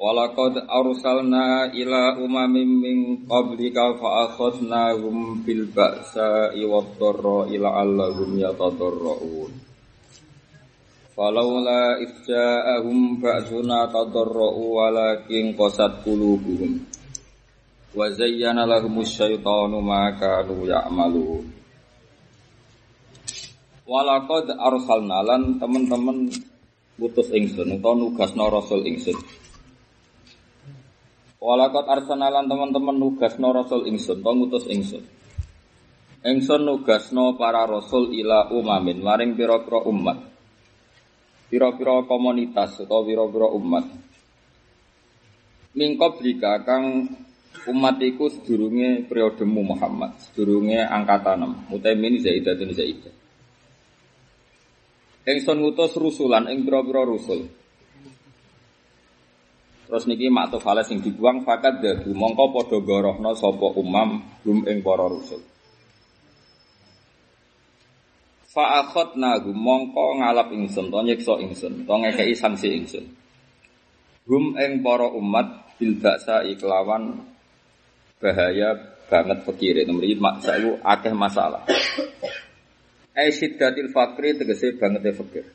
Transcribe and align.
Walaqad 0.00 0.64
arsalna 0.64 1.68
ila 1.76 2.16
umamin 2.16 2.70
min 2.80 2.98
qablika 3.28 4.00
fa 4.00 4.32
akhadnahum 4.32 5.44
bil 5.44 5.68
ba'sa'i 5.76 6.64
wad 6.64 6.96
dharra'i 6.96 7.60
la'allahum 7.60 8.32
yatadarra'un. 8.40 9.52
Falaula 11.12 12.00
ifja'ahum 12.00 13.20
ba'suna 13.20 13.92
tadarra'u 13.92 14.62
walakin 14.80 15.52
qasat 15.52 16.00
qulubuhum. 16.00 16.80
Wa 17.92 18.08
zayyana 18.16 18.64
lahumus 18.64 19.12
syaitanu 19.20 19.84
ma 19.84 20.16
kanu. 20.16 20.64
Walaqad 23.84 24.48
arsalna 24.56 25.20
lan 25.28 25.60
teman-teman 25.60 26.32
putus 26.96 27.28
ingsun 27.36 27.76
utawa 27.76 28.00
nugasna 28.00 28.48
rasul 28.48 28.80
ingsun. 28.88 29.20
Walakot 31.40 31.88
arsanalan 31.88 32.52
teman-teman 32.52 33.00
nugasno 33.00 33.48
rasul 33.56 33.88
ingsun, 33.88 34.20
to 34.20 34.28
ngutus 34.28 34.68
ingsun. 34.68 35.00
Ingsun 36.20 36.68
nugasno 36.68 37.40
para 37.40 37.64
rasul 37.64 38.12
ila 38.12 38.52
umamin, 38.52 39.00
maring 39.00 39.32
pira-pira 39.32 39.80
umat. 39.88 40.20
Pira-pira 41.48 42.04
komunitas 42.04 42.84
atau 42.84 43.00
pira-pira 43.08 43.48
umat. 43.56 43.88
Mingkop 45.72 46.20
jika 46.20 46.60
kang 46.60 47.08
umat 47.72 47.96
iku 48.04 48.28
sedurunge 48.28 49.08
periodemu 49.08 49.72
Muhammad, 49.72 50.20
sedurunge 50.20 50.84
angkatan 50.84 51.48
6. 51.64 51.72
Mutamin 51.72 52.20
zaidatun 52.20 52.76
zaidah. 52.76 53.14
Ingsun 55.24 55.56
ngutus 55.56 55.96
rusulan 55.96 56.52
ing 56.52 56.68
pira-pira 56.68 57.08
rusul. 57.08 57.48
Terus 59.90 60.06
niki 60.06 60.30
maktuf 60.30 60.62
halas 60.70 60.86
sing 60.86 61.02
dibuang 61.02 61.42
fakat 61.42 61.82
dadu 61.82 62.14
mongko 62.14 62.54
padha 62.54 62.78
gorohna 62.78 63.34
sapa 63.34 63.74
umam 63.74 64.22
gum 64.46 64.62
ing 64.70 64.86
para 64.86 65.10
rusul. 65.10 65.42
Fa 68.54 68.86
gum 69.42 69.58
mongko 69.58 70.22
ngalap 70.22 70.54
ingsun 70.54 70.94
to 70.94 70.98
nyiksa 71.02 71.42
ingsun 71.42 71.90
to 71.90 71.94
ngekeki 72.06 72.38
sanksi 72.38 72.70
ingsun. 72.70 73.02
Gum 74.30 74.54
ing 74.62 74.78
para 74.78 75.10
umat 75.10 75.74
bil 75.74 75.98
baksa 75.98 76.46
iklawan 76.46 77.26
bahaya 78.22 78.78
banget 79.10 79.42
pikire 79.42 79.82
nomor 79.90 80.06
iki 80.06 80.22
maksa 80.22 80.54
akeh 80.86 81.10
masalah. 81.18 81.66
Ai 83.18 83.34
syiddatil 83.34 83.90
fakri 83.90 84.38
tegese 84.38 84.78
banget 84.78 85.02
e 85.02 85.12
fakir. 85.18 85.46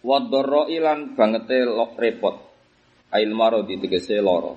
Wadoro 0.00 0.64
ilan 0.72 1.12
bangete 1.12 1.68
lok 1.68 1.92
repot. 2.00 2.36
Ail 3.12 3.30
maro 3.36 3.60
ditegese 3.68 4.16
loro. 4.24 4.56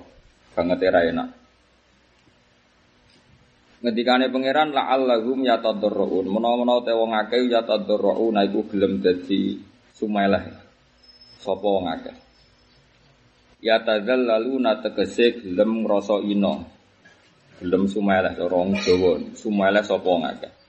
Bangete 0.56 0.86
ra 0.88 1.00
enak. 1.04 1.28
Ngendikane 3.84 4.32
pangeran 4.32 4.72
la 4.72 4.88
allahum 4.88 5.44
yatadarrun. 5.44 6.24
Menawa-menawa 6.24 6.80
te 6.88 6.92
wong 6.96 7.12
akeh 7.12 7.44
yatadarrun 7.52 8.40
iku 8.40 8.64
gelem 8.72 9.04
dadi 9.04 9.60
sumeleh. 9.92 10.44
Sapa 11.36 11.68
wong 11.68 11.92
akeh. 11.92 12.16
Ya 13.60 13.84
lalu 13.84 14.64
tegese 14.80 15.44
gelem 15.44 15.84
ngrasa 15.84 16.24
ina. 16.24 16.64
Gelem 17.60 17.84
sumeleh 17.84 18.32
cara 18.32 18.56
wong 18.56 18.80
Jawa. 18.80 19.20
Sumeleh 19.36 19.84
sapa 19.84 20.08
wong 20.08 20.24
akeh. 20.24 20.63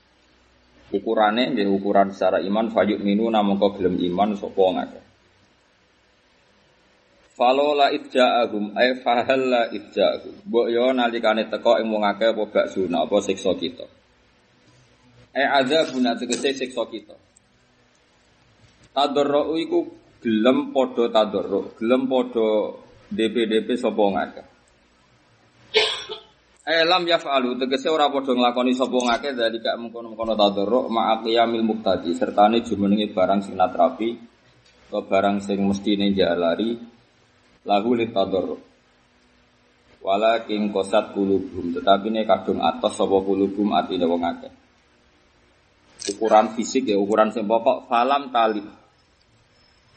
Ukurane 0.94 1.50
nggih 1.50 1.66
ukuran 1.66 2.14
secara 2.14 2.38
iman 2.38 2.70
fayuk 2.70 3.02
minu 3.02 3.26
namung 3.26 3.58
kok 3.58 3.82
gelem 3.82 3.98
iman 3.98 4.38
sapa 4.38 4.64
ngake. 4.70 5.00
Falola 7.36 7.92
idja'ahum 7.92 8.72
ay 8.72 9.02
fahalla 9.02 9.68
idja'ahum. 9.74 10.46
Mbok 10.46 10.66
yo 10.70 10.94
nalikane 10.94 11.50
teko 11.50 11.76
ing 11.82 11.90
wong 11.90 12.06
akeh 12.06 12.32
apa 12.32 12.42
gak 12.48 12.66
sunah 12.72 13.04
apa 13.04 13.16
siksa 13.20 13.52
kita. 13.58 13.84
Ay 15.36 15.44
azabuna 15.44 16.16
tegese 16.16 16.54
siksa 16.54 16.86
kita. 16.88 17.12
Tadarru 18.94 19.58
iku 19.60 19.84
gelem 20.24 20.72
padha 20.72 21.12
tadarru, 21.12 21.76
gelem 21.76 22.08
padha 22.08 22.72
DP-DP 23.12 23.68
sapa 23.76 24.04
ngake. 24.16 24.42
Elam 26.66 27.06
yaf'alu. 27.06 27.54
Tegese 27.62 27.86
ora 27.86 28.10
padha 28.10 28.34
nglakoni 28.34 28.74
sapa 28.74 28.98
ngake 28.98 29.38
dari 29.38 29.62
gak 29.62 29.78
mengkono-mengkono 29.78 30.34
tadarruk 30.34 30.90
ma'aqiyamil 30.90 31.62
muqtadi. 31.62 32.10
Sertane 32.10 32.66
jumenenge 32.66 33.14
barang 33.14 33.38
sing 33.46 33.54
natrapi 33.54 34.18
atau 34.90 35.06
barang 35.06 35.38
sing 35.38 35.62
mestine 35.62 36.10
jalari 36.10 36.74
lahu 37.62 37.90
li 37.94 38.10
tadarruk 38.10 38.62
walakin 40.02 40.70
kosat 40.70 41.10
kulubum 41.10 41.74
tetapi 41.74 42.14
ne 42.14 42.22
kadung 42.22 42.62
atas 42.62 42.98
sapa 42.98 43.14
kulubum 43.22 43.70
atine 43.70 44.02
wong 44.02 44.26
akeh. 44.26 44.52
Ukuran 46.18 46.50
fisik 46.58 46.90
ya 46.90 46.98
ukuran 46.98 47.30
sing 47.30 47.46
pokok 47.46 47.86
falam 47.86 48.34
talib 48.34 48.66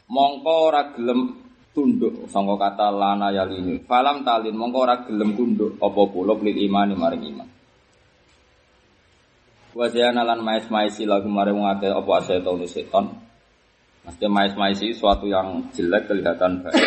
mongko 0.06 0.54
ora 0.70 0.94
gelem 0.94 1.49
tunduk 1.72 2.28
sangka 2.28 2.56
kata 2.58 2.90
lana 2.92 3.30
yalini 3.30 3.82
falam 3.86 4.26
talin 4.26 4.56
mongko 4.58 4.78
ora 4.84 4.96
gelem 5.06 5.38
tunduk 5.38 5.78
apa 5.78 6.02
kula 6.10 6.34
lil 6.42 6.58
imani 6.58 6.94
maring 6.98 7.24
iman 7.36 7.50
wa 9.78 9.86
lan 9.88 10.40
mais-maisi 10.42 11.06
lagu 11.06 11.30
maring 11.30 11.62
akeh 11.64 11.94
apa 11.94 12.14
setan 12.26 12.66
setan 12.66 13.06
Mesti 14.10 14.26
mais-maisi 14.26 14.90
suatu 14.96 15.30
yang 15.30 15.70
jelek 15.70 16.10
kelihatan 16.10 16.66
baik. 16.66 16.82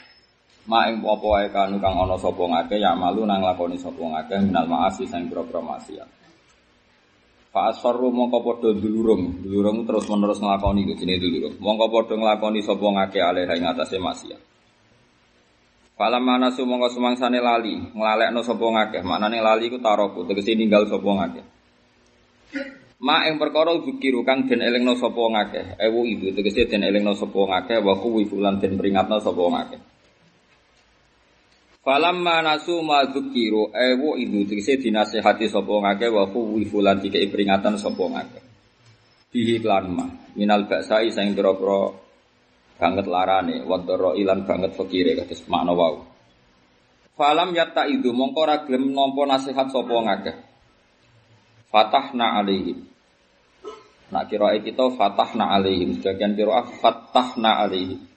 Ma 0.70 0.88
ing 0.88 1.04
apa 1.04 1.26
wae 1.28 1.46
kanu 1.52 1.76
kang 1.78 1.94
ana 1.94 2.16
sapa 2.16 2.42
ya 2.72 2.96
malu 2.96 3.28
nang 3.28 3.44
lakoni 3.44 3.76
sapa 3.76 4.00
ngake 4.00 4.50
minal 4.50 4.66
maasi 4.66 5.04
sing 5.04 5.28
pira-pira 5.28 5.60
maksiat. 5.60 6.08
Fa 7.56 7.72
asfaru 7.72 8.12
mongko 8.12 8.44
padha 8.44 8.76
dulurung, 8.76 9.40
dulurung 9.40 9.88
terus 9.88 10.04
menerus 10.12 10.44
nglakoni 10.44 10.84
iku 10.84 10.92
jenenge 11.00 11.24
dulurung. 11.24 11.56
Mongko 11.56 11.88
padha 11.88 12.14
nglakoni 12.20 12.60
sapa 12.60 12.84
ngake 12.84 13.16
alih 13.16 13.48
ing 13.48 13.64
atase 13.64 13.96
maksiat. 13.96 14.40
Fala 15.96 16.20
manasu 16.20 16.68
mongko 16.68 16.92
sumangsane 16.92 17.40
lali, 17.40 17.80
nglalekno 17.96 18.44
sapa 18.44 18.60
ngakeh. 18.60 19.00
Maknane 19.00 19.40
lali 19.40 19.72
iku 19.72 19.80
taroku, 19.80 20.28
tegese 20.28 20.52
ninggal 20.52 20.84
sapa 20.84 21.08
ngakeh. 21.08 21.44
Ma 23.00 23.24
ing 23.24 23.40
perkara 23.40 23.72
dzikiru 23.80 24.20
kang 24.20 24.44
den 24.44 24.60
elingno 24.60 24.92
sapa 25.00 25.16
ngakeh. 25.16 25.80
Ewu 25.80 26.04
ibu 26.04 26.36
tegese 26.36 26.68
den 26.68 26.84
elingno 26.84 27.16
sapa 27.16 27.40
ngakeh 27.40 27.80
wa 27.80 27.96
kuwi 27.96 28.28
fulan 28.28 28.60
den 28.60 28.76
peringatno 28.76 29.16
sapa 29.16 29.40
ngakeh. 29.40 29.80
Falamma 31.86 32.42
nasu 32.42 32.82
ma 32.82 33.06
dzikiru 33.06 33.70
ewu 33.70 34.18
ibu 34.18 34.42
tegese 34.42 34.74
dinasehati 34.74 35.46
sapa 35.46 35.70
ngakeh 35.70 36.10
wa 36.10 36.26
kuwi 36.34 36.66
fulan 36.66 36.98
dikei 36.98 37.30
peringatan 37.30 37.78
sapa 37.78 38.10
ngakeh. 38.10 38.42
Bihi 39.30 39.62
klan 39.62 39.94
ma 39.94 40.02
minal 40.34 40.66
baksai 40.66 41.14
sing 41.14 41.38
pira-pira 41.38 41.94
banget 42.74 43.06
larane 43.06 43.62
wadoro 43.62 44.18
ilan 44.18 44.42
banget 44.42 44.74
fakire 44.74 45.14
kados 45.14 45.46
makna 45.46 45.78
wau. 45.78 46.02
Falam 47.14 47.54
yatta 47.54 47.86
itu 47.86 48.10
mongko 48.10 48.40
ora 48.42 48.66
gelem 48.66 48.90
nampa 48.90 49.22
nasihat 49.22 49.70
sapa 49.70 49.94
ngakeh. 49.94 50.36
Fatahna 51.70 52.42
alaihim. 52.42 52.82
Nak 54.10 54.26
kira 54.26 54.58
kita 54.58 54.90
fatahna 54.90 55.54
alaihim. 55.54 56.02
Sebagian 56.02 56.34
kira 56.34 56.66
fatahna 56.82 57.62
alaihim. 57.62 58.15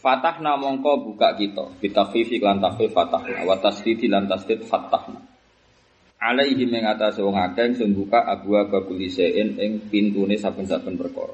Fatahna 0.00 0.56
mongko 0.56 1.12
buka 1.12 1.36
kita. 1.36 1.76
Bitafifi 1.76 2.40
lan 2.40 2.64
tafif 2.64 2.96
fatahna. 2.96 3.44
Wa 3.44 3.60
tasdidi 3.60 4.08
lan 4.08 4.24
tasdid 4.24 4.64
fatahna. 4.64 5.20
Alaihim 6.20 6.68
yang 6.68 6.96
atas 6.96 7.20
wong 7.20 7.36
akeh 7.36 7.76
sing 7.76 7.96
buka 7.96 8.24
abu 8.28 8.56
abakuli 8.56 9.08
sein 9.08 9.56
ing 9.56 9.88
pintune 9.88 10.36
saben-saben 10.36 10.96
perkara. 11.00 11.32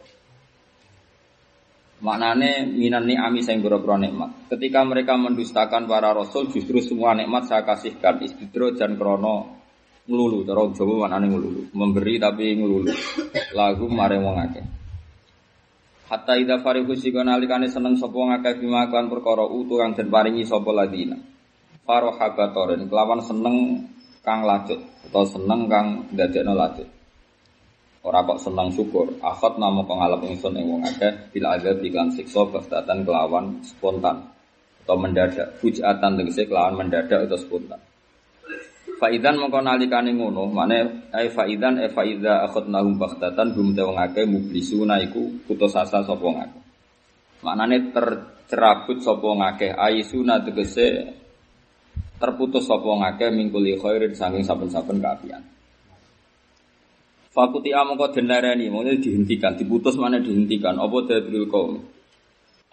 Maknane 1.97 2.71
minan 2.71 3.07
ni'ami 3.07 3.43
sing 3.43 3.63
boro 3.63 3.83
nikmat. 3.99 4.51
Ketika 4.51 4.87
mereka 4.87 5.19
mendustakan 5.19 5.91
para 5.91 6.15
rasul 6.15 6.51
justru 6.55 6.79
semua 6.79 7.19
nikmat 7.19 7.51
saya 7.51 7.67
kasihkan 7.67 8.23
istidro 8.23 8.75
dan 8.79 8.95
krono 8.95 9.57
ngelulu 10.07 10.47
cara 10.47 10.63
Jawa 10.71 10.95
maknane 11.07 11.27
ngelulu 11.35 11.63
memberi 11.75 12.15
tapi 12.23 12.55
ngelulu 12.55 12.95
lagu 13.59 13.91
mare 13.91 14.23
wong 14.23 14.39
akeh 14.39 14.67
Hatta 16.07 16.39
idza 16.39 16.63
farihu 16.63 16.95
sikana 16.95 17.35
alikane 17.35 17.67
seneng 17.67 17.99
sapa 17.99 18.15
ngakeh 18.15 18.63
bima 18.63 18.87
kan 18.87 19.11
perkara 19.11 19.43
utu 19.43 19.75
kang 19.75 19.91
den 19.99 20.07
paringi 20.07 20.47
sapa 20.47 20.71
ladina. 20.71 21.19
Farohabatoren 21.83 22.87
kelawan 22.87 23.19
seneng 23.27 23.83
kang 24.23 24.47
lanjut 24.47 24.79
atau 25.11 25.27
seneng 25.27 25.67
kang 25.67 26.07
ndadekno 26.15 26.55
lanjut. 26.55 26.87
Ora 28.07 28.23
kok 28.23 28.39
seneng 28.39 28.71
syukur, 28.71 29.19
akhot 29.19 29.59
namo 29.59 29.83
kang 29.83 29.99
ngalap 29.99 30.23
ingsun 30.23 30.55
ing 30.55 30.67
wong 30.71 30.83
akeh 30.87 31.35
bil 31.35 31.47
azab 31.51 31.83
iklan 31.83 32.15
siksa 32.15 32.47
kelawan 33.03 33.59
spontan 33.67 34.31
atau 34.87 34.95
mendadak, 34.95 35.59
fujatan 35.59 36.15
tegese 36.15 36.47
kelawan 36.47 36.87
mendadak 36.87 37.27
atau 37.27 37.35
spontan. 37.35 37.83
Faidan 38.97 39.37
mongko 39.37 39.61
nalikane 39.61 40.17
ngono, 40.17 40.49
mane 40.49 41.09
ai 41.13 41.29
faidan 41.29 41.77
e 41.85 41.93
faida 41.93 42.49
akhadnahum 42.49 42.97
baghtatan 42.97 43.53
hum 43.53 43.77
akeh 43.77 44.25
mublisuna 44.25 44.97
iku 45.05 45.37
putus 45.45 45.77
asa 45.77 46.01
sapa 46.01 46.25
ngakeh. 46.25 46.63
Maknane 47.45 47.93
tercerabut 47.93 49.05
sapa 49.05 49.29
ngakeh 49.37 49.77
aisuna 49.77 50.41
tegese 50.41 51.13
terputus 52.17 52.65
sapa 52.65 52.89
ngakeh 52.89 53.29
mingkuli 53.37 53.77
khairin 53.77 54.17
saking 54.17 54.41
saben-saben 54.41 54.97
kaapian. 55.05 55.45
Fakuti 57.37 57.77
amangka 57.77 58.17
den 58.17 58.33
larani, 58.33 58.73
mongko 58.73 58.97
dihentikan, 58.97 59.61
diputus 59.61 60.01
mana 60.01 60.17
dihentikan 60.25 60.73
apa 60.81 60.97
dadrul 61.05 61.45
kaum. 61.53 61.85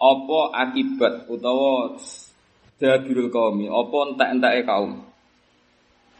Apa 0.00 0.40
akibat 0.56 1.28
utawa 1.28 2.00
dadrul 2.80 3.28
kaum, 3.28 3.60
apa 3.68 3.96
entek-enteke 4.08 4.64
kaum. 4.64 5.13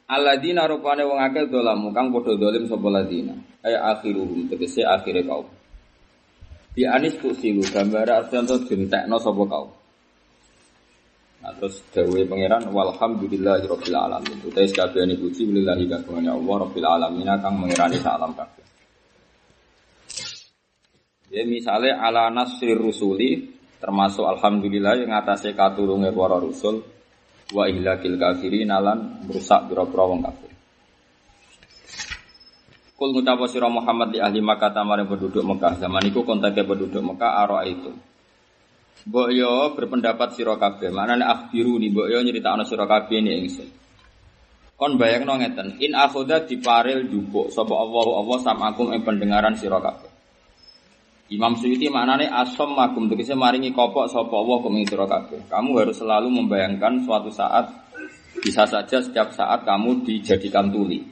Alladzina 0.05 0.69
rupane 0.69 1.01
wong 1.01 1.17
akeh 1.17 1.49
dolamu 1.49 1.89
kang 1.97 2.13
padha 2.13 2.37
dolim 2.37 2.69
sapa 2.69 2.89
ladina. 2.93 3.33
Ay 3.65 3.73
akhiruhum 3.73 4.53
tegese 4.53 4.85
akhire 4.85 5.25
kaum. 5.25 5.49
Di 6.77 6.85
anis 6.85 7.17
silu 7.17 7.65
gambar 7.65 8.09
artinya 8.13 8.61
dintekno 8.61 9.17
sapa 9.17 9.43
kaum. 9.49 9.71
Nah, 11.45 11.53
terus 11.61 11.85
dawe 11.93 12.21
pangeran 12.25 12.73
walhamdulillahirabbil 12.73 13.97
alamin. 13.97 14.37
Utai 14.49 14.65
sakabehane 14.65 15.17
puji 15.21 15.45
lillahi 15.49 15.85
kagungane 15.89 16.33
Allah 16.33 16.55
rabbil 16.69 16.89
alamin 16.89 17.29
kang 17.41 17.57
mengerani 17.61 18.01
salam 18.01 18.33
kabeh. 18.33 18.65
Ya 21.33 21.45
misalnya 21.49 22.01
ala 22.01 22.33
nasrir 22.33 22.77
rusuli 22.77 23.57
termasuk 23.81 24.25
alhamdulillah 24.25 25.05
yang 25.05 25.13
atasnya 25.17 25.53
katurunge 25.53 26.13
para 26.17 26.41
rusul 26.41 26.81
wa 27.53 27.69
ihlakil 27.69 28.17
kafirin 28.17 28.73
alan 28.73 29.21
merusak 29.29 29.69
biro-biro 29.69 30.15
wong 30.15 30.21
kafir. 30.25 30.53
Kul 32.95 33.11
ngucapa 33.11 33.51
sira 33.51 33.67
Muhammad 33.67 34.15
di 34.15 34.23
ahli 34.23 34.39
Makkah 34.39 34.71
tamare 34.71 35.03
penduduk 35.03 35.43
Mekah 35.43 35.83
zaman 35.83 36.07
iku 36.09 36.23
kontake 36.23 36.63
penduduk 36.63 37.03
Mekah 37.03 37.43
aro 37.43 37.59
itu. 37.67 37.91
Mbok 39.05 39.29
yo 39.35 39.75
berpendapat 39.77 40.33
sira 40.33 40.57
kabeh, 40.57 40.95
manane 40.95 41.27
akhbiru 41.27 41.77
ni 41.77 41.93
mbok 41.93 42.09
yo 42.09 42.23
nyritakno 42.23 42.63
sira 42.65 42.87
kabeh 42.87 43.19
ni 43.21 43.45
ingsun. 43.45 43.69
Kon 44.79 44.95
bayangno 44.97 45.37
ngeten, 45.43 45.77
in 45.83 45.93
akhoda 45.93 46.47
diparil 46.47 47.11
jupuk 47.11 47.51
sapa 47.51 47.75
Allah 47.75 48.07
Allah 48.15 48.39
samakum 48.41 48.95
ing 48.95 49.03
pendengaran 49.03 49.59
sira 49.59 49.83
kabeh. 49.83 50.14
Imam 51.35 51.59
Suyuti 51.59 51.91
maknane 51.91 52.31
asom 52.31 52.79
magum 52.79 53.11
tegese 53.11 53.35
maringi 53.35 53.75
kopok 53.75 54.07
sapa 54.07 54.31
Allah 54.31 54.59
kum 54.63 54.79
sira 54.87 55.03
kabeh. 55.03 55.51
Kamu 55.51 55.75
harus 55.83 55.99
selalu 55.99 56.31
membayangkan 56.31 57.03
suatu 57.03 57.27
saat 57.35 57.67
bisa 58.39 58.63
saja 58.71 59.03
setiap 59.03 59.35
saat 59.35 59.67
kamu 59.67 60.07
dijadikan 60.07 60.71
tuli. 60.71 61.03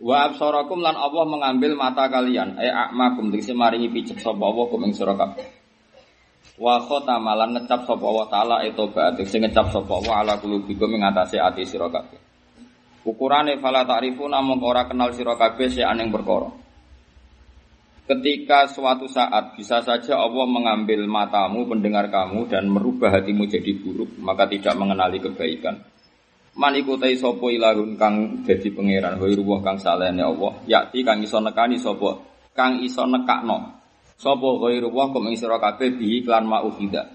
Wa 0.00 0.32
absarakum 0.32 0.80
lan 0.80 0.96
Allah 0.96 1.28
mengambil 1.28 1.76
mata 1.76 2.08
kalian, 2.08 2.56
e 2.56 2.66
akmakum 2.66 3.28
tegese 3.28 3.52
maringi 3.52 3.92
picek 3.92 4.16
sapa 4.24 4.40
Allah 4.40 4.64
kum 4.72 4.80
ing 4.88 4.96
sira 4.96 5.12
kabeh. 5.12 5.44
Wa 6.56 6.80
khatama 6.88 7.36
lan 7.36 7.52
ngecap 7.52 7.84
sapa 7.84 8.04
Allah 8.08 8.26
taala 8.32 8.56
etoba 8.64 9.12
tegese 9.12 9.36
ngecap 9.36 9.68
sapa 9.68 9.92
Allah 10.00 10.14
ala 10.24 10.34
kulubikum 10.40 10.96
ing 10.96 11.04
atase 11.04 11.36
ati 11.36 11.68
sira 11.68 11.92
kabeh. 11.92 12.16
Ukurane 13.04 13.60
fala 13.60 13.84
ta'rifuna 13.84 14.40
mung 14.40 14.62
kenal 14.62 15.12
sira 15.12 15.36
kabeh 15.36 15.68
sing 15.68 15.84
aneng 15.84 16.08
perkara. 16.08 16.61
Ketika 18.02 18.66
suatu 18.66 19.06
saat 19.06 19.54
bisa 19.54 19.78
saja 19.78 20.18
Allah 20.18 20.42
mengambil 20.42 21.06
matamu, 21.06 21.70
pendengar 21.70 22.10
kamu 22.10 22.50
dan 22.50 22.66
merubah 22.66 23.14
hatimu 23.14 23.46
jadi 23.46 23.78
buruk, 23.78 24.18
maka 24.18 24.50
tidak 24.50 24.74
mengenali 24.74 25.22
kebaikan. 25.22 25.78
Man 26.58 26.74
ikutai 26.76 27.14
sopo 27.14 27.46
ilahun 27.48 27.94
kang 27.94 28.42
jadi 28.42 28.74
pangeran, 28.74 29.16
ruwah 29.22 29.62
kang 29.62 29.78
salehne 29.78 30.20
Allah, 30.20 30.52
yakti 30.66 31.06
kang 31.06 31.22
iso 31.22 31.38
nekani 31.38 31.78
sopo, 31.78 32.26
kang 32.52 32.82
iso 32.82 33.06
nekakno. 33.06 33.80
Sopo 34.18 34.58
ruwah 34.58 35.14
kum 35.14 35.30
ing 35.30 35.38
sira 35.38 35.62
kabeh 35.62 35.94
bihi 35.94 36.26
klan 36.26 36.44
ma'ufida. 36.44 37.06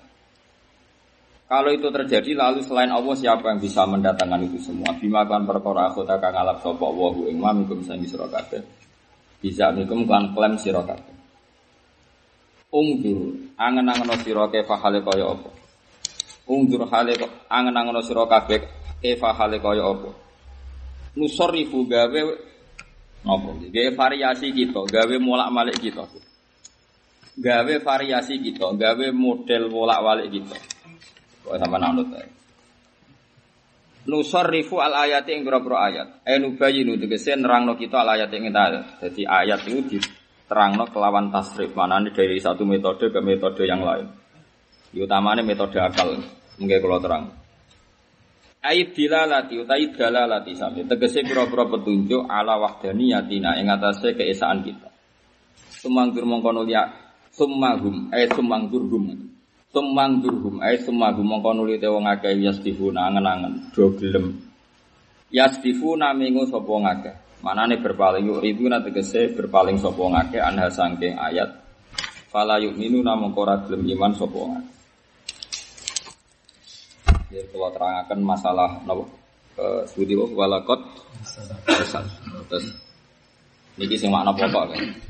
Kalau 1.48 1.72
itu 1.72 1.88
terjadi 1.92 2.32
lalu 2.32 2.64
selain 2.64 2.92
Allah 2.92 3.16
siapa 3.16 3.44
yang 3.52 3.60
bisa 3.60 3.84
mendatangkan 3.84 4.52
itu 4.52 4.60
semua? 4.60 4.96
Bima 4.96 5.28
kan 5.28 5.44
perkara 5.44 5.92
akhota 5.92 6.16
kang 6.18 6.36
alap 6.36 6.64
sopo 6.64 6.96
Allahu 6.96 7.28
ing 7.28 7.44
ma 7.44 7.52
mikum 7.52 7.84
sing 7.84 8.08
sira 8.08 8.26
kabeh. 8.32 8.87
Bisa 9.38 9.70
mikum 9.70 10.10
kan 10.10 10.34
klaim 10.34 10.58
sira 10.58 10.82
kabeh. 10.82 11.16
Ungdur 12.74 13.38
angen-angen 13.56 14.18
sira 14.26 14.50
kefa 14.50 14.76
hale 14.82 15.00
kaya 15.06 15.30
apa. 15.30 15.50
Ungdur 16.50 16.90
hale 16.90 17.14
angen-angen 17.48 18.02
sira 18.02 18.26
kabeh 18.26 18.66
kefa 19.00 19.30
hale 19.38 19.62
kaya 19.62 19.86
apa. 19.86 20.10
Nusorifu 21.18 21.86
gawe 21.86 22.22
apa? 23.26 23.50
Gawe 23.70 23.90
variasi 23.94 24.54
kita, 24.54 24.82
gawe 24.86 25.16
molak-malik 25.22 25.78
kita. 25.82 26.06
Gawe 27.38 27.74
variasi 27.86 28.42
kita, 28.42 28.74
gawe 28.74 29.08
model 29.14 29.64
molak-malik 29.70 30.28
kita. 30.34 30.58
Sama 31.48 31.78
nanut 31.80 32.10
nusarrifu 34.08 34.80
al 34.80 34.96
ayati 34.96 35.36
ing 35.36 35.44
pira 35.44 35.60
ayat. 35.62 36.24
E 36.24 36.40
nubayinu 36.40 36.96
tegese 36.96 37.36
nerangno 37.36 37.76
kita 37.76 38.02
al 38.02 38.18
ayat 38.18 38.32
ing 38.32 38.48
kita. 38.50 38.64
Jadi 39.04 39.22
ayat 39.28 39.62
itu 39.68 40.00
diterangno 40.00 40.88
kelawan 40.90 41.30
tasrif. 41.30 41.76
Manane 41.76 42.16
dari 42.16 42.40
satu 42.40 42.64
metode 42.64 43.12
ke 43.12 43.20
metode 43.20 43.68
yang 43.68 43.84
lain. 43.84 44.08
Utamanya 44.96 45.44
metode 45.44 45.78
akal. 45.78 46.16
Mungkin 46.58 46.80
kalau 46.82 46.98
terang. 47.04 47.24
Ait 48.68 48.90
dilalati 48.92 49.62
utai 49.62 49.94
dalalati 49.94 50.58
sami 50.58 50.82
tegese 50.84 51.22
pira-pira 51.22 51.70
petunjuk 51.70 52.26
ala 52.26 52.58
wahdaniyatina 52.58 53.62
ing 53.62 53.70
atase 53.70 54.18
keesaan 54.18 54.66
kita. 54.66 54.90
Sumanggur 55.78 56.26
mongko 56.26 56.50
nulia 56.52 56.90
summahum 57.30 58.10
eh 58.10 58.26
sumanggur 58.34 58.90
hum. 58.90 59.27
Tumang 59.68 60.24
durhum 60.24 60.64
ay 60.64 60.80
sumagum 60.80 61.28
mongko 61.28 61.52
nuli 61.52 61.76
te 61.76 61.92
wong 61.92 62.08
akeh 62.08 62.40
yasdifuna 62.40 63.12
angen-angen 63.12 63.68
do 63.76 63.92
gelem. 64.00 64.40
Yasdifuna 65.28 66.16
mingu 66.16 66.48
sapa 66.48 66.72
ngakeh. 66.72 67.16
Manane 67.44 67.78
berpaling 67.78 68.26
yuk 68.26 68.42
itu 68.48 68.64
tegese 68.66 69.36
berpaling 69.36 69.76
sapa 69.76 70.00
ngakeh 70.00 70.40
anha 70.40 70.72
sangking 70.72 71.20
ayat. 71.20 71.52
Fala 72.32 72.58
yu'minu 72.64 73.04
namung 73.04 73.36
ora 73.36 73.60
gelem 73.68 73.84
iman 73.92 74.16
sapa 74.16 74.40
ngakeh. 74.40 74.76
Ya 77.36 77.44
kalau 77.52 77.68
terangkan 77.76 78.20
masalah 78.24 78.80
napa 78.88 79.04
eh 79.60 79.84
sudi 79.92 80.16
walakot 80.16 80.80
terus 82.48 82.72
niki 83.76 84.00
sing 84.00 84.16
makna 84.16 84.32
pokok 84.32 84.64
kan. 84.72 85.07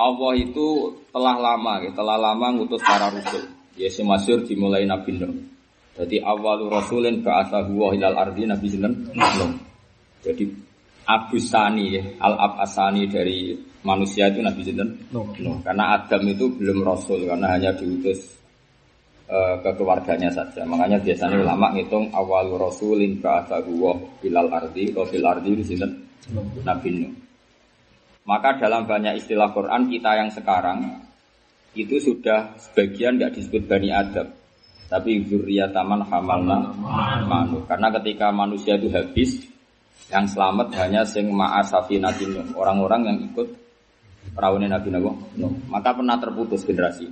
Allah 0.00 0.32
itu 0.40 0.96
telah 1.12 1.36
lama, 1.36 1.84
ya, 1.84 1.92
telah 1.92 2.16
lama 2.16 2.46
ngutus 2.56 2.80
para 2.80 3.12
rasul. 3.12 3.44
Ya 3.76 3.92
masyur 4.00 4.40
dimulai 4.48 4.88
Nabi 4.88 5.20
Nuh. 5.20 5.36
Jadi 6.00 6.16
awal 6.24 6.72
rasulin 6.72 7.20
ba'athahu 7.20 7.76
wa 7.76 7.92
ilal 7.92 8.16
ardi 8.16 8.48
Nabi 8.48 8.72
Nuh. 8.80 9.52
Jadi 10.24 10.44
Abu 11.04 11.36
Sani 11.36 11.96
ya, 11.96 12.02
Al 12.24 12.34
Ab 12.40 12.52
Asani 12.64 13.04
dari 13.12 13.52
manusia 13.84 14.32
itu 14.32 14.40
Nabi 14.40 14.72
Nuh. 14.72 15.60
Karena 15.60 16.00
Adam 16.00 16.22
itu 16.24 16.48
belum 16.48 16.80
rasul 16.80 17.28
karena 17.28 17.52
hanya 17.52 17.76
diutus 17.76 18.40
uh, 19.28 19.60
ke 19.60 19.70
keluarganya 19.76 20.32
saja. 20.32 20.64
Makanya 20.64 20.96
biasanya 21.04 21.44
ulama 21.44 21.76
ngitung 21.76 22.08
awal 22.16 22.56
rasulin 22.56 23.20
ba'athahu 23.20 23.70
wa 23.76 23.92
ilal 24.24 24.48
ardi, 24.48 24.96
wa 24.96 25.04
ardi 25.04 25.50
di 25.60 25.76
Nabi 26.64 26.88
Nuh. 26.96 27.12
Maka 28.30 28.62
dalam 28.62 28.86
banyak 28.86 29.18
istilah 29.18 29.50
Quran 29.50 29.90
kita 29.90 30.14
yang 30.14 30.30
sekarang 30.30 31.02
itu 31.74 31.98
sudah 31.98 32.54
sebagian 32.62 33.18
nggak 33.18 33.34
disebut 33.34 33.66
Bani 33.66 33.90
Adam. 33.90 34.30
Tapi 34.86 35.22
taman 35.74 36.06
hamalna 36.06 36.70
manu. 37.26 37.66
Karena 37.66 37.90
ketika 37.98 38.30
manusia 38.30 38.78
itu 38.78 38.90
habis, 38.90 39.50
yang 40.10 40.26
selamat 40.26 40.74
hanya 40.82 41.06
sing 41.06 41.30
ma'asafi 41.30 42.02
Nuh. 42.02 42.58
Orang-orang 42.58 43.06
yang 43.06 43.18
ikut 43.30 43.48
perawan 44.34 44.66
Nabi 44.66 44.90
Nuh. 44.90 45.54
Maka 45.70 45.94
pernah 45.94 46.18
terputus 46.18 46.66
generasi. 46.66 47.06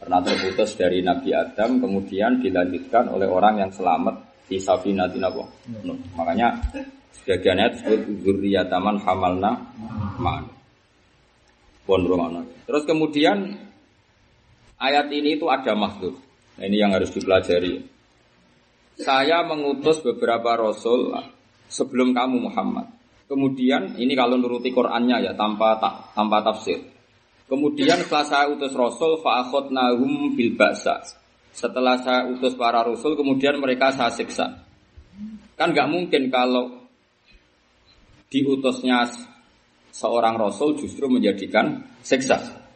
Pernah 0.00 0.20
terputus 0.24 0.76
dari 0.76 1.04
Nabi 1.04 1.36
Adam, 1.36 1.80
kemudian 1.80 2.40
dilanjutkan 2.40 3.12
oleh 3.12 3.28
orang 3.28 3.60
yang 3.60 3.70
selamat 3.72 4.44
di 4.48 4.56
Safinati 4.56 5.20
Nuh. 5.20 6.00
Makanya 6.16 6.56
sebagian 7.22 7.58
ayat 7.62 7.80
disebut 7.80 8.42
taman 8.68 8.96
hamalna 9.02 9.52
man. 10.20 10.44
Pun 11.86 12.02
Terus 12.66 12.82
kemudian 12.82 13.66
Ayat 14.76 15.08
ini 15.08 15.40
itu 15.40 15.48
ada 15.48 15.72
makhluk. 15.72 16.20
Nah, 16.60 16.64
ini 16.68 16.76
yang 16.76 16.92
harus 16.92 17.08
dipelajari. 17.08 17.80
Saya 19.00 19.40
mengutus 19.44 20.04
beberapa 20.04 20.56
rasul 20.56 21.16
sebelum 21.68 22.12
kamu 22.12 22.52
Muhammad. 22.52 22.92
Kemudian 23.24 23.96
ini 23.96 24.12
kalau 24.12 24.36
nuruti 24.36 24.70
Qur'annya 24.72 25.24
ya 25.24 25.32
tanpa 25.32 25.80
tak, 25.80 26.12
tanpa 26.12 26.44
tafsir. 26.44 26.80
Kemudian 27.48 28.04
setelah 28.04 28.26
saya 28.28 28.46
utus 28.52 28.72
rasul 28.76 29.16
nahum 29.72 30.36
bil 30.36 30.52
ba'sa. 30.56 31.00
Setelah 31.56 31.96
saya 32.04 32.28
utus 32.28 32.52
para 32.52 32.84
rasul 32.84 33.16
kemudian 33.16 33.56
mereka 33.56 33.96
saya 33.96 34.12
siksa. 34.12 34.60
Kan 35.56 35.72
nggak 35.72 35.88
mungkin 35.88 36.28
kalau 36.28 36.85
diutusnya 38.30 39.06
seorang 39.94 40.36
rasul 40.36 40.76
justru 40.76 41.08
menjadikan 41.08 41.84
siksa. 42.04 42.66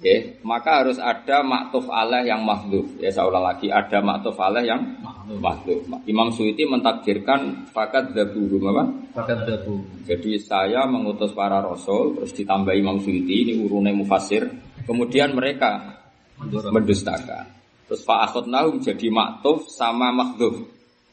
Ya, 0.00 0.16
maka 0.40 0.80
harus 0.80 0.96
ada 0.96 1.44
maktuf 1.44 1.84
alaih 1.92 2.24
yang 2.24 2.40
makhluk. 2.40 2.96
Ya, 3.04 3.12
saya 3.12 3.28
ulang 3.28 3.44
lagi, 3.44 3.68
ada 3.68 4.00
maktuf 4.00 4.32
alaih 4.40 4.64
yang 4.64 4.80
makhluk. 5.28 5.84
Imam 6.08 6.32
Suwiti 6.32 6.64
mentakdirkan 6.64 7.68
fakat 7.68 8.16
dabuhum 8.16 8.64
apa? 8.72 8.84
Fakat 9.12 9.44
dabu. 9.44 9.84
Jadi 10.08 10.40
saya 10.40 10.88
mengutus 10.88 11.36
para 11.36 11.60
rasul, 11.60 12.16
terus 12.16 12.32
ditambah 12.32 12.72
Imam 12.72 12.96
Suwiti, 12.96 13.44
ini 13.44 13.52
urunnya 13.60 13.92
mufasir. 13.92 14.48
Kemudian 14.88 15.36
mereka 15.36 16.00
mendustakan. 16.48 17.60
Terus 17.84 18.06
nahum 18.48 18.80
jadi 18.80 19.06
maktuf 19.12 19.68
sama 19.68 20.08
makhluk. 20.16 20.64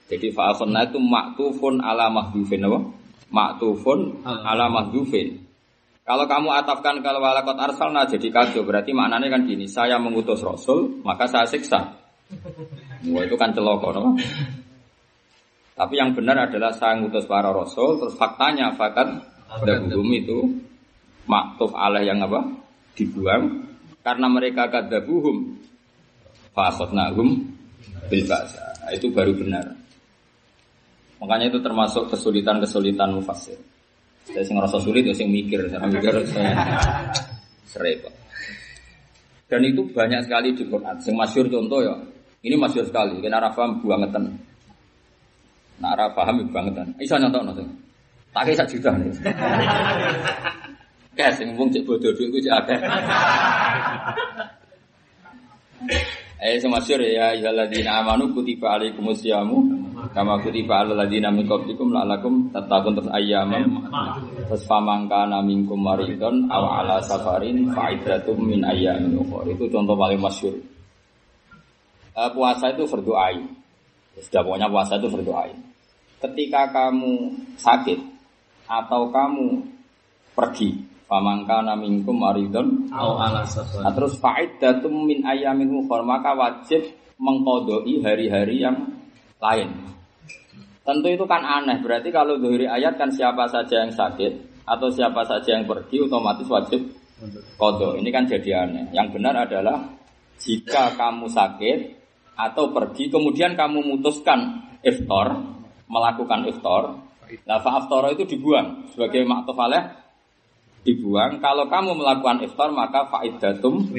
Jadi 0.07 0.31
fa'akhudna 0.31 0.87
itu 0.87 1.03
maktufun 1.03 1.83
ala 1.83 2.07
makhlufin 2.07 2.63
apa? 2.63 2.79
Maktufun 3.27 4.23
ala 4.23 4.71
makhlufin. 4.71 5.43
Kalau 6.07 6.23
kamu 6.23 6.55
atafkan 6.63 7.03
kalau 7.03 7.19
walakot 7.19 7.59
arsalna 7.59 8.07
jadi 8.07 8.31
kacau 8.31 8.63
berarti 8.63 8.95
maknanya 8.95 9.27
kan 9.27 9.43
gini, 9.43 9.67
saya 9.67 9.99
mengutus 9.99 10.39
rasul 10.39 11.03
maka 11.03 11.27
saya 11.27 11.43
siksa. 11.43 11.99
Wah 13.11 13.23
itu 13.27 13.35
kan 13.35 13.51
celoko, 13.51 13.91
no? 13.91 14.15
Tapi 15.75 15.93
yang 15.99 16.15
benar 16.15 16.47
adalah 16.47 16.71
saya 16.71 16.95
mengutus 16.95 17.27
para 17.27 17.51
rasul, 17.51 17.99
terus 17.99 18.15
faktanya 18.15 18.71
fakat 18.79 19.19
dabuhum 19.67 20.09
itu 20.15 20.39
maktuf 21.27 21.75
Allah 21.75 22.07
yang 22.07 22.23
apa? 22.23 22.55
Dibuang 22.95 23.67
karena 24.07 24.31
mereka 24.31 24.71
kadabuhum 24.71 25.59
fakhotnahum 26.55 27.43
bil 28.07 28.23
itu 28.95 29.07
baru 29.11 29.35
benar. 29.35 29.75
Makanya 31.17 31.49
itu 31.49 31.59
termasuk 31.61 32.13
kesulitan-kesulitan 32.13 33.09
mufassir. 33.17 33.57
Saya 34.27 34.43
sing 34.43 34.59
ngerasa 34.59 34.77
sulit 34.83 35.07
ya 35.07 35.15
sing 35.15 35.31
mikir, 35.31 35.65
saya 35.71 35.87
mikir 35.87 36.13
saya 36.29 36.51
serempet. 37.71 38.13
Dan 39.47 39.63
itu 39.63 39.87
banyak 39.95 40.27
sekali 40.27 40.51
di 40.51 40.67
Quran. 40.67 40.99
Sing 40.99 41.15
masyur 41.15 41.47
contoh 41.47 41.79
ya, 41.79 41.95
ini 42.43 42.59
masyur 42.59 42.83
sekali. 42.83 43.23
Kena 43.23 43.39
arah 43.39 43.55
paham 43.55 43.79
buangetan. 43.79 44.27
Nah 45.79 45.95
arah 45.95 46.11
paham 46.11 46.43
buangetan. 46.51 46.91
Bisa 46.99 47.15
nyontok 47.15 47.43
nonton. 47.47 47.67
Tak 48.35 48.43
kayak 48.51 48.67
juta 48.67 48.91
nih. 48.99 49.11
Kayak 51.17 51.33
sing 51.39 51.55
cek 51.55 51.81
bodoh 51.87 52.11
duit 52.13 52.29
gue 52.29 52.41
cek 52.43 52.53
akeh. 52.61 52.79
Eh 56.37 56.61
semasyur 56.61 57.01
ya 57.01 57.33
ya 57.33 57.49
ladina 57.49 58.03
amanu 58.03 58.29
kutiba 58.35 58.77
alaikumusyamu 58.77 59.86
Kama 60.13 60.39
kutiba 60.43 60.83
alal 60.83 60.99
ladina 60.99 61.31
min 61.31 61.47
qablikum 61.47 61.91
la'alakum 61.91 62.51
tattaqun 62.51 62.93
terus 62.97 63.11
ayyamam. 63.11 63.87
Terus 64.47 64.63
famangkana 64.67 65.39
minkum 65.43 65.79
maridon 65.79 66.47
aw 66.51 66.83
ala 66.83 66.99
safarin 67.03 67.71
fa'iddatum 67.71 68.37
min 68.39 68.61
ayyamin 68.63 69.17
ukhra. 69.19 69.47
Itu 69.51 69.67
contoh 69.71 69.95
paling 69.95 70.19
masyhur. 70.19 70.55
Uh, 72.17 72.29
puasa 72.33 72.73
itu 72.73 72.83
fardu 72.89 73.13
ain. 73.13 73.45
Sudah 74.17 74.41
pokoknya 74.41 74.67
puasa 74.67 74.97
itu 74.97 75.07
fardu 75.07 75.33
ain. 75.37 75.57
Ketika 76.17 76.73
kamu 76.73 77.13
sakit 77.61 77.99
atau 78.65 79.13
kamu 79.13 79.61
pergi 80.33 80.97
Famangkana 81.07 81.79
minkum 81.79 82.19
maridon 82.19 82.91
aw 82.91 83.15
ala 83.15 83.47
safarin. 83.47 83.87
Nah, 83.87 83.95
terus 83.95 84.19
fa'iddatum 84.19 85.07
min 85.07 85.23
ayyamin 85.23 85.71
ukhra 85.71 86.03
maka 86.03 86.35
wajib 86.35 86.83
mengkodoi 87.15 88.03
hari-hari 88.03 88.59
yang 88.59 88.91
lain. 89.39 89.71
Tentu 90.87 91.07
itu 91.11 91.27
kan 91.27 91.43
aneh. 91.43 91.83
Berarti 91.83 92.07
kalau 92.15 92.39
dari 92.39 92.63
ayat 92.63 92.95
kan 92.95 93.11
siapa 93.11 93.43
saja 93.51 93.83
yang 93.83 93.91
sakit 93.91 94.63
atau 94.63 94.87
siapa 94.87 95.19
saja 95.27 95.59
yang 95.59 95.67
pergi 95.67 96.07
otomatis 96.07 96.47
wajib 96.47 96.79
kodok. 97.59 97.99
Ini 97.99 98.07
kan 98.07 98.23
jadi 98.23 98.63
aneh. 98.63 98.95
Yang 98.95 99.19
benar 99.19 99.35
adalah 99.35 99.83
jika 100.39 100.95
kamu 100.95 101.27
sakit 101.27 101.79
atau 102.39 102.71
pergi 102.71 103.11
kemudian 103.11 103.59
kamu 103.59 103.83
memutuskan 103.83 104.63
iftar 104.79 105.35
melakukan 105.91 106.47
iftar. 106.47 106.83
Nah, 107.43 107.59
fa'aftara 107.59 108.15
itu 108.15 108.23
dibuang 108.23 108.87
sebagai 108.95 109.27
maktuf 109.27 109.59
alaih 109.59 109.83
dibuang. 110.87 111.43
Kalau 111.43 111.67
kamu 111.67 111.99
melakukan 111.99 112.47
iftar 112.47 112.71
maka 112.71 113.03
faidatum 113.11 113.91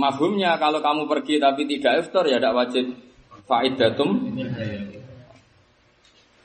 Mafhumnya 0.00 0.56
kalau 0.56 0.80
kamu 0.80 1.04
pergi 1.04 1.36
tapi 1.36 1.68
tidak 1.68 2.08
iftar 2.08 2.24
ya 2.24 2.40
tidak 2.40 2.56
wajib 2.56 2.96
faidatum 3.44 4.32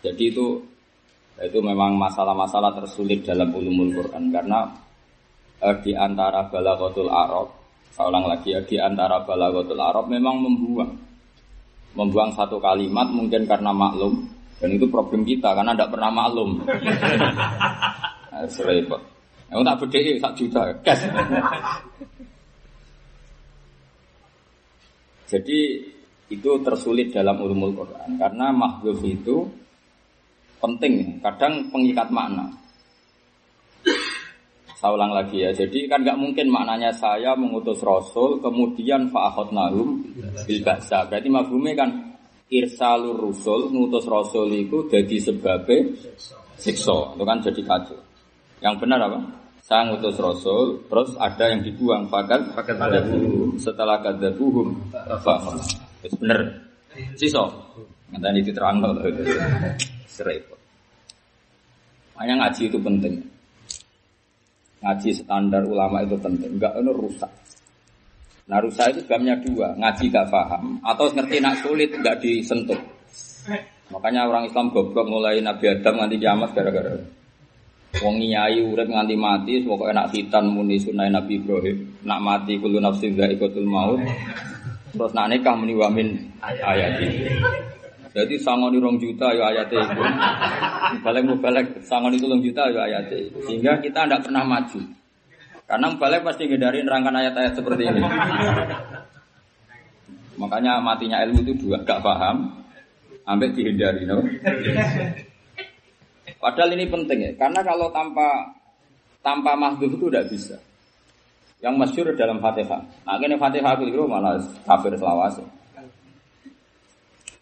jadi 0.05 0.23
itu 0.29 0.61
itu 1.41 1.59
memang 1.59 1.97
masalah-masalah 1.97 2.77
tersulit 2.79 3.25
dalam 3.25 3.51
ulumul 3.51 3.91
Quran 3.91 4.29
karena 4.29 4.69
eh, 5.59 5.75
di 5.81 5.91
antara 5.97 6.47
balagotul 6.47 7.11
Arab, 7.11 7.51
saya 7.91 8.07
ulang 8.07 8.29
lagi 8.29 8.53
ya, 8.53 8.61
di 8.63 8.77
antara 8.79 9.25
balagotul 9.25 9.81
Arab 9.81 10.07
memang 10.07 10.39
membuang 10.39 10.91
membuang 11.95 12.31
satu 12.37 12.61
kalimat 12.61 13.07
mungkin 13.09 13.49
karena 13.49 13.71
maklum 13.73 14.29
dan 14.61 14.69
itu 14.71 14.87
problem 14.87 15.27
kita 15.27 15.51
karena 15.51 15.75
tidak 15.75 15.91
pernah 15.91 16.11
maklum. 16.13 16.63
nah, 18.31 18.47
serempet. 18.55 19.01
Yang 19.45 19.61
tak 19.61 19.77
berdiri 19.77 20.11
sak 20.17 20.33
juta, 20.39 20.61
gas. 20.81 20.99
Jadi 25.25 25.59
itu 26.25 26.51
tersulit 26.65 27.13
dalam 27.13 27.37
ulumul 27.37 27.73
Quran 27.77 28.17
karena 28.17 28.49
makhluk 28.49 28.97
itu 29.05 29.45
penting, 30.65 31.21
kadang 31.21 31.69
pengikat 31.69 32.09
makna. 32.09 32.49
Saya 34.75 34.91
ulang 34.97 35.13
lagi 35.13 35.45
ya, 35.45 35.53
jadi 35.53 35.87
kan 35.87 36.01
nggak 36.03 36.19
mungkin 36.19 36.51
maknanya 36.51 36.91
saya 36.91 37.37
mengutus 37.37 37.79
Rasul, 37.85 38.41
kemudian 38.43 39.07
fa'ahot 39.13 39.53
nahum 39.53 40.03
bil 40.45 40.61
Berarti 40.65 41.29
mafhumnya 41.31 41.73
kan 41.77 41.89
irsalur 42.51 43.17
rusul, 43.17 43.71
mengutus 43.71 44.05
Rasul 44.05 44.51
itu 44.51 44.85
jadi 44.91 45.15
sebabnya 45.21 45.89
sikso, 46.59 47.15
itu 47.15 47.23
kan 47.23 47.37
jadi 47.39 47.61
kacau. 47.63 47.99
Yang 48.61 48.75
benar 48.83 48.99
apa? 49.05 49.19
Saya 49.65 49.89
ngutus 49.89 50.17
Rasul, 50.21 50.85
terus 50.85 51.17
ada 51.17 51.49
yang 51.49 51.65
dibuang, 51.65 52.05
fakat 52.11 52.53
setelah 53.57 53.97
kadabuhum, 54.03 54.77
itu 56.05 56.15
benar. 56.21 56.39
Siso, 57.17 57.43
nanti 58.13 58.39
diterang 58.45 58.79
loh. 58.79 58.95
Serempet. 60.05 60.54
Makanya 62.15 62.47
ngaji 62.47 62.61
itu 62.71 62.79
penting. 62.79 63.15
Ngaji 64.79 65.09
standar 65.11 65.63
ulama 65.67 65.99
itu 66.01 66.15
penting. 66.15 66.55
Enggak 66.55 66.73
ini 66.79 66.91
rusak. 66.95 67.31
Nah 68.45 68.57
rusak 68.63 68.95
itu 68.95 68.99
sebabnya 69.03 69.35
dua. 69.43 69.75
Ngaji 69.75 70.03
gak 70.13 70.31
paham. 70.31 70.79
Atau 70.85 71.11
ngerti 71.11 71.37
nak 71.43 71.59
sulit 71.59 71.91
gak 71.99 72.23
disentuh. 72.23 72.79
Makanya 73.91 74.25
orang 74.25 74.49
Islam 74.49 74.73
goblok 74.73 75.05
mulai 75.05 75.43
Nabi 75.43 75.69
Adam 75.69 76.01
nganti 76.01 76.17
kiamat 76.17 76.49
gara-gara. 76.55 76.97
Wong 78.03 78.19
nyai 78.19 78.59
urip 78.59 78.91
nganti 78.91 79.15
mati, 79.15 79.63
pokoknya 79.63 80.03
nak 80.03 80.11
hitan 80.11 80.51
muni 80.51 80.75
sunai 80.75 81.07
Nabi 81.07 81.39
Ibrahim. 81.39 81.77
Nak 82.03 82.19
mati 82.19 82.59
kulo 82.59 82.81
nafsin 82.81 83.15
ikotul 83.15 83.67
maut. 83.67 84.01
Terus 84.95 85.11
nak 85.15 85.27
nikah 85.31 85.55
muni 85.55 85.75
wamin 85.75 86.07
ayat 86.43 87.03
ini. 87.03 87.27
Jadi 88.15 88.39
sangon 88.39 88.71
rong 88.79 88.95
juta 88.95 89.27
ya 89.35 89.51
ayat 89.51 89.67
itu. 89.67 90.03
Balik 91.03 91.23
mau 91.27 91.35
balik 91.35 91.83
sangon 91.83 92.15
itu 92.15 92.31
rong 92.31 92.39
juta 92.39 92.71
ya 92.71 92.87
ayat 92.87 93.11
itu. 93.11 93.43
Sehingga 93.43 93.83
kita 93.83 94.07
tidak 94.07 94.23
pernah 94.23 94.47
maju. 94.47 94.79
Karena 95.67 95.87
balik 95.99 96.23
pasti 96.23 96.47
ngedarin 96.47 96.87
rangkaian 96.87 97.19
ayat-ayat 97.19 97.53
seperti 97.59 97.83
ini. 97.91 98.01
Makanya 100.39 100.79
matinya 100.79 101.19
ilmu 101.27 101.43
itu 101.43 101.53
dua, 101.67 101.79
gak 101.83 102.03
paham, 102.03 102.55
ambek 103.23 103.55
dihindari, 103.55 104.03
no? 104.03 104.19
Padahal 106.39 106.75
ini 106.75 106.85
penting 106.91 107.19
ya, 107.23 107.31
karena 107.39 107.63
kalau 107.63 107.87
tanpa 107.89 108.53
tanpa 109.23 109.55
mahduh 109.57 109.89
itu 109.89 110.05
tidak 110.11 110.27
bisa. 110.29 110.57
Yang 111.63 111.75
masyur 111.81 112.05
dalam 112.13 112.37
Fatihah. 112.43 112.83
Nah, 113.07 113.17
ini 113.17 113.39
Fatihah 113.39 113.73
itu 113.79 114.03
malah 114.05 114.37
kafir 114.67 114.93
selawase. 114.93 115.41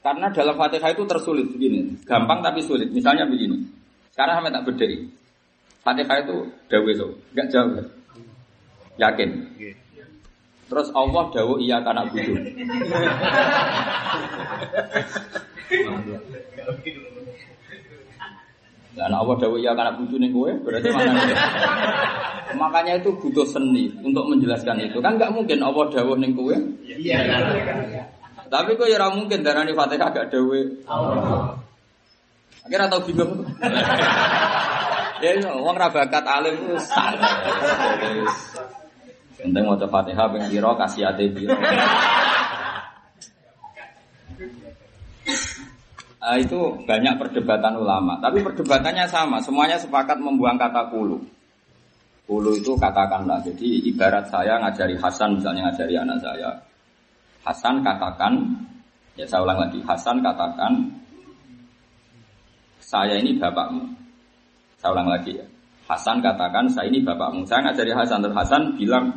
Karena 0.04 0.28
dalam 0.36 0.60
Fatihah 0.60 0.92
itu 0.92 1.08
tersulit 1.08 1.48
begini, 1.48 1.96
gampang 2.04 2.44
tapi 2.44 2.60
sulit. 2.60 2.92
Misalnya 2.92 3.24
begini. 3.24 3.64
Sekarang 4.12 4.44
sampai 4.44 4.52
tak 4.52 4.68
berdiri. 4.68 5.08
Fatihah 5.80 6.18
itu 6.28 6.52
dawe 6.68 6.92
so, 6.92 7.08
enggak 7.32 7.48
jauh. 7.48 7.80
Yakin. 9.00 9.30
Terus 10.68 10.90
Allah 10.92 11.24
dawuh 11.32 11.58
iya 11.62 11.80
kana 11.86 12.04
butuh. 12.12 12.34
Dan 18.94 19.10
Allah 19.10 19.36
dawuh 19.42 19.58
iya 19.58 19.74
kana 19.74 19.98
butuh 19.98 20.18
nih 20.22 20.30
gue 20.30 20.52
berarti 20.62 20.90
mana? 20.94 21.14
Makanya 22.62 23.02
itu 23.02 23.10
butuh 23.18 23.46
seni 23.48 23.90
untuk 24.04 24.30
menjelaskan 24.30 24.84
itu. 24.84 25.02
Kan 25.02 25.18
nggak 25.18 25.34
mungkin 25.34 25.64
Allah 25.64 25.90
dawuh 25.90 26.18
nih 26.20 26.30
gue. 26.34 26.56
Iya. 26.86 27.18
Tapi 28.54 28.78
kok 28.78 28.86
ya 28.86 29.02
ora 29.02 29.10
mungkin 29.10 29.42
darani 29.42 29.74
Fatihah 29.74 30.14
gak 30.14 30.30
dawuh. 30.30 30.62
Akhirnya 32.62 32.86
tau 32.86 33.02
bingung. 33.02 33.42
ya, 35.26 35.50
wong 35.58 35.74
ra 35.74 35.90
bakat 35.90 36.22
alim 36.22 36.54
itu 36.62 36.78
santai. 36.86 38.22
Penting 39.42 39.64
mau 39.66 39.74
Fatihah 39.74 40.30
pira 40.30 40.72
kasih 40.86 41.02
ate 41.10 41.34
pira. 41.34 41.58
Nah, 46.24 46.40
itu 46.40 46.56
banyak 46.88 47.20
perdebatan 47.20 47.76
ulama, 47.84 48.16
tapi 48.24 48.40
perdebatannya 48.40 49.12
sama, 49.12 49.44
semuanya 49.44 49.76
sepakat 49.76 50.24
membuang 50.24 50.56
kata 50.56 50.88
kulu. 50.88 51.20
Kulu 52.24 52.52
itu 52.56 52.80
katakanlah, 52.80 53.44
jadi 53.44 53.84
ibarat 53.92 54.32
saya 54.32 54.56
ngajari 54.64 54.96
Hasan 55.04 55.36
misalnya 55.36 55.68
ngajari 55.68 56.00
anak 56.00 56.24
saya. 56.24 56.64
Hasan 57.44 57.84
katakan, 57.84 58.34
ya 59.20 59.28
saya 59.28 59.44
ulang 59.44 59.60
lagi, 59.60 59.84
Hasan 59.84 60.24
katakan, 60.24 60.72
saya 62.80 63.20
ini 63.20 63.36
bapakmu. 63.36 63.84
Saya 64.80 64.96
ulang 64.96 65.12
lagi 65.12 65.36
ya. 65.36 65.46
Hasan 65.92 66.24
katakan, 66.24 66.72
saya 66.72 66.88
ini 66.88 67.04
bapakmu. 67.04 67.44
Saya 67.44 67.68
ngajari 67.68 67.92
Hasan, 67.92 68.24
terus 68.24 68.36
Hasan 68.36 68.80
bilang, 68.80 69.12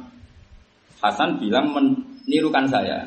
Hasan 0.99 1.39
bilang 1.39 1.71
menirukan 1.71 2.67
saya. 2.67 3.07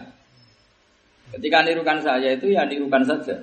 Ketika 1.30 1.62
nirukan 1.62 2.00
saya 2.02 2.34
itu 2.34 2.50
ya 2.50 2.66
nirukan 2.66 3.06
saja. 3.06 3.38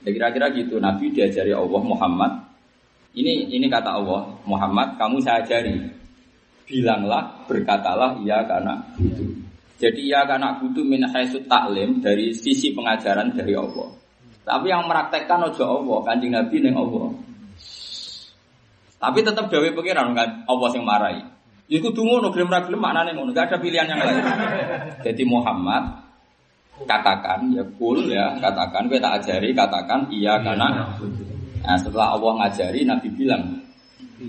Ya 0.00 0.10
kira-kira 0.10 0.50
gitu. 0.56 0.80
Nabi 0.80 1.12
diajari 1.12 1.54
Allah 1.54 1.82
Muhammad. 1.84 2.32
Ini 3.14 3.50
ini 3.52 3.66
kata 3.68 4.00
Allah 4.00 4.26
Muhammad, 4.46 4.96
kamu 4.96 5.18
saya 5.22 5.42
ajari. 5.44 5.76
Bilanglah, 6.66 7.46
berkatalah 7.50 8.18
iya 8.22 8.42
karena 8.46 8.78
itu. 9.02 9.49
Jadi 9.80 10.12
iya 10.12 10.28
karena 10.28 10.60
butuh 10.60 10.84
min 10.84 11.08
haisut 11.08 11.48
taklim 11.48 12.04
dari 12.04 12.36
sisi 12.36 12.76
pengajaran 12.76 13.32
dari 13.32 13.56
Allah. 13.56 13.88
Tapi 14.44 14.66
yang 14.68 14.84
meraktekkan 14.84 15.40
ojo 15.48 15.64
Allah, 15.64 15.98
kanjeng 16.04 16.36
Nabi 16.36 16.56
neng 16.60 16.76
Allah. 16.76 17.08
Tapi 19.00 19.18
tetap 19.24 19.48
dawe 19.48 19.68
pengiran 19.72 20.12
kan 20.12 20.44
Allah 20.44 20.68
yang 20.76 20.84
marahi. 20.84 21.22
Iku 21.72 21.96
tunggu 21.96 22.20
no 22.20 22.28
gelem 22.28 22.52
ra 22.52 22.60
gelem 22.60 22.82
maknane 22.82 23.16
ngono, 23.16 23.32
gak 23.32 23.48
ada 23.48 23.56
pilihan 23.56 23.88
yang 23.88 24.04
lain. 24.04 24.20
Jadi 25.00 25.22
Muhammad 25.24 26.10
katakan 26.84 27.48
ya 27.52 27.64
kul 27.76 28.08
ya 28.08 28.36
katakan 28.40 28.88
tak 28.88 29.12
ajari 29.20 29.52
katakan 29.52 30.08
iya 30.08 30.40
karena 30.40 30.88
nah, 31.60 31.76
setelah 31.76 32.16
Allah 32.16 32.32
ngajari 32.40 32.88
Nabi 32.88 33.08
bilang 33.12 33.60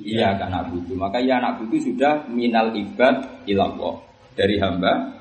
iya 0.04 0.36
karena 0.36 0.60
butuh 0.68 1.00
maka 1.00 1.24
iya 1.24 1.40
anak 1.40 1.64
butuh 1.64 1.80
sudah 1.80 2.28
minal 2.28 2.76
ibad 2.76 3.48
ilallah 3.48 4.04
dari 4.36 4.60
hamba 4.60 5.21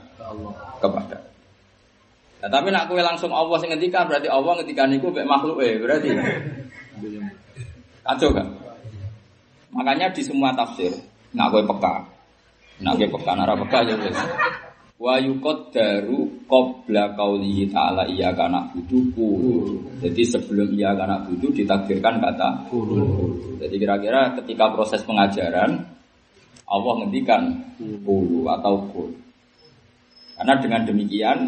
kepada. 0.80 1.18
Nah, 2.40 2.48
tapi 2.48 2.72
nak 2.72 2.88
kue 2.88 3.04
langsung 3.04 3.28
Allah 3.36 3.60
yang 3.60 3.76
ngendikan 3.76 4.08
berarti 4.08 4.28
Allah 4.32 4.52
ngendikan 4.60 4.88
itu 4.96 5.12
mek 5.12 5.28
makhluk 5.28 5.60
eh 5.60 5.76
berarti. 5.76 6.08
Kacau 8.00 8.30
kan 8.32 8.48
makanya 9.70 10.10
di 10.10 10.24
semua 10.24 10.50
tafsir 10.56 10.90
nak 11.36 11.52
kue 11.52 11.62
peka. 11.62 12.00
Nak 12.80 12.96
kue 12.96 13.08
peka 13.12 13.32
nara 13.36 13.52
peka 13.60 13.84
ya 13.84 13.94
wes 14.00 14.18
wa 15.00 15.16
yuqaddaru 15.16 16.44
qabla 16.44 17.16
qaulihi 17.16 17.72
ta'ala 17.72 18.04
iya 18.08 18.32
kana 18.36 18.68
butuhku. 18.72 19.28
Jadi 20.00 20.22
sebelum 20.24 20.76
iya 20.76 20.92
kana 20.96 21.24
butuh 21.24 21.48
ditakdirkan 21.52 22.20
kata 22.20 22.68
Jadi 23.60 23.74
kira-kira 23.80 24.32
ketika 24.40 24.72
proses 24.72 25.00
pengajaran 25.04 25.76
Allah 26.70 26.92
ngendikan 27.04 27.52
kulu 28.04 28.48
atau 28.48 28.80
kul. 28.92 29.12
Karena 30.40 30.56
dengan 30.56 30.82
demikian 30.88 31.38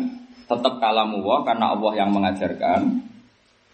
tetap 0.44 0.76
kalamu 0.76 1.24
wa 1.24 1.40
karena 1.48 1.72
Allah 1.72 1.92
yang 1.96 2.12
mengajarkan. 2.12 3.08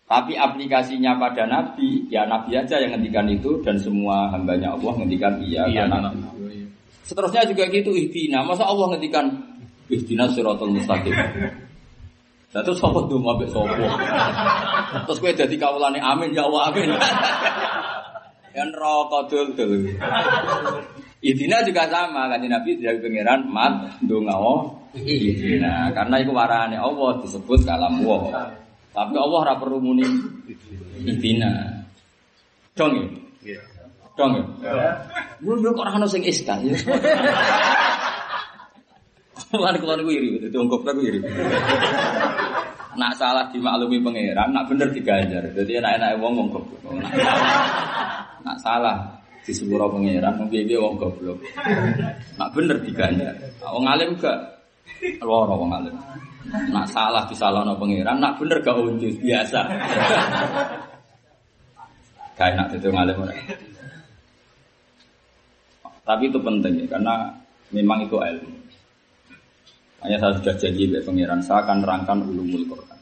Tapi 0.07 0.39
aplikasinya 0.39 1.19
pada 1.19 1.45
Nabi, 1.45 2.07
ya 2.09 2.25
Nabi 2.25 2.55
aja 2.55 2.79
yang 2.79 2.97
ngendikan 2.97 3.27
itu 3.29 3.61
dan 3.61 3.77
semua 3.77 4.31
hambanya 4.31 4.73
Allah 4.73 4.95
ngendikan 4.97 5.37
iya, 5.43 5.67
Iya, 5.69 5.85
karena 5.91 6.15
Seterusnya 7.03 7.45
juga 7.51 7.67
gitu 7.69 7.93
ihtina. 7.93 8.41
Masa 8.47 8.65
Allah 8.65 8.95
ngendikan 8.95 9.27
Ihdina 9.89 10.29
siratal 10.29 10.69
mustaqim. 10.69 11.17
Lah 12.53 12.65
terus 12.65 12.81
sapa 12.81 13.05
ndonga 13.05 13.41
mbek 13.41 13.49
sapa? 13.53 13.73
Terus 15.05 15.19
kowe 15.21 15.33
dadi 15.33 15.57
kawulane 15.57 16.01
amin 16.01 16.33
ya 16.37 16.45
Allah 16.49 16.73
amin. 16.73 16.89
Yang 18.57 18.71
rokok 18.77 19.23
dul 19.33 19.49
dul. 19.57 19.73
Ihdina 21.25 21.65
juga 21.65 21.89
sama 21.89 22.29
kan 22.29 22.41
Nabi 22.45 22.81
dari 22.81 23.01
pangeran 23.01 23.49
mat 23.49 24.01
ndonga 24.05 24.37
ihdina 24.97 25.93
karena 25.93 26.17
itu 26.23 26.33
warane 26.33 26.77
Allah 26.79 27.21
disebut 27.21 27.65
kalam 27.65 28.01
wa. 28.05 28.33
Tapi 28.93 29.15
Allah 29.15 29.39
ora 29.45 29.55
perlu 29.61 29.79
muni 29.83 30.07
ihdina. 31.05 31.85
Dong 32.75 32.95
ya? 33.45 33.61
Dong 34.17 34.33
ya? 34.39 34.45
Lu 35.45 35.55
kok 35.61 35.85
ora 35.85 35.95
ono 35.97 36.07
sing 36.09 36.25
iskal. 36.25 36.63
Lan 39.49 39.81
kula 39.81 39.97
niku 39.97 40.13
iri, 40.13 40.37
dadi 40.37 40.57
wong 40.61 40.69
goblok 40.69 41.01
iri. 41.01 41.25
Nak 43.01 43.13
salah 43.17 43.49
dimaklumi 43.49 44.03
pangeran, 44.03 44.53
nak 44.53 44.69
bener 44.69 44.93
diganjar. 44.93 45.41
Jadi 45.57 45.81
enak-enak 45.81 46.21
wong 46.21 46.37
wong 46.37 46.49
goblok. 46.53 47.01
Nak, 48.45 48.57
salah 48.61 49.09
disepuro 49.47 49.89
pangeran, 49.89 50.37
wong 50.37 50.53
piye 50.53 50.77
wong 50.77 51.01
goblok. 51.01 51.41
Nak 52.37 52.51
bener 52.53 52.77
diganjar. 52.85 53.33
Wong 53.65 53.89
alim 53.89 54.21
gak 54.21 54.58
loro 55.23 55.55
wong 55.59 55.71
alim. 55.75 55.97
Nak 56.49 56.87
salah 56.89 57.29
disalahno 57.29 57.77
pangeran, 57.77 58.17
nak 58.17 58.41
bener 58.41 58.59
gak 58.65 58.77
unjus 58.77 59.15
biasa. 59.21 59.61
Gak 62.39 62.49
enak 62.57 62.73
itu 62.73 62.89
ngalim 62.89 63.21
orang. 63.21 63.41
Tapi 66.09 66.25
itu 66.25 66.39
penting 66.41 66.73
ya, 66.81 66.87
karena 66.89 67.15
memang 67.69 68.01
itu 68.01 68.17
ilmu. 68.17 68.57
Hanya 70.01 70.17
saya 70.17 70.33
sudah 70.41 70.55
janji 70.57 70.89
be 70.89 71.05
pangeran, 71.05 71.43
saya 71.45 71.61
akan 71.69 71.85
nerangkan 71.85 72.19
ulumul 72.25 72.65
Quran. 72.65 72.99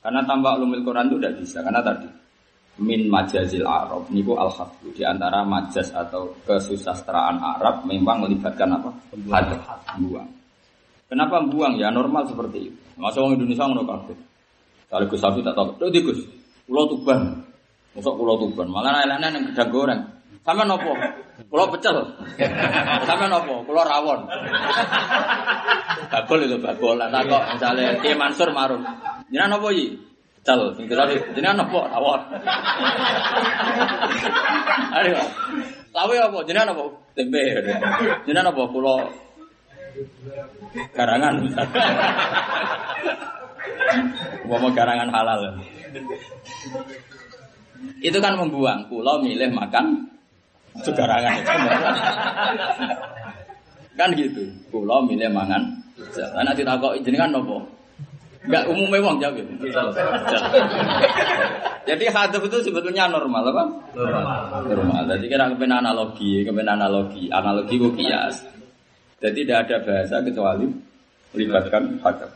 Karena 0.00 0.20
tambah 0.24 0.56
ulumul 0.56 0.80
Quran 0.80 1.12
itu 1.12 1.16
tidak 1.20 1.34
bisa, 1.44 1.58
karena 1.60 1.82
tadi 1.84 2.08
min 2.80 3.04
majazil 3.04 3.68
Arab 3.68 4.08
niku 4.08 4.32
al 4.40 4.48
di 4.96 5.04
antara 5.04 5.44
majaz 5.44 5.92
atau 5.92 6.32
kesusastraan 6.48 7.36
Arab 7.36 7.84
memang 7.84 8.24
melibatkan 8.24 8.80
apa? 8.80 8.88
Hadap, 9.28 9.60
buang. 10.00 10.41
Kenapa 11.12 11.44
buang? 11.44 11.76
Ya 11.76 11.92
normal 11.92 12.24
seperti 12.24 12.72
itu. 12.72 12.76
Masa 12.96 13.20
orang 13.20 13.36
Indonesia 13.36 13.68
ngono 13.68 13.84
kabeh. 13.84 14.16
Kalau 14.88 15.04
Gus 15.12 15.20
Safi 15.20 15.44
tak 15.44 15.52
tahu, 15.52 15.76
"Lho 15.76 15.92
Gus, 15.92 16.24
pulau 16.64 16.88
Tuban." 16.88 17.44
Masuk 17.92 18.16
pulau 18.16 18.40
Tuban, 18.40 18.72
malah 18.72 19.04
elane 19.04 19.28
yang 19.28 19.44
gedang 19.52 19.68
goreng. 19.68 20.00
Sama 20.40 20.64
nopo? 20.64 20.96
Pulau 21.52 21.68
pecel. 21.68 22.00
Sama 23.04 23.28
nopo? 23.28 23.60
Pulau 23.68 23.84
rawon. 23.84 24.24
Bagol 26.08 26.48
itu 26.48 26.56
bagol. 26.56 26.96
Lah 26.96 27.20
kok 27.28 27.42
misalnya 27.60 28.00
Ki 28.00 28.16
Mansur 28.16 28.48
marun. 28.56 28.80
Jenengan 29.28 29.60
nopo 29.60 29.68
iki? 29.68 29.92
Pecel. 30.40 30.72
Sing 30.80 30.88
kira 30.88 31.12
jenengan 31.36 31.68
nopo? 31.68 31.84
Rawon. 31.84 32.20
Ayo. 34.96 35.20
Lawe 35.92 36.14
apa? 36.16 36.38
Jenengan 36.48 36.72
nopo? 36.72 37.04
Tempe. 37.12 37.40
Jenengan 38.24 38.48
nopo? 38.48 38.72
Pulau 38.72 39.12
garangan. 40.92 41.34
Mau 44.48 44.68
garangan 44.72 45.08
halal. 45.12 45.40
Itu 48.02 48.18
kan 48.18 48.34
membuang. 48.36 48.88
Pulau 48.88 49.20
milih 49.22 49.52
makan 49.52 50.08
segarangan. 50.80 51.36
kan 53.98 54.08
gitu. 54.16 54.48
Pulau 54.72 55.04
milih 55.04 55.28
mangan. 55.32 55.62
Anak 56.36 56.56
ditakok 56.56 57.00
jenengan 57.04 57.32
nopo? 57.32 57.62
Enggak 58.42 58.66
umumnya 58.66 58.98
wong 59.06 59.16
jawab. 59.22 59.38
Jadi 61.82 62.04
hadap 62.10 62.42
itu 62.42 62.58
sebetulnya 62.62 63.06
normal 63.06 63.54
apa? 63.54 63.64
Normal. 63.94 64.66
Normal. 64.66 65.02
Jadi 65.14 65.30
kira 65.30 65.46
kepen 65.50 65.70
analogi, 65.70 66.42
kepen 66.42 66.66
analogi, 66.66 67.30
analogi 67.30 67.74
itu 67.78 67.88
kias. 67.94 68.42
Jadi 69.22 69.46
tidak 69.46 69.70
ada 69.70 69.76
bahasa 69.86 70.18
kecuali 70.18 70.66
melibatkan 71.30 72.02
hadap. 72.02 72.30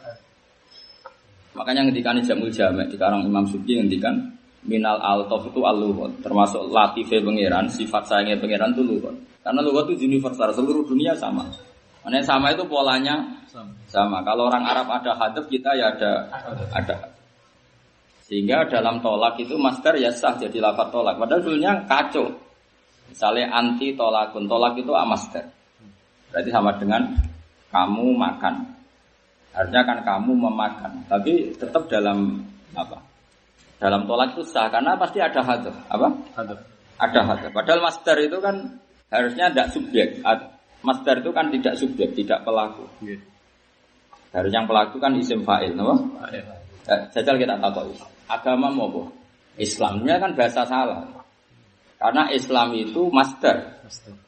Makanya 1.59 1.89
ini 1.89 2.23
jamul 2.23 2.53
jamek 2.53 2.93
di 2.93 2.97
karang 3.01 3.27
Imam 3.27 3.43
Suki 3.49 3.81
ngendikan 3.81 4.15
minal 4.63 5.03
altof 5.03 5.51
itu 5.51 5.63
al 5.67 5.79
termasuk 6.21 6.69
latife 6.71 7.19
pangeran 7.23 7.67
sifat 7.71 8.03
sayangnya 8.07 8.37
pangeran 8.39 8.75
itu 8.75 8.83
luhut 8.83 9.15
karena 9.41 9.63
luhut 9.63 9.87
itu 9.95 10.05
universal 10.11 10.51
seluruh 10.53 10.85
dunia 10.85 11.15
sama 11.15 11.47
Ini 12.07 12.23
sama 12.23 12.55
itu 12.55 12.63
polanya 12.71 13.19
sama. 13.91 14.23
Kalau 14.23 14.47
orang 14.47 14.63
Arab 14.63 14.87
ada 14.95 15.11
hadap 15.19 15.51
kita 15.51 15.75
ya 15.75 15.91
ada 15.91 16.31
ada. 16.71 17.11
Sehingga 18.27 18.67
dalam 18.71 19.03
tolak 19.03 19.39
itu 19.43 19.59
master 19.59 19.99
ya 19.99 20.15
sah 20.15 20.39
jadi 20.39 20.63
lafaz 20.63 20.95
tolak. 20.95 21.19
Padahal 21.19 21.43
dulunya 21.43 21.83
kacau. 21.87 22.31
Misalnya 23.11 23.51
anti 23.55 23.95
tolakun, 23.95 24.47
tolak 24.47 24.79
itu 24.79 24.95
amaster. 24.95 25.56
Berarti 26.37 26.53
sama 26.53 26.77
dengan 26.77 27.01
kamu 27.73 28.13
makan. 28.13 28.61
Harusnya 29.57 29.89
kan 29.89 30.05
kamu 30.05 30.37
memakan. 30.37 30.93
Tapi 31.09 31.57
tetap 31.57 31.89
dalam 31.89 32.45
apa? 32.77 33.01
Dalam 33.81 34.05
tolak 34.05 34.37
itu 34.37 34.45
sah 34.45 34.69
karena 34.69 35.01
pasti 35.01 35.17
ada 35.17 35.41
hadap. 35.41 35.73
Apa? 35.89 36.13
Hadap. 36.37 36.61
Ada 37.01 37.21
hadap. 37.25 37.51
Padahal 37.57 37.81
master 37.81 38.21
itu 38.21 38.37
kan 38.45 38.53
harusnya 39.09 39.49
tidak 39.49 39.73
subjek. 39.73 40.21
Master 40.85 41.25
itu 41.25 41.33
kan 41.33 41.49
tidak 41.49 41.73
subjek, 41.81 42.13
tidak 42.13 42.45
pelaku. 42.45 42.85
Iya. 43.01 43.17
Harusnya 44.37 44.61
yang 44.61 44.69
pelaku 44.69 45.01
kan 45.01 45.17
isim 45.17 45.41
fa'il, 45.41 45.73
no? 45.73 45.97
Eh, 46.29 47.01
jajal 47.17 47.41
kita 47.41 47.57
takut. 47.57 47.97
Agama 48.29 48.69
mau 48.69 48.93
apa? 48.93 49.09
Islamnya 49.57 50.21
kan 50.21 50.37
bahasa 50.37 50.69
salah. 50.69 51.01
Karena 51.97 52.29
Islam 52.29 52.77
itu 52.77 53.09
master. 53.09 53.81
Astaga. 53.89 54.26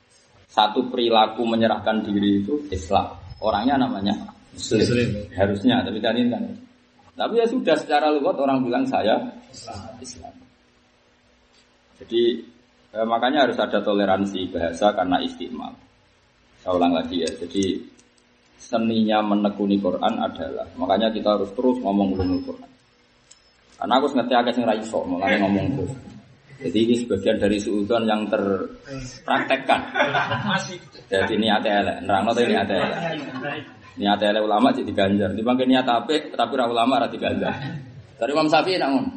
Satu 0.48 0.88
perilaku 0.88 1.44
menyerahkan 1.44 2.02
diri 2.02 2.40
itu 2.40 2.56
Islam. 2.72 3.12
Orangnya 3.44 3.78
namanya 3.78 4.16
Muslim. 4.56 4.80
Muslim. 4.80 5.08
Harusnya, 5.36 5.84
tapi 5.84 6.00
tadi 6.00 6.24
kan. 6.26 6.42
Tapi 7.18 7.34
ya 7.38 7.46
sudah 7.46 7.76
secara 7.76 8.08
lugat 8.14 8.38
orang 8.40 8.64
bilang 8.64 8.84
saya 8.88 9.18
Islam. 10.00 10.32
Jadi 11.98 12.22
eh, 12.94 13.06
makanya 13.06 13.46
harus 13.46 13.58
ada 13.58 13.82
toleransi 13.82 14.48
bahasa 14.54 14.94
karena 14.94 15.18
istimewa. 15.20 15.74
Saya 16.62 16.74
ulang 16.74 16.94
lagi 16.94 17.22
ya. 17.22 17.30
Jadi 17.30 17.78
seninya 18.58 19.22
menekuni 19.22 19.78
Quran 19.78 20.18
adalah 20.18 20.66
makanya 20.74 21.14
kita 21.14 21.38
harus 21.38 21.50
terus 21.54 21.78
ngomong 21.78 22.18
ulumul 22.18 22.42
Quran. 22.42 22.70
Karena 23.78 23.94
aku 24.02 24.10
ngerti 24.10 24.34
agak 24.34 24.52
sing 24.58 24.66
ra 24.66 24.74
iso, 24.74 25.06
makanya 25.06 25.46
ngomong 25.46 25.66
terus. 25.78 25.92
Jadi 26.58 26.78
ini 26.90 26.94
sebagian 26.98 27.38
dari 27.38 27.58
suudon 27.62 28.02
yang 28.02 28.26
terpraktekkan. 28.26 29.80
Jadi 31.06 31.34
niat 31.38 31.62
elek, 31.62 32.02
nerangno 32.02 32.34
tadi 32.34 32.50
niat 32.50 32.66
elek. 32.66 32.98
Niat 33.98 34.18
elek 34.18 34.42
ulama 34.42 34.74
jadi 34.74 34.90
ganjar. 34.90 35.30
Dibangke 35.38 35.62
niat 35.66 35.86
apik 35.86 36.34
tapi 36.34 36.52
ra 36.58 36.66
ulama 36.66 36.98
ra 36.98 37.06
diganjar. 37.06 37.54
Dari 38.18 38.30
Imam 38.34 38.50
Syafi'i 38.50 38.78
nak 38.78 38.90
ngono. 38.90 39.10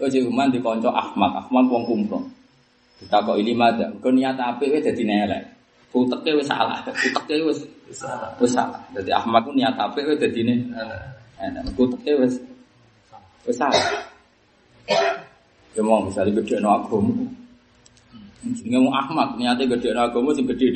Oh 0.00 0.08
Uman 0.08 0.48
dikonco 0.50 0.90
Ahmad, 0.90 1.46
Ahmad 1.46 1.64
wong 1.70 1.84
kumprong. 1.86 2.26
Ditakok 3.02 3.36
ini 3.40 3.52
mada, 3.56 3.88
kau 4.02 4.10
niat 4.10 4.36
apik 4.38 4.74
wis 4.74 4.82
dadi 4.84 5.06
elek. 5.06 5.42
Uteke 5.90 6.38
wis 6.38 6.46
salah, 6.46 6.78
uteke 6.86 7.34
wis 7.46 7.58
wis 8.38 8.50
salah. 8.50 8.78
Dadi 8.94 9.10
Ahmad 9.10 9.42
ku 9.46 9.54
niat 9.54 9.74
apik 9.74 10.06
wis 10.06 10.18
dadine 10.18 10.66
enak. 11.38 11.62
Uteke 11.74 12.14
wis 12.18 12.38
wis 13.46 13.56
salah. 13.58 13.86
Ya 15.76 15.82
mau 15.86 16.02
misalnya 16.02 16.34
gede 16.42 16.58
no 16.58 16.68
agama. 16.74 17.14
Jenenge 18.40 18.78
mau 18.82 18.94
Ahmad, 18.96 19.38
niatnya 19.38 19.70
gede 19.76 19.94
no 19.94 20.00
agama 20.02 20.34
sing 20.34 20.46
gede. 20.50 20.68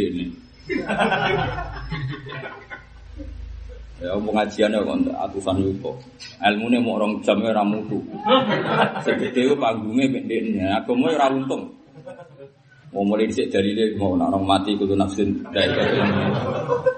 Ya 4.05 4.13
pengajian 4.21 4.75
ya 4.75 4.85
kok 4.85 5.01
atusan 5.17 5.65
yuko. 5.65 5.97
Ilmune 6.45 6.79
mau 6.83 7.01
orang 7.01 7.25
jam 7.25 7.41
ya 7.41 7.57
ora 7.57 7.65
mutu. 7.65 7.99
Segede 9.01 9.49
ku 9.49 9.55
panggunge 9.57 10.05
pendek 10.13 10.61
agama 10.61 11.09
ya 11.09 11.17
ora 11.25 11.33
untung. 11.33 11.63
Mau 12.95 13.03
mulai 13.03 13.27
dhisik 13.27 13.51
dari 13.51 13.75
dia 13.75 13.91
mau 13.99 14.15
nak 14.15 14.31
orang 14.31 14.47
mati 14.47 14.79
kudu 14.79 14.95
nafsin 14.95 15.35
dari 15.51 15.75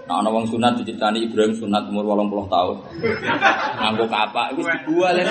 Nah, 0.06 0.22
wong 0.28 0.44
sunat 0.46 0.78
diceritani 0.78 1.24
Ibrahim 1.24 1.56
sunat 1.56 1.88
umur 1.88 2.04
80 2.04 2.52
tahun. 2.52 2.76
Nganggo 3.80 4.04
kapak 4.06 4.54
wis 4.54 4.68
dibual 4.70 5.16
ya. 5.18 5.24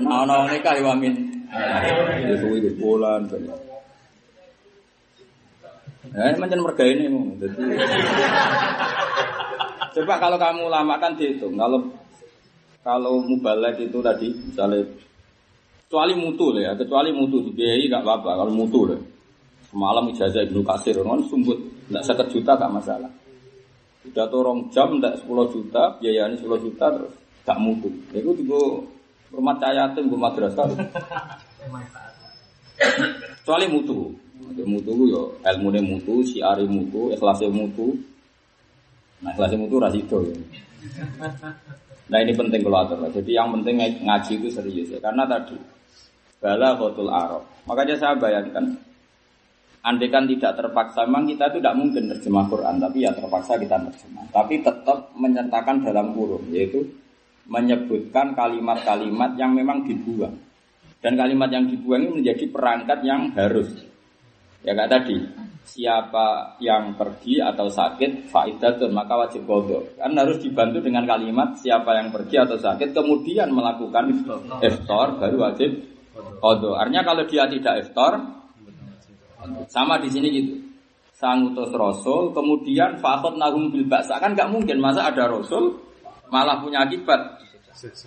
Nah, 0.00 0.24
ana 0.24 0.32
wong 0.44 0.48
nikah 0.52 0.74
ya 0.76 0.90
amin. 0.92 1.14
Ya 2.24 2.34
kuwi 2.38 2.58
di 2.62 2.70
bulan. 2.78 3.26
Ya, 6.10 6.34
macam 6.38 6.66
merga 6.66 6.84
ini 6.86 7.06
mau. 7.06 7.22
Coba 9.90 10.14
kalau 10.18 10.38
kamu 10.38 10.64
lama 10.70 10.94
kan 10.98 11.14
dihitung. 11.14 11.54
Kalau 11.54 11.86
kalau 12.80 13.20
mubalek 13.22 13.78
itu 13.84 14.00
tadi 14.00 14.32
misalnya 14.32 14.82
kecuali 15.86 16.14
mutu 16.16 16.54
lah 16.54 16.62
ya, 16.70 16.72
kecuali 16.78 17.10
mutu 17.12 17.44
dibiayai 17.50 17.90
nggak 17.90 18.02
apa-apa. 18.02 18.30
Kalau 18.42 18.52
mutu 18.54 18.88
lah, 18.88 19.00
semalam 19.68 20.08
ijazah 20.10 20.46
ibnu 20.48 20.64
kasir, 20.64 20.96
kan 21.02 21.20
sumbut, 21.28 21.58
nggak 21.92 22.04
seket 22.06 22.26
juta 22.32 22.56
gak 22.56 22.72
masalah. 22.72 23.10
Udah 24.00 24.26
torong 24.32 24.72
jam, 24.72 24.96
nggak 24.96 25.28
10 25.28 25.52
juta, 25.52 26.00
biayanya 26.00 26.40
10 26.40 26.56
juta 26.64 26.88
terus 26.88 27.19
gak 27.46 27.58
mutu. 27.60 27.88
Itu 28.12 28.30
juga 28.36 28.84
rumah 29.30 29.56
cayatin, 29.58 30.10
rumah 30.10 30.30
madrasah. 30.32 30.66
Kecuali 33.40 33.66
mutu, 33.68 34.14
mutu 34.64 34.92
yo 35.08 35.36
ilmu 35.44 35.68
mutu, 35.84 36.24
siari 36.24 36.64
mutu, 36.64 37.12
ikhlasnya 37.12 37.52
mutu. 37.52 37.92
Nah 39.20 39.30
ikhlasnya 39.36 39.60
mutu 39.60 39.76
rasido 39.76 40.24
ya. 40.24 40.36
Nah 42.10 42.18
ini 42.18 42.32
penting 42.34 42.60
kalau 42.64 42.82
atur. 42.82 43.06
Jadi 43.12 43.30
yang 43.36 43.52
penting 43.54 43.78
ngaji 43.78 44.32
itu 44.40 44.48
serius 44.50 44.88
ya. 44.90 44.98
Karena 44.98 45.28
tadi 45.28 45.54
bala 46.40 46.74
khotul 46.74 47.12
arab. 47.12 47.44
Makanya 47.68 47.94
saya 48.00 48.16
bayangkan, 48.16 48.64
andai 49.84 50.08
kan 50.08 50.24
tidak 50.24 50.56
terpaksa, 50.56 51.04
memang 51.04 51.28
kita 51.28 51.52
itu 51.52 51.60
tidak 51.60 51.76
mungkin 51.76 52.08
terjemah 52.08 52.48
Quran, 52.48 52.80
tapi 52.80 53.04
ya 53.04 53.12
terpaksa 53.12 53.60
kita 53.60 53.76
terjemah. 53.76 54.24
Tapi 54.32 54.64
tetap 54.64 55.12
menyertakan 55.14 55.84
dalam 55.84 56.16
kurung, 56.16 56.48
yaitu 56.48 56.80
menyebutkan 57.50 58.38
kalimat-kalimat 58.38 59.34
yang 59.34 59.52
memang 59.52 59.82
dibuang. 59.82 60.38
Dan 61.02 61.18
kalimat 61.18 61.50
yang 61.50 61.66
dibuang 61.66 62.06
ini 62.06 62.22
menjadi 62.22 62.44
perangkat 62.46 62.98
yang 63.02 63.34
harus. 63.34 63.68
Ya 64.62 64.76
kayak 64.76 64.92
tadi, 64.92 65.16
siapa 65.70 66.58
yang 66.58 66.98
pergi 66.98 67.38
atau 67.40 67.70
sakit 67.70 68.28
faidatun 68.32 68.90
maka 68.90 69.14
wajib 69.14 69.46
bodoh 69.46 69.86
kan 69.94 70.10
harus 70.18 70.42
dibantu 70.42 70.82
dengan 70.82 71.06
kalimat 71.06 71.54
siapa 71.54 71.94
yang 71.94 72.10
pergi 72.10 72.42
atau 72.42 72.58
sakit 72.58 72.90
kemudian 72.90 73.54
melakukan 73.54 74.10
iftar. 74.58 75.08
baru 75.20 75.36
wajib 75.38 75.70
bodoh 76.42 76.74
artinya 76.74 77.06
kalau 77.06 77.22
dia 77.28 77.46
tidak 77.46 77.86
iftar 77.86 78.18
sama 79.70 79.96
di 80.02 80.08
sini 80.12 80.28
gitu. 80.28 80.54
Sang 81.16 81.52
utus 81.52 81.68
rasul 81.76 82.32
kemudian 82.32 82.96
fakot 82.96 83.36
nahum 83.36 83.68
bil 83.68 83.84
baksa 83.84 84.16
kan 84.16 84.32
nggak 84.32 84.48
mungkin 84.48 84.80
masa 84.80 85.12
ada 85.12 85.28
rasul 85.28 85.76
malah 86.30 86.62
punya 86.62 86.86
akibat 86.86 87.38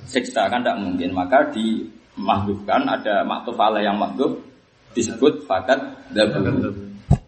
siksa 0.09 0.47
kan 0.47 0.63
nggak 0.63 0.79
mungkin 0.79 1.11
maka 1.15 1.45
dimahbubkan 1.53 2.87
ada 2.87 3.23
maktuf 3.23 3.55
yang 3.79 3.99
mahbub 3.99 4.39
disebut 4.95 5.43
fakat 5.45 5.79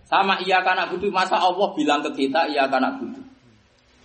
sama 0.05 0.37
iya 0.45 0.61
karena 0.61 0.85
butuh 0.85 1.09
masa 1.09 1.41
Allah 1.41 1.73
bilang 1.73 1.99
ke 2.05 2.11
kita 2.13 2.45
iya 2.47 2.69
karena 2.69 2.93
butuh. 2.93 3.25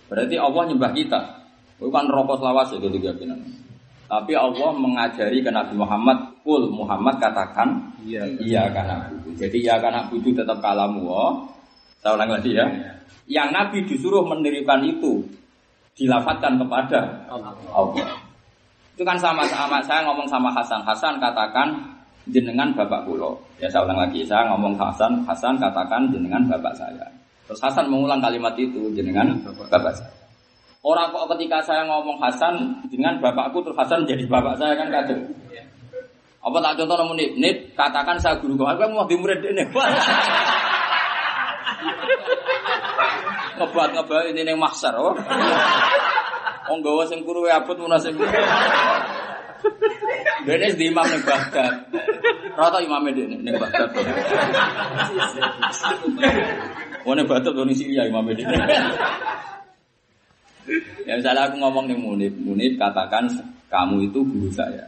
Berarti 0.09 0.35
Allah 0.35 0.61
nyembah 0.67 0.91
kita. 0.91 1.19
Bukan 1.79 2.09
rokok 2.09 2.41
selawas 2.41 2.67
ya 2.73 2.79
ketiga 2.81 3.13
bilang. 3.15 3.39
Tapi 4.11 4.35
Allah 4.35 4.75
mengajari 4.75 5.39
ke 5.39 5.47
Nabi 5.47 5.71
Muhammad, 5.79 6.35
kul 6.43 6.67
Muhammad 6.67 7.15
katakan 7.21 7.95
iya, 8.03 8.27
iya 8.43 8.67
karena 8.73 9.07
butuh. 9.07 9.33
Jadi 9.39 9.57
iya 9.63 9.79
karena 9.79 10.03
butuh 10.09 10.33
tetap 10.35 10.57
kalamu. 10.59 11.07
Oh. 11.07 11.33
Saya 12.01 12.17
ulang 12.17 12.33
lagi 12.33 12.59
ya. 12.59 12.65
Yang 13.29 13.49
Nabi 13.55 13.77
disuruh 13.87 14.25
mendirikan 14.25 14.83
itu 14.83 15.21
dilafatkan 15.95 16.59
kepada 16.59 17.27
Allah. 17.71 18.07
Itu 18.95 19.03
kan 19.07 19.17
sama 19.17 19.47
sama 19.47 19.81
saya 19.83 20.05
ngomong 20.05 20.27
sama 20.27 20.51
Hasan. 20.53 20.83
Hasan 20.83 21.17
katakan 21.17 21.73
jenengan 22.29 22.69
bapak 22.75 23.07
kulo. 23.07 23.39
Ya 23.57 23.71
saya 23.71 23.87
ulang 23.87 23.99
lagi, 24.07 24.21
saya 24.27 24.45
ngomong 24.53 24.77
Hasan, 24.77 25.25
Hasan 25.25 25.57
katakan 25.57 26.11
jenengan 26.13 26.43
bapak 26.45 26.73
saya. 26.77 27.07
Terus 27.49 27.59
Hasan 27.63 27.89
mengulang 27.89 28.21
kalimat 28.21 28.53
itu 28.55 28.91
jenengan 28.93 29.31
bapak 29.71 29.93
saya. 29.95 30.13
Orang 30.81 31.13
kok 31.13 31.29
ketika 31.37 31.61
saya 31.61 31.85
ngomong 31.85 32.17
Hasan 32.17 32.85
dengan 32.89 33.21
bapakku 33.21 33.61
terus 33.61 33.77
Hasan 33.77 34.05
jadi 34.05 34.25
bapak 34.25 34.57
saya 34.57 34.73
kan 34.77 34.89
kacau. 34.89 35.17
Apa 36.41 36.57
tak 36.57 36.73
contoh 36.81 36.97
namun 36.97 37.21
nip, 37.21 37.37
nip 37.37 37.57
katakan 37.77 38.17
saya 38.17 38.33
guru 38.41 38.57
kau, 38.57 38.65
aku 38.65 38.81
mau 38.89 39.05
di 39.05 39.13
murid 39.13 39.45
ini. 39.45 39.61
Ngebat 43.57 43.89
ngebat 43.93 44.23
ini 44.33 44.41
neng 44.41 44.57
maksar, 44.57 44.93
oh. 44.97 45.13
Oh 46.69 46.77
gawa 46.79 47.03
sing 47.09 47.25
kuru 47.27 47.45
abot 47.49 47.75
munasib. 47.75 48.15
Dene 50.41 50.73
di 50.73 50.89
imam 50.89 51.05
ning 51.05 51.21
Baghdad. 51.21 51.73
Rata 52.57 52.77
imame 52.81 53.13
dene 53.13 53.37
ning 53.41 53.55
Baghdad. 53.59 53.89
Wone 57.05 57.23
Baghdad 57.25 57.53
wong 57.53 57.73
Syria 57.73 58.09
imame 58.09 58.33
dene. 58.33 58.55
Ya 61.05 61.17
misalnya 61.17 61.49
aku 61.49 61.57
ngomong 61.57 61.89
nih 61.89 61.97
Munib, 61.97 62.33
Munib 62.37 62.77
katakan 62.77 63.25
kamu 63.67 64.09
itu 64.09 64.21
guru 64.21 64.49
saya. 64.53 64.85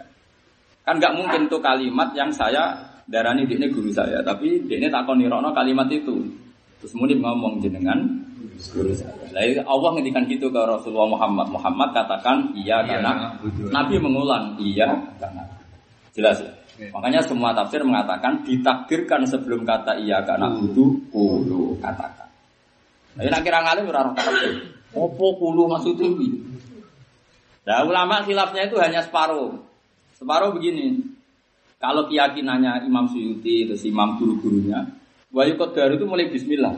Kan 0.86 1.02
nggak 1.02 1.16
mungkin 1.18 1.50
tuh 1.50 1.60
kalimat 1.60 2.14
yang 2.14 2.30
saya 2.30 2.76
darani 3.10 3.44
ini 3.50 3.68
guru 3.68 3.90
saya, 3.92 4.22
tapi 4.24 4.62
ini 4.70 4.88
takon 4.88 5.20
nirono 5.20 5.52
kalimat 5.52 5.90
itu. 5.90 6.22
Terus 6.84 7.00
Munib 7.00 7.24
ngomong 7.24 7.64
jenengan 7.64 8.04
guru 8.76 8.92
saya. 8.92 9.16
Lah 9.32 9.64
Allah 9.72 9.90
ngendikan 9.96 10.28
gitu 10.28 10.52
ke 10.52 10.60
Rasulullah 10.60 11.16
Muhammad. 11.16 11.48
Muhammad 11.48 11.96
katakan 11.96 12.52
iya 12.60 12.84
karena 12.84 13.40
Nabi 13.72 13.96
mengulang 14.04 14.60
iya 14.60 14.92
karena 15.16 15.48
jelas 16.12 16.44
ya. 16.44 16.52
Makanya 16.92 17.24
semua 17.24 17.56
tafsir 17.56 17.80
mengatakan 17.88 18.44
ditakdirkan 18.44 19.24
sebelum 19.24 19.64
kata 19.64 19.96
iya 20.04 20.20
karena 20.28 20.52
butuh 20.52 20.92
kulu 21.08 21.80
katakan. 21.80 22.28
Tapi 23.16 23.32
nak 23.32 23.42
kira 23.48 23.64
ngalim 23.64 23.88
ora 23.88 24.12
tafsir. 24.12 24.52
Opo 24.92 25.40
kulu 25.40 25.72
maksudnya 25.72 26.04
ini? 26.04 26.36
Nah 27.64 27.88
ulama 27.88 28.28
khilafnya 28.28 28.68
itu 28.68 28.76
hanya 28.76 29.00
separuh. 29.08 29.56
Separuh 30.20 30.52
begini. 30.52 31.00
Kalau 31.80 32.08
keyakinannya 32.08 32.88
Imam 32.88 33.12
Suyuti, 33.12 33.68
terus 33.68 33.84
Imam 33.84 34.16
guru-gurunya, 34.16 34.88
Wahyu 35.34 35.58
Qadar 35.58 35.90
itu 35.98 36.06
mulai 36.06 36.30
bismillah. 36.30 36.78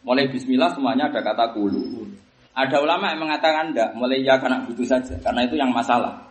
Mulai 0.00 0.32
bismillah 0.32 0.72
semuanya 0.72 1.12
ada 1.12 1.20
kata 1.20 1.52
kulu. 1.52 2.08
Ada 2.56 2.80
ulama 2.80 3.12
yang 3.12 3.20
mengatakan 3.28 3.76
enggak, 3.76 3.92
mulai 3.92 4.24
ya 4.24 4.40
karena 4.40 4.64
butuh 4.64 4.88
saja, 4.88 5.12
karena 5.20 5.44
itu 5.44 5.60
yang 5.60 5.68
masalah. 5.68 6.24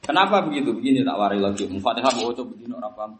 Kenapa 0.00 0.40
begitu? 0.42 0.72
Begini 0.72 1.04
tak 1.04 1.20
wari 1.20 1.36
lagi. 1.36 1.68
Mufatihah 1.68 2.10
bawa 2.16 2.32
coba 2.32 2.48
begini 2.56 2.72
orang 2.74 2.94
paham. 2.96 3.12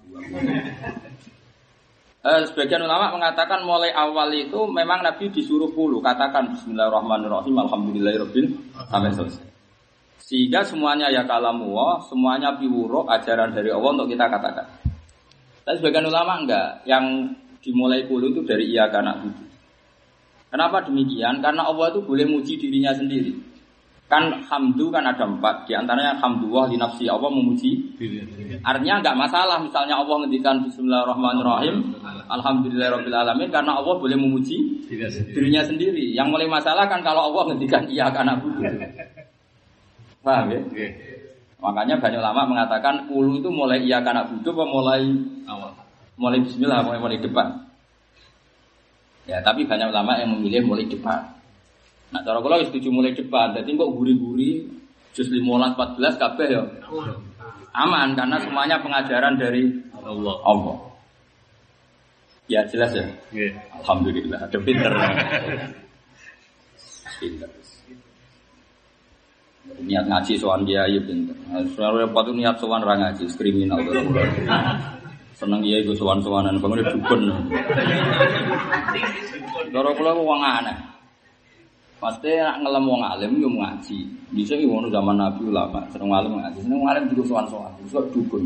Eh, 2.22 2.42
sebagian 2.48 2.86
ulama 2.86 3.12
mengatakan 3.12 3.66
mulai 3.66 3.92
awal 3.92 4.30
itu 4.32 4.66
memang 4.70 5.02
Nabi 5.02 5.26
disuruh 5.34 5.68
puluh 5.74 5.98
katakan 5.98 6.54
Bismillahirrahmanirrahim 6.54 7.54
Alhamdulillahirobbil 7.54 8.46
sampai 8.88 9.10
selesai. 9.10 9.46
Sehingga 10.22 10.64
semuanya 10.64 11.10
ya 11.12 11.26
kalamu 11.26 11.76
semuanya 12.08 12.56
piwuro 12.56 13.04
ajaran 13.10 13.52
dari 13.52 13.74
Allah 13.74 13.90
untuk 13.90 14.08
kita 14.08 14.26
katakan. 14.30 14.66
Tapi 15.62 15.74
sebagian 15.78 16.10
ulama 16.10 16.42
enggak, 16.42 16.82
yang 16.84 17.30
dimulai 17.62 18.02
puluh 18.10 18.34
itu 18.34 18.42
dari 18.42 18.74
iya 18.74 18.90
karena 18.90 19.14
itu. 19.22 19.46
Kenapa 20.50 20.84
demikian? 20.84 21.40
Karena 21.40 21.64
Allah 21.64 21.94
itu 21.94 22.04
boleh 22.04 22.26
muji 22.28 22.60
dirinya 22.60 22.92
sendiri. 22.92 23.32
Kan 24.10 24.44
hamdu 24.44 24.92
kan 24.92 25.08
ada 25.08 25.24
empat, 25.24 25.64
di 25.64 25.72
antaranya 25.72 26.20
hamdulillah 26.20 26.68
di 26.68 26.76
nafsi 26.76 27.08
Allah 27.08 27.32
memuji. 27.32 27.96
Artinya 28.60 29.00
nggak 29.00 29.16
masalah 29.16 29.56
misalnya 29.64 29.96
Allah 29.96 30.20
ngendikan 30.20 30.60
Bismillahirrahmanirrahim, 30.68 31.96
Alhamdulillahirabbil 32.28 33.16
alamin 33.16 33.48
karena 33.48 33.80
Allah 33.80 33.96
boleh 33.96 34.18
memuji 34.20 34.84
dirinya 35.32 35.64
sendiri. 35.64 36.12
Yang 36.12 36.28
mulai 36.28 36.44
masalah 36.50 36.84
kan 36.84 37.00
kalau 37.00 37.32
Allah 37.32 37.54
ngendikan 37.54 37.88
iya 37.88 38.12
karena 38.12 38.36
butuh. 38.36 38.68
Paham 40.26 40.52
ya? 40.52 40.60
Makanya 41.62 42.02
banyak 42.02 42.18
lama 42.18 42.42
mengatakan 42.50 43.06
ulu 43.06 43.38
itu 43.38 43.46
mulai 43.46 43.86
iya 43.86 44.02
karena 44.02 44.26
butuh 44.26 44.50
apa 44.50 44.64
mulai 44.66 45.02
awal? 45.46 45.70
Mulai 46.18 46.42
bismillah, 46.42 46.82
mulai 46.82 46.98
mulai 46.98 47.18
depan. 47.22 47.70
Ya, 49.30 49.38
tapi 49.46 49.62
banyak 49.62 49.94
ulama 49.94 50.18
yang 50.18 50.34
memilih 50.34 50.66
mulai 50.66 50.90
depan. 50.90 51.22
Nah, 52.10 52.20
cara 52.26 52.42
kula 52.42 52.66
setuju 52.66 52.90
mulai 52.90 53.14
depan. 53.14 53.54
Jadi 53.54 53.78
kok 53.78 53.94
guri-guri 53.94 54.66
juz 55.14 55.30
15 55.30 55.78
14 55.78 56.18
kabeh 56.18 56.46
ya. 56.50 56.62
Aman 57.72 58.18
karena 58.18 58.42
semuanya 58.42 58.82
pengajaran 58.82 59.38
dari 59.38 59.70
Allah. 59.96 60.36
Allah. 60.42 60.76
Ya 62.50 62.66
jelas 62.66 62.90
ya. 62.90 63.06
Yeah. 63.30 63.54
Alhamdulillah. 63.80 64.50
Ada 64.50 64.58
pinter. 64.60 64.92
pinter. 67.22 67.61
Niat 69.80 70.04
ngaji 70.04 70.32
soal 70.36 70.60
dia 70.68 70.84
ya 70.84 71.00
pinter. 71.00 71.36
Soal 71.72 72.04
repot 72.04 72.28
niat 72.34 72.60
soal 72.60 72.84
orang 72.84 73.00
ngaji 73.00 73.24
kriminal. 73.38 73.80
Seneng 75.32 75.64
dia 75.64 75.80
itu 75.80 75.96
sowan-sowanan 75.96 76.60
bangun 76.60 76.84
dukun. 76.86 77.22
Cara 79.72 79.90
kula 79.96 80.12
wong 80.12 80.42
aneh. 80.44 80.76
Pasti 81.98 82.34
nak 82.34 82.60
ngelem 82.62 82.84
wong 82.84 83.02
alim 83.02 83.32
yo 83.40 83.48
ngaji. 83.50 83.98
Bisa 84.34 84.54
iki 84.58 84.66
wono 84.66 84.90
zaman 84.90 85.18
Nabi 85.18 85.48
ulama, 85.48 85.82
seneng 85.90 86.10
alim 86.14 86.38
ngaji. 86.38 86.58
Seneng 86.62 86.82
alim 86.86 87.04
juga 87.10 87.22
sowan-sowan, 87.30 87.72
juga 87.82 88.00
dukun. 88.12 88.42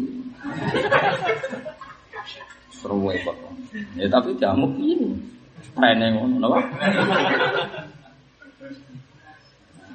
Seru 2.72 3.08
kok. 3.08 3.36
Ya 3.96 4.06
tapi 4.08 4.32
jamuk 4.40 4.72
ini. 4.80 5.12
Rene 5.76 6.16
ngono 6.16 6.40
napa? 6.40 6.60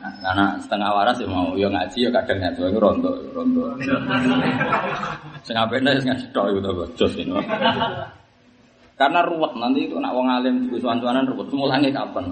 Karena 0.01 0.57
setengah 0.57 0.89
waras 0.89 1.21
ya 1.21 1.29
mau 1.29 1.53
yo 1.53 1.69
ngaji 1.69 1.97
ya 2.05 2.09
kadang 2.09 2.41
ngaji 2.41 2.59
itu 2.73 2.79
rondo 2.81 3.11
rondo. 3.37 3.77
Sing 5.45 5.53
apene 5.53 5.93
sing 6.01 6.09
ngaji 6.09 6.25
tok 6.33 6.57
to 6.57 6.85
jos 6.97 7.13
ini. 7.21 7.37
Karena 8.97 9.25
ruwet 9.25 9.53
nanti 9.57 9.89
itu 9.89 9.97
nak 9.97 10.13
wong 10.13 10.29
alim 10.29 10.69
juga 10.69 10.89
sowan-sowanan 10.89 11.25
ruwet. 11.29 11.49
Mulane 11.53 11.89
kapan? 11.89 12.25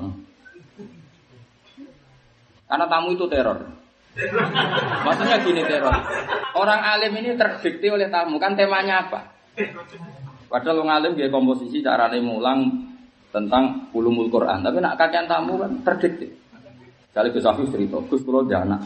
Karena 2.69 2.85
tamu 2.85 3.17
itu 3.17 3.25
teror. 3.25 3.57
Maksudnya 5.05 5.41
gini 5.41 5.61
teror. 5.65 5.93
Orang 6.53 6.81
alim 6.81 7.13
ini 7.17 7.33
terdikti 7.33 7.89
oleh 7.89 8.09
tamu. 8.09 8.37
Kan 8.37 8.53
temanya 8.53 9.05
apa? 9.05 9.29
Padahal 10.49 10.85
orang 10.85 10.93
alim 11.01 11.11
dia 11.17 11.29
komposisi 11.29 11.81
cara 11.81 12.09
mulang 12.21 12.65
tentang 13.29 13.89
ulumul 13.93 14.29
Quran. 14.29 14.61
Tapi 14.61 14.77
nak 14.77 14.97
kajian 14.97 15.25
tamu 15.25 15.57
kan 15.57 15.73
terdikti. 15.85 16.48
Kali 17.09 17.27
Gus 17.33 17.45
Afif 17.45 17.67
cerita, 17.73 17.97
Gus 18.05 18.21
kalau 18.21 18.45
jana. 18.45 18.77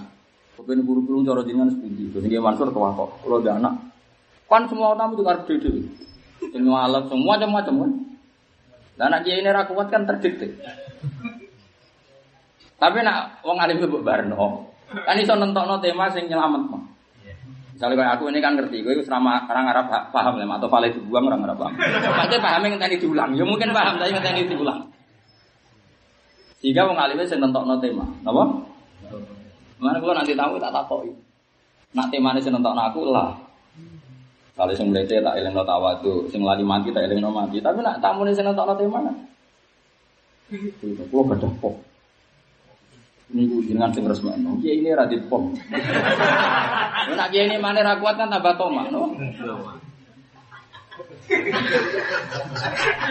Kepen 0.54 0.86
buru-buru 0.86 1.26
cara 1.28 1.44
jenengan 1.44 1.74
sepundi. 1.74 2.14
Gus 2.14 2.24
nggih 2.24 2.40
Mansur 2.40 2.72
tua 2.72 2.96
kok. 2.96 3.20
Kalau 3.26 3.44
jana. 3.44 3.70
Kan 4.48 4.70
semua 4.70 4.94
tamu 4.94 5.18
juga 5.18 5.34
harus 5.34 5.50
dhewe. 5.50 5.82
Semua 6.54 6.86
alat 6.86 7.10
semua 7.10 7.36
macam-macam 7.36 7.74
kan. 7.74 7.92
Dan 8.94 9.06
anak 9.10 9.26
dia 9.26 9.42
ini 9.42 9.50
rakuat 9.50 9.90
kan 9.90 10.06
terdikti. 10.06 10.54
Tapi 12.78 12.98
nak 13.02 13.42
wong 13.42 13.58
alim 13.58 13.82
itu 13.82 13.98
barno. 14.06 14.70
Kan 14.94 15.18
iso 15.18 15.34
nentokno 15.34 15.82
tema 15.82 16.14
sing 16.14 16.30
nyelamet 16.30 16.64
mah. 16.70 16.84
Misalnya 17.74 18.06
kayak 18.06 18.14
aku 18.22 18.30
ini 18.30 18.38
kan 18.38 18.54
ngerti, 18.54 18.86
gue 18.86 19.02
selama 19.02 19.50
orang 19.50 19.66
Arab 19.74 19.90
paham 20.14 20.38
lah, 20.38 20.46
atau 20.62 20.70
itu 20.86 21.02
dibuang 21.02 21.26
orang 21.26 21.42
Arab 21.50 21.58
paham. 21.58 21.74
Pasti 22.22 22.38
paham 22.38 22.62
yang 22.70 22.78
tadi 22.78 23.02
diulang, 23.02 23.34
ya 23.34 23.42
mungkin 23.42 23.74
paham, 23.74 23.98
tapi 23.98 24.14
yang 24.14 24.22
tadi 24.22 24.46
diulang. 24.46 24.93
Sehingga 26.64 26.88
wong 26.88 26.96
alim 26.96 27.20
sing 27.28 27.44
nentokno 27.44 27.76
tema, 27.84 28.08
apa? 28.24 28.44
Mana 29.84 30.00
kalau 30.00 30.16
nanti 30.16 30.32
tahu 30.32 30.56
tak 30.56 30.72
takoi. 30.72 31.12
Nak 31.92 32.08
temane 32.08 32.40
sing 32.40 32.56
nentokno 32.56 32.80
aku 32.88 33.12
lah. 33.12 33.36
Kalau 34.56 34.72
sing 34.72 34.96
mlete 34.96 35.20
tak 35.20 35.36
eling 35.44 35.52
no 35.52 35.68
tawadu, 35.68 36.32
sing 36.32 36.40
lali 36.40 36.64
mati 36.64 36.96
tak 36.96 37.04
eling 37.04 37.20
no 37.20 37.36
mati. 37.36 37.60
Tapi 37.60 37.84
nak 37.84 38.00
tamu 38.00 38.24
sing 38.32 38.48
nentokno 38.48 38.80
tema. 38.80 39.04
Kulo 41.12 41.36
gadah 41.36 41.52
kok. 41.52 41.76
Niku 43.36 43.60
jenengan 43.68 43.92
sing 43.92 44.08
resmekno. 44.08 44.56
Kiai 44.64 44.80
ini 44.80 44.96
ra 44.96 45.04
dipom. 45.04 45.52
Nek 47.20 47.28
kiai 47.28 47.52
ini 47.52 47.60
mana 47.60 47.84
ra 47.84 48.00
kuat 48.00 48.16
kan 48.16 48.32
tambah 48.32 48.56
toma, 48.56 48.88
no. 48.88 49.12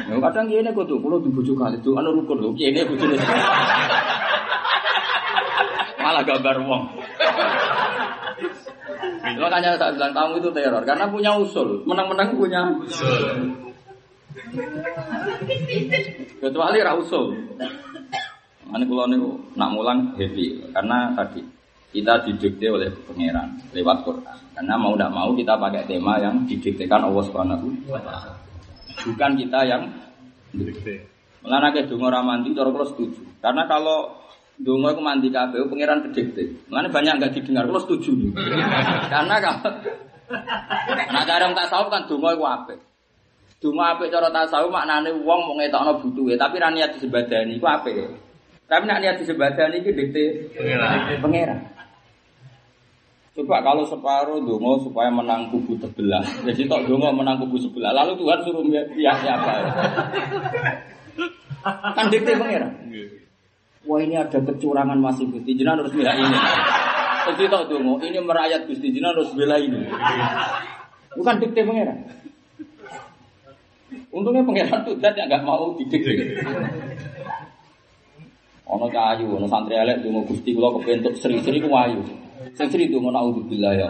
Ya 0.07 0.15
kadang 0.19 0.47
kiai 0.47 0.63
ini 0.63 0.71
kudu 0.71 1.03
kulo 1.03 1.19
dibujuk 1.19 1.59
kali 1.59 1.79
itu 1.81 1.91
anu 1.99 2.15
rukun 2.15 2.39
lho. 2.39 2.51
Ini 2.55 2.87
bojone. 2.87 3.17
Malah 5.99 6.23
gambar 6.23 6.57
wong. 6.63 6.83
Makanya 9.23 9.75
saat 9.79 9.99
bilang 9.99 10.15
tamu 10.15 10.39
itu 10.39 10.51
teror 10.55 10.83
karena 10.87 11.11
punya 11.11 11.35
usul, 11.35 11.83
menang-menang 11.89 12.39
punya 12.39 12.63
usul. 12.79 13.51
Kecuali 16.39 16.79
ra 16.83 16.95
usul. 16.95 17.35
Kalau 18.73 19.09
nih 19.09 19.21
nak 19.57 19.71
mulang 19.73 19.99
happy 20.17 20.69
karena 20.73 21.13
tadi 21.17 21.45
kita 21.93 22.25
didikte 22.25 22.67
oleh 22.73 22.89
pangeran 23.05 23.61
lewat 23.77 23.97
Quran. 24.03 24.39
Karena 24.57 24.75
mau 24.81 24.97
tidak 24.97 25.13
mau 25.13 25.31
kita 25.37 25.55
pakai 25.61 25.85
tema 25.85 26.17
yang 26.17 26.49
didiktekan 26.49 27.05
Allah 27.05 27.25
Subhanahu 27.29 27.69
Bukan 29.05 29.31
kita 29.37 29.61
yang 29.69 29.93
didikte. 30.57 31.05
Mulane 31.45 31.69
ke 31.77 31.85
donga 31.91 32.07
ora 32.09 32.21
mandi 32.25 32.57
cara 32.57 32.73
kula 32.73 32.87
setuju. 32.89 33.21
Karena 33.45 33.69
kalau 33.69 34.25
donga 34.57 34.97
iku 34.97 35.03
mandi 35.05 35.29
kabeh 35.29 35.69
pangeran 35.69 36.09
didikte. 36.09 36.65
Mulane 36.73 36.89
banyak 36.89 37.13
enggak 37.21 37.33
didengar 37.37 37.69
kula 37.69 37.81
setuju. 37.85 38.33
Karena 39.13 39.37
kalau 39.39 39.71
Nah 41.13 41.25
kadang 41.29 41.53
tak 41.53 41.69
tahu 41.69 41.93
kan 41.93 42.09
donga 42.09 42.33
iku 42.33 42.45
apik. 42.49 42.79
Donga 43.61 43.85
apik 43.95 44.09
cara 44.09 44.33
tasawuf 44.33 44.73
maknane 44.73 45.13
wong 45.13 45.41
mau 45.45 45.55
ngetokno 45.61 46.01
butuhe 46.01 46.41
tapi 46.41 46.57
ra 46.57 46.73
niat 46.73 46.97
disebadani 46.97 47.61
iku 47.61 47.69
apik. 47.69 47.95
Tapi 48.73 48.89
nak 48.89 49.05
lihat 49.05 49.21
di 49.21 49.29
sebadan 49.29 49.77
ini 49.77 49.93
dikte 49.93 50.25
pangeran. 51.21 51.61
Coba 53.33 53.65
kalau 53.65 53.81
separuh 53.89 54.45
dongo 54.45 54.77
supaya 54.85 55.09
menang 55.09 55.49
kubu 55.49 55.73
sebelah. 55.81 56.21
Jadi 56.45 56.69
tok 56.69 56.85
dongo 56.85 57.09
menang 57.17 57.41
kubu 57.41 57.57
sebelah. 57.57 57.97
Lalu 57.97 58.21
Tuhan 58.21 58.39
suruh 58.45 58.61
pihak 58.69 59.17
siapa? 59.25 59.53
kan 61.97 62.07
dikte 62.13 62.37
pangeran. 62.37 62.73
Wah 63.89 63.99
ini 64.05 64.21
ada 64.21 64.37
kecurangan 64.37 65.01
masih 65.01 65.33
Gusti 65.33 65.57
Jinan 65.57 65.81
harus 65.81 65.97
bela 65.97 66.13
ini. 66.13 66.37
Jadi 67.33 67.43
tok 67.49 67.65
dongo 67.73 68.05
ini 68.05 68.21
merayat 68.21 68.69
Gusti 68.69 68.93
Jinan 68.93 69.17
harus 69.17 69.33
bela 69.33 69.57
ini. 69.57 69.81
Bukan 71.17 71.35
dikte 71.41 71.65
pangeran. 71.65 71.99
Untungnya 74.13 74.45
pangeran 74.45 74.85
tuh 74.85 75.01
yang 75.01 75.25
nggak 75.25 75.41
mau 75.41 75.73
didik. 75.81 76.05
Ono 78.71 78.87
kayu, 78.87 79.27
ono 79.37 79.47
santri 79.51 79.75
elek 79.75 80.07
dungo 80.07 80.23
gusti 80.27 80.55
kula 80.55 80.71
kebentuk 80.79 81.19
seri-seri 81.19 81.59
ku 81.59 81.69
ayu. 81.75 81.99
Sing 82.55 82.67
seri 82.71 82.87
dungo 82.87 83.11
naudzubillah 83.11 83.73
ya. 83.75 83.89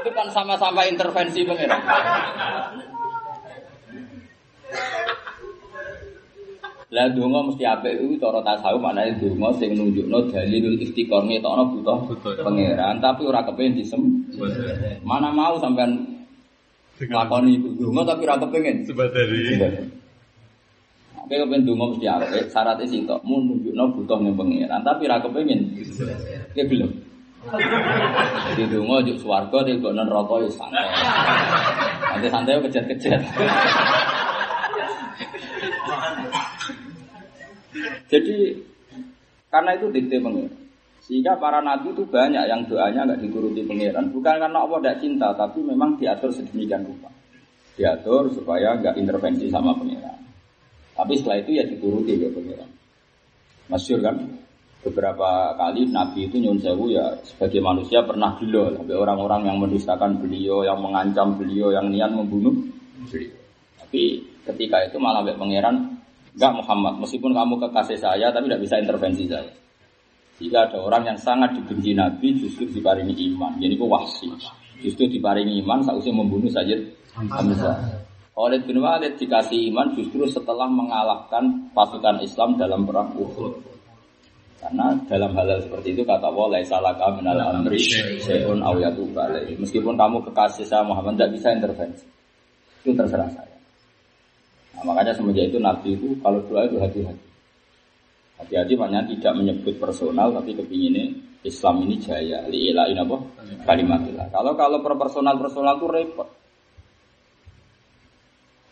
Itu 0.00 0.10
kan 0.12 0.28
sama-sama 0.28 0.84
intervensi 0.84 1.44
pangeran. 1.48 1.80
Lah 6.94 7.10
donga 7.10 7.42
mesti 7.50 7.66
apik 7.66 8.06
iku 8.06 8.14
cara 8.22 8.38
tasawuf 8.46 8.78
maknane 8.78 9.18
donga 9.18 9.50
sing 9.58 9.74
nunjukno 9.74 10.30
dalil 10.30 10.78
istiqor 10.78 11.26
ngetokno 11.26 11.74
butuh 11.74 11.98
pangeran 12.38 13.02
tapi 13.02 13.26
ora 13.26 13.42
kepengin 13.42 13.82
disem. 13.82 14.02
Mana 15.02 15.34
mau 15.34 15.58
sampean 15.58 16.22
lakoni 17.10 17.58
donga 17.74 18.14
tapi 18.14 18.22
ora 18.30 18.38
kepengin. 18.38 18.86
Sebadari. 18.86 19.58
Oke 21.24 21.40
kepen 21.40 21.64
donga 21.64 21.88
mesti 21.88 22.04
apik 22.04 22.52
syaratnya 22.52 22.84
sitok 22.84 23.24
mun 23.24 23.48
nunjukno 23.48 23.96
butuh 23.96 24.20
ning 24.20 24.36
pangeran 24.36 24.84
tapi 24.84 25.08
ora 25.08 25.24
kepengin. 25.24 25.72
Ya 26.52 26.68
belum. 26.68 26.92
Jadi 28.52 28.64
donga 28.68 29.00
juk 29.08 29.16
swarga 29.24 29.64
di 29.64 29.80
kok 29.80 29.96
neraka 29.96 30.34
ya 30.44 30.48
santai. 30.52 30.86
Nanti 32.12 32.28
santai 32.28 32.60
kejet-kejet. 32.68 33.20
Jadi 38.12 38.36
karena 39.48 39.70
itu 39.80 39.86
dikte 39.88 40.16
pengiran. 40.20 40.60
Sehingga 41.04 41.36
para 41.36 41.60
nabi 41.60 41.92
itu 41.92 42.04
banyak 42.04 42.44
yang 42.48 42.64
doanya 42.68 43.04
nggak 43.08 43.20
dituruti 43.24 43.64
pangeran. 43.64 44.12
Bukan 44.12 44.40
karena 44.40 44.58
Allah 44.60 44.78
tidak 44.80 45.00
cinta, 45.04 45.28
tapi 45.36 45.60
memang 45.60 45.96
diatur 45.96 46.32
sedemikian 46.32 46.84
rupa. 46.84 47.08
Diatur 47.76 48.28
supaya 48.32 48.76
nggak 48.76 48.96
intervensi 49.00 49.48
sama 49.48 49.76
pangeran. 49.76 50.23
Tapi 50.94 51.12
setelah 51.18 51.38
itu 51.42 51.50
ya 51.58 51.64
dituruti 51.66 52.14
ya 52.14 52.30
pangeran. 52.30 52.70
Masyur 53.70 53.98
kan? 54.00 54.16
Beberapa 54.84 55.56
kali 55.56 55.88
Nabi 55.88 56.28
itu 56.28 56.36
nyun 56.36 56.60
sewu 56.60 56.92
ya 56.92 57.16
sebagai 57.24 57.56
manusia 57.64 58.04
pernah 58.04 58.36
gila 58.36 58.68
sampai 58.76 58.92
orang-orang 58.92 59.48
yang 59.48 59.56
mendustakan 59.56 60.20
beliau, 60.20 60.60
yang 60.60 60.76
mengancam 60.76 61.40
beliau, 61.40 61.72
yang 61.72 61.88
niat 61.88 62.12
membunuh 62.12 62.52
beliau. 63.08 63.32
Tapi 63.80 64.20
ketika 64.44 64.84
itu 64.84 65.00
malah 65.00 65.24
pangeran 65.24 65.94
Enggak 66.34 66.52
Muhammad, 66.58 66.98
meskipun 66.98 67.30
kamu 67.30 67.54
kekasih 67.62 67.94
saya 67.94 68.26
tapi 68.34 68.50
tidak 68.50 68.66
bisa 68.66 68.74
intervensi 68.82 69.24
saya. 69.30 69.54
Jika 70.42 70.66
ada 70.66 70.82
orang 70.82 71.06
yang 71.06 71.18
sangat 71.18 71.54
dibenci 71.54 71.94
Nabi 71.94 72.34
justru 72.42 72.66
diparingi 72.66 73.14
iman, 73.30 73.54
jadi 73.62 73.78
itu 73.78 73.86
wahsi. 73.86 74.26
Justru 74.82 75.06
diparingi 75.06 75.62
iman 75.62 75.86
sausnya 75.86 76.10
membunuh 76.10 76.50
saja 76.50 76.74
Hamzah. 77.14 77.78
Khalid 78.34 78.66
bin 78.66 78.82
Walid 78.82 79.14
dikasih 79.14 79.70
iman 79.70 79.94
justru 79.94 80.26
setelah 80.26 80.66
mengalahkan 80.66 81.70
pasukan 81.70 82.18
Islam 82.18 82.58
dalam 82.58 82.82
perang 82.82 83.14
Uhud. 83.14 83.62
Karena 84.58 84.90
dalam 85.06 85.30
hal, 85.38 85.46
hal 85.54 85.60
seperti 85.62 85.94
itu 85.94 86.02
kata 86.02 86.26
Allah, 86.34 86.58
"Laisa 86.58 86.82
laka 86.82 87.14
minal 87.14 87.38
amri 87.38 87.78
syai'un 88.18 88.58
Meskipun 89.60 89.94
kamu 89.94 90.18
kekasih 90.26 90.66
saya 90.66 90.82
Muhammad 90.82 91.14
tidak 91.14 91.30
bisa 91.38 91.48
intervensi. 91.54 92.06
Itu 92.82 92.90
terserah 92.98 93.30
saya. 93.30 93.54
Nah, 94.74 94.82
makanya 94.82 95.14
semenjak 95.14 95.54
itu 95.54 95.62
Nabi 95.62 95.94
itu 95.94 96.18
kalau 96.18 96.42
doa 96.50 96.66
itu 96.66 96.76
hati-hati. 96.82 97.26
Hati-hati 98.34 98.72
makanya 98.74 99.06
tidak 99.14 99.32
menyebut 99.38 99.78
personal 99.78 100.34
tapi 100.34 100.58
kepinginnya 100.58 101.06
Islam 101.46 101.86
ini 101.86 102.02
jaya. 102.02 102.42
Li'ilain 102.50 102.98
apa? 102.98 103.16
Kalimatillah. 103.62 104.26
Kalau 104.34 104.58
kalau 104.58 104.82
per 104.82 104.98
personal 104.98 105.38
personal 105.38 105.78
itu 105.78 105.86
repot. 105.86 106.28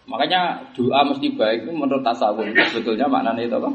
Makanya 0.06 0.58
doa 0.74 1.06
mesti 1.06 1.30
baik 1.38 1.66
itu 1.66 1.70
menurut 1.70 2.02
tasawuf 2.02 2.42
itu 2.42 2.58
sebetulnya 2.74 3.06
maknanya 3.06 3.42
itu 3.46 3.56
apa? 3.58 3.70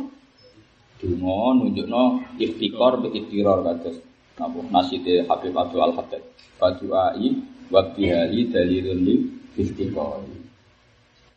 Dungo 0.98 1.56
nunjukno 1.56 2.20
ikhtikor 2.42 3.00
be 3.06 3.14
ikhtiror 3.16 3.64
kados. 3.64 4.02
Napa 4.38 4.60
naside 4.70 5.24
Habib 5.26 5.56
Abdul 5.56 5.82
Al 5.82 5.94
Haddad. 5.96 6.22
Fadu'ai 6.58 7.32
wa 7.72 7.82
bihali 7.96 8.50
dalilun 8.52 9.00
li 9.08 9.16
ikhtikor. 9.56 10.26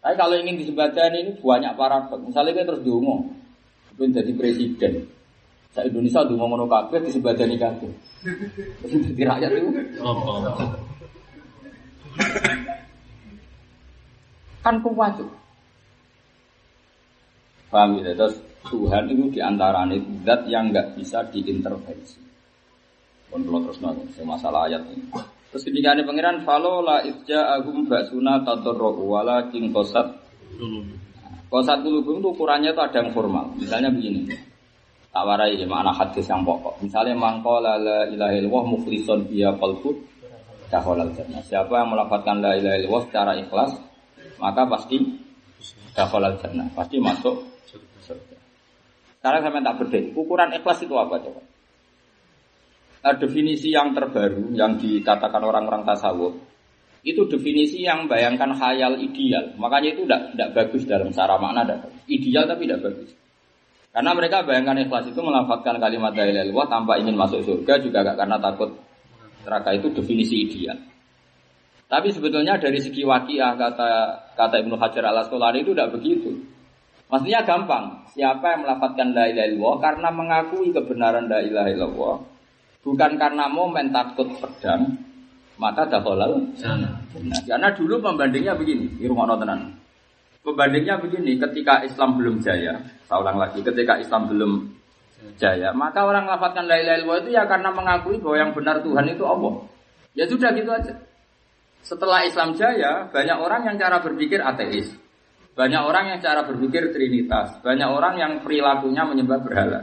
Tapi 0.00 0.14
kalau 0.16 0.34
ingin 0.40 0.56
disebutkan 0.56 1.12
ini 1.12 1.36
banyak 1.38 1.76
paradoks. 1.76 2.24
Misalnya 2.24 2.56
kita 2.56 2.66
terus 2.72 2.82
dungo, 2.82 3.28
pengen 4.00 4.16
jadi 4.16 4.32
presiden. 4.32 4.92
Saya 5.70 5.92
Indonesia 5.92 6.24
dungo 6.24 6.48
ngono 6.48 6.64
kabeh 6.66 7.04
disebutani 7.04 7.60
kabeh. 7.60 7.92
Jadi 8.88 9.22
rakyat 9.22 9.50
itu. 9.54 9.70
Kan 14.60 14.76
kuat 14.84 15.16
tuh. 15.16 15.30
Paham 17.70 18.02
ya? 18.02 18.12
Terus 18.12 18.36
Tuhan 18.66 19.08
itu 19.08 19.24
di 19.32 19.40
antaranya 19.40 19.96
zat 20.26 20.44
yang 20.50 20.68
nggak 20.68 20.98
bisa 20.98 21.24
diintervensi. 21.32 22.20
Pun 23.30 23.46
kalau 23.46 23.62
terus 23.62 23.78
nongol, 23.78 24.10
masalah 24.26 24.66
ayat 24.66 24.82
ini. 24.90 25.06
Terus 25.50 25.62
ketika 25.66 25.94
ada 25.94 26.02
pangeran 26.02 26.42
falo 26.42 26.82
la 26.82 27.02
itja 27.06 27.54
agum 27.54 27.86
basuna 27.86 28.42
tatorro 28.42 28.94
wala 29.06 29.48
king 29.54 29.70
kosat. 29.70 30.06
Kosat 31.50 31.82
kulubum 31.82 32.22
itu 32.22 32.30
ukurannya 32.30 32.70
itu 32.74 32.82
ada 32.82 33.02
yang 33.02 33.10
formal. 33.10 33.50
Misalnya 33.58 33.90
begini. 33.90 34.30
Tak 35.10 35.26
warai 35.26 35.58
ya 35.58 35.66
makna 35.66 35.90
hadis 35.90 36.22
yang 36.30 36.46
pokok. 36.46 36.78
Misalnya 36.86 37.18
mangkola 37.18 37.74
la 37.74 38.06
ilaha 38.06 38.30
illallah 38.38 38.64
muflison 38.78 39.26
biya 39.26 39.50
qalbu 39.58 39.90
dakhalal 40.70 41.10
jannah. 41.18 41.42
Siapa 41.42 41.82
yang 41.82 41.90
melafatkan 41.90 42.38
la 42.38 42.54
ilaha 42.54 42.76
illallah 42.78 43.02
secara 43.10 43.32
ikhlas, 43.34 43.74
maka 44.40 44.64
pasti 44.66 44.96
dakhalal 45.92 46.40
jannah, 46.40 46.66
pasti 46.72 46.96
masuk 46.96 47.46
surga. 47.68 48.36
Sekarang 49.20 49.40
saya 49.44 49.60
tak 49.60 49.76
berdek. 49.84 50.04
Ukuran 50.16 50.56
ikhlas 50.56 50.80
itu 50.80 50.96
apa 50.96 51.20
coba? 51.20 51.44
uh, 53.04 53.16
definisi 53.16 53.72
yang 53.72 53.96
terbaru 53.96 54.52
yang 54.52 54.76
dikatakan 54.76 55.40
orang-orang 55.40 55.82
tasawuf 55.88 56.36
itu 57.00 57.24
definisi 57.32 57.80
yang 57.80 58.04
bayangkan 58.12 58.52
khayal 58.52 59.00
ideal. 59.00 59.56
Makanya 59.56 59.96
itu 59.96 60.04
tidak 60.04 60.48
bagus 60.52 60.84
dalam 60.84 61.08
cara 61.08 61.40
makna. 61.40 61.64
Tidak. 61.64 62.12
Ideal 62.12 62.44
tapi 62.44 62.68
tidak 62.68 62.80
bagus. 62.84 63.10
Karena 63.90 64.12
mereka 64.12 64.44
bayangkan 64.44 64.84
ikhlas 64.84 65.08
itu 65.08 65.20
melafatkan 65.24 65.80
kalimat 65.80 66.12
la 66.12 66.28
ilaha 66.28 66.68
tanpa 66.68 67.00
ingin 67.00 67.16
masuk 67.16 67.42
surga 67.42 67.80
juga 67.80 68.04
gak 68.04 68.20
karena 68.20 68.36
takut 68.38 68.70
neraka 69.48 69.70
itu 69.74 69.88
definisi 69.96 70.44
ideal. 70.44 70.76
Tapi 71.90 72.12
sebetulnya 72.12 72.60
dari 72.60 72.78
segi 72.78 73.02
wakiah 73.02 73.56
kata 73.58 73.90
kata 74.40 74.64
Ibnu 74.64 74.80
Hajar 74.80 75.04
al 75.12 75.20
Asqalani 75.20 75.60
itu 75.60 75.76
tidak 75.76 75.92
begitu. 75.92 76.40
Maksudnya 77.12 77.44
gampang. 77.44 78.06
Siapa 78.16 78.56
yang 78.56 78.60
melafatkan 78.64 79.12
la 79.12 79.28
ilaha 79.28 79.76
karena 79.82 80.08
mengakui 80.08 80.72
kebenaran 80.72 81.26
la 81.28 81.42
ilaha 81.42 81.68
illallah 81.68 82.16
Bukan 82.80 83.20
karena 83.20 83.44
momen 83.44 83.92
takut 83.92 84.24
pedang, 84.40 84.96
maka 85.60 85.84
dakhalal 85.84 86.40
Nah, 86.64 87.40
karena 87.44 87.68
dulu 87.76 88.00
pembandingnya 88.00 88.56
begini, 88.56 88.96
di 88.96 89.04
rumah 89.04 89.28
tenan. 89.36 89.76
Pembandingnya 90.40 90.96
begini, 90.96 91.36
ketika 91.36 91.84
Islam 91.84 92.16
belum 92.16 92.40
jaya, 92.40 92.80
saya 93.04 93.20
lagi, 93.36 93.60
ketika 93.60 94.00
Islam 94.00 94.32
belum 94.32 94.52
jaya, 95.36 95.76
maka 95.76 96.08
orang 96.08 96.24
lafatkan 96.24 96.64
la 96.64 96.80
ilaha 96.80 96.96
illallah 96.96 97.20
itu 97.20 97.30
ya 97.36 97.44
karena 97.44 97.68
mengakui 97.68 98.16
bahwa 98.16 98.36
yang 98.40 98.50
benar 98.56 98.80
Tuhan 98.80 99.04
itu 99.12 99.24
Allah. 99.28 99.54
Ya 100.16 100.24
sudah 100.24 100.50
gitu 100.56 100.72
aja. 100.72 100.96
Setelah 101.80 102.24
Islam 102.28 102.52
jaya, 102.54 103.08
banyak 103.08 103.38
orang 103.40 103.66
yang 103.66 103.76
cara 103.80 103.98
berpikir 104.04 104.40
ateis. 104.40 104.92
Banyak 105.56 105.82
orang 105.82 106.14
yang 106.14 106.18
cara 106.22 106.46
berpikir 106.46 106.92
trinitas. 106.94 107.58
Banyak 107.60 107.88
orang 107.88 108.14
yang 108.16 108.32
perilakunya 108.40 109.02
menyembah 109.04 109.40
berhala. 109.42 109.80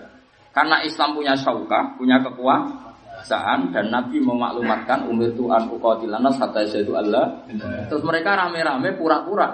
Karena 0.55 0.81
Islam 0.81 1.13
punya 1.13 1.37
syauka, 1.37 1.93
punya 2.01 2.17
kekuasaan 2.23 3.69
dan 3.69 3.93
Nabi 3.93 4.17
memaklumatkan 4.17 5.05
umir 5.05 5.29
Tuhan 5.37 5.69
uqatilana 5.69 6.33
hatta 6.33 6.65
itu 6.65 6.97
Allah. 6.97 7.45
Terus 7.91 8.01
mereka 8.01 8.33
rame-rame 8.33 8.97
pura-pura 8.97 9.53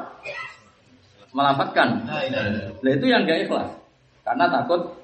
melafatkan. 1.36 2.07
Nah 2.80 2.91
itu 2.93 3.05
yang 3.09 3.28
gak 3.28 3.49
ikhlas. 3.49 3.70
Karena 4.24 4.47
takut 4.47 4.95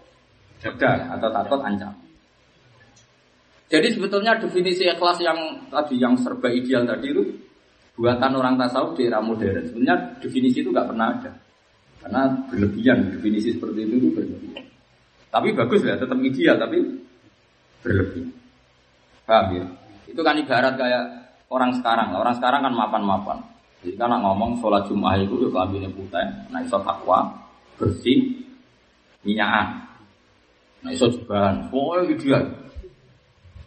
pedang 0.63 1.19
atau 1.19 1.29
takut 1.35 1.59
ancam. 1.67 1.91
Jadi 3.69 3.87
sebetulnya 3.93 4.33
definisi 4.41 4.89
ikhlas 4.89 5.21
yang 5.21 5.37
tadi 5.69 6.01
yang 6.01 6.17
serba 6.17 6.49
ideal 6.49 6.89
tadi 6.89 7.13
itu 7.13 7.21
buatan 7.93 8.33
orang 8.33 8.57
tasawuf 8.57 8.97
di 8.97 9.05
era 9.05 9.21
modern. 9.21 9.61
Sebenarnya 9.69 10.17
definisi 10.17 10.65
itu 10.65 10.73
nggak 10.73 10.89
pernah 10.89 11.07
ada. 11.13 11.31
Karena 12.01 12.21
berlebihan 12.49 13.13
definisi 13.13 13.53
seperti 13.53 13.85
itu 13.85 13.93
itu 14.01 14.07
berlebihan. 14.17 14.65
Tapi 15.29 15.47
bagus 15.53 15.85
ya, 15.85 15.93
tetap 16.01 16.17
ideal 16.17 16.57
tapi 16.57 16.81
berlebihan. 17.85 18.33
Paham 19.29 19.45
ya? 19.53 19.65
Itu 20.09 20.21
kan 20.25 20.33
ibarat 20.41 20.73
kayak 20.73 21.03
orang 21.53 21.69
sekarang. 21.77 22.17
Orang 22.17 22.33
sekarang 22.41 22.65
kan 22.65 22.73
mapan-mapan. 22.73 23.37
Jadi 23.85 23.95
kan 23.95 24.11
ngomong 24.11 24.59
sholat 24.59 24.83
Jumat 24.89 25.23
itu 25.23 25.39
ya 25.39 25.47
kelaminnya 25.55 25.87
putih, 25.95 26.27
nah 26.51 26.59
iso 26.59 26.83
takwa, 26.83 27.31
bersih, 27.79 28.43
minyakan. 29.23 29.87
Nah 30.83 30.91
iso 30.91 31.07
jubahan. 31.07 31.71
Pokoknya 31.71 32.11
ideal. 32.11 32.43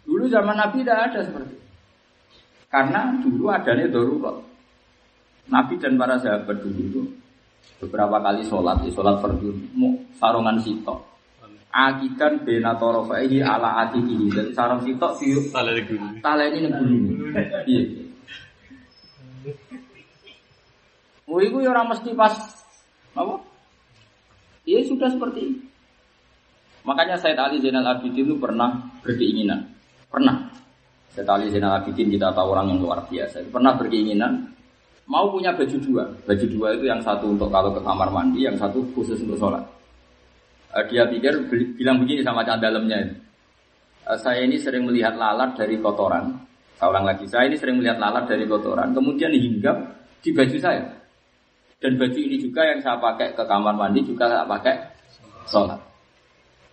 Dulu 0.03 0.27
zaman 0.27 0.55
Nabi 0.59 0.83
tidak 0.83 0.99
ada 1.11 1.19
seperti 1.23 1.53
itu. 1.55 1.67
Karena 2.67 3.15
dulu 3.21 3.47
adanya 3.49 3.87
darurat. 3.87 4.37
Nabi 5.47 5.73
dan 5.79 5.99
para 5.99 6.15
sahabat 6.19 6.63
dulu 6.63 6.79
itu 6.79 7.01
beberapa 7.83 8.19
kali 8.23 8.47
sholat, 8.47 8.79
ya 8.87 8.91
sholat 8.95 9.19
fardu, 9.19 9.51
sarungan 10.15 10.59
sitok. 10.63 10.99
Akikan 11.73 12.45
bena 12.45 12.77
torofaihi 12.77 13.41
ala 13.41 13.81
atikihi. 13.87 14.29
Jadi 14.29 14.51
sarung 14.53 14.85
sitok 14.85 15.17
guru. 15.17 16.21
tala 16.21 16.45
ini 16.45 16.69
negeri. 16.69 16.97
Iya. 17.65 17.81
Oh, 21.25 21.41
itu 21.41 21.57
ya 21.65 21.73
orang 21.73 21.89
mesti 21.89 22.13
pas 22.13 22.35
apa? 23.17 23.41
Iya 24.69 24.85
sudah 24.85 25.09
seperti 25.09 25.39
itu. 25.49 25.61
Makanya 26.83 27.15
Said 27.17 27.39
Ali 27.39 27.63
Zainal 27.63 27.87
Abidin 27.87 28.27
itu 28.27 28.35
pernah 28.35 28.91
berkeinginan, 29.01 29.71
pernah. 30.13 30.37
Said 31.09 31.25
Ali 31.25 31.49
Zainal 31.49 31.81
Abidin 31.81 32.13
kita 32.13 32.29
tahu 32.29 32.53
orang 32.53 32.69
yang 32.69 32.79
luar 32.85 33.01
biasa. 33.09 33.41
Pernah 33.49 33.73
berkeinginan 33.81 34.45
mau 35.09 35.33
punya 35.33 35.49
baju 35.53 35.77
dua. 35.81 36.05
Baju 36.29 36.45
dua 36.45 36.67
itu 36.77 36.85
yang 36.85 37.01
satu 37.01 37.33
untuk 37.33 37.49
kalau 37.49 37.73
ke 37.73 37.81
kamar 37.81 38.13
mandi, 38.13 38.45
yang 38.45 38.57
satu 38.57 38.85
khusus 38.93 39.17
untuk 39.25 39.41
sholat. 39.41 39.65
Eh, 40.73 40.85
dia 40.89 41.05
pikir 41.09 41.49
bilang 41.77 42.01
begini 42.01 42.21
sama 42.21 42.45
dalamnya. 42.45 43.09
Eh, 44.09 44.17
saya 44.21 44.45
ini 44.45 44.57
sering 44.61 44.85
melihat 44.85 45.17
lalat 45.17 45.57
dari 45.57 45.81
kotoran. 45.81 46.33
Ulang 46.83 47.07
lagi, 47.07 47.23
saya 47.31 47.47
ini 47.47 47.55
sering 47.55 47.79
melihat 47.79 47.95
lalat 47.95 48.27
dari 48.27 48.43
kotoran, 48.43 48.91
kemudian 48.91 49.31
hinggap 49.31 49.87
di 50.19 50.35
baju 50.35 50.57
saya. 50.59 50.83
Dan 51.79 51.95
baju 51.95 52.19
ini 52.19 52.35
juga 52.35 52.59
yang 52.67 52.83
saya 52.83 52.99
pakai 52.99 53.31
ke 53.31 53.43
kamar 53.47 53.71
mandi 53.71 54.03
juga 54.03 54.27
saya 54.27 54.43
pakai 54.43 54.75
sholat. 55.47 55.92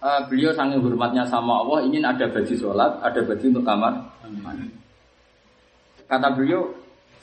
Eh, 0.00 0.20
beliau 0.32 0.48
sangat 0.56 0.80
hormatnya 0.80 1.28
sama 1.28 1.60
Allah 1.60 1.84
ingin 1.84 2.00
ada 2.00 2.24
baju 2.24 2.54
sholat, 2.56 2.88
ada 3.04 3.20
baju 3.20 3.44
untuk 3.44 3.64
kamar. 3.68 3.92
Kata 6.08 6.28
beliau, 6.32 6.72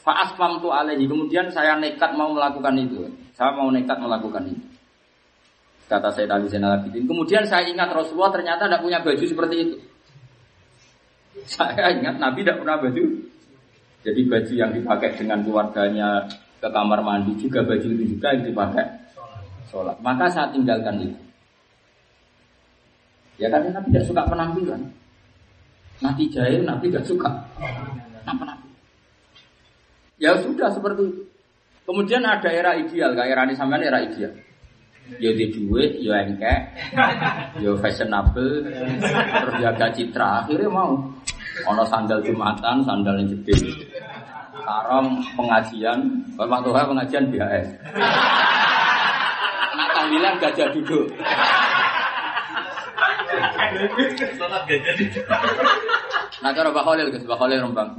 Fa'asfam 0.08 0.62
tu 0.64 0.72
alaihi. 0.72 1.04
Kemudian 1.04 1.52
saya 1.52 1.76
nekat 1.76 2.16
mau 2.16 2.32
melakukan 2.32 2.72
itu. 2.80 3.04
Saya 3.36 3.52
mau 3.52 3.68
nekat 3.68 4.00
melakukan 4.00 4.40
itu. 4.48 4.64
Kata 5.84 6.08
saya 6.14 6.24
tadi 6.24 6.48
Zainal 6.48 6.80
Abidin. 6.80 7.04
Kemudian 7.04 7.44
saya 7.44 7.68
ingat 7.68 7.92
Rasulullah 7.92 8.32
ternyata 8.32 8.64
tidak 8.64 8.80
punya 8.80 9.04
baju 9.04 9.24
seperti 9.24 9.56
itu. 9.60 9.76
Saya 11.44 11.92
ingat 11.92 12.16
Nabi 12.16 12.40
tidak 12.40 12.64
pernah 12.64 12.76
baju. 12.80 13.04
Jadi 14.00 14.20
baju 14.24 14.52
yang 14.56 14.70
dipakai 14.72 15.10
dengan 15.20 15.44
keluarganya 15.44 16.08
ke 16.62 16.68
kamar 16.72 17.04
mandi 17.04 17.36
juga 17.36 17.60
baju 17.60 17.84
itu 17.84 18.04
juga 18.16 18.32
yang 18.32 18.48
dipakai 18.48 18.86
sholat. 19.68 19.96
Maka 20.00 20.30
saya 20.32 20.48
tinggalkan 20.56 21.04
itu. 21.04 21.27
Ya 23.38 23.46
karena 23.48 23.70
Nabi 23.78 23.94
tidak 23.94 24.06
suka 24.10 24.22
penampilan. 24.26 24.82
Nabi 26.02 26.22
jahil, 26.30 26.62
Nabi 26.66 26.90
tidak 26.90 27.06
suka 27.06 27.30
penampilan. 28.26 28.58
Ya 30.18 30.34
sudah 30.42 30.68
seperti 30.74 31.06
itu. 31.06 31.22
Kemudian 31.86 32.20
ada 32.26 32.50
era 32.52 32.76
ideal, 32.76 33.16
kayak 33.16 33.32
era 33.32 33.42
ini 33.48 33.54
era 33.86 33.98
ideal. 34.02 34.34
Ya 35.16 35.32
di 35.32 35.48
duit, 35.48 36.04
ya 36.04 36.20
engkek, 36.20 36.60
ya 37.64 37.70
fashionable, 37.80 38.60
terus 38.60 39.56
citra. 39.96 40.44
Akhirnya 40.44 40.68
mau. 40.68 41.00
Ono 41.64 41.82
sandal 41.88 42.20
jumatan, 42.20 42.84
sandal 42.84 43.16
yang 43.18 43.32
gede. 43.40 43.56
Sarong 44.62 45.16
pengajian, 45.32 45.98
Tuhan 46.36 46.84
pengajian 46.92 47.24
BHS. 47.32 47.68
Nak 49.74 49.88
tahlilan 49.96 50.34
gajah 50.44 50.68
duduk. 50.76 51.08
Nah 56.38 56.50
cara 56.54 56.68
Mbak 56.70 56.84
Khalil, 56.86 57.06
Mbak 57.10 57.38
Khalil 57.38 57.58
Rembang. 57.66 57.90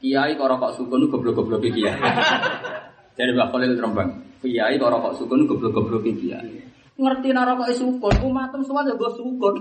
Kiai 0.00 0.32
kok 0.32 0.48
rokok 0.48 0.72
sukun 0.80 1.12
goblok-goblok 1.12 1.60
kiai. 1.60 1.92
Jadi 3.18 3.30
Mbak 3.36 3.48
Khalil 3.52 3.76
Rembang. 3.76 4.10
Kiai 4.40 4.80
kok 4.80 4.90
rokok 4.90 5.12
sukun 5.18 5.44
goblok-goblok 5.44 6.06
kiai. 6.06 6.64
Ngerti 7.00 7.28
nek 7.32 7.44
rokok 7.52 7.68
sukun, 7.76 8.14
umatem 8.24 8.64
semua 8.64 8.88
ya 8.88 8.96
gue 8.96 9.10
sukun. 9.12 9.54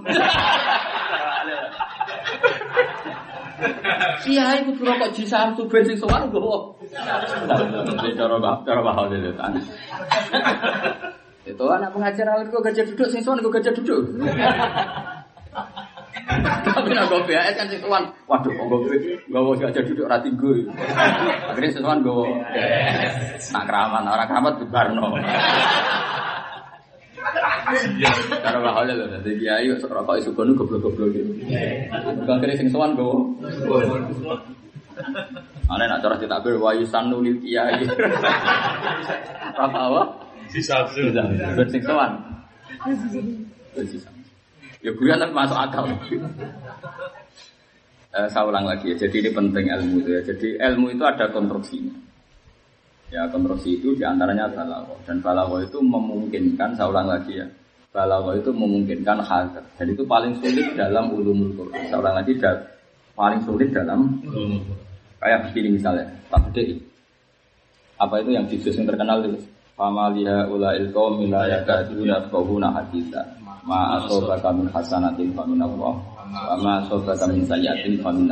Kiai 4.23 4.63
kudu 4.63 4.81
rokok 4.87 5.11
jisam 5.11 5.57
tu 5.59 5.67
bensin 5.67 5.99
sowan. 5.99 6.31
Jadi 6.31 8.09
cara 8.15 8.35
cara 8.63 8.79
Mbak 8.79 8.93
Khalil 8.95 9.21
itu 9.27 9.41
aneh. 9.43 9.63
Itu 11.49 11.65
anak 11.65 11.91
pengajar 11.91 12.29
awal 12.29 12.45
gue 12.47 12.61
gajah 12.61 12.85
duduk, 12.93 13.09
sing 13.09 13.25
sowan 13.25 13.41
gue 13.43 13.51
gajah 13.51 13.73
duduk. 13.75 14.21
Tapi 16.29 16.93
nak 16.93 17.09
gue 17.09 17.21
BAS 17.25 17.57
kan 17.57 17.65
sowan. 17.73 18.03
Waduh, 18.29 18.53
kok 18.53 18.65
gue 18.85 19.17
gue 19.33 19.55
gajah 19.57 19.81
duduk 19.81 20.05
rati 20.05 20.29
gue. 20.37 20.69
Akhirnya 21.49 21.73
sowan 21.73 22.05
gue 22.05 22.29
nak 23.49 23.63
keramat, 23.65 24.05
orang 24.05 24.29
keramat 24.29 24.53
bubarno. 24.61 25.05
Karena 28.29 28.59
bakal 28.61 28.83
lho, 28.93 29.05
jadi 29.21 29.31
kiai 29.41 29.65
kok 29.73 29.89
rokok 29.89 30.17
isu 30.21 30.29
kono 30.37 30.53
goblok-goblok 30.53 31.09
gitu. 31.17 31.31
Akhirnya 32.29 32.57
sing 32.61 32.69
sowan 32.69 32.93
gue. 32.93 33.13
Ana 35.69 35.85
nak 35.85 36.01
cara 36.05 36.17
cetak 36.21 36.45
ber 36.45 36.61
wayu 36.61 36.85
sanu 36.85 37.25
lil 37.25 37.41
kiai. 37.41 37.89
Apa 39.57 39.79
apa? 39.89 40.01
Sisa 40.53 40.85
tuh. 40.93 41.09
Ben 41.57 41.67
sing 41.73 41.81
sowan. 41.81 42.21
Sisa. 43.81 44.09
Ya 44.79 44.91
gue 44.95 45.07
kan 45.11 45.31
masuk 45.35 45.57
akal. 45.59 45.83
Eh, 48.09 48.27
saya 48.31 48.43
ulang 48.47 48.65
lagi 48.65 48.95
ya. 48.95 49.05
Jadi 49.05 49.27
ini 49.27 49.29
penting 49.35 49.65
ilmu 49.69 49.95
itu 50.01 50.09
ya. 50.15 50.21
Jadi 50.23 50.47
ilmu 50.55 50.85
itu 50.95 51.03
ada 51.03 51.27
konstruksinya. 51.29 51.93
Ya 53.11 53.27
konstruksi 53.27 53.81
itu 53.81 53.93
di 53.97 54.05
antaranya 54.05 54.47
balago 54.49 54.95
dan 55.03 55.19
balago 55.19 55.59
itu 55.59 55.77
memungkinkan. 55.83 56.79
Saya 56.79 56.89
ulang 56.89 57.11
lagi 57.11 57.37
ya. 57.37 57.47
Balago 57.89 58.37
itu 58.37 58.53
memungkinkan 58.53 59.17
hal 59.25 59.49
dan 59.49 59.87
itu 59.89 60.05
paling 60.05 60.37
sulit 60.37 60.77
dalam 60.77 61.09
ulumul 61.09 61.49
Quran. 61.57 61.89
Saya 61.89 61.97
ulang 61.99 62.15
lagi 62.21 62.37
dan 62.37 62.61
paling 63.17 63.41
sulit 63.43 63.73
dalam 63.73 64.13
kayak 65.19 65.49
begini 65.49 65.75
misalnya. 65.75 66.05
Gede. 66.49 66.77
Apa 67.99 68.23
itu 68.23 68.31
yang 68.31 68.45
juz 68.47 68.77
yang 68.77 68.87
terkenal 68.87 69.19
itu? 69.25 69.41
Fama 69.73 70.13
liha 70.13 70.47
ulail 70.47 70.87
qaumi 70.93 71.27
la 71.27 71.49
yakaduna 71.49 72.71
haditsa. 72.71 73.21
Ma 73.67 73.99
asobaka 73.99 74.51
min 74.55 74.67
hasanatin 74.71 75.35
fa 75.35 75.43
min 75.43 75.59
Allah. 75.59 75.93
Wa 76.29 76.55
ma 76.59 76.71
asobaka 76.83 77.27
min 77.27 77.43
sayyi'atin 77.43 77.99
fa 77.99 78.09
min. 78.11 78.31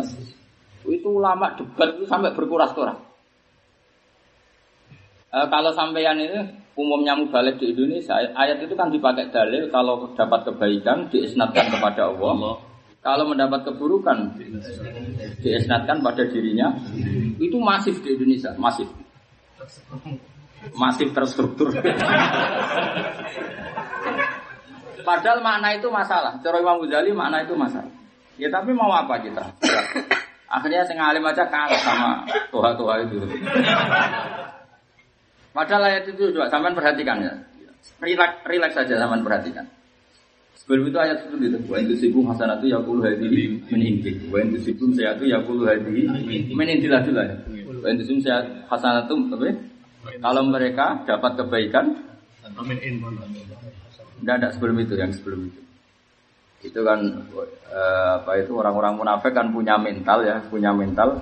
Itu 0.88 1.20
ulama 1.20 1.52
debat 1.60 1.96
itu 2.00 2.08
sampai 2.08 2.32
berkuras-kuras. 2.32 2.96
Eh, 5.28 5.48
kalau 5.52 5.76
sampeyan 5.76 6.16
itu 6.24 6.40
umumnya 6.80 7.12
mubalik 7.20 7.60
di 7.60 7.76
Indonesia, 7.76 8.16
ayat 8.16 8.64
itu 8.64 8.72
kan 8.80 8.88
dipakai 8.88 9.28
dalil 9.28 9.68
kalau 9.68 10.16
dapat 10.16 10.48
kebaikan 10.48 11.12
diisnatkan 11.12 11.68
kepada 11.68 12.08
Allah. 12.08 12.64
Kalau 13.04 13.24
mendapat 13.28 13.68
keburukan 13.68 14.36
diisnatkan 15.44 16.00
pada 16.04 16.24
dirinya. 16.28 16.76
Itu 17.38 17.60
masif 17.60 18.00
di 18.04 18.16
Indonesia, 18.16 18.56
masif. 18.56 18.88
Masif 20.76 21.12
terstruktur. 21.12 21.72
Padahal 25.08 25.40
makna 25.40 25.72
itu 25.72 25.88
masalah. 25.88 26.36
Cara 26.44 26.60
Imam 26.60 26.84
Ghazali 26.84 27.16
makna 27.16 27.40
itu 27.48 27.56
masalah. 27.56 27.88
Ya 28.36 28.52
tapi 28.52 28.76
mau 28.76 28.92
apa 28.92 29.24
kita? 29.24 29.40
Akhirnya 30.56 30.84
sing 30.84 31.00
alim 31.00 31.24
aja 31.24 31.48
kalah 31.48 31.80
sama 31.80 32.28
tuha-tuha 32.52 33.08
itu. 33.08 33.16
Padahal 35.56 35.84
ayat 35.88 36.12
itu 36.12 36.36
juga 36.36 36.52
sampean 36.52 36.76
perhatikan 36.76 37.24
ya. 37.24 37.34
Relax, 38.04 38.32
relax 38.44 38.72
saja 38.76 39.00
sampean 39.00 39.24
perhatikan. 39.24 39.64
Sebelum 40.60 40.92
itu 40.92 41.00
ayat 41.00 41.24
itu 41.24 41.36
gitu. 41.40 41.58
Wa 41.72 41.80
itu 41.80 41.94
sibum 41.96 42.28
hasanatu 42.28 42.68
yaqulu 42.68 43.00
hadhihi 43.08 43.64
min 43.72 43.80
indik. 43.80 44.28
Wa 44.28 44.44
itu 44.44 44.60
sibum 44.60 44.92
sayatu 44.92 45.24
yaqulu 45.24 45.64
hadhihi 45.72 46.52
min 46.52 46.68
indilah 46.68 47.00
dulu 47.00 47.24
ya. 47.24 47.36
Wa 47.80 47.88
itu 47.96 48.04
sibum 48.04 48.22
sayat 48.28 48.68
hasanatu 48.68 49.16
apa? 49.32 49.56
Kalau 50.20 50.44
mereka 50.52 51.08
dapat 51.08 51.40
kebaikan, 51.40 51.96
Amin 52.60 52.80
in. 52.84 53.04
Tidak 54.22 54.36
ada 54.42 54.48
sebelum 54.54 54.78
itu 54.82 54.94
yang 54.98 55.12
sebelum 55.14 55.50
itu. 55.50 55.62
Itu 56.66 56.82
kan 56.82 57.00
eh, 57.70 58.10
apa 58.18 58.32
itu 58.42 58.58
orang-orang 58.58 58.98
munafik 58.98 59.34
kan 59.34 59.54
punya 59.54 59.78
mental 59.78 60.26
ya, 60.26 60.42
punya 60.50 60.74
mental. 60.74 61.22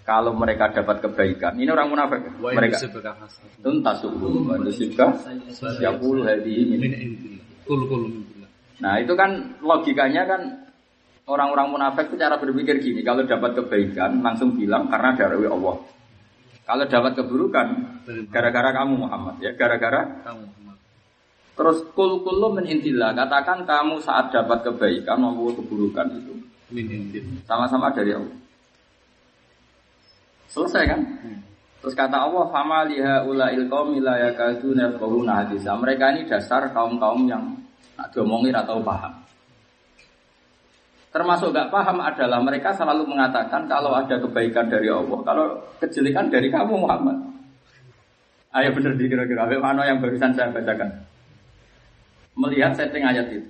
Kalau 0.00 0.34
mereka 0.34 0.74
dapat 0.74 1.06
kebaikan, 1.06 1.54
ini 1.54 1.70
orang 1.70 1.86
munafik. 1.92 2.18
Mereka 2.40 2.82
hasan. 2.82 3.46
tuntasubu 3.62 4.42
mantusibka 4.42 5.06
ya 5.78 5.94
puluh 5.94 6.26
hadi 6.26 6.66
Min 6.66 6.82
in. 6.82 7.12
Kul 7.62 7.86
kul 7.86 8.10
min 8.10 8.22
billah. 8.26 8.50
Nah 8.82 8.98
itu 8.98 9.14
kan 9.14 9.60
logikanya 9.62 10.26
kan 10.26 10.66
orang-orang 11.30 11.70
munafik 11.70 12.10
itu 12.10 12.18
cara 12.18 12.42
berpikir 12.42 12.82
gini, 12.82 13.06
kalau 13.06 13.22
dapat 13.22 13.54
kebaikan 13.54 14.18
langsung 14.18 14.58
bilang 14.58 14.90
karena 14.90 15.14
dari 15.14 15.46
Allah. 15.46 15.78
Kalau 16.66 16.84
dapat 16.86 17.12
keburukan 17.14 17.66
gara-gara 18.34 18.70
kamu 18.82 18.94
Muhammad 19.06 19.38
ya, 19.38 19.54
gara-gara 19.54 20.06
Kamu. 20.26 20.69
Terus 21.60 21.84
kul 21.92 22.24
kullu 22.24 22.56
min 22.56 22.64
intillah. 22.64 23.12
Katakan 23.12 23.68
kamu 23.68 24.00
saat 24.00 24.32
dapat 24.32 24.64
kebaikan 24.64 25.20
maupun 25.20 25.60
keburukan 25.60 26.08
itu 26.16 26.32
sama-sama 27.44 27.92
dari 27.92 28.16
Allah. 28.16 28.36
Selesai 30.48 30.88
kan? 30.88 31.00
Terus 31.84 31.92
kata 31.92 32.16
Allah, 32.16 32.48
"Fama 32.48 32.88
liha 32.88 33.28
ulail 33.28 33.68
qaumi 33.68 34.00
la 34.00 34.16
yakaduna 34.32 34.88
yafqahuna 34.88 35.32
hadisa." 35.44 35.76
Mereka 35.76 36.16
ini 36.16 36.22
dasar 36.24 36.72
kaum-kaum 36.72 37.28
yang 37.28 37.44
nak 37.96 38.08
diomongin 38.16 38.56
atau 38.56 38.80
paham. 38.80 39.20
Termasuk 41.10 41.50
gak 41.50 41.74
paham 41.74 41.98
adalah 42.00 42.38
mereka 42.38 42.70
selalu 42.70 43.02
mengatakan 43.04 43.66
kalau 43.66 43.92
ada 43.92 44.14
kebaikan 44.14 44.70
dari 44.70 44.86
Allah, 44.86 45.18
kalau 45.26 45.58
kejelekan 45.82 46.30
dari 46.30 46.48
kamu 46.48 46.86
Muhammad. 46.86 47.18
Ayo 48.54 48.70
bener 48.74 48.94
di 48.94 49.10
kira-kira, 49.10 49.46
mana 49.58 49.86
yang 49.90 49.98
barusan 49.98 50.30
saya 50.34 50.54
bacakan. 50.54 51.09
Melihat 52.38 52.72
setting 52.78 53.04
ayat 53.04 53.26
itu. 53.30 53.48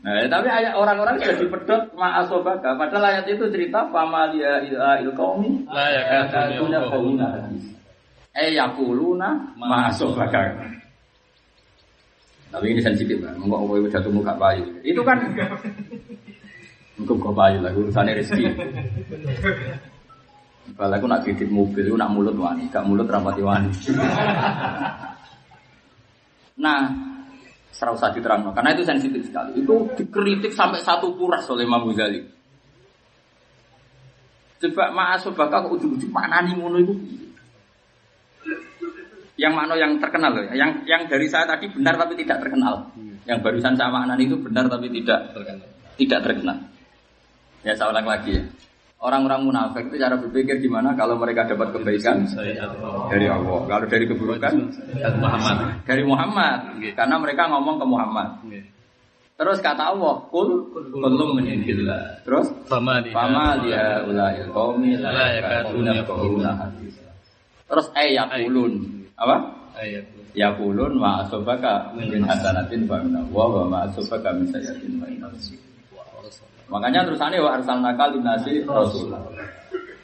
Nah, 0.00 0.24
tapi 0.32 0.48
ayat 0.48 0.72
orang-orang 0.80 1.20
sudah 1.20 1.36
dipedot 1.36 1.82
ma'asobaka. 1.92 2.72
Padahal 2.72 3.04
ayat 3.20 3.26
itu 3.28 3.44
cerita 3.52 3.84
pamalia 3.92 4.64
il 4.64 5.12
qaumi 5.12 5.68
La 5.68 6.24
kaumina 6.88 7.26
hadis. 7.36 7.64
Eh 8.32 8.56
yakuluna 8.56 9.56
ma'asobaka. 9.60 10.56
Tapi 12.50 12.66
ini 12.66 12.80
sensitif 12.82 13.22
kan, 13.22 13.38
enggak 13.38 13.60
mau 13.62 13.78
jatuh 13.78 14.10
muka 14.10 14.34
bayi. 14.34 14.64
Itu 14.82 15.06
kan 15.06 15.22
Engkau 17.00 17.16
kau 17.16 17.32
bayi 17.32 17.56
lah, 17.56 17.72
urusannya 17.72 18.20
rezeki. 18.20 18.44
Kalau 20.76 20.96
aku 20.96 21.06
nak 21.08 21.24
titip 21.24 21.48
mobil, 21.48 21.88
aku 21.88 21.96
nak 21.96 22.12
mulut 22.12 22.36
wani, 22.36 22.68
gak 22.68 22.84
mulut 22.84 23.08
rapati 23.08 23.40
wani. 23.40 23.72
Nah, 26.60 26.92
serau 27.72 27.96
usah 27.96 28.12
diterang, 28.12 28.44
karena 28.52 28.76
itu 28.76 28.84
sensitif 28.84 29.24
sekali. 29.24 29.64
Itu 29.64 29.88
dikritik 29.96 30.52
sampai 30.52 30.84
satu 30.84 31.16
kuras 31.16 31.48
oleh 31.48 31.64
Imam 31.64 31.88
Ghazali. 31.88 32.20
Coba 34.60 34.92
ma'asobaka 34.92 35.64
kok 35.64 35.72
ujung-ujung 35.80 36.12
maknani 36.12 36.52
ngono 36.52 36.76
itu. 36.84 36.94
Yang 39.40 39.52
mana 39.56 39.72
yang 39.72 39.96
terkenal 39.96 40.36
loh, 40.36 40.44
ya. 40.52 40.52
yang 40.52 40.84
yang 40.84 41.08
dari 41.08 41.24
saya 41.24 41.48
tadi 41.48 41.72
benar 41.72 41.96
tapi 41.96 42.12
tidak 42.20 42.44
terkenal. 42.44 42.92
Yang 43.24 43.40
barusan 43.40 43.72
saya 43.72 43.88
maknani 43.88 44.28
itu 44.28 44.36
benar 44.36 44.68
tapi 44.68 44.92
tidak 44.92 45.32
Terkenal. 45.32 45.68
tidak 45.96 46.20
terkenal. 46.20 46.58
Ya 47.64 47.72
saya 47.72 47.88
ulang 47.88 48.04
lagi 48.04 48.36
ya. 48.36 48.44
Orang-orang 49.00 49.48
munafik 49.48 49.88
itu 49.88 49.96
cara 49.96 50.12
berpikir 50.20 50.60
gimana 50.60 50.92
kalau 50.92 51.16
mereka 51.16 51.48
dapat 51.48 51.72
kebaikan 51.72 52.20
dari 53.08 53.32
Allah. 53.32 53.64
Kalau 53.64 53.86
dari 53.88 54.04
keburukan 54.04 54.52
Muhammad. 55.16 55.56
dari 55.88 56.02
Muhammad. 56.04 56.58
Karena 56.92 57.16
mereka 57.16 57.48
ngomong 57.48 57.80
ke 57.80 57.86
Muhammad. 57.88 58.28
Terus 59.40 59.56
kata 59.64 59.96
Allah, 59.96 60.20
kul 60.28 60.68
belum 60.92 61.40
menindillah. 61.40 62.28
Terus 62.28 62.52
Fama 62.68 63.00
di 63.00 63.08
Fama 63.08 63.56
dia 63.64 64.04
ulail 64.04 64.52
qaumi 64.52 65.00
la 65.00 65.32
yakaduna 65.32 65.96
yafqahuna. 65.96 66.52
Terus 67.72 67.86
eh 67.96 68.20
yaqulun. 68.20 68.72
Apa? 69.16 69.36
ayat. 69.80 70.04
Yaqulun 70.36 71.00
ma 71.00 71.24
asabaka 71.24 71.96
min 71.96 72.20
hasanatin 72.20 72.84
fa 72.84 73.00
min 73.00 73.16
Allah 73.16 73.48
wa 73.48 73.64
ma 73.64 73.78
asabaka 73.88 74.36
min 74.36 74.52
nafsik. 75.24 75.69
Makanya 76.70 77.02
terusannya 77.02 77.42
wa 77.42 77.58
arsalnaka 77.58 78.14
linasi 78.14 78.62
rasul. 78.62 79.10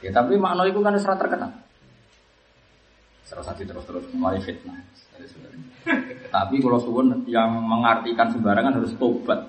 Ya 0.03 0.11
tapi 0.11 0.35
makna 0.35 0.67
itu 0.67 0.83
kan 0.83 0.93
serat 0.99 1.17
terkenal. 1.17 1.49
Serasa 3.23 3.55
terus-terus 3.55 4.03
mari 4.15 4.43
fitnah. 4.43 4.75
Tapi 6.27 6.55
kalau 6.59 6.79
suwun 6.83 7.23
yang 7.25 7.49
mengartikan 7.63 8.27
sembarangan 8.35 8.83
harus 8.83 8.91
tobat. 8.99 9.39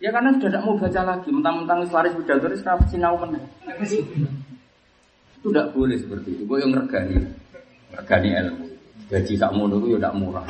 Ya 0.00 0.08
karena 0.08 0.32
sudah 0.32 0.48
tidak 0.48 0.64
mau 0.64 0.80
baca 0.80 1.00
lagi, 1.04 1.28
mentang-mentang 1.28 1.84
laris 1.92 2.16
bidadari 2.16 2.56
sekarang 2.56 2.88
sinau 2.88 3.20
meneh. 3.20 3.44
Itu 3.84 5.52
tidak 5.52 5.76
boleh 5.76 5.96
seperti 6.00 6.40
itu. 6.40 6.42
Gue 6.48 6.64
yang 6.64 6.72
ngergani, 6.72 7.20
ngergani 7.92 8.28
ilmu. 8.32 8.66
Gaji 9.12 9.32
tak 9.36 9.52
mau 9.52 9.68
dulu 9.68 9.92
ya 9.92 9.98
tidak 10.00 10.16
murah. 10.16 10.44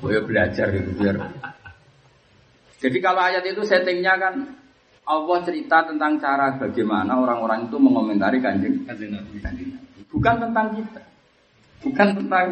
Gue 0.00 0.16
belajar 0.24 0.72
gitu 0.72 0.88
biar. 0.96 1.20
Jadi 2.82 2.98
kalau 2.98 3.22
ayat 3.22 3.46
itu 3.46 3.62
settingnya 3.62 4.18
kan 4.18 4.34
Allah 5.06 5.38
cerita 5.46 5.86
tentang 5.86 6.18
cara 6.18 6.58
bagaimana 6.58 7.14
orang-orang 7.14 7.70
itu 7.70 7.78
mengomentari 7.78 8.42
kanjeng 8.42 8.82
Nabi. 8.86 9.38
Bukan 10.10 10.34
tentang 10.42 10.66
kita, 10.74 11.02
bukan 11.86 12.08
tentang 12.18 12.46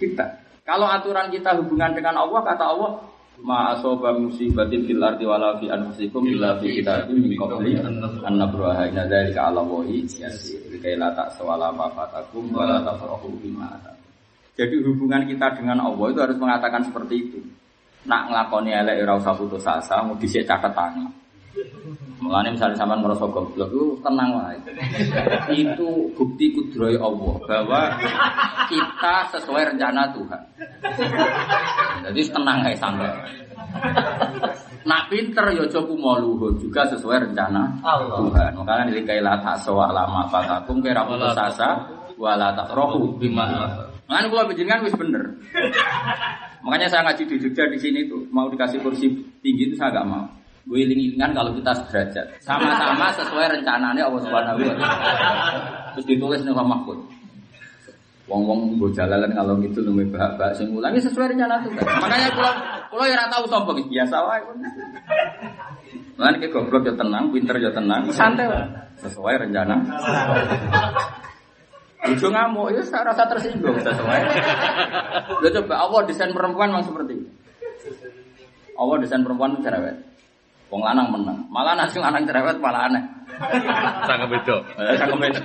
kita. 0.00 0.26
Kalau 0.64 0.88
aturan 0.88 1.28
kita 1.28 1.60
hubungan 1.60 1.92
dengan 1.92 2.24
Allah, 2.24 2.40
kata 2.40 2.64
Allah, 2.72 2.90
Ma 3.42 3.74
asoba 3.74 4.14
musibatin 4.14 4.86
fil 4.86 5.02
ardi 5.02 5.26
wala 5.26 5.58
fi 5.58 5.66
anfusikum 5.66 6.22
illa 6.22 6.54
fi 6.62 6.78
kitabim 6.78 7.18
min 7.18 7.34
qabli 7.34 7.74
an 7.82 8.38
nabraha 8.38 8.86
inna 8.86 9.10
dzalika 9.10 9.50
'ala 9.50 9.58
Allahi 9.66 10.06
yasir. 10.06 10.62
Kai 10.78 10.94
la 10.94 11.10
ta'sawala 11.10 11.74
ma 11.74 11.90
fatakum 11.90 12.54
wa 12.54 12.62
la 12.62 12.78
tafrahu 12.86 13.34
bima. 13.42 13.74
Jadi 14.54 14.86
hubungan 14.86 15.26
kita 15.26 15.50
dengan 15.58 15.82
Allah 15.82 16.06
itu 16.14 16.20
harus 16.22 16.38
mengatakan 16.38 16.86
seperti 16.86 17.14
itu. 17.26 17.38
Nak 18.04 18.22
nglakoni 18.28 18.70
elek 18.72 19.00
ora 19.04 19.16
usah 19.16 19.32
putus 19.32 19.64
asa, 19.64 20.04
mau 20.04 20.16
dhisik 20.20 20.44
catet 20.44 20.72
tangan. 20.76 21.08
Mulane 22.24 22.56
misalnya 22.56 22.76
sampean 22.80 23.04
ngerasa 23.04 23.26
goblok 23.28 23.68
itu 23.68 23.84
tenang 24.00 24.30
wae. 24.32 24.56
Itu 25.52 26.08
bukti 26.16 26.56
kudroy 26.56 26.96
Allah 26.96 27.36
bahwa 27.44 27.82
kita 28.66 29.16
sesuai 29.36 29.76
rencana 29.76 30.08
Tuhan. 30.16 30.42
Jadi 32.08 32.20
tenang 32.32 32.64
aja 32.64 32.76
santai. 32.80 33.12
Nak 34.84 35.02
pinter 35.12 35.46
ya 35.52 35.64
coba 35.68 36.20
juga 36.56 36.82
sesuai 36.88 37.28
rencana 37.28 37.62
Tuhan. 37.82 38.50
Makanya 38.56 38.82
nilikai 38.88 39.20
la 39.20 39.36
taksawa 39.44 39.92
lama 39.92 40.24
fatakum 40.32 40.80
kira 40.80 41.04
putus 41.04 41.36
asa 41.36 41.76
wala 42.16 42.56
takrohu 42.56 43.20
Bima. 43.20 43.92
Makanya 44.04 44.28
gua 44.28 44.42
bijinan 44.48 44.84
wis 44.84 44.96
bener. 44.96 45.24
Makanya 46.64 46.88
saya 46.88 47.04
ngaji 47.08 47.22
di 47.28 47.36
Jogja 47.40 47.64
di 47.68 47.78
sini 47.80 48.08
tuh 48.08 48.24
mau 48.32 48.48
dikasih 48.48 48.80
kursi 48.80 49.12
tinggi 49.44 49.72
itu 49.72 49.76
saya 49.76 49.92
nggak 49.96 50.08
mau. 50.08 50.24
Gue 50.64 50.80
iling-ilingan 50.80 51.36
kalau 51.36 51.52
kita 51.52 51.76
sederajat. 51.76 52.40
Sama-sama 52.40 53.12
sesuai 53.12 53.52
rencananya 53.52 54.08
Allah 54.08 54.22
Subhanahu 54.24 54.56
wa 54.64 54.74
taala. 54.80 54.88
Terus 55.92 56.06
ditulis 56.08 56.40
nih 56.40 56.56
Pak 56.56 56.64
Mahfud. 56.64 56.98
Wong-wong 58.24 58.80
gue 58.80 58.88
jalan 58.96 59.28
kalau 59.36 59.60
gitu 59.60 59.84
nunggu 59.84 60.08
bahak-bahak 60.08 60.56
sing 60.56 60.72
ulangi 60.72 60.96
sesuai 61.04 61.36
rencana 61.36 61.60
tuh. 61.60 61.68
Makanya 61.76 62.32
kalau 62.32 62.52
kalau 62.88 63.04
ya 63.04 63.28
tahu 63.28 63.44
sombong 63.44 63.84
biasa 63.84 64.16
wae. 64.24 64.40
Lan 66.16 66.40
ke 66.40 66.48
goblok 66.48 66.88
ya 66.88 66.96
tenang, 66.96 67.28
pinter 67.28 67.60
ya 67.60 67.68
tenang, 67.68 68.08
santai 68.08 68.48
wae. 68.48 68.64
Sesuai 69.04 69.44
rencana. 69.44 69.76
Lucu 72.04 72.28
ngamuk, 72.28 72.68
ya 72.76 72.82
saya 72.84 73.08
rasa 73.08 73.24
tersinggung 73.32 73.80
sesuai. 73.80 74.20
Lo 75.40 75.48
coba 75.60 75.74
Allah 75.88 76.00
desain 76.04 76.30
perempuan 76.36 76.68
memang 76.68 76.84
seperti 76.84 77.12
itu. 77.16 77.28
Allah 78.76 78.96
desain 79.00 79.24
perempuan 79.24 79.56
itu 79.56 79.64
cerewet. 79.64 79.96
Wong 80.68 80.82
lanang 80.84 81.08
menang. 81.12 81.38
Malah 81.48 81.78
nasi 81.78 81.96
lanang 81.96 82.28
cerewet 82.28 82.60
malah 82.60 82.92
aneh. 82.92 83.04
Sangat 84.04 84.28
beda. 84.28 84.56
Eh, 84.84 84.96
cakep 85.00 85.16
beda. 85.16 85.42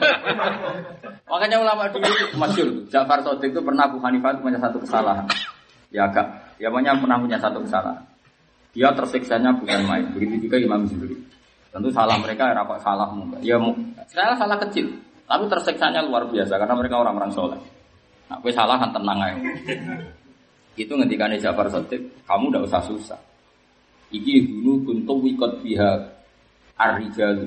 Makanya 1.29 1.57
ulama 1.63 1.87
dulu 1.93 2.07
masyur. 2.35 2.67
Ja'far 2.91 3.23
Sodik 3.23 3.55
itu 3.55 3.61
pernah 3.61 3.87
Abu 3.87 4.01
Hanifah 4.03 4.35
itu 4.35 4.41
punya 4.43 4.59
satu 4.59 4.77
kesalahan. 4.81 5.25
Ya 5.93 6.09
agak. 6.09 6.27
Ya 6.59 6.67
pokoknya 6.73 6.97
pernah 6.99 7.17
punya 7.21 7.37
satu 7.39 7.63
kesalahan. 7.63 8.03
Dia 8.75 8.91
tersiksanya 8.93 9.55
bukan 9.55 9.79
main. 9.87 10.05
Begitu 10.11 10.49
juga 10.49 10.59
Imam 10.59 10.83
Zuhri. 10.85 11.15
Tentu 11.69 11.93
salah 11.93 12.17
mereka 12.17 12.49
ya 12.49 12.53
rapat 12.57 12.81
salah 12.81 13.13
muka. 13.13 13.37
Ya 13.45 13.61
saya 14.09 14.33
salah 14.33 14.57
kecil, 14.57 14.89
tapi 15.29 15.45
tersiksanya 15.45 16.01
luar 16.09 16.25
biasa 16.25 16.57
karena 16.57 16.73
mereka 16.73 16.97
orang-orang 16.97 17.29
soleh. 17.29 17.61
Nah, 18.33 18.41
gue 18.41 18.49
salah 18.49 18.81
kan 18.81 18.89
tenang 18.89 19.21
aja. 19.21 19.37
Itu 20.73 20.97
ngendikane 20.97 21.37
Ja'far 21.37 21.69
Sodik, 21.69 22.01
kamu 22.25 22.49
udah 22.49 22.61
usah 22.65 22.81
susah. 22.81 23.19
Iki 24.09 24.49
dulu 24.49 24.89
kuntum 24.89 25.21
wikot 25.21 25.61
biha 25.61 26.01
ar-rijalu. 26.81 27.45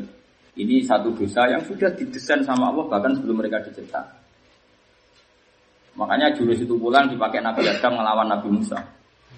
Ini 0.53 0.85
satu 0.87 1.11
dosa 1.17 1.49
yang 1.51 1.65
sudah 1.65 1.91
didesain 1.97 2.45
sama 2.47 2.71
Allah 2.71 2.87
bahkan 2.87 3.19
sebelum 3.19 3.43
mereka 3.43 3.59
dicipta. 3.67 4.05
Makanya 5.99 6.31
jurus 6.39 6.63
itu 6.63 6.77
pulang 6.79 7.11
dipakai 7.11 7.43
Nabi 7.43 7.67
Adam 7.67 7.99
ngelawan 7.99 8.29
Nabi 8.31 8.49
Musa. 8.53 8.79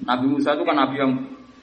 Nabi 0.04 0.26
Musa 0.26 0.52
itu 0.52 0.66
kan 0.66 0.76
Nabi 0.76 1.00
yang 1.00 1.12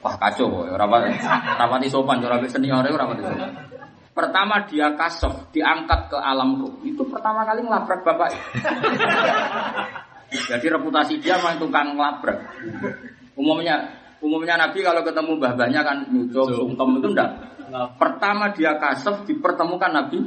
wah 0.02 0.16
kacau, 0.18 0.66
rapat 0.72 1.14
rapati 1.60 1.86
sopan, 1.86 2.18
rapat 2.24 2.48
senior, 2.50 2.82
rapati 2.82 3.22
sopan. 3.22 3.71
Pertama 4.12 4.68
dia 4.68 4.92
kasof, 4.92 5.48
diangkat 5.56 6.12
ke 6.12 6.18
alam 6.20 6.60
ruh. 6.60 6.84
Itu 6.84 7.00
pertama 7.08 7.48
kali 7.48 7.64
ngelabrak 7.64 8.04
bapak. 8.04 8.28
Jadi 10.52 10.66
reputasi 10.68 11.16
dia 11.20 11.40
memang 11.40 11.56
tukang 11.56 11.96
ngelabrak. 11.96 12.36
Umumnya 13.36 13.88
umumnya 14.20 14.60
Nabi 14.60 14.84
kalau 14.84 15.00
ketemu 15.00 15.40
mbah-mbahnya 15.40 15.80
kan 15.80 16.04
nyucuk, 16.12 16.52
sungkem 16.52 17.00
itu 17.00 17.08
enggak. 17.16 17.30
Pertama 17.96 18.52
dia 18.52 18.76
kasef 18.76 19.24
dipertemukan 19.24 19.88
Nabi 19.88 20.20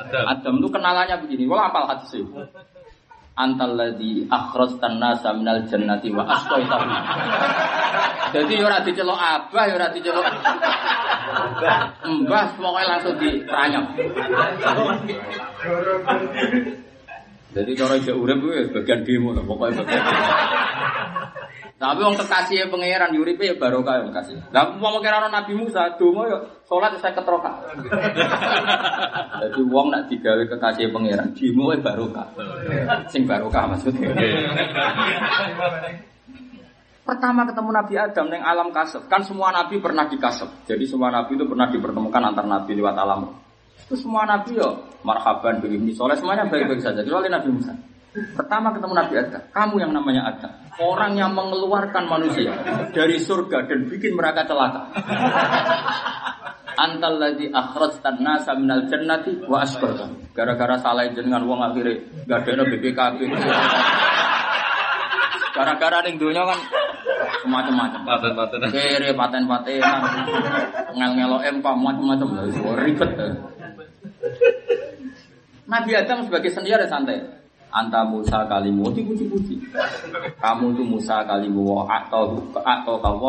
Adam. 0.00 0.24
Adam 0.28 0.54
itu 0.60 0.68
kenalannya 0.72 1.16
begini. 1.24 1.44
Wala 1.44 1.68
apal 1.68 1.84
hadis 1.88 2.12
itu. 2.16 2.32
Antal 3.40 3.72
ladzi 3.72 4.28
akhrajtan 4.28 5.00
nasa 5.00 5.32
minal 5.32 5.64
jannati 5.64 6.12
wa 6.12 6.28
asqaitahu. 6.28 6.84
Jadi 8.36 8.52
ya 8.60 8.68
ora 8.68 8.84
diceluk 8.84 9.16
abah, 9.16 9.64
ya 9.64 9.74
ora 9.80 9.88
diceluk 9.88 10.26
Mbah 12.04 12.46
pokoknya 12.60 12.84
langsung 12.84 13.16
diperanyam. 13.16 13.84
Jadi 17.50 17.70
cara 17.74 17.94
ijek 17.98 18.14
urip 18.14 18.38
kuwi 18.38 18.70
bagian 18.70 19.00
demo 19.02 19.34
lah. 19.34 19.42
Tapi 21.80 22.04
wong 22.04 22.12
kekasih 22.12 22.68
pangeran 22.68 23.16
uripe 23.16 23.40
ya 23.40 23.56
barokah 23.56 24.04
yang 24.04 24.12
kasih. 24.12 24.36
Lah 24.52 24.68
wong 24.76 25.00
kira 25.00 25.16
ana 25.16 25.32
Nabi 25.32 25.56
Musa 25.56 25.96
donga 25.96 26.28
ya 26.28 26.36
salat 26.68 26.92
saya 27.00 27.16
ketroka. 27.16 27.56
Jadi 29.40 29.60
wong 29.72 29.88
nak 29.88 30.04
digawe 30.12 30.44
kekasih 30.44 30.92
pangeran 30.92 31.32
demo 31.32 31.72
ya 31.72 31.80
barokah. 31.80 32.28
Sing 33.08 33.24
barokah 33.24 33.64
maksudnya. 33.72 34.12
Pertama 37.00 37.48
ketemu 37.48 37.70
Nabi 37.72 37.94
Adam 37.96 38.26
neng 38.28 38.44
alam 38.44 38.68
kasep. 38.76 39.08
Kan 39.08 39.24
semua 39.24 39.48
nabi 39.48 39.80
pernah 39.80 40.04
dikasep. 40.04 40.68
Jadi 40.68 40.84
semua 40.84 41.08
nabi 41.08 41.32
itu 41.32 41.48
pernah 41.48 41.64
dipertemukan 41.72 42.28
antar 42.28 42.44
nabi 42.44 42.76
lewat 42.76 42.92
alam. 42.92 43.32
Itu 43.88 43.96
semua 43.96 44.28
nabi 44.28 44.60
yo 44.60 44.84
marhaban 45.00 45.64
begini 45.64 45.96
soleh 45.96 46.20
semuanya 46.20 46.44
baik-baik 46.44 46.84
saja. 46.84 47.00
Kecuali 47.00 47.32
Nabi 47.32 47.48
Musa. 47.56 47.72
Pertama 48.10 48.74
ketemu 48.74 48.94
Nabi 48.98 49.14
Adam, 49.22 49.42
kamu 49.54 49.74
yang 49.86 49.92
namanya 49.94 50.22
Adam, 50.34 50.50
orang 50.82 51.14
yang 51.14 51.30
mengeluarkan 51.30 52.10
manusia 52.10 52.50
dari 52.90 53.22
surga 53.22 53.70
dan 53.70 53.86
bikin 53.86 54.18
mereka 54.18 54.42
celaka. 54.50 54.90
Antal 56.74 57.22
ladzi 57.22 57.52
akhrajtan 57.54 58.18
nasa 58.24 58.56
minal 58.58 58.88
jannati 58.90 59.46
wa 59.46 59.62
asbarta. 59.62 60.10
Gara-gara 60.34 60.74
salah 60.82 61.06
jenengan 61.12 61.46
wong 61.46 61.60
akhirnya 61.60 62.02
gak 62.26 62.50
ada 62.50 62.66
BPKB. 62.66 63.18
Gara-gara 65.54 65.98
ning 66.02 66.16
dunia 66.16 66.42
kan 66.46 66.58
macam-macam. 67.46 68.00
Paten-paten. 68.06 68.60
Kere 68.72 69.10
paten-patenan. 69.12 70.00
Ngel-ngelo 70.96 71.38
MK 71.60 71.66
macam-macam. 71.68 72.28
Ribet. 72.80 73.10
Nabi 75.70 75.90
Adam 75.94 76.26
sebagai 76.26 76.50
senior 76.50 76.80
ya 76.82 76.88
santai. 76.88 77.39
Anta 77.70 78.02
Musa 78.02 78.44
kalimu, 78.50 78.90
dipuji-puji. 78.90 79.62
Kamu 80.42 80.74
tuh 80.74 80.86
Musa 80.86 81.22
kalimu, 81.22 81.86
atau 81.86 82.34
atau 82.58 82.94
kamu 82.98 83.26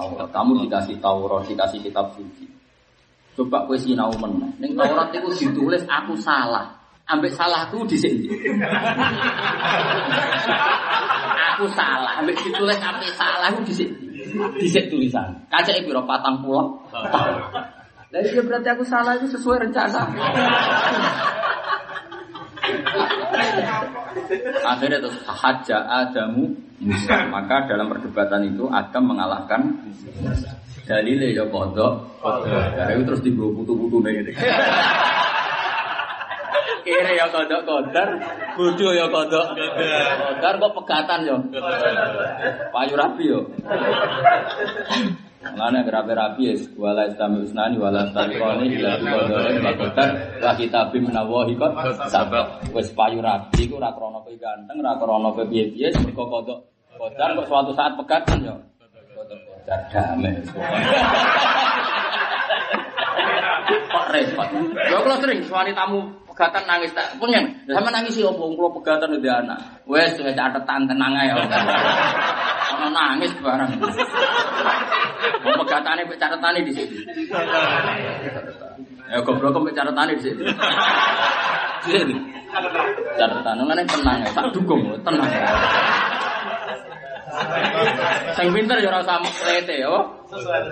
Taurat. 0.00 0.28
Kamu 0.32 0.64
dikasih 0.64 0.96
Taurat, 1.02 1.44
dikasih 1.44 1.78
kitab 1.84 2.08
suci. 2.14 2.46
Coba 3.36 3.64
kue 3.64 3.76
sinau 3.76 4.12
meneh. 4.16 4.50
Ning 4.60 4.72
Taurat 4.76 5.12
itu 5.12 5.28
ditulis 5.48 5.82
aku 5.88 6.16
salah. 6.16 6.76
Ambek 7.10 7.34
salahku 7.34 7.82
di 7.90 7.98
sini. 7.98 8.30
aku 11.56 11.66
salah. 11.74 12.22
Ambek 12.22 12.38
ditulis 12.38 12.78
aku 12.78 13.02
salah 13.18 13.50
aku 13.50 13.66
di 13.66 13.74
sini. 13.74 13.94
Di 14.56 14.68
sini 14.70 14.86
tulisan. 14.86 15.26
Kaca 15.50 15.74
ibu 15.74 15.90
patang 16.06 16.38
pulau. 16.44 16.78
Itu 18.10 18.42
berarti 18.42 18.68
aku 18.74 18.84
salah 18.86 19.18
itu 19.18 19.26
sesuai 19.30 19.70
rencana. 19.70 20.02
Akhirnya 24.64 24.98
terus 25.02 25.18
haja 25.26 25.78
Adamu. 25.86 26.50
Maka 27.28 27.68
dalam 27.68 27.92
perdebatan 27.92 28.50
itu 28.50 28.64
Adam 28.70 29.12
mengalahkan. 29.12 29.60
Dalile 30.88 31.30
ya 31.30 31.46
kodok. 31.46 32.18
Karena 32.18 32.92
itu 32.98 33.04
terus 33.06 33.22
dibawa 33.22 33.50
putu-putu 33.62 34.02
gitu. 34.02 34.30
Kira 36.80 37.12
ya 37.12 37.28
kodok 37.28 37.62
kodar, 37.68 38.08
bodoh 38.56 38.90
ya 38.96 39.06
kodok 39.12 39.54
kodar 39.54 40.54
kok 40.58 40.72
pegatan 40.80 41.20
yo. 41.28 41.36
Payu 42.72 42.94
rapi 42.96 43.24
yo. 43.28 43.40
Mana 45.40 45.80
kerapi 45.80 46.12
rapi 46.12 46.42
ya, 46.52 46.54
wala 46.76 47.08
istami 47.08 47.40
usnani 47.48 47.80
wala 47.80 48.04
tarikoni 48.12 48.76
ila 48.76 49.00
bikodore 49.00 49.56
bakotar 49.64 50.08
wa 50.36 50.52
kitabim 50.52 51.08
menawahi 51.08 51.56
kot 51.56 51.72
sabak. 52.12 52.60
Wes 52.76 52.92
payu 52.92 53.24
rapi 53.24 53.64
ku 53.64 53.80
rakrono 53.80 54.20
kowe 54.20 54.36
ganteng 54.36 54.84
rakrono 54.84 55.32
piye 55.48 55.72
piye 55.72 55.88
mergo 55.96 56.28
kodok 56.28 56.60
kodar 56.92 57.32
kok 57.40 57.48
suatu 57.48 57.72
saat 57.72 57.96
pegatan 57.96 58.52
yo? 58.52 58.56
Kodok 59.16 59.40
kodar 59.48 59.80
damai. 59.88 60.36
Kok 63.90 64.06
repot? 64.10 64.48
Yo 64.90 64.98
kalau 65.02 65.18
sering 65.22 65.40
suami 65.46 65.70
tamu 65.74 66.02
pegatan 66.30 66.62
nangis 66.64 66.94
tak 66.94 67.10
pengen 67.18 67.44
sama 67.66 67.90
nangis 67.90 68.14
sih 68.16 68.24
opo 68.24 68.54
kalau 68.54 68.70
pegatan 68.78 69.18
udah 69.18 69.34
anak 69.44 69.60
wes 69.84 70.14
wes 70.22 70.34
catatan 70.34 70.86
tenang 70.86 71.12
aja 71.18 71.34
ono 72.78 72.88
nangis 72.94 73.34
barang 73.42 73.70
Mau 75.40 75.56
pegatane 75.64 76.02
mek 76.04 76.18
catetane 76.20 76.60
di 76.64 76.72
sini. 76.72 76.96
Ya 79.10 79.18
goblok 79.24 79.52
kok 79.56 79.62
mek 79.64 79.74
catetane 79.76 80.12
di 80.16 80.22
sini. 80.24 80.44
Sini. 81.84 82.16
Catatan 83.16 83.56
ngene 83.64 83.82
tenang 83.86 84.18
ya, 84.24 84.28
tak 84.32 84.52
dukung 84.52 84.80
tenang. 85.04 85.28
Sing 88.36 88.48
pinter 88.52 88.76
ya 88.82 88.90
ora 88.90 89.00
usah 89.04 89.20
mlete 89.22 89.76
ya. 89.80 89.92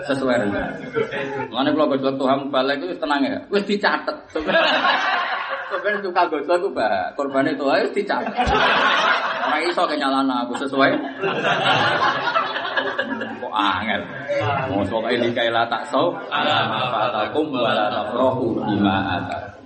Sesuai 0.08 0.36
rencana. 0.42 0.70
Mane 1.50 1.68
kula 1.74 1.86
gojlok 1.96 2.14
Tuhan 2.18 2.38
balik 2.50 2.82
itu 2.82 2.94
tenang 2.98 3.20
ya. 3.24 3.38
Wis 3.52 3.64
dicatet. 3.64 4.16
Sebenarnya 5.68 6.00
suka 6.00 6.22
gosok 6.32 6.56
itu 6.58 6.68
bah, 6.72 7.12
korban 7.12 7.44
itu 7.48 7.64
harus 7.68 7.92
dicatat. 7.92 8.32
Orang 9.48 9.62
iso 9.68 9.82
kenyalana 9.84 10.48
aku 10.48 10.56
sesuai. 10.64 10.90
Kok 13.40 13.52
angel. 13.52 14.02
Mau 14.72 14.82
sok 14.88 15.12
ini 15.12 15.28
kaila 15.36 15.68
tak 15.68 15.84
so, 15.92 16.16
ala 16.32 16.68
fatakum 16.92 17.52
wala 17.52 17.92
tafrohu 17.92 18.64
bima 18.64 19.20
atas. 19.20 19.60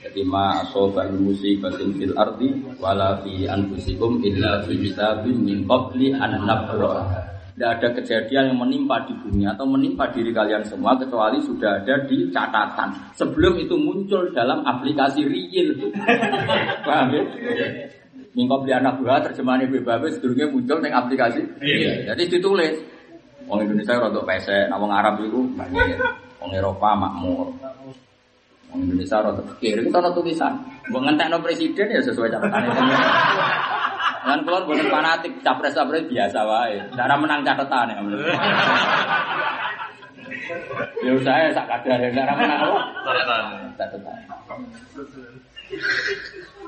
Jadi 0.00 0.24
ma 0.24 0.64
asoba 0.64 1.04
musibatin 1.12 1.92
fil 1.94 2.16
ardi 2.16 2.56
wala 2.80 3.20
fi 3.20 3.44
anfusikum 3.44 4.24
illa 4.24 4.64
fi 4.64 4.72
kitabim 4.78 5.44
min 5.44 5.68
qabli 5.68 6.14
an 6.16 6.46
nabraha. 6.46 7.39
Tidak 7.60 7.76
ada 7.76 7.92
kejadian 7.92 8.56
yang 8.56 8.58
menimpa 8.64 9.04
di 9.04 9.12
bumi 9.20 9.44
atau 9.44 9.68
menimpa 9.68 10.08
diri 10.16 10.32
kalian 10.32 10.64
semua 10.64 10.96
kecuali 10.96 11.36
sudah 11.44 11.84
ada 11.84 12.08
di 12.08 12.32
catatan. 12.32 12.88
Sebelum 13.12 13.60
itu 13.60 13.76
muncul 13.76 14.32
dalam 14.32 14.64
aplikasi 14.64 15.28
real. 15.28 15.76
Paham 16.88 17.12
ya? 17.12 17.20
Mingkau 18.32 18.64
beli 18.64 18.72
anak 18.72 18.96
buah 19.04 19.20
terjemahan 19.28 19.68
ibu 19.68 19.76
babe 19.84 20.08
sebelumnya 20.08 20.48
muncul 20.48 20.80
dengan 20.80 21.04
aplikasi. 21.04 21.44
Iya. 21.60 22.08
Jadi 22.08 22.32
ditulis. 22.32 22.80
Orang 23.44 23.68
Indonesia 23.68 24.08
rodok 24.08 24.24
pesek, 24.24 24.72
nah 24.72 24.80
orang 24.80 24.96
Arab 24.96 25.20
itu 25.20 25.44
banyak. 25.52 26.00
Orang 26.40 26.56
Eropa 26.56 26.96
makmur. 26.96 27.52
Orang 28.72 28.88
Indonesia 28.88 29.20
rodok 29.20 29.60
kiri 29.60 29.84
itu 29.84 29.92
ada 29.92 30.08
tulisan. 30.16 30.56
Mengentekno 30.88 31.36
presiden 31.44 31.92
ya 31.92 32.00
sesuai 32.00 32.32
catatan 32.32 32.72
Kan 34.20 34.44
keluar 34.44 34.62
bukan 34.68 34.86
fanatik, 34.92 35.32
capres-capres 35.40 36.04
biasa 36.04 36.38
wae. 36.44 36.76
Cara 36.92 37.14
menang 37.16 37.40
catatan 37.40 37.88
ya. 37.88 38.00
Ya 41.00 41.12
saya 41.24 41.48
sak 41.56 41.66
kadar 41.68 41.98
ya 42.04 42.10
cara 42.12 42.32
menang 42.36 42.60
apa? 42.60 42.80
Catatan. 43.80 44.14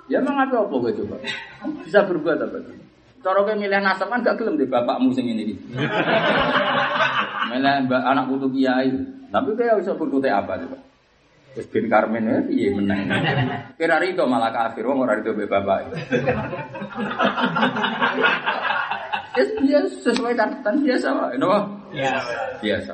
Ya 0.08 0.18
emang 0.18 0.36
apa 0.40 0.64
apa 0.64 0.74
gue 0.80 0.92
coba? 1.04 1.16
Bisa 1.84 2.00
berbuat 2.08 2.40
apa? 2.40 2.56
Cara 3.22 3.38
kowe 3.46 3.54
milih 3.54 3.80
nasab 3.84 4.10
kan 4.10 4.24
gak 4.24 4.34
gelem 4.40 4.58
di 4.58 4.66
bapakmu 4.66 5.14
sing 5.14 5.30
ini. 5.30 5.54
Milih 7.52 7.74
anak 7.92 8.26
putu 8.26 8.50
kiai. 8.50 8.90
Tapi 9.30 9.48
kowe 9.54 9.78
bisa 9.78 9.92
berkutik 9.94 10.32
apa 10.32 10.58
coba? 10.58 10.78
Terus 11.52 11.68
bin 11.68 11.86
Karmen 11.92 12.24
ya, 12.24 12.38
iya 12.48 12.68
menang. 12.72 13.12
Kira 13.78 14.00
itu 14.00 14.24
malah 14.24 14.48
kafir, 14.48 14.88
wong 14.88 15.04
ora 15.04 15.20
itu 15.20 15.36
bapak. 15.36 15.78
Ya 19.36 19.44
biasa 19.62 19.96
sesuai 20.12 20.32
catatan 20.32 20.80
biasa 20.80 21.06
pak, 21.12 21.28
ini 21.36 21.44
apa? 21.44 21.58
Biasa. 22.60 22.92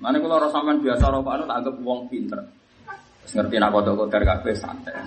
Mana 0.00 0.20
kalau 0.20 0.36
orang 0.40 0.52
sampean 0.52 0.80
biasa 0.80 1.04
orang 1.08 1.24
anu 1.24 1.44
tak 1.48 1.56
anggap 1.60 1.76
wong 1.84 2.00
pinter. 2.08 2.40
Terus 3.24 3.32
ngerti 3.42 3.56
nak 3.58 3.72
kodok 3.72 4.08
kabeh 4.08 4.54
santai. 4.56 4.94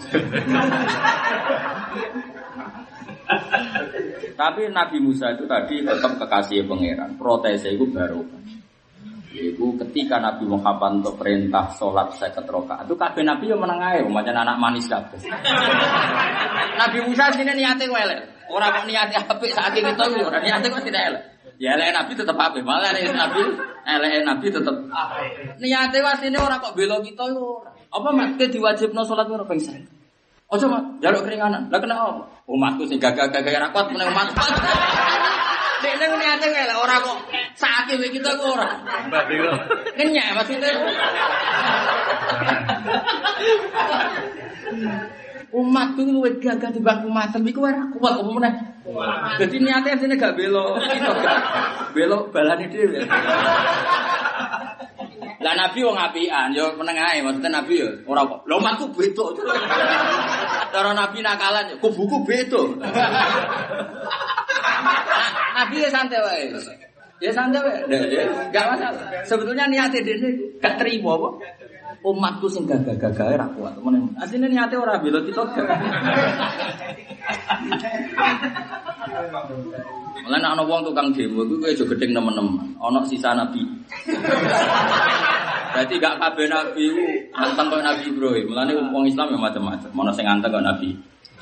Tapi 4.39 4.71
Nabi 4.71 4.97
Musa 5.03 5.35
itu 5.35 5.43
tadi 5.45 5.83
tetap 5.83 6.15
kekasih 6.15 6.65
pangeran. 6.65 7.19
Protesnya 7.19 7.75
itu 7.75 7.85
baru. 7.91 8.23
Yaitu 9.29 9.77
ketika 9.77 10.17
Nabi 10.17 10.49
Muhammad 10.49 11.05
untuk 11.05 11.21
perintah 11.21 11.69
sholat 11.77 12.09
seket 12.17 12.49
rokaat 12.49 12.89
itu 12.89 12.97
kabeh 12.97 13.21
Nabi 13.21 13.45
yang 13.45 13.61
menang 13.61 13.77
aja, 13.77 14.01
macam 14.09 14.33
anak 14.33 14.57
manis 14.57 14.89
kabeh. 14.89 15.21
Nabi 16.73 16.97
Musa 17.05 17.29
sini 17.37 17.53
niatnya 17.53 17.85
welek, 17.93 18.25
orang 18.49 18.73
kok 18.73 18.85
niatnya 18.89 19.21
apik 19.29 19.53
saat 19.53 19.77
ini 19.77 19.93
itu 19.93 20.01
orang 20.25 20.41
niatnya 20.41 20.73
kok 20.73 20.81
tidak 20.81 21.01
elek. 21.13 21.23
Ya 21.61 21.77
elek 21.77 21.93
Nabi 21.93 22.11
tetap 22.17 22.33
apik, 22.41 22.65
malah 22.65 22.89
elek 22.89 23.13
Nabi, 23.13 23.41
elek 23.85 24.25
Nabi 24.25 24.47
tetap. 24.49 24.75
Niatnya 25.61 25.99
was 26.01 26.21
ini 26.25 26.37
orang 26.41 26.57
kok 26.57 26.73
belo 26.73 26.97
kita. 27.05 27.25
Apa 27.89 28.09
mat 28.09 28.33
ke 28.33 28.49
diwajibno 28.49 29.05
sholat 29.05 29.29
ora 29.29 29.45
ping 29.45 29.61
sering. 29.61 29.85
Ojo 30.49 30.65
mat, 30.65 30.97
jaluk 31.05 31.21
keringanan. 31.21 31.69
Lah 31.69 31.77
kenapa? 31.77 32.25
Umatku 32.49 32.89
sing 32.89 32.97
gagah-gagah 32.97 33.61
ra 33.61 33.69
kuat 33.69 33.93
meneng 33.93 34.09
umat. 34.09 34.33
Dek 35.79 35.93
nang 35.95 36.11
niate 36.19 36.47
kae 36.51 36.75
ora 36.75 36.95
kok 36.99 37.19
sakit 37.55 37.95
mek 37.99 38.11
kita 38.11 38.35
kok 38.35 38.47
ora. 38.55 38.69
Kenyek 39.95 40.35
maksudnya. 40.35 40.71
Umat 45.49 45.97
tuh 45.97 46.05
luwih 46.05 46.37
gagah 46.37 46.69
timbang 46.69 47.09
umatem 47.09 47.41
iku 47.47 47.65
ora 47.65 47.87
kuat 47.95 48.21
apa 48.21 48.29
meneh. 48.29 48.53
Dadi 49.39 49.57
niate 49.61 49.93
asline 49.93 50.17
gak 50.17 50.33
belok, 50.37 50.81
kita 50.81 51.09
gak 51.21 51.39
belok 51.93 52.33
balane 52.33 52.65
dhewe. 52.69 53.05
Lah 55.39 55.53
Nabi 55.55 55.83
wong 55.83 55.97
apian, 55.97 56.53
yo 56.55 56.75
meneng 56.75 56.97
ae 56.99 57.21
maksudnya 57.23 57.49
Nabi 57.61 57.79
yo 57.79 57.87
ora 58.07 58.25
kok. 58.27 58.43
Lho 58.47 58.57
umatku 58.59 58.87
beda. 58.95 59.25
Cara 60.73 60.93
Nabi 60.95 61.21
nakalan 61.23 61.69
yo 61.71 61.75
kubuku. 61.79 62.17
Nah, 62.79 62.89
Nabi 65.63 65.75
ya 65.83 65.89
santai 65.91 66.19
wae. 66.23 66.43
Ya 67.19 67.31
santai 67.35 67.61
wae. 67.63 67.79
Nah, 67.87 67.99
ya, 68.07 68.23
Gak 68.51 68.65
masalah. 68.75 69.23
Sebetulnya 69.27 69.67
niatnya 69.67 70.01
dia 70.03 70.15
terima 70.79 71.15
apa? 71.19 71.29
Umatku 71.99 72.47
sing 72.47 72.63
gagah-gagah 72.63 73.35
ora 73.35 73.47
kuat. 73.59 73.73
Meneng. 73.83 74.07
Asline 74.15 74.47
niate 74.47 74.79
ora 74.79 74.95
bela 75.03 75.19
kita 75.19 75.43
gak. 75.43 75.67
Mulane 80.23 80.47
ana 80.47 80.63
wong 80.63 80.87
tukang 80.87 81.11
demo 81.11 81.43
iku 81.43 81.55
kowe 81.59 81.67
aja 81.67 81.83
gedeng 81.83 82.11
nemen-nemen. 82.15 82.67
Ana 82.79 83.03
sisa 83.03 83.35
nabi. 83.35 83.59
Berarti 85.75 85.95
gak 85.99 86.15
kabeh 86.23 86.45
nabi 86.47 86.83
iku 86.87 87.03
anteng 87.35 87.67
kaya 87.67 87.83
Nabi 87.83 88.03
Ibrahim. 88.07 88.45
Mulane 88.47 88.71
wong 88.95 89.03
Islam 89.03 89.35
ya 89.35 89.39
macam-macam. 89.39 89.89
Ana 89.91 90.11
sing 90.15 90.23
anteng 90.23 90.51
kaya 90.55 90.63
Nabi 90.63 90.89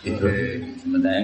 Ibrahim. 0.10 0.74
Sementara 0.82 1.22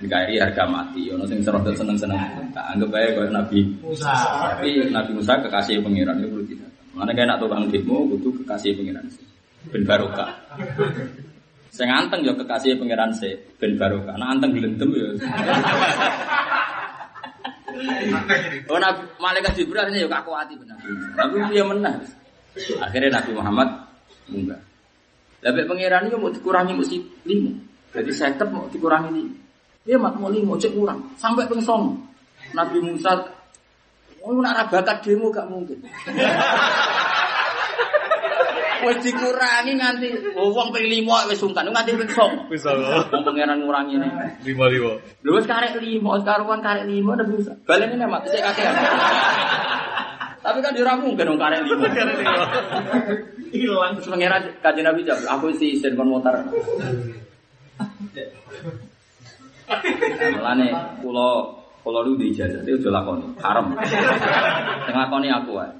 NKRI 0.00 0.40
harga 0.40 0.64
mati, 0.64 1.12
ono 1.12 1.28
sing 1.28 1.44
serot 1.44 1.60
seneng-seneng. 1.60 2.16
Tak 2.56 2.64
anggap 2.72 2.88
aja 2.98 3.14
kaya 3.14 3.30
Nabi 3.30 3.62
Musa. 3.84 4.10
Tapi 4.56 4.90
Nabi 4.90 5.10
Musa 5.12 5.36
kekasih 5.38 5.84
pangeran 5.84 6.18
itu 6.18 6.28
perlu 6.32 6.44
tidak. 6.48 6.69
Mana 6.90 7.14
nak 7.14 7.38
tukang 7.38 7.70
demo 7.70 8.02
butuh 8.10 8.32
kekasih 8.42 8.74
pangeran 8.74 9.06
sih. 9.10 9.26
Ben 9.70 9.86
barokah. 9.86 10.30
Sing 11.70 11.86
anteng 11.86 12.26
ya 12.26 12.34
kekasih 12.34 12.74
pangeran 12.80 13.14
sih. 13.14 13.38
Ben 13.62 13.78
barokah. 13.78 14.18
Nah 14.18 14.34
anteng 14.34 14.50
gelendem 14.56 14.90
ya. 14.90 15.08
Oh 18.68 18.76
Nabi 18.76 19.02
malaikat 19.16 19.56
Jibril 19.56 19.88
ini 19.88 20.04
ya 20.04 20.08
kaku 20.10 20.36
hati 20.36 20.52
benar. 20.58 20.76
Tapi 21.16 21.36
dia 21.48 21.64
menang. 21.64 21.96
Akhirnya 22.76 23.08
Nabi 23.20 23.30
Muhammad 23.32 23.68
enggak. 24.28 24.60
Lebih 25.40 25.64
pangeran 25.64 26.12
itu 26.12 26.16
mau 26.20 26.28
dikurangi 26.28 26.72
mesti 26.76 26.96
lima. 27.24 27.52
Jadi 27.96 28.10
saya 28.12 28.36
tetap 28.36 28.52
mau 28.52 28.68
dikurangi 28.68 29.10
lima. 29.16 29.34
Dia 29.88 29.96
mak 29.96 30.20
mau 30.20 30.28
lima 30.28 30.60
cek 30.60 30.76
kurang 30.76 31.00
sampai 31.16 31.48
pengson. 31.48 31.96
Nabi 32.52 32.78
Musa 32.84 33.16
Oh, 34.20 34.36
nak 34.36 34.52
ra 34.52 34.64
bakat 34.68 35.00
demo 35.00 35.32
gak 35.32 35.48
mungkin. 35.48 35.80
Wis 38.80 38.96
dikurangi 39.04 39.76
nganti 39.76 40.08
oh, 40.40 40.56
wong 40.56 40.72
ping 40.72 40.88
5 40.88 41.28
wis 41.28 41.36
sungkan 41.36 41.68
nganti 41.68 41.92
ping 42.00 42.08
9. 42.08 42.48
Bisa 42.48 42.72
loh. 42.72 43.04
Wong 43.12 43.22
pangeran 43.28 43.60
ngurangi 43.60 44.00
ini. 44.00 44.08
Lima 44.40 44.72
lima. 44.72 44.96
Lho 45.20 45.36
wis 45.36 45.44
karek 45.44 45.76
5, 45.76 46.00
karuan 46.24 46.64
karek 46.64 46.88
5 46.88 47.04
udah 47.04 47.26
bisa. 47.28 47.52
Baleni 47.68 48.00
nek 48.00 48.08
mati 48.08 48.32
sik 48.32 48.40
kakek. 48.40 48.72
Tapi 50.40 50.58
kan 50.64 50.72
ora 50.72 50.96
mungkin 50.96 51.28
dong 51.28 51.36
karek 51.36 51.60
5. 51.60 53.52
Hilang. 53.52 53.92
Terus 54.00 54.08
pangeran 54.08 54.48
kanjeng 54.64 54.88
Nabi 54.88 55.04
jawab, 55.04 55.28
aku 55.28 55.52
si 55.60 55.76
isen 55.76 55.92
kon 55.92 56.08
motor. 56.08 56.40
Mulane 60.40 60.68
kula 61.04 61.59
kula 61.80 62.04
lu 62.04 62.16
di 62.20 62.32
ijazah 62.32 62.60
itu 62.62 62.76
aja 62.76 62.90
lakoni, 62.92 63.26
haram. 63.40 63.72
Sing 64.84 64.94
lakoni 64.94 65.28
aku 65.32 65.56
wae. 65.56 65.72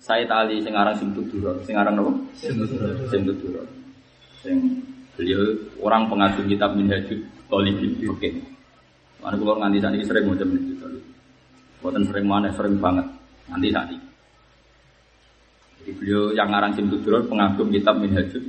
Saya 0.00 0.22
tali 0.28 0.62
sing 0.62 0.76
aran 0.76 0.94
sing 0.94 1.10
tuduro, 1.16 1.56
sing 1.66 1.74
aran 1.74 1.98
apa? 1.98 2.12
Sing 3.10 3.22
tuduro. 3.24 3.64
Sing 4.44 4.56
beliau 5.16 5.40
orang 5.80 6.06
pengagum 6.12 6.44
kitab 6.46 6.76
Minhajul 6.76 7.24
Talibin. 7.48 7.96
Oke. 8.06 8.30
Mana 9.24 9.34
kula 9.40 9.58
nganti 9.64 9.80
saat 9.80 9.96
ini 9.96 10.04
sering 10.04 10.28
macam 10.28 10.48
ini. 10.54 10.76
Buatan 11.80 12.04
sering 12.04 12.26
mana, 12.28 12.52
sering 12.52 12.76
banget. 12.78 13.06
Nanti 13.48 13.68
saat 13.72 13.88
ini. 13.90 14.06
Jadi 15.80 15.90
beliau 16.02 16.22
yang 16.36 16.52
ngarang 16.52 16.74
Sim 16.76 16.86
Tudurun 16.92 17.26
pengagum 17.26 17.72
kitab 17.72 17.96
Minhajul. 17.98 18.44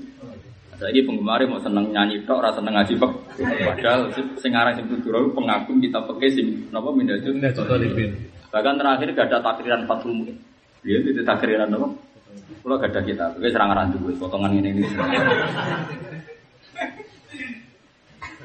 Lagi 0.77 1.01
penggemar 1.01 1.41
mau 1.49 1.57
seneng 1.57 1.89
nyanyi 1.89 2.21
tok, 2.29 2.37
rasa 2.37 2.61
seneng 2.61 2.77
ngaji 2.77 2.93
tok. 3.01 3.11
Padahal 3.41 4.13
si- 4.13 4.33
sing 4.37 4.53
ngarang 4.53 4.77
Sim 4.77 4.85
Tudurun 4.93 5.33
pengagum 5.33 5.81
kitab 5.81 6.05
sim 6.29 6.69
napa 6.69 6.93
Minhajul. 6.93 7.41
Ini 7.41 7.49
contoh 7.49 7.81
Livin. 7.81 8.13
Bahkan 8.53 8.77
terakhir 8.77 9.07
gak 9.17 9.27
ada 9.33 9.37
takriran 9.41 9.89
Fathul 9.89 10.13
Muin. 10.13 10.37
Beliau 10.85 11.01
itu 11.01 11.21
takriran 11.25 11.73
apa? 11.73 11.87
Kalau 12.61 12.75
gak 12.77 12.93
ada 12.93 13.01
kitab, 13.01 13.29
oke 13.33 13.49
serang 13.49 13.73
dulu, 13.89 14.13
potongan 14.21 14.53
ini 14.53 14.69
ini. 14.77 14.83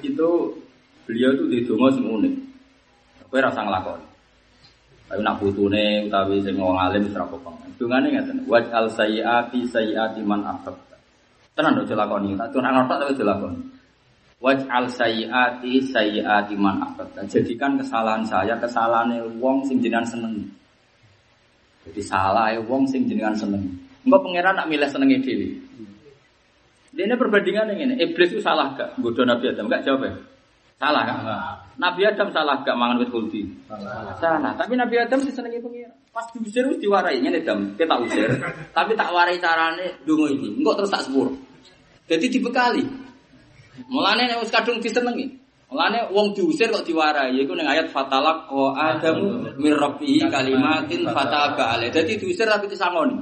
itu 0.03 0.31
beliau 1.07 1.31
itu 1.37 1.45
di 1.47 1.59
dongo 1.69 1.89
sing 1.93 2.05
unik. 2.09 2.35
Kowe 3.29 3.41
rasa 3.41 3.61
nglakoni. 3.65 4.07
Tapi 5.13 5.21
nak 5.21 5.37
putune 5.37 6.09
utawi 6.09 6.41
sing 6.41 6.57
wong 6.57 6.81
alim 6.81 7.05
wis 7.05 7.13
ora 7.13 7.29
apa-apa. 7.29 7.69
Dungane 7.77 8.09
ngaten, 8.13 8.49
waj'al 8.49 8.89
sayyiati 8.89 9.69
sayyiati 9.69 10.25
man 10.25 10.41
ahbabta. 10.41 10.92
Tenan 11.53 11.85
aja 11.85 11.95
lakoni, 11.95 12.33
tak 12.33 12.49
tuh 12.49 12.65
nang 12.65 12.89
tapi 12.89 13.13
aja 13.13 13.25
lakoni. 13.29 13.61
Waj'al 14.43 14.91
sayyiati 14.91 15.79
sayyiati 15.85 16.55
man 16.59 16.83
ahbabta. 16.83 17.23
Jadikan 17.31 17.79
kesalahan 17.79 18.27
saya 18.27 18.59
kesalahane 18.59 19.23
wong 19.39 19.63
sing 19.69 19.79
jenengan 19.79 20.03
seneng. 20.03 20.51
Jadi 21.87 22.03
salah 22.03 22.51
wong 22.67 22.89
sing 22.91 23.07
jenengan 23.07 23.39
seneng. 23.39 23.63
Engko 24.03 24.19
pangeran 24.19 24.59
nak 24.59 24.67
milih 24.67 24.91
senenge 24.91 25.23
dhewe. 25.23 25.49
Ini 26.93 27.15
perbandingan 27.17 27.73
yang 27.73 27.81
ini. 27.89 27.95
Iblis 28.03 28.37
itu 28.37 28.43
salah 28.45 28.75
gak? 28.77 29.01
Bodoh 29.01 29.25
Nabi 29.25 29.49
Adam 29.49 29.71
gak 29.71 29.87
jawab 29.87 30.11
ya? 30.11 30.13
Salah 30.83 31.03
kan? 31.07 31.17
Nabi 31.79 32.03
Adam 32.03 32.29
salah 32.35 32.59
gak 32.67 32.75
mangan 32.75 32.99
wit 32.99 33.15
kulti? 33.15 33.47
Salah. 34.19 34.51
Tapi 34.59 34.75
Nabi 34.75 34.99
Adam 34.99 35.23
sih 35.23 35.31
senengi 35.31 35.63
pengira. 35.63 35.95
Pas 36.11 36.27
diusir 36.35 36.67
wis 36.67 36.83
diwarai 36.83 37.23
ini 37.23 37.31
Adam. 37.31 37.79
Kita 37.79 38.03
usir. 38.03 38.27
Tapi 38.77 38.99
tak 38.99 39.15
warai 39.15 39.39
carane 39.39 40.03
dungo 40.03 40.27
ini. 40.27 40.59
Enggak 40.59 40.83
terus 40.83 40.91
tak 40.91 41.07
sepur. 41.07 41.31
Jadi 42.11 42.27
dibekali. 42.35 42.83
Mulane 43.87 44.27
nek 44.27 44.43
wis 44.43 44.51
kadung 44.51 44.83
disenengi. 44.83 45.31
Mulane 45.71 46.11
wong 46.11 46.35
diusir 46.35 46.67
kok 46.67 46.83
diwarai. 46.83 47.31
Iku 47.31 47.55
ning 47.55 47.71
ayat 47.71 47.87
fatalak 47.95 48.51
ko 48.51 48.75
Adamu 48.75 49.55
mir 49.63 49.79
kalimatin 50.29 51.07
fataba 51.15 51.79
alaih. 51.79 51.95
Jadi 51.95 52.19
diusir 52.19 52.51
tapi 52.51 52.67
disangoni. 52.67 53.15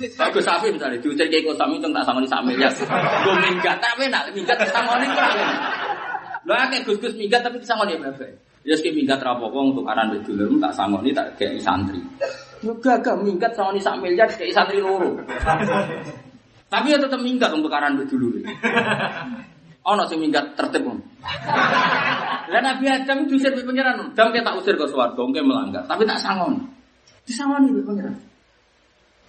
Aku 0.00 0.40
sapi 0.40 0.72
misalnya 0.72 0.96
diusir 0.96 1.28
kayak 1.28 1.44
kau 1.44 1.52
sami 1.60 1.76
tak 1.76 2.08
sangoni 2.08 2.24
sami 2.24 2.56
ya. 2.56 2.72
Gue 2.72 3.36
minggat 3.36 3.76
tapi 3.84 4.08
nak 4.08 4.32
minggat 4.32 4.56
disangoni. 4.64 5.04
Lo 6.42 6.52
akeh 6.58 6.82
gus-gus 6.82 7.14
minggat 7.14 7.46
tapi 7.46 7.62
disangoni 7.62 7.94
berapa? 7.98 8.26
Ya 8.62 8.74
sih 8.78 8.94
minggat 8.94 9.18
rapopo 9.22 9.58
untuk 9.58 9.86
aran 9.86 10.14
wis 10.14 10.22
dulur 10.22 10.58
tak 10.62 10.74
sangoni 10.74 11.10
tak 11.10 11.34
kayak 11.34 11.58
santri. 11.58 11.98
Yo 12.62 12.74
gagah 12.78 13.18
minggat 13.18 13.54
sangoni 13.58 13.82
sak 13.82 13.98
miliar 13.98 14.30
kayak 14.30 14.54
santri 14.54 14.78
loro. 14.78 15.18
Tapi 16.72 16.86
ya 16.88 16.98
tetap 16.98 17.18
minggat 17.18 17.50
untuk 17.50 17.70
aran 17.74 17.98
wis 17.98 18.06
dulur. 18.06 18.38
Ono 19.82 20.02
sing 20.06 20.22
minggat 20.22 20.54
tertib. 20.54 20.86
Lah 22.50 22.62
Nabi 22.62 22.86
Adam 22.86 23.26
diusir 23.26 23.50
di 23.50 23.66
pengiran. 23.66 24.14
Dam 24.14 24.30
tak 24.30 24.54
usir 24.54 24.78
ke 24.78 24.86
swarga, 24.86 25.18
engke 25.18 25.42
melanggar, 25.42 25.82
tapi 25.90 26.06
tak 26.06 26.22
sangoni. 26.22 26.62
Disangoni 27.26 27.74
di 27.74 27.82
pengiran. 27.82 28.14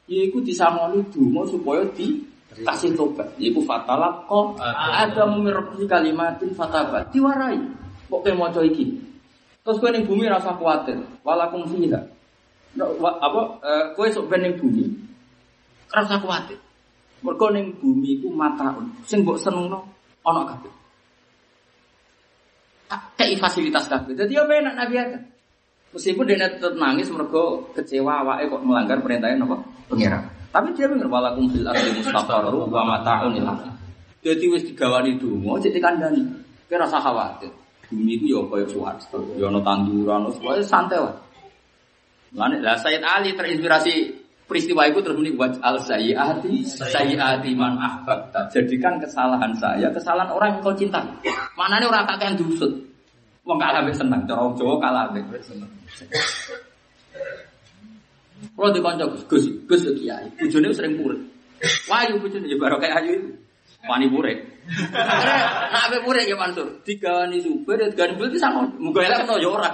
Yaiku 0.06 0.46
disangoni 0.46 1.02
dungo 1.10 1.48
supaya 1.50 1.82
di 1.98 2.22
kasih 2.62 2.94
tobat. 2.94 3.26
Yaiku 3.42 3.66
fatalak 3.66 4.30
kok 4.30 4.62
ada 4.62 5.26
memirbi 5.26 5.90
kalimatin 5.90 6.54
fatabat. 6.54 7.10
Diwarai. 7.10 7.58
Kok 8.06 8.22
pengen 8.22 8.38
mau 8.38 8.54
iki? 8.62 8.94
Terus 9.64 9.80
kowe 9.80 9.90
ning 9.90 10.06
bumi 10.06 10.30
rasa 10.30 10.54
kuatir. 10.60 11.00
Walakum 11.26 11.66
fiha. 11.66 11.98
No, 12.78 12.90
wa- 13.02 13.18
apa 13.18 13.42
eh, 13.64 13.86
kowe 13.98 14.06
sok 14.12 14.30
ben 14.30 14.44
ning 14.46 14.54
bumi 14.60 14.86
rasa 15.90 16.22
kuatir. 16.22 16.60
Mergo 17.24 17.48
ning 17.50 17.74
bumi 17.80 18.20
iku 18.20 18.30
mataun. 18.30 18.92
Sing 19.08 19.24
mbok 19.26 19.40
senengno 19.40 19.88
ana 20.22 20.44
kabeh. 20.46 20.74
Kei 23.18 23.34
fasilitas 23.40 23.90
kabeh. 23.90 24.14
Dadi 24.14 24.38
apa 24.38 24.52
enak 24.54 24.76
Nabi 24.78 24.96
Adam. 25.00 25.24
Meskipun 25.94 26.26
dia 26.26 26.50
tetap 26.50 26.74
nangis 26.74 27.10
mergo 27.14 27.70
kecewa 27.78 28.26
awake 28.26 28.50
kok 28.50 28.62
melanggar 28.66 28.98
perintahnya 29.02 29.46
apa? 29.46 29.58
Pengira. 29.90 30.20
Tapi 30.54 30.70
dia 30.78 30.86
bener 30.86 31.10
walakum 31.10 31.50
fil 31.50 31.66
ardi 31.66 31.90
mustaqarru 31.98 32.70
wa 32.70 32.86
mata'un 32.86 33.34
ila. 33.42 33.58
Dadi 34.22 34.46
wis 34.54 34.62
digawani 34.70 35.18
donga 35.18 35.58
cek 35.58 35.74
dikandani. 35.74 36.22
Kowe 36.70 36.78
rasa 36.78 37.02
khawatir. 37.02 37.50
Bumi 37.90 38.22
itu 38.22 38.34
ya 38.34 38.42
kaya 38.50 38.66
swarga, 38.70 39.20
ya 39.38 39.50
ana 39.50 39.60
tanduran, 39.62 40.26
santai 40.66 40.98
wae. 40.98 41.14
Lan 42.34 42.58
lah 42.66 42.74
Sayyid 42.82 43.06
Ali 43.06 43.38
terinspirasi 43.38 43.94
peristiwa 44.50 44.90
itu 44.90 45.06
terus 45.06 45.22
waj 45.38 45.54
al 45.62 45.78
sayyiati 45.78 46.66
sayyiati 46.66 47.54
man 47.54 47.78
ahbabta. 47.78 48.50
Jadikan 48.50 48.98
kesalahan 48.98 49.54
saya 49.58 49.94
kesalahan 49.94 50.34
orang 50.34 50.58
yang 50.58 50.62
kau 50.66 50.74
cintai. 50.74 51.06
Manane 51.54 51.86
ora 51.86 52.02
kakean 52.10 52.34
diusut. 52.34 52.74
Wong 53.44 53.60
kalah 53.60 53.84
mbek 53.84 53.94
seneng, 54.00 54.24
cara 54.24 54.48
Jawa 54.56 54.76
kalah 54.80 55.12
mbek 55.12 55.44
seneng. 55.44 55.70
Kalau 58.52 58.70
di 58.76 58.80
kanca 58.84 59.06
Gus, 59.30 59.46
Gus, 59.66 59.84
kiai. 59.96 60.28
Bojone 60.36 60.76
sering 60.76 61.00
purek. 61.00 61.20
Wayu 61.88 62.20
bojone 62.20 62.46
ya 62.52 62.58
baru 62.60 62.76
kayak 62.78 63.00
ayu 63.04 63.12
itu. 63.16 63.32
Akhirnya, 63.84 64.40
nak 65.76 65.92
ape 65.92 65.98
purek 66.08 66.24
ya 66.24 66.40
Mansur. 66.40 66.68
Digawani 66.88 67.44
supir, 67.44 67.76
ya 67.80 67.92
digawani 67.92 68.16
beli 68.16 68.40
sama. 68.40 68.64
Muga 68.80 69.04
elek 69.04 69.28
to 69.28 69.36
ya 69.44 69.50
ora. 69.52 69.72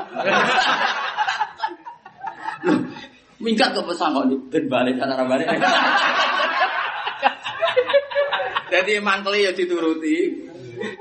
Minggat 3.40 3.72
kok 3.72 3.86
pesan 3.86 4.18
kok 4.18 4.26
ben 4.50 4.66
balik 4.66 4.98
antara 4.98 5.24
balik. 5.30 5.46
Jadi 8.70 9.02
mangkeli 9.02 9.46
ya 9.46 9.52
dituruti, 9.54 10.46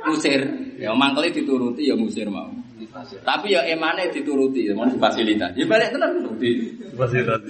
musir. 0.04 0.40
Ya 0.76 0.92
mangkeli 0.92 1.32
dituruti 1.32 1.88
ya 1.88 1.96
musir 1.96 2.28
mau. 2.28 2.48
Tapi 3.24 3.46
ya 3.52 3.62
emane 3.68 4.08
dituruti, 4.10 4.68
ya 4.68 4.72
mau 4.72 4.88
fasilitas. 4.96 5.52
Ya 5.54 5.64
balik 5.68 5.92
tenan 5.92 6.24
di 6.40 6.72
Fasilitas. 6.96 7.40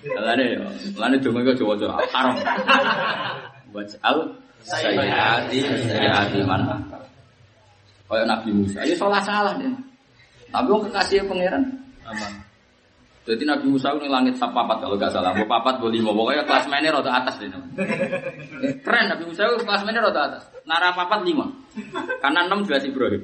Lane 0.00 0.44
ya, 0.56 0.62
lane 0.96 1.16
donga 1.18 1.44
kok 1.50 1.56
Jawa-Jawa 1.60 2.00
haram. 2.14 2.36
Waj'al 3.74 4.16
sayyati 4.64 5.58
sayyati 5.60 6.40
man. 6.46 6.62
Kayak 8.10 8.26
Nabi 8.26 8.50
Musa, 8.54 8.82
ya 8.82 8.94
salah 8.98 9.22
salah 9.22 9.54
deh. 9.58 9.70
Tapi 10.50 10.66
wong 10.66 10.82
kekasih 10.90 11.22
pangeran 11.30 11.62
Aman. 12.10 12.32
Jadi 13.22 13.46
Nabi 13.46 13.70
Musa 13.70 13.94
ini 13.94 14.10
langit 14.10 14.34
sak 14.40 14.50
papat 14.50 14.82
kalau 14.82 14.98
nggak 14.98 15.12
salah. 15.14 15.30
Mau 15.36 15.46
papat, 15.46 15.78
mau 15.78 15.92
lima. 15.92 16.10
Pokoknya 16.10 16.42
kelas 16.42 16.66
mainnya 16.66 16.90
rada 16.98 17.12
atas 17.22 17.38
deh. 17.38 17.46
Keren 18.84 19.06
Nabi 19.06 19.24
Musa 19.28 19.46
itu 19.46 19.62
kelas 19.62 19.86
mainnya 19.86 20.02
rada 20.02 20.20
atas. 20.34 20.42
Nara 20.66 20.90
papat 20.96 21.22
lima. 21.22 21.46
Karena 22.18 22.48
enam 22.48 22.66
jelas 22.66 22.82
Ibrahim. 22.82 23.22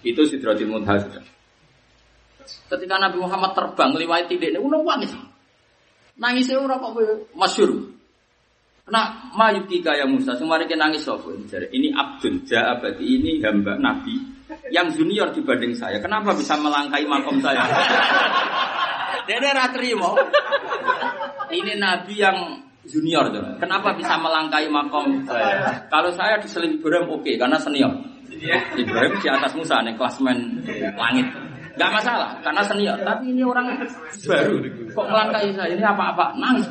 Itu 0.00 0.24
Sidratil 0.24 0.68
Muntaha 0.68 0.98
sudah. 1.02 1.24
Ketika 2.70 2.96
Nabi 2.98 3.18
Muhammad 3.20 3.52
terbang 3.54 3.94
lewat 3.94 4.30
tidak 4.30 4.54
ini, 4.54 4.58
udah 4.58 4.80
nangis. 4.82 5.12
Nangisnya 6.20 6.60
ora 6.60 6.76
kok 6.76 6.92
kowe 6.92 7.04
masyhur. 7.32 7.70
Kena 8.84 9.30
mayukika 9.38 9.94
ya 9.94 10.02
Musa, 10.02 10.34
semari 10.34 10.66
nangis 10.66 11.06
sopo 11.06 11.30
Ini 11.30 11.94
Abdul 11.94 12.42
Ja'abadi, 12.42 13.06
ini 13.06 13.38
hamba 13.38 13.78
Nabi 13.78 14.18
yang 14.74 14.90
junior 14.90 15.30
dibanding 15.30 15.78
saya. 15.78 16.02
Kenapa 16.02 16.34
bisa 16.34 16.58
melangkai 16.58 17.06
makom 17.06 17.38
saya? 17.38 17.64
Dia 19.30 19.38
ora 19.38 19.70
terima. 19.70 20.10
Ini 21.54 21.78
Nabi 21.78 22.14
yang 22.18 22.38
junior 22.82 23.30
tuh. 23.30 23.62
Kenapa 23.62 23.94
bisa 23.94 24.18
melangkai 24.18 24.66
makom 24.66 25.22
saya? 25.22 25.86
Kalau 25.86 26.10
saya 26.10 26.42
diseling 26.42 26.82
Ibrahim 26.82 27.14
oke, 27.14 27.30
karena 27.38 27.62
senior. 27.62 28.09
Ibrahim 28.76 29.12
di 29.20 29.28
atas 29.28 29.52
Musa 29.52 29.84
nih 29.84 29.94
klasmen 30.00 30.64
langit. 30.96 31.28
Gak 31.78 31.96
masalah, 31.96 32.36
karena 32.44 32.60
senior. 32.66 32.98
Tapi 33.00 33.32
ini 33.32 33.40
orang 33.40 33.72
baru. 34.28 34.56
Kok 34.92 35.06
melangkai 35.06 35.48
saya? 35.54 35.72
Ini 35.72 35.84
apa-apa? 35.86 36.36
Nangis. 36.36 36.66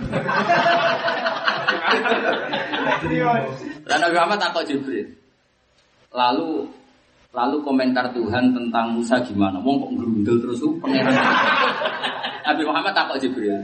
Dan 3.89 3.97
Nabi 4.05 4.15
Muhammad 4.19 4.37
takut 4.37 4.63
Jibril. 4.69 5.07
Lalu 6.13 6.67
lalu 7.33 7.57
komentar 7.61 8.05
Tuhan 8.13 8.53
tentang 8.53 8.93
Musa 8.93 9.17
gimana? 9.25 9.57
Wong 9.61 9.81
kok 9.81 9.91
gerundel 9.97 10.37
terus 10.45 10.61
pangeran. 10.77 11.15
Nabi 12.45 12.61
Muhammad 12.65 12.93
takut 12.93 13.17
Jibril. 13.17 13.55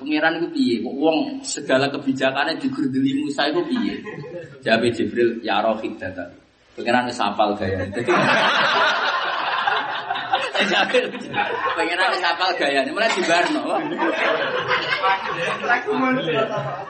Pangeran 0.00 0.40
itu 0.40 0.48
piye? 0.56 0.76
Wong 0.80 1.44
segala 1.44 1.92
kebijakannya 1.92 2.56
digerdeli 2.56 3.20
Musa 3.20 3.52
itu 3.52 3.60
piye? 3.68 4.00
Jawab 4.64 4.88
Jibril, 4.96 5.36
ya 5.44 5.60
rohid 5.60 6.00
data. 6.00 6.24
Pangeran 6.72 7.04
wis 7.04 7.20
hafal 7.20 7.52
gaya. 7.60 7.84
Jadi 7.92 8.08
pengen 11.76 12.00
wis 12.16 12.22
hafal 12.24 12.50
gaya. 12.56 12.80
Mulai 12.88 13.12
di 13.12 13.22
Barno. 13.28 13.62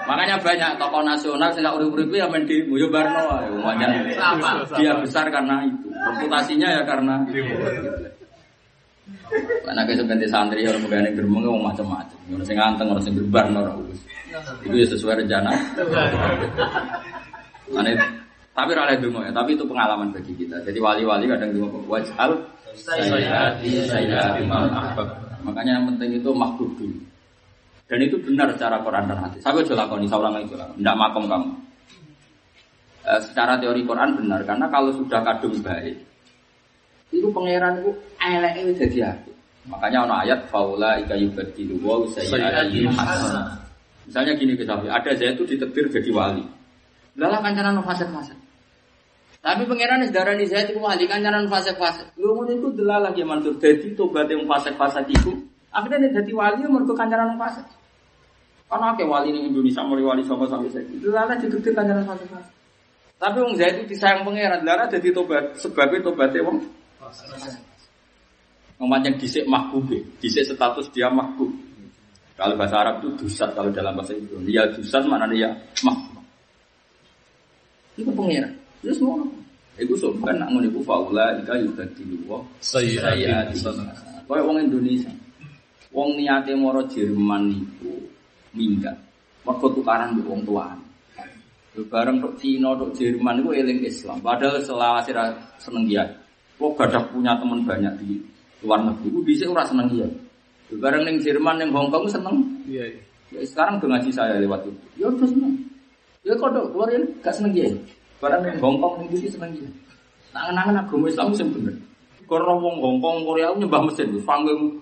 Makanya 0.07 0.37
banyak 0.39 0.71
tokoh 0.79 1.03
nasional 1.03 1.51
sing 1.51 1.67
urip-urip 1.67 2.15
ya 2.15 2.31
main 2.31 2.47
di 2.47 2.63
Barno. 2.87 3.27
ae. 3.35 3.51
Wajan 3.59 3.91
dia 4.79 4.95
besar 5.03 5.27
karena 5.35 5.67
itu. 5.67 5.91
Reputasinya 5.91 6.69
ya 6.79 6.83
karena 6.87 7.27
Karena 9.63 9.83
kayak 9.87 9.99
sebentar 10.03 10.27
santri 10.27 10.67
orang 10.67 10.83
pegang 10.83 11.15
gerbong 11.15 11.43
ngomong 11.47 11.65
macam-macam. 11.71 12.19
Orang 12.35 12.47
sing 12.47 12.57
nganteng, 12.59 12.89
orang 12.91 13.05
sing 13.05 13.15
berbar, 13.15 13.45
orang 13.55 13.77
urus. 13.87 14.01
Itu 14.67 14.75
ya 14.75 14.87
sesuai 14.91 15.15
rencana. 15.25 15.51
Mana 17.71 17.91
tapi 18.51 18.75
rale 18.75 18.99
dungo 18.99 19.23
ya, 19.23 19.31
tapi 19.31 19.55
itu 19.55 19.65
pengalaman 19.65 20.11
bagi 20.11 20.35
kita. 20.35 20.59
Jadi 20.67 20.79
wali-wali 20.83 21.31
kadang 21.31 21.55
dungo 21.55 21.79
wajal 21.87 22.35
mal 24.51 24.67
ahbab. 24.69 25.09
Makanya 25.47 25.81
yang 25.81 25.87
penting 25.95 26.19
itu 26.19 26.31
mahbub 26.35 26.71
dulu. 26.77 26.99
Dan 27.87 27.99
itu 28.07 28.19
benar 28.23 28.51
secara 28.55 28.79
Quran 28.83 29.07
dan 29.11 29.19
hadis. 29.19 29.41
Saya 29.43 29.59
udah 29.59 29.87
lakoni, 29.87 30.07
saya 30.07 30.23
ulang 30.23 30.35
lagi. 30.39 30.47
Tidak 30.55 30.97
makom 30.99 31.25
kamu. 31.27 31.51
Eh, 33.01 33.21
secara 33.25 33.57
teori 33.57 33.81
Quran 33.83 34.13
benar 34.13 34.45
karena 34.45 34.69
kalau 34.69 34.93
sudah 34.93 35.25
kadung 35.25 35.57
baik 35.65 35.97
itu 37.11 37.29
pangeran 37.35 37.83
itu 37.83 37.91
elek 38.23 38.55
itu 38.63 38.73
jadi 38.87 38.99
aku. 39.15 39.31
Makanya 39.71 39.99
ono 40.09 40.15
ayat 40.25 40.41
faula 40.49 40.97
ika 41.03 41.15
yubadilu 41.19 41.79
wa 41.85 42.03
sayyi'atin 42.09 42.89
hasanah. 42.91 43.61
Misalnya 44.09 44.33
gini 44.35 44.59
ke 44.59 44.65
ada 44.67 45.11
saya 45.15 45.31
itu 45.37 45.45
ditetir 45.47 45.87
jadi 45.93 46.11
wali. 46.11 46.43
Lalah 47.15 47.39
kancanan 47.45 47.79
fasik-fasik. 47.85 48.39
Tapi 49.41 49.63
pangeran 49.65 50.05
wis 50.05 50.13
darani 50.13 50.45
saya 50.49 50.67
itu 50.67 50.81
wali 50.81 51.05
kancanan 51.07 51.47
fasik-fasik. 51.47 52.09
Lu 52.17 52.35
ngono 52.35 52.51
itu 52.57 52.69
delalah 52.75 53.13
ya 53.13 53.27
mantur 53.29 53.55
dadi 53.61 53.93
tobat 53.95 54.27
yang 54.27 54.49
fasik-fasik 54.49 55.07
itu. 55.13 55.33
Akhirnya 55.71 56.11
dia 56.11 56.23
jadi 56.23 56.33
wali 56.35 56.67
mergo 56.67 56.97
kancanan 56.97 57.37
fasik. 57.37 57.67
Karena 58.71 58.95
akeh 58.95 59.07
wali 59.07 59.35
di 59.35 59.51
Indonesia 59.51 59.83
mulai 59.83 60.05
wali 60.07 60.23
sama 60.27 60.47
sampai 60.47 60.71
saya. 60.71 60.87
Delalah 60.89 61.37
ditetir 61.37 61.73
kancanan 61.75 62.07
fasik-fasik. 62.07 62.55
Tapi 63.21 63.37
wong 63.45 63.53
Zaid 63.61 63.85
itu 63.85 63.93
disayang 63.93 64.25
pangeran, 64.25 64.65
delalah 64.65 64.89
jadi 64.89 65.13
tobat 65.13 65.53
sebabnya 65.61 66.01
tobatnya 66.01 66.41
wong 66.41 66.57
Ngomong 68.81 69.13
disik 69.21 69.45
mahbub, 69.45 69.93
disik 70.25 70.49
status 70.49 70.89
dia 70.95 71.13
mahbub. 71.13 71.53
Kalau 72.41 72.57
bahasa 72.57 72.81
Arab 72.81 73.05
itu 73.05 73.29
dusat, 73.29 73.53
kalau 73.53 73.69
dalam 73.69 73.93
bahasa 73.93 74.17
Ibrani 74.17 74.49
dia 74.49 74.65
dusat 74.73 75.05
mana 75.05 75.29
dia 75.29 75.53
mahbub. 75.85 76.25
Itu 78.01 78.09
pengira. 78.17 78.49
Itu 78.81 78.97
semua. 78.97 79.21
Iku 79.81 79.97
sopan 79.97 80.37
nak 80.37 80.53
ngono 80.53 80.69
iku 80.69 80.81
faula 80.85 81.37
ika 81.41 81.57
yubadilu 81.57 82.17
wa 82.29 82.41
sayyati. 82.61 83.57
Kayak 84.29 84.45
wong 84.45 84.57
Indonesia. 84.61 85.13
Wong 85.93 86.21
niate 86.21 86.53
moro 86.57 86.85
Jerman 86.89 87.53
iku 87.53 87.93
minggat. 88.57 88.97
Mergo 89.45 89.73
tukaran 89.73 90.17
mbek 90.17 90.29
wong. 90.29 90.45
Yo 91.77 91.87
bareng 91.87 92.19
tok 92.19 92.35
Cina 92.41 92.77
tok 92.77 92.93
Jerman 92.97 93.41
iku 93.41 93.51
eling 93.57 93.81
Islam. 93.85 94.21
Padahal 94.21 94.61
selawase 94.61 95.13
seneng 95.61 95.85
dia. 95.89 96.05
Kok 96.61 96.77
gak 96.77 96.93
ada 96.93 97.01
punya 97.09 97.33
teman 97.41 97.65
banyak 97.65 97.95
di 98.05 98.21
luar 98.61 98.85
negeri. 98.85 99.09
Bisa 99.25 99.49
ora 99.49 99.65
seneng 99.65 99.89
dia. 99.89 100.05
Bareng 100.77 101.09
neng 101.09 101.17
Jerman, 101.19 101.57
neng 101.57 101.73
Hong 101.73 101.89
Kong 101.89 102.05
seneng. 102.07 102.45
Iya, 102.69 102.85
iya. 102.93 103.03
Ya, 103.33 103.41
sekarang 103.49 103.81
udah 103.81 103.97
ngaji 103.97 104.11
saya 104.13 104.37
lewat 104.39 104.69
itu. 104.69 104.81
Ya 105.01 105.09
udah 105.09 105.25
seneng. 105.25 105.57
Ya 106.21 106.37
kok 106.37 106.53
dok 106.53 106.77
keluar 106.77 106.93
ini 106.93 107.09
gak 107.25 107.33
seneng 107.33 107.57
dia. 107.57 107.67
Bareng 108.21 108.45
neng 108.45 108.61
Hong 108.61 108.77
Kong 108.77 109.01
neng 109.01 109.09
Indonesia 109.09 109.33
seneng 109.33 109.51
dia. 109.57 109.71
Nangan-nangan 110.37 110.85
agama 110.85 111.09
Islam 111.09 111.33
sih 111.33 111.49
bener. 111.49 111.75
Karena 112.29 112.55
wong 112.55 112.77
Hong 112.79 112.99
Kong 113.03 113.17
Korea 113.27 113.51
nyembah 113.57 113.83
mesin, 113.83 114.15
panggung. 114.23 114.79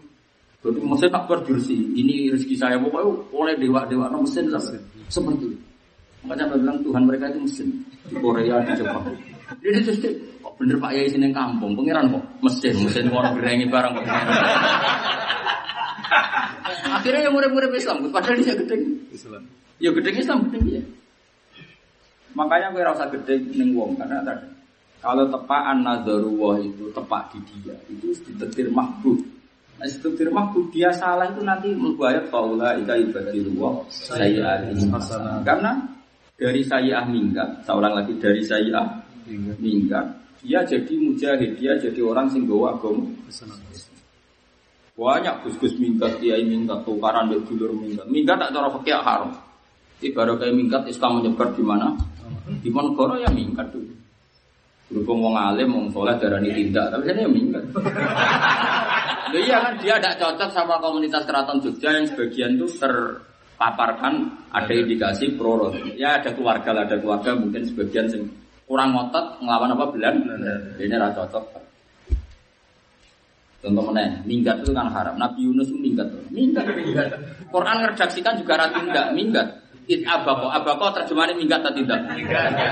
Jadi 0.58 0.82
mesin 0.82 1.08
tak 1.08 1.24
berdursi. 1.30 1.78
Ini 1.94 2.34
rezeki 2.34 2.56
saya 2.58 2.76
pokoknya 2.82 3.08
oleh 3.30 3.54
dewa-dewa 3.56 4.10
no 4.10 4.26
mesin 4.26 4.50
lah. 4.50 4.60
Seperti 5.08 5.46
itu. 5.46 5.56
Makanya 6.26 6.50
saya 6.50 6.58
bilang 6.60 6.78
Tuhan 6.82 7.02
mereka 7.06 7.24
itu 7.30 7.40
mesin 7.40 7.68
di 8.10 8.14
Korea 8.18 8.60
di 8.66 8.72
Jepang. 8.74 9.06
Jadi 9.48 9.78
terus 9.80 9.98
kok 10.44 10.52
bener 10.60 10.76
Pak 10.76 10.92
Yai 10.92 11.08
sini 11.08 11.32
kampung, 11.32 11.72
pangeran 11.72 12.12
kok 12.12 12.24
mesin, 12.44 12.76
mesin 12.84 13.08
orang 13.08 13.32
gerengi 13.40 13.64
barang 13.64 13.92
kok. 13.96 14.04
Akhirnya 16.98 17.28
yang 17.28 17.34
murid-murid 17.36 17.72
Islam, 17.72 18.04
padahal 18.12 18.36
dia 18.40 18.52
gedeng. 18.52 18.82
Islam. 19.08 19.42
Ya 19.80 19.90
gedeng 19.94 20.16
Islam 20.20 20.38
gedeng 20.48 20.66
ya. 20.68 20.82
Makanya 22.36 22.76
gue 22.76 22.82
rasa 22.84 23.08
gedeng 23.08 23.42
neng 23.56 23.72
wong 23.72 23.96
karena 23.96 24.20
tadi 24.20 24.46
kalau 24.98 25.30
tepaan 25.30 25.86
nazarullah 25.86 26.58
itu 26.60 26.90
tepak 26.90 27.32
di 27.32 27.38
dia 27.62 27.74
itu 27.88 28.12
ditetir 28.28 28.68
mahbub. 28.68 29.16
Nah, 29.78 29.86
ditetir 29.86 30.28
mahbub 30.28 30.68
dia 30.74 30.90
salah 30.90 31.30
itu 31.30 31.40
nanti 31.46 31.70
membayar 31.70 32.26
faula 32.28 32.74
ika 32.76 32.98
ibadillah 32.98 33.86
saya 33.88 34.58
Karena 35.46 35.78
dari 36.38 36.62
saya 36.62 37.02
minggat, 37.06 37.66
seorang 37.66 37.98
lagi 37.98 38.14
dari 38.18 38.42
saya 38.42 38.86
minggat, 39.36 40.06
dia 40.40 40.62
jadi 40.62 40.94
mujahid, 40.96 41.58
dia 41.58 41.74
jadi 41.76 42.00
orang 42.00 42.30
sing 42.30 42.46
gawa 42.46 42.78
agama. 42.78 43.04
Banyak 44.98 45.34
gus-gus 45.46 45.78
minggat, 45.78 46.18
kiai 46.18 46.42
minggat, 46.42 46.82
tukaran 46.82 47.30
dari 47.30 47.42
dulur 47.46 47.70
minggat. 47.74 48.06
Minggat 48.10 48.36
tak 48.42 48.50
cara 48.50 48.68
fakir 48.74 48.98
haram. 48.98 49.30
Ibarat 49.98 50.38
kayak 50.38 50.54
minggat 50.54 50.82
Islam 50.86 51.22
menyebar 51.22 51.54
di 51.54 51.62
mana? 51.62 51.94
Di 52.62 52.70
Monogoro 52.70 53.18
ya 53.18 53.30
minggat 53.30 53.70
dulu. 53.70 53.94
Berhubung 54.88 55.20
wong 55.20 55.36
alim, 55.36 55.68
wong 55.74 55.86
soleh 55.92 56.16
darani 56.16 56.50
tindak, 56.54 56.88
tapi 56.88 57.02
saya 57.06 57.26
ya 57.26 57.30
minggat. 57.30 57.64
Loh 59.28 59.40
iya 59.44 59.60
kan 59.60 59.76
dia 59.76 60.00
tidak 60.00 60.16
cocok 60.16 60.50
sama 60.56 60.80
komunitas 60.80 61.28
keraton 61.28 61.60
Jogja 61.60 61.92
yang 61.92 62.08
sebagian 62.08 62.56
itu 62.56 62.64
terpaparkan 62.80 64.24
ada 64.48 64.72
indikasi 64.72 65.36
pro 65.36 65.68
Ya 66.00 66.16
ada 66.16 66.32
keluarga 66.32 66.72
lah, 66.72 66.88
ada 66.88 66.96
keluarga 66.96 67.36
mungkin 67.36 67.60
sebagian 67.68 68.08
sing 68.08 68.24
kurang 68.68 68.92
ngotot 68.92 69.40
ngelawan 69.40 69.72
apa 69.72 69.84
belan. 69.90 70.14
Ini 70.76 70.94
rasa 71.00 71.24
cocok. 71.24 71.44
Contoh 73.58 73.82
mana? 73.90 74.22
Minggat 74.22 74.62
itu 74.62 74.70
kan 74.70 74.86
haram. 74.86 75.18
Nabi 75.18 75.42
Yunus 75.42 75.72
itu 75.72 75.80
minggat. 75.80 76.06
Minggat. 76.30 76.62
minggat. 76.78 77.10
Quran 77.50 77.82
ngerjaksikan 77.82 78.38
juga 78.38 78.54
rati 78.54 78.86
tidak 78.86 79.06
minggat. 79.16 79.48
It 79.88 80.04
abako, 80.04 80.52
abako 80.52 80.92
terjemahannya 81.00 81.40
minggat 81.40 81.64
atau 81.64 81.72
tidak? 81.72 81.96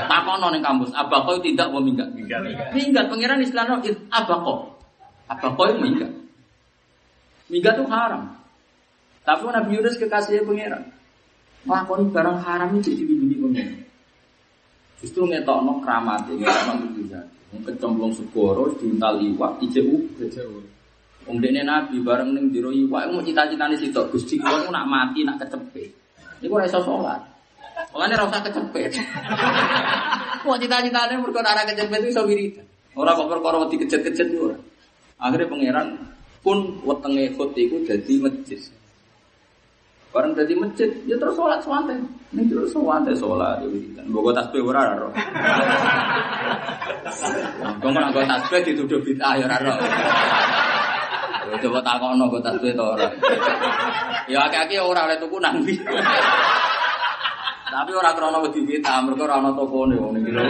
Takono 0.04 0.52
ning 0.52 0.60
kampus, 0.60 0.92
abako 0.92 1.40
itu 1.40 1.56
tidak 1.56 1.72
mau 1.72 1.80
minggat. 1.80 2.12
Minggat, 2.76 3.08
pengiran 3.08 3.40
Islam 3.40 3.80
it 3.80 3.96
abako. 4.12 4.76
Abako 5.24 5.62
itu 5.72 5.80
minggat. 5.80 6.12
Minggat 7.48 7.74
itu 7.80 7.88
haram. 7.88 8.36
Tapi 9.24 9.42
Nabi 9.48 9.80
Yunus 9.80 9.96
kekasihnya 9.96 10.44
pengiran. 10.44 10.82
Lakoni 11.66 12.14
barang 12.14 12.38
haram 12.46 12.68
itu 12.78 12.94
jadi 12.94 13.10
bini 13.10 13.34
pengiran. 13.42 13.85
Justru 15.00 15.28
ngetokno 15.28 15.84
keramat, 15.84 16.28
ngetokno 16.30 16.72
mujizat. 16.82 17.26
Kecemplung 17.56 18.12
segoro, 18.12 18.68
diuntal 18.76 19.16
iwak, 19.22 19.62
ICU. 19.64 19.96
Wong 21.26 21.42
dene 21.42 21.66
nabi 21.66 21.98
bareng 21.98 22.30
ning 22.38 22.54
jero 22.54 22.70
iwak 22.70 23.10
mau 23.10 23.18
cita-citane 23.18 23.74
sitok 23.74 24.14
Gusti 24.14 24.38
kula 24.38 24.70
nak 24.70 24.86
mati 24.86 25.26
nak 25.26 25.42
kecepet. 25.42 25.90
Iku 26.38 26.54
ora 26.54 26.70
iso 26.70 26.78
sholat. 26.86 27.18
Mulane 27.90 28.14
ora 28.14 28.30
usah 28.30 28.42
kecepet. 28.46 28.90
Mau 30.46 30.54
cita-citane 30.54 31.18
mergo 31.18 31.42
ora 31.42 31.66
kecepet 31.66 32.00
iso 32.06 32.22
wiridan. 32.22 32.62
Ora 32.94 33.18
kok 33.18 33.26
perkara 33.26 33.58
wedi 33.66 33.76
kejet-kejet 33.82 34.30
ora. 34.38 34.54
Akhirnya 35.18 35.50
pangeran 35.50 35.88
pun 36.46 36.78
wetenge 36.86 37.34
khut 37.34 37.58
iku 37.58 37.82
dadi 37.82 38.14
masjid. 38.22 38.60
Barang 40.14 40.32
dadi 40.32 40.54
masjid, 40.56 40.88
ya 41.04 41.18
terus 41.20 41.36
sholat 41.36 41.60
swanten. 41.60 42.08
Ning 42.32 42.46
terus 42.48 42.72
swanten 42.72 43.12
sholat 43.12 43.60
ya 43.60 43.68
wiridan. 43.68 44.04
Mbok 44.08 44.32
tasbih 44.32 44.64
ora 44.64 44.96
ora. 44.96 45.08
Kok 47.82 47.90
ora 47.90 48.06
nggo 48.08 48.22
tasbih 48.24 48.60
dituduh 48.64 49.00
bid'ah 49.02 49.34
ya 49.36 49.44
ora 49.44 49.56
ora. 49.60 49.74
Coba 51.60 51.80
takono 51.84 52.32
kok 52.32 52.42
tasbih 52.48 52.72
to 52.72 52.84
ora. 52.96 53.08
Ya 54.30 54.46
akeh-akeh 54.48 54.80
ora 54.80 55.04
oleh 55.10 55.18
tuku 55.20 55.36
nang 55.42 55.60
Tapi 57.66 57.92
ora 57.92 58.14
krana 58.16 58.40
wedi 58.40 58.64
kita, 58.64 59.04
mergo 59.04 59.28
ora 59.28 59.36
ana 59.36 59.52
tokone 59.52 60.00
wong 60.00 60.16
iki 60.16 60.32
lho. 60.32 60.42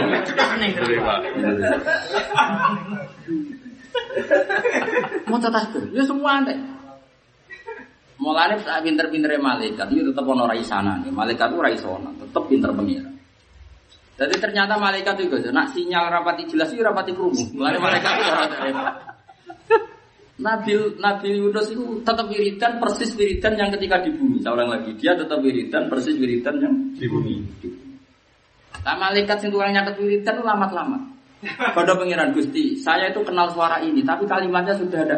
Mau 5.27 5.35
tasbih, 5.41 5.91
ya 5.91 6.07
semua 6.07 6.39
aneh. 6.39 6.76
Mulane 8.27 8.59
sak 8.59 8.83
pinter-pintere 8.83 9.39
malaikat 9.39 9.87
itu 9.87 10.11
tetep 10.11 10.27
ana 10.27 10.43
ra 10.43 10.55
isana. 10.59 10.99
Malaikat 11.07 11.47
ora 11.55 11.71
iso 11.71 11.95
ana, 11.95 12.11
tetep 12.19 12.43
pinter 12.51 12.75
pengira. 12.75 13.07
Jadi 14.19 14.35
ternyata 14.35 14.75
malaikat 14.75 15.15
juga, 15.15 15.39
nak 15.55 15.71
sinyal 15.71 16.11
rapati 16.11 16.43
jelas 16.51 16.67
itu 16.75 16.83
rapati 16.83 17.15
kerumuh. 17.15 17.55
Mulane 17.55 17.79
malaikat 17.79 18.13
ora 18.19 18.43
Nabi 20.37 20.75
Nabi 20.99 21.27
Yunus 21.39 21.71
itu 21.71 22.03
tetap 22.03 22.27
wiridan 22.27 22.83
persis 22.83 23.15
wiridan 23.15 23.55
yang 23.55 23.71
ketika 23.71 24.03
di 24.03 24.11
bumi. 24.11 24.43
Saya 24.43 24.59
ulang 24.59 24.75
lagi, 24.75 24.91
dia 24.99 25.15
tetap 25.15 25.39
wiridan 25.39 25.87
persis 25.87 26.19
wiridan 26.19 26.59
yang 26.59 26.73
di 26.99 27.07
bumi. 27.07 27.35
Nah, 28.83 28.95
malaikat 28.99 29.39
yang 29.47 29.51
tukang 29.55 29.71
nyatet 29.71 29.95
wiridan 30.03 30.35
itu 30.35 30.43
lama-lama. 30.43 30.99
Pada 31.47 31.95
pengiran 31.95 32.35
Gusti, 32.35 32.75
saya 32.75 33.13
itu 33.13 33.23
kenal 33.23 33.49
suara 33.55 33.79
ini, 33.79 34.01
tapi 34.03 34.25
kalimatnya 34.25 34.73
sudah 34.75 35.05
ada 35.05 35.17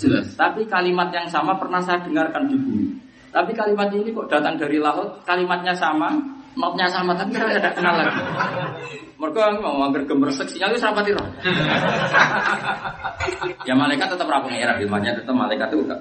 jelas. 0.00 0.26
Tapi 0.32 0.64
kalimat 0.64 1.12
yang 1.12 1.28
sama 1.28 1.60
pernah 1.60 1.84
saya 1.84 2.00
dengarkan 2.00 2.48
di 2.48 2.56
bumi. 2.56 2.88
Tapi 3.30 3.52
kalimat 3.54 3.92
ini 3.94 4.10
kok 4.10 4.26
datang 4.26 4.58
dari 4.58 4.80
laut, 4.80 5.22
kalimatnya 5.22 5.70
sama, 5.76 6.10
notnya 6.58 6.90
sama, 6.90 7.14
tapi 7.14 7.36
saya 7.36 7.62
tidak 7.62 7.78
kenal 7.78 7.94
lagi. 7.94 8.18
Mereka 9.20 9.60
mau 9.62 9.86
anggar 9.86 10.02
gemersek 10.08 10.50
sinyal 10.50 10.74
itu 10.74 10.82
rapati 10.82 11.14
roh. 11.14 11.22
ya 13.68 13.76
malaikat 13.76 14.08
tetap 14.10 14.26
rapi 14.26 14.50
pengiran, 14.50 14.82
ilmunya 14.82 15.14
tetap 15.14 15.36
malaikat 15.36 15.68
itu 15.70 15.84
enggak. 15.86 16.00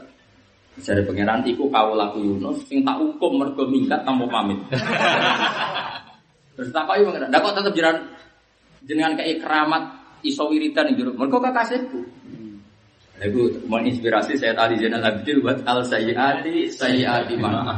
Jadi 0.80 1.04
pangeran 1.04 1.44
iku 1.44 1.68
kau 1.68 1.92
laku 1.94 2.24
Yunus, 2.24 2.64
sing 2.66 2.82
tak 2.88 2.98
hukum 2.98 3.44
mergo 3.44 3.68
minggat 3.68 4.02
tanpa 4.08 4.26
pamit. 4.32 4.58
Terus 6.56 6.72
tak 6.72 6.88
kau 6.88 6.98
pangeran, 6.98 7.30
kok 7.30 7.54
tetap 7.60 7.74
jalan 7.76 7.96
jenengan 8.88 9.14
kayak 9.20 9.44
keramat 9.44 9.84
iso 10.24 10.48
wiridan 10.48 10.90
ning 10.90 10.96
jero. 10.98 11.12
Mergo 11.14 11.38
kekasihku. 11.44 12.00
Lagu 13.20 13.52
menginspirasi 13.68 14.40
saya 14.40 14.56
tadi 14.56 14.80
Zainal 14.80 15.04
Abidin 15.04 15.44
buat 15.44 15.60
al 15.68 15.84
sayyati 15.84 16.72
sayyati 16.72 17.36
mana. 17.36 17.76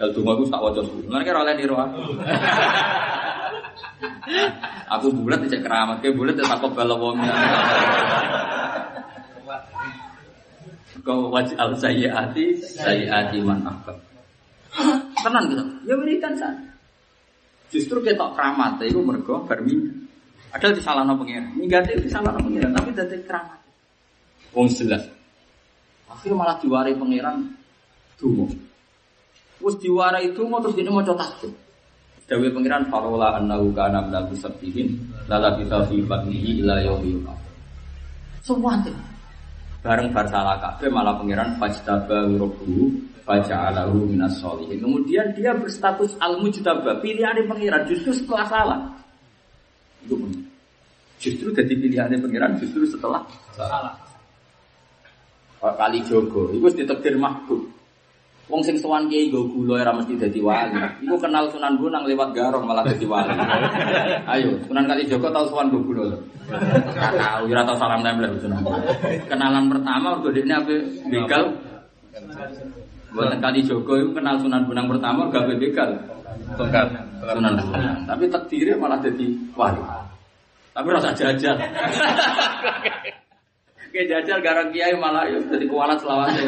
Kalau 0.00 0.10
tunggu 0.16 0.32
aku 0.32 0.44
tak 0.48 0.62
wajah 0.64 0.84
dulu. 0.88 1.04
Mereka 1.10 1.36
oleh 1.36 1.54
niru 1.58 1.76
aku. 1.76 1.98
aku 4.94 5.06
bulat 5.12 5.44
cek 5.44 5.60
keramat, 5.60 6.00
kayak 6.00 6.16
bulat 6.16 6.40
tak 6.40 6.64
kok 6.64 6.72
balawongnya. 6.72 7.34
Kau 11.04 11.28
wajib 11.28 11.60
al 11.60 11.76
sayyati 11.76 12.56
sayyati 12.64 13.44
man 13.44 13.68
akbar. 13.68 14.00
Tenan 15.20 15.44
gitu. 15.52 15.64
Ya 15.84 15.94
wiridan 16.00 16.32
san. 16.40 16.56
Justru 17.68 18.00
kita 18.00 18.32
keramat 18.32 18.80
itu 18.80 18.96
mergo 19.04 19.44
berminggu. 19.44 19.92
Ada 20.56 20.72
di 20.72 20.80
salah 20.80 21.04
pengiran. 21.04 21.52
Minggat 21.52 21.84
itu 21.92 22.08
di 22.08 22.10
salah 22.10 22.32
pengiran, 22.32 22.72
tapi 22.72 22.96
dari 22.96 23.20
keramat. 23.20 23.67
Wong 24.56 24.68
jelas. 24.72 25.04
Akhirnya 26.08 26.40
malah 26.40 26.56
diwari 26.60 26.96
pengiran 26.96 27.44
dungo. 28.16 28.48
Terus 29.58 29.76
diwarai 29.82 30.30
itu 30.30 30.40
terus 30.40 30.76
ini 30.78 30.88
mau 30.88 31.02
tasbih. 31.02 31.52
Dawe 32.28 32.48
pengiran 32.52 32.84
farola 32.92 33.40
annahu 33.40 33.72
kana 33.72 34.04
minal 34.04 34.28
musabbihin 34.28 35.00
lala 35.32 35.56
kita 35.56 35.80
fi 35.88 35.96
batnihi 36.04 36.60
ila 36.60 36.76
yaumil 36.84 37.24
Semua 38.44 38.76
itu. 38.84 38.92
Bareng 39.80 40.12
bar 40.12 40.28
salah 40.28 40.60
kabeh 40.60 40.92
malah 40.92 41.16
pengiran 41.16 41.56
fajtaba 41.56 42.28
rabbuhu 42.28 42.92
faja'alahu 43.24 44.08
minas 44.08 44.36
sholihin. 44.40 44.80
Kemudian 44.84 45.32
dia 45.36 45.56
berstatus 45.56 46.16
al 46.20 46.40
mujtaba, 46.40 47.00
pilihan 47.00 47.36
pengiran 47.48 47.84
justru 47.88 48.12
setelah 48.12 48.44
salah. 48.48 48.80
Itu 50.04 50.16
Justru 51.18 51.50
jadi 51.50 51.74
pilihan 51.74 52.14
pengiran 52.14 52.54
justru 52.62 52.86
setelah 52.86 53.26
salah. 53.56 54.07
Pak 55.58 55.74
Kali 55.74 55.98
Jogo, 56.06 56.54
itu 56.54 56.70
ditekdir 56.70 57.18
mahbub. 57.18 57.78
Wong 58.48 58.64
sing 58.64 58.80
sowan 58.80 59.12
kiai 59.12 59.28
go 59.28 59.44
gula 59.44 59.84
ora 59.84 59.92
mesti 59.92 60.16
dadi 60.16 60.40
wali. 60.40 60.72
Iku 61.04 61.20
kenal 61.20 61.52
Sunan 61.52 61.76
Bonang 61.76 62.08
lewat 62.08 62.32
garong 62.32 62.64
malah 62.64 62.80
dadi 62.80 63.04
wali. 63.04 63.36
Ayo, 64.32 64.56
Sunan 64.64 64.88
Kali 64.88 65.04
Joko 65.04 65.28
tau 65.28 65.44
sowan 65.52 65.68
go 65.68 65.84
gula. 65.84 66.16
Tahu 66.48 67.44
ora 67.44 67.62
tau 67.68 67.76
salam 67.76 68.00
nempel 68.00 68.40
Sunan. 68.40 68.64
Kenalan 69.28 69.68
pertama 69.68 70.16
udah 70.16 70.32
dekne 70.32 70.54
ape 70.64 70.76
begal. 71.12 71.44
Buatan 73.12 73.36
Kali 73.36 73.60
Joko 73.68 74.00
itu 74.00 74.16
kenal 74.16 74.40
Sunan 74.40 74.64
Bonang 74.64 74.88
pertama 74.88 75.28
gak 75.28 75.44
begal. 75.60 75.90
Tongkat 76.56 76.88
Sunan 77.28 77.52
Bonang. 77.52 78.00
Tapi 78.08 78.24
takdirnya 78.32 78.80
malah 78.80 78.96
jadi 79.04 79.28
wali. 79.52 79.84
Tapi 80.72 80.88
rasa 80.88 81.12
jajal. 81.12 81.60
Kayak 83.88 84.06
jajal 84.12 84.38
garang 84.44 84.68
kiai 84.68 84.92
malah 84.96 85.24
ya 85.28 85.40
jadi 85.48 85.64
kualat 85.64 85.98
selawase. 86.00 86.44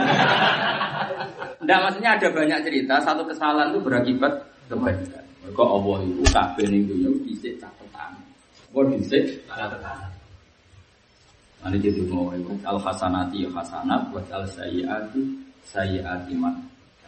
Nah 1.64 1.76
maksudnya 1.86 2.16
ada 2.20 2.28
banyak 2.28 2.60
cerita 2.68 3.00
satu 3.00 3.24
kesalahan 3.24 3.72
itu 3.72 3.80
berakibat 3.80 4.32
kebaikan. 4.68 5.24
Mereka 5.40 5.64
Allah 5.64 5.98
itu 6.04 6.22
kabeh 6.28 6.66
ning 6.68 6.84
dunya 6.84 7.10
dhisik 7.24 7.56
catatan. 7.56 8.12
Kok 8.70 8.84
dhisik 8.92 9.24
catatan. 9.48 10.08
Nanti 11.60 11.76
jadi 11.80 12.00
mau 12.08 12.32
al 12.64 12.78
hasanati 12.80 13.44
ya 13.44 13.50
hasanat 13.56 14.00
buat 14.12 14.24
al 14.32 14.44
sayyiati 14.44 15.20
sayyiati 15.64 16.32
man. 16.36 16.56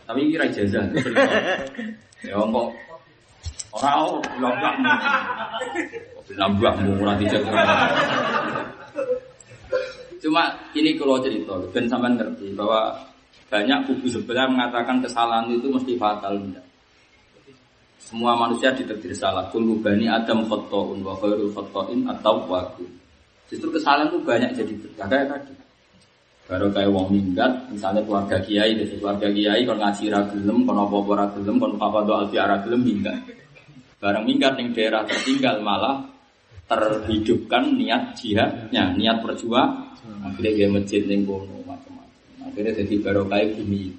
Tapi 0.09 0.33
kira 0.33 0.49
jazah. 0.49 0.85
Ya 2.24 2.41
kok 2.41 2.68
orang 3.72 4.20
lambak 4.41 4.74
lambak 6.37 6.74
murah 6.85 7.16
tidak 7.16 7.43
Cuma 10.22 10.54
ini 10.78 10.94
kalau 10.94 11.18
cerita, 11.18 11.58
dan 11.74 11.90
sampai 11.90 12.14
ngerti 12.14 12.54
bahwa 12.54 12.94
banyak 13.50 13.78
kubu 13.90 14.06
sebelah 14.06 14.46
mengatakan 14.46 15.02
kesalahan 15.02 15.50
itu 15.50 15.66
mesti 15.66 15.98
fatal. 15.98 16.38
Enggak. 16.38 16.64
Semua 17.98 18.38
manusia 18.38 18.70
ditakdir 18.70 19.12
salah. 19.16 19.50
Kullu 19.50 19.80
bani 19.82 20.06
Adam 20.06 20.46
khotoun 20.46 21.02
wa 21.02 21.16
khairul 21.18 21.50
atau 21.50 22.36
waku. 22.46 22.84
Justru 23.50 23.68
kesalahan 23.74 24.08
itu 24.08 24.18
banyak 24.22 24.50
jadi 24.56 24.72
berkah 24.78 25.06
kayak 25.10 25.26
tadi. 25.28 25.52
Baru 26.42 26.68
kayak 26.74 26.90
wong 26.90 27.08
minggat, 27.08 27.52
misalnya 27.72 28.04
keluarga 28.04 28.36
kiai, 28.42 28.76
dari 28.76 28.94
keluarga 28.98 29.30
kiai, 29.30 29.62
kalau 29.64 29.80
ngaji 29.80 30.04
ragilem, 30.10 30.58
kalau 30.68 30.80
apa-apa 30.90 31.12
ragilem, 31.24 31.56
kalau 31.56 31.76
apa 31.78 31.98
doa 32.02 32.16
alfi 32.26 32.36
ragilem 32.36 32.80
minggat. 32.82 33.18
Barang 34.02 34.26
minggat 34.26 34.58
ning 34.58 34.74
daerah 34.74 35.06
tertinggal 35.06 35.62
malah 35.62 36.11
terhidupkan 36.66 37.74
niat 37.76 38.14
jihadnya, 38.18 38.94
niat 38.94 39.22
berjuang. 39.22 39.92
Akhirnya 40.22 40.52
dia 40.54 40.68
masjid 40.70 41.02
ning 41.06 41.26
kono 41.26 41.62
macam-macam. 41.66 42.46
Akhirnya 42.50 42.72
jadi 42.78 42.94
barokah 43.02 43.42
bumi. 43.58 43.90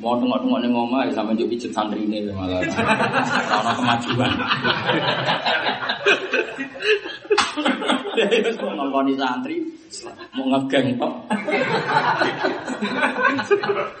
Mau 0.00 0.16
tengok-tengok 0.16 0.60
ning 0.64 0.72
omah 0.72 1.04
ya 1.04 1.12
sampe 1.12 1.36
njuk 1.36 1.52
pijet 1.52 1.72
santri 1.76 2.00
ini 2.08 2.24
malah. 2.32 2.64
Ono 3.60 3.70
kemajuan. 3.76 4.30
Terus 8.16 8.56
mau 8.60 8.72
ngongkoni 8.72 9.12
santri, 9.20 9.56
mau 10.32 10.44
ngegeng 10.48 10.96
tok. 10.96 11.12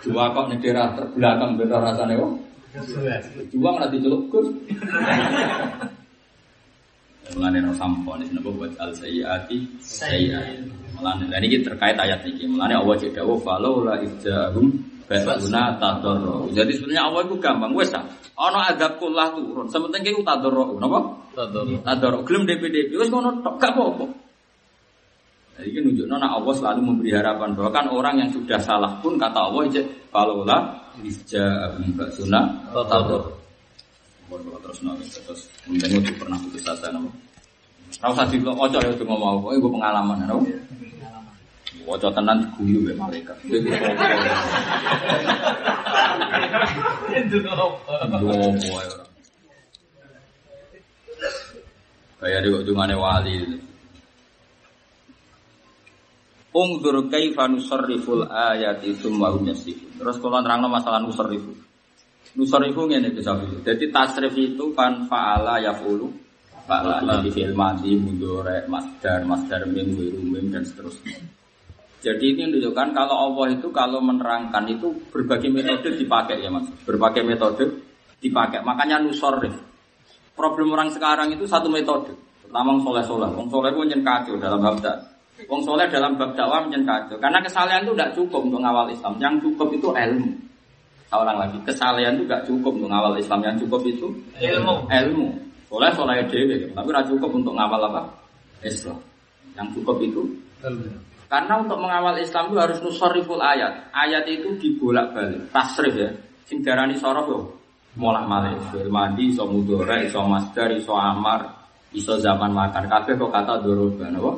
Dua 0.00 0.24
kok 0.32 0.44
nih 0.48 0.58
daerah 0.64 0.96
terbelakang 0.96 1.50
beda 1.60 1.76
rasanya 1.76 2.14
kok. 2.16 2.32
Juang 3.52 3.76
nanti 3.76 4.00
celuk 4.00 4.22
gus. 4.32 4.48
Mulane 7.32 7.58
no 7.64 7.72
sampo 7.72 8.16
nih 8.20 8.28
napa 8.32 8.50
buat 8.52 8.72
al 8.76 8.92
sayyati 8.92 9.58
sayyati. 9.80 10.68
Mulane 10.98 11.24
dan 11.32 11.40
ini 11.40 11.64
terkait 11.64 11.96
ayat 11.96 12.20
ini. 12.28 12.44
Mulane 12.50 12.76
Allah 12.76 12.94
cek 13.00 13.16
dawuh 13.16 13.40
falaula 13.40 13.96
ijahum 14.00 14.92
Basuna 15.20 15.76
tadorro. 15.76 16.48
Jadi 16.56 16.72
sebenarnya 16.72 17.04
Allah 17.04 17.20
itu 17.28 17.36
gampang. 17.36 17.72
Wes 17.76 17.92
ah. 17.92 18.04
Ono 18.38 18.58
adab 18.64 18.96
kullah 18.96 19.36
turun. 19.36 19.68
Sementing 19.68 20.08
kita 20.08 20.24
tadorro. 20.24 20.80
Napa? 20.80 21.00
Tador. 21.36 21.68
Tadorro. 21.84 22.18
Gelem 22.24 22.48
DPD. 22.48 22.96
Wes 22.96 23.12
ngono 23.12 23.44
tok 23.44 23.60
gak 23.60 23.76
apa-apa. 23.76 24.06
Jadi 25.52 25.68
ini 25.68 25.78
nunjukno 25.84 26.16
nek 26.16 26.32
Allah 26.32 26.54
selalu 26.56 26.80
memberi 26.80 27.10
harapan 27.12 27.52
bahwa 27.52 27.70
kan 27.70 27.86
orang 27.92 28.24
yang 28.24 28.30
sudah 28.32 28.56
salah 28.56 28.96
pun 29.04 29.20
kata 29.20 29.36
Allah 29.36 29.68
aja 29.68 29.82
kalau 30.08 30.48
lah 30.48 30.80
isja 31.04 31.76
basuna 31.92 32.40
tadorro. 34.32 34.48
Kalau 34.48 34.60
terus 34.64 34.78
nongol 34.80 35.04
terus 35.04 35.40
mungkin 35.68 35.88
itu 36.00 36.12
pernah 36.16 36.38
putus 36.40 36.64
asa 36.64 36.88
nama. 36.88 37.10
Tahu 37.92 38.12
saja 38.16 38.32
itu 38.32 38.48
ojo 38.48 38.78
ya 38.80 38.92
cuma 38.96 39.20
mau, 39.20 39.36
oh 39.36 39.52
gue 39.52 39.68
pengalaman, 39.68 40.24
nama. 40.24 40.40
Ojo 41.84 42.08
tenan 42.16 42.40
guyu 42.56 42.88
ya 42.88 42.94
mereka. 42.96 43.36
Boy. 48.22 48.88
Kayak 52.22 52.40
di 52.46 52.50
ujungannya 52.54 52.96
wali. 52.96 53.36
Ungdur 56.52 57.08
kaifa 57.08 57.48
nusarriful 57.48 58.28
ayati 58.30 58.94
tsumma 58.96 59.32
hum 59.34 59.48
yasifun. 59.50 59.90
Terus 59.98 60.16
kalau 60.22 60.38
nerangno 60.40 60.70
masalah 60.70 61.02
nusarrifu. 61.02 61.50
Nusarrifu 62.32 62.88
ngene 62.88 63.12
bisa 63.12 63.36
Jadi 63.60 63.92
tasrif 63.92 64.32
itu 64.32 64.72
kan 64.72 65.04
fa'ala 65.04 65.60
yafulu 65.60 66.08
fa'ala 66.64 67.20
jadi 67.20 67.28
fi'il 67.28 67.52
madhi 67.52 67.92
mudhari 68.00 68.64
masdar 68.70 69.20
masdar 69.28 69.68
mim 69.68 69.92
wiru 69.92 70.22
mim 70.24 70.48
dan 70.48 70.64
seterusnya. 70.64 71.20
Jadi 72.02 72.34
ini 72.34 72.50
menunjukkan 72.50 72.88
kalau 72.96 73.14
Allah 73.30 73.54
itu 73.54 73.68
kalau 73.70 74.02
menerangkan 74.02 74.66
itu 74.66 74.90
berbagai 75.14 75.46
metode 75.52 75.94
dipakai 75.94 76.42
ya 76.42 76.50
mas, 76.50 76.66
berbagai 76.82 77.22
metode 77.22 77.64
dipakai. 78.18 78.58
Makanya 78.66 78.98
nusorif. 78.98 79.54
Problem 80.34 80.74
orang 80.74 80.90
sekarang 80.90 81.30
itu 81.30 81.46
satu 81.46 81.70
metode. 81.70 82.10
Pertama 82.42 82.74
soleh 82.82 83.04
soleh, 83.06 83.30
wong 83.30 83.46
soleh 83.48 83.70
itu 83.70 83.80
nyen 83.86 84.02
kacau 84.02 84.34
dalam 84.40 84.58
bab 84.58 84.82
dakwah. 84.82 85.08
Wong 85.46 85.62
soleh 85.62 85.86
dalam 85.86 86.18
bab 86.18 86.34
dakwah 86.34 86.66
kacau. 86.66 87.16
Karena 87.22 87.38
kesalahan 87.38 87.86
itu 87.86 87.94
tidak 87.94 88.10
cukup 88.18 88.40
untuk 88.50 88.60
ngawal 88.64 88.90
Islam. 88.90 89.14
Yang 89.22 89.34
cukup 89.46 89.68
itu 89.70 89.88
ilmu. 89.94 90.30
Seorang 91.12 91.36
lagi, 91.36 91.60
kesalahan 91.68 92.16
itu 92.16 92.24
tidak 92.24 92.42
cukup 92.48 92.72
untuk 92.80 92.88
ngawal 92.88 93.12
Islam. 93.20 93.44
Yang 93.44 93.68
cukup 93.68 93.84
itu 93.84 94.08
Ilmu. 94.40 94.88
ilmu. 94.88 95.28
Soleh 95.68 95.92
soleh 95.92 96.24
dewe, 96.24 96.72
tapi 96.72 96.88
tidak 96.88 97.06
cukup 97.12 97.30
untuk 97.36 97.52
ngawal 97.52 97.84
apa? 97.92 98.02
Islam. 98.64 98.96
Yang 99.52 99.68
cukup 99.76 100.00
itu 100.00 100.24
karena 101.32 101.64
untuk 101.64 101.80
mengawal 101.80 102.20
Islam 102.20 102.52
itu 102.52 102.60
harus 102.60 102.78
nusariful 102.84 103.40
ayat. 103.40 103.88
Ayat 103.88 104.28
itu 104.28 104.52
dibolak-balik, 104.60 105.48
tasrif 105.48 105.96
ya. 105.96 106.12
Sing 106.44 106.60
darani 106.60 106.92
sorof 107.00 107.24
yo. 107.24 107.40
Molak 107.96 108.28
malik, 108.28 108.60
fil 108.68 108.92
mandi, 108.92 109.32
iso 109.32 109.48
mudore, 109.48 110.04
iso 110.04 110.20
masdar, 110.28 110.68
iso 110.76 110.92
amar, 110.92 111.44
iso 111.96 112.20
zaman 112.20 112.52
makan. 112.52 112.84
Kabeh 112.84 113.16
kok 113.16 113.32
kata 113.32 113.64
doroba, 113.64 114.12
napa? 114.12 114.32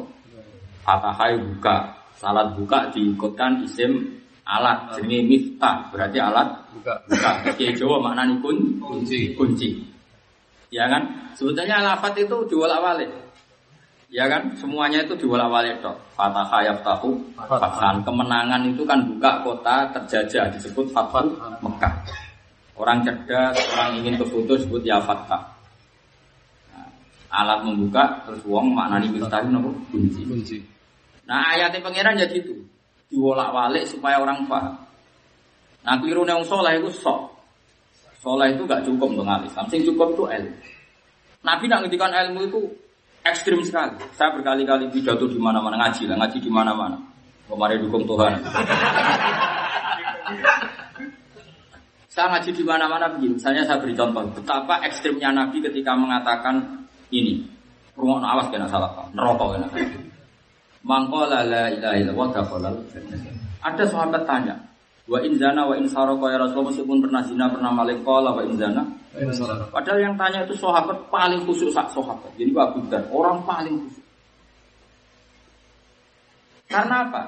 Fatahai 0.87 1.35
buka, 1.39 1.99
salat 2.15 2.55
buka 2.55 2.87
diikutkan 2.95 3.67
isim 3.67 4.23
alat 4.45 4.93
jenenge 4.97 5.25
miftah, 5.25 5.89
berarti 5.89 6.19
alat 6.21 6.49
Buka. 6.77 6.95
buka. 7.09 7.31
Oke, 7.49 7.73
Jawa 7.73 7.97
maknanya 8.01 8.37
kun, 8.45 8.59
Kunci. 8.77 9.33
kunci. 9.33 9.69
Ya 10.69 10.85
kan? 10.91 11.07
Sebetulnya 11.39 11.81
lafat 11.81 12.19
itu 12.21 12.37
diwolak-walik. 12.51 13.09
Ya 14.13 14.29
kan? 14.29 14.53
Semuanya 14.59 15.03
itu 15.07 15.15
diwolak-walik 15.17 15.81
tok. 15.81 15.97
Fatah 16.13 16.47
yaftahu 16.61 17.15
fathan. 17.39 18.05
Kemenangan 18.05 18.63
itu 18.69 18.83
kan 18.85 19.01
buka 19.07 19.41
kota 19.47 19.91
terjajah 19.97 20.51
disebut 20.55 20.91
fathat 20.93 21.25
Mekah. 21.65 21.95
Orang 22.75 23.07
cerdas, 23.07 23.55
orang 23.75 24.03
ingin 24.03 24.19
ke 24.19 24.27
foto 24.27 24.59
disebut 24.59 24.83
ya 24.83 24.99
fatah. 24.99 25.47
Nah, 26.75 26.91
alat 27.31 27.63
membuka 27.63 28.27
terus 28.27 28.43
wong 28.45 28.75
maknani 28.75 29.15
miftah 29.15 29.41
itu? 29.47 29.71
Kunci. 29.95 30.21
Kunci. 30.27 30.57
Nah 31.25 31.55
ayatnya 31.55 31.81
pangeran 31.81 32.19
ya 32.19 32.27
gitu. 32.29 32.53
Diwolak-walik 33.13 33.85
supaya 33.89 34.21
orang 34.21 34.47
paham. 34.49 34.75
Nah 35.85 35.95
keliru 36.01 36.25
yang 36.25 36.41
soleh 36.45 36.81
itu 36.81 36.89
sok. 36.91 37.29
Soleh 38.25 38.57
itu 38.57 38.65
gak 38.65 38.89
cukup 38.89 39.13
untuk 39.13 39.29
Islam. 39.29 39.65
Sing 39.69 39.85
cukup 39.85 40.17
itu 40.17 40.25
ilmu. 40.25 40.57
Nabi 41.45 41.65
nak 41.69 41.85
ngendikan 41.85 42.09
ilmu 42.09 42.49
itu 42.49 42.61
ekstrim 43.21 43.61
sekali. 43.61 44.01
Saya 44.17 44.33
berkali-kali 44.33 44.89
pidato 44.89 45.29
di 45.29 45.37
mana-mana 45.37 45.77
ngaji 45.77 46.09
lah, 46.09 46.17
ngaji 46.25 46.39
di 46.41 46.49
mana-mana. 46.49 46.97
Kemarin 47.45 47.85
dukung 47.85 48.09
Tuhan. 48.09 48.33
saya 52.09 52.27
ngaji 52.33 52.51
di 52.57 52.65
mana-mana 52.65 53.13
begini. 53.13 53.37
Misalnya 53.37 53.69
saya 53.69 53.77
beri 53.77 53.93
contoh 53.93 54.25
betapa 54.33 54.81
ekstrimnya 54.89 55.29
Nabi 55.37 55.61
ketika 55.61 55.93
mengatakan 55.93 56.89
ini. 57.13 57.45
Rumah 57.95 58.25
awas 58.25 58.49
kena 58.49 58.65
salah. 58.73 58.91
Neraka 59.13 59.45
kena 59.53 59.69
salah. 59.69 60.14
Mangkola 60.85 61.41
la 61.49 61.73
ilaha 61.73 61.97
illallah 61.97 62.29
dakhalal. 62.37 62.77
Ada 63.65 63.85
sahabat 63.89 64.29
tanya, 64.29 64.61
wa 65.09 65.17
in 65.25 65.41
zana 65.41 65.65
wa 65.65 65.73
in 65.81 65.89
saraka 65.89 66.29
ya 66.29 66.37
Rasulullah 66.37 66.69
meskipun 66.69 66.99
pernah 67.01 67.25
zina 67.25 67.49
pernah 67.49 67.73
maling 67.73 68.05
qala 68.05 68.37
wa 68.37 68.45
in 68.45 68.53
zana. 68.61 68.85
Padahal 69.73 69.99
yang 70.05 70.15
tanya 70.21 70.45
itu 70.45 70.53
sahabat 70.61 71.09
paling 71.09 71.41
khusyuk 71.49 71.73
sak 71.73 71.89
sahabat. 71.89 72.29
Jadi 72.37 72.53
Abu 72.53 72.85
Dar 72.93 73.09
orang 73.09 73.41
paling 73.49 73.81
khusyuk. 73.81 74.05
Karena 76.69 77.09
apa? 77.09 77.23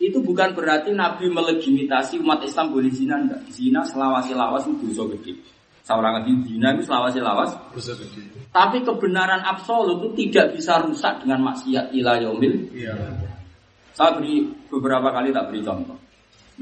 Itu 0.00 0.20
bukan 0.20 0.56
berarti 0.56 0.92
Nabi 0.92 1.28
melegitimasi 1.32 2.20
umat 2.20 2.44
Islam 2.44 2.72
boleh 2.72 2.92
zina 2.92 3.20
enggak. 3.20 3.40
Zina 3.52 3.84
selawasi-lawas 3.84 4.68
itu 4.68 4.92
dosa 4.92 5.04
gede. 5.16 5.59
Seorang 5.90 6.22
lagi 6.22 6.30
zina 6.46 6.70
itu 6.70 6.86
gede. 6.86 8.38
tapi 8.54 8.78
kebenaran 8.86 9.42
absolut 9.42 10.06
itu 10.06 10.30
tidak 10.30 10.54
bisa 10.54 10.78
rusak 10.86 11.26
dengan 11.26 11.50
maksiat 11.50 11.90
ila 11.90 12.14
yaumil. 12.22 12.70
Iya. 12.70 12.94
Saya 13.90 14.14
beri 14.14 14.46
beberapa 14.70 15.10
kali 15.10 15.34
tak 15.34 15.50
beri 15.50 15.66
contoh. 15.66 15.98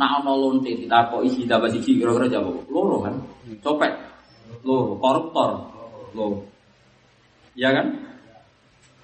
Nah 0.01 0.25
ono 0.25 0.33
lonte 0.33 0.73
kita 0.73 1.13
kok 1.13 1.21
isi 1.29 1.45
dapat 1.45 1.77
siji 1.77 2.01
kira-kira 2.01 2.41
jawab 2.41 2.57
loro 2.73 3.05
kan? 3.05 3.21
Copet, 3.61 3.93
loro, 4.65 4.97
koruptor, 4.97 5.69
loro. 6.17 6.49
Ya 7.53 7.69
kan? 7.77 8.01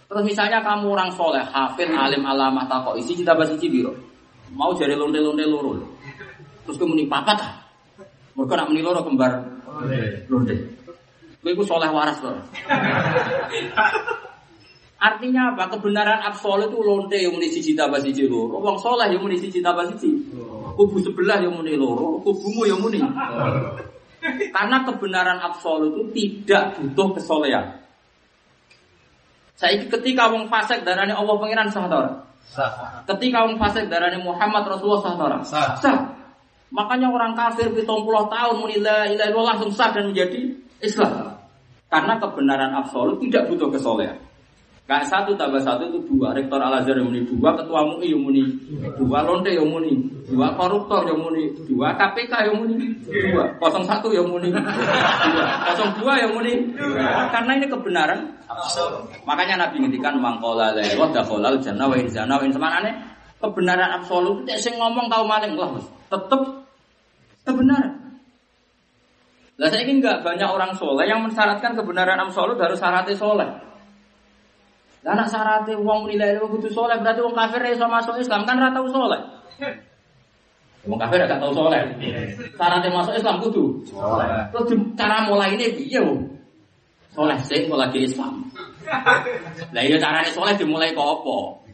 Terus 0.09 0.25
misalnya 0.25 0.65
kamu 0.65 0.89
orang 0.89 1.13
soleh, 1.13 1.45
hafid, 1.45 1.93
alim, 1.93 2.25
alamah, 2.25 2.65
takok 2.65 2.97
isi 2.97 3.13
kita 3.13 3.37
bahas 3.37 3.53
siji 3.53 3.69
biro. 3.69 3.93
Mau 4.57 4.73
jadi 4.73 4.97
lonte-lonte 4.97 5.45
loro. 5.45 5.85
Terus 6.65 6.81
kemudian 6.81 7.13
papat 7.13 7.45
ah. 7.45 7.55
Mereka 8.35 8.55
nak 8.59 8.67
meni 8.67 8.83
loro 8.83 9.07
kembar 9.07 9.31
lonte. 10.31 10.55
Kowe 11.45 11.51
iku 11.53 11.63
soleh 11.67 11.93
waras 11.93 12.19
loh. 12.25 12.41
Artinya 14.97 15.53
apa? 15.53 15.69
Kebenaran 15.77 16.25
absolut 16.25 16.73
itu 16.73 16.81
lonte 16.81 17.21
yang 17.21 17.37
muni 17.37 17.53
siji 17.53 17.77
tambah 17.77 18.01
siji 18.01 18.25
loro. 18.25 18.57
Wong 18.65 18.81
soleh 18.81 19.13
yang 19.13 19.21
muni 19.21 19.37
siji 19.37 19.61
tambah 19.61 19.85
siji. 19.93 20.33
Kubu 20.75 20.97
sebelah 21.05 21.45
yang 21.45 21.53
muni 21.53 21.77
loro, 21.77 22.25
kubumu 22.25 22.65
yang 22.65 22.81
muni. 22.81 23.05
Karena 24.25 24.77
kebenaran 24.89 25.37
absolut 25.45 25.93
itu 25.93 26.03
tidak 26.17 26.81
butuh 26.81 27.21
kesolehan. 27.21 27.85
Saya 29.55 29.85
ketika 29.85 30.33
wong 30.33 30.49
fasik 30.49 30.83
darane 30.83 31.13
Allah 31.13 31.37
pangeran 31.37 31.69
sah. 31.69 31.85
Ketika 33.05 33.45
wong 33.45 33.61
fasik 33.61 33.93
darane 33.93 34.17
Muhammad 34.25 34.65
Rasulullah 34.65 35.05
sah? 35.05 35.15
Sah. 35.45 35.69
Sah. 35.79 35.99
Makanya 36.75 37.07
orang 37.07 37.39
kafir 37.39 37.71
70 37.71 37.87
tahun 38.35 38.55
muni 38.59 38.83
la 38.83 39.07
ilaha 39.07 39.31
illallah 39.31 39.55
langsung 39.55 39.71
sah 39.71 39.95
dan 39.95 40.11
menjadi 40.11 40.51
Islam. 40.83 41.39
Karena 41.87 42.19
kebenaran 42.19 42.75
absolut 42.75 43.23
tidak 43.23 43.47
butuh 43.47 43.71
kesolehan. 43.71 44.19
Gak 44.85 45.01
satu 45.09 45.33
tambah 45.33 45.63
satu 45.65 45.89
itu 45.89 45.97
dua. 46.13 46.37
Rektor 46.37 46.61
Al 46.61 46.83
Azhar 46.83 46.93
yang 46.93 47.09
muni 47.09 47.25
dua, 47.25 47.57
ketua 47.57 47.89
MUI 47.89 48.13
yang 48.13 48.21
muni 48.21 48.43
dua, 49.01 49.25
lonte 49.25 49.49
yang 49.49 49.65
muni 49.65 49.97
dua, 50.29 50.53
koruptor 50.61 51.09
yang 51.09 51.25
muni 51.25 51.49
dua, 51.65 51.97
KPK 51.97 52.53
yang 52.53 52.57
muni 52.61 52.93
dua, 53.01 53.49
kosong 53.57 53.81
satu 53.89 54.13
yang 54.13 54.29
muni 54.29 54.53
dua, 54.53 55.47
kosong 55.73 55.89
dua 56.03 56.21
yang 56.21 56.37
muni 56.37 56.69
dua. 56.77 57.33
Karena 57.33 57.57
ini 57.57 57.65
kebenaran. 57.65 58.29
Makanya 59.25 59.65
Nabi 59.65 59.89
ngendikan 59.89 60.21
mangkola 60.21 60.77
lewat 60.77 61.17
dakholal 61.17 61.57
jannah 61.65 61.89
wa 61.89 61.97
inzana 61.97 62.37
wa 62.37 62.45
semanane 62.45 62.91
kebenaran 63.41 63.89
absolut. 64.03 64.45
Tidak 64.45 64.61
sing 64.61 64.77
ngomong 64.77 65.09
tahu 65.09 65.25
maling 65.25 65.57
lah, 65.57 65.81
tetep 66.13 66.64
kebenaran. 67.45 67.93
Lah 69.55 69.71
saya 69.71 69.87
ini 69.87 70.03
enggak 70.03 70.27
banyak 70.27 70.51
orang 70.51 70.75
soleh 70.75 71.07
yang 71.07 71.23
mensyaratkan 71.23 71.79
kebenaran 71.79 72.19
absolut 72.19 72.59
harus 72.59 72.81
syaratnya 72.81 73.15
soleh. 73.15 73.47
Lah 75.07 75.11
anak 75.15 75.31
syaratnya 75.31 75.79
uang 75.79 76.09
menilai 76.09 76.41
lu 76.41 76.51
kudu 76.59 76.73
soleh 76.75 76.99
berarti 76.99 77.23
uang 77.23 77.37
kafir 77.37 77.63
iso 77.71 77.87
masuk 77.87 78.19
Islam 78.19 78.43
kan 78.43 78.59
rata 78.59 78.83
soleh. 78.91 79.21
Wong 80.91 80.99
kafir 80.99 81.23
gak 81.23 81.39
tau 81.39 81.55
soleh. 81.55 81.81
Syaratnya 82.59 82.91
masuk 82.91 83.15
Islam 83.15 83.39
kudu 83.39 83.79
soleh. 83.87 84.27
Terus 84.51 84.75
cara 84.99 85.23
mulai 85.31 85.55
ini 85.55 85.71
piye? 85.71 86.03
Soleh 87.15 87.39
sing 87.47 87.71
mulai 87.71 87.95
ke 87.95 88.03
Islam. 88.03 88.43
Lah 89.71 89.83
iya 89.87 89.97
carane 90.03 90.35
soleh 90.35 90.59
dimulai 90.59 90.91
kok 90.91 91.23
apa? 91.23 91.65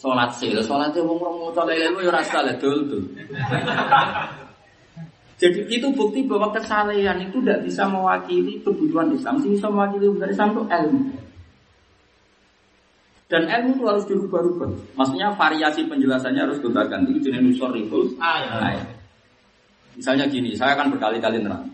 Salat 0.00 0.32
sih, 0.40 0.48
salatnya 0.64 1.04
wong 1.04 1.20
rong 1.20 1.36
maca 1.52 1.68
lele 1.68 1.92
ya 1.92 2.08
ora 2.08 2.24
salah 2.24 2.56
dul 2.56 2.88
Jadi 5.42 5.66
itu 5.66 5.90
bukti 5.90 6.22
bahwa 6.22 6.54
kesalehan 6.54 7.18
itu 7.18 7.42
tidak 7.42 7.66
bisa 7.66 7.82
mewakili 7.90 8.62
kebutuhan 8.62 9.10
Islam. 9.10 9.42
Sih 9.42 9.50
bisa 9.50 9.66
mewakili 9.66 10.06
kebutuhan 10.06 10.30
Islam 10.30 10.48
itu 10.54 10.62
ilmu. 10.70 11.02
Dan 13.26 13.42
ilmu 13.50 13.70
itu 13.74 13.84
harus 13.90 14.04
dirubah-rubah. 14.06 14.70
Maksudnya 14.94 15.34
variasi 15.34 15.82
penjelasannya 15.90 16.46
harus 16.46 16.62
kita 16.62 16.86
ganti. 16.86 17.18
Jenis 17.18 17.58
nusor 17.58 17.74
ayat. 18.22 18.86
Misalnya 19.98 20.30
gini, 20.30 20.54
saya 20.54 20.78
akan 20.78 20.94
berkali-kali 20.94 21.42
nerang. 21.42 21.66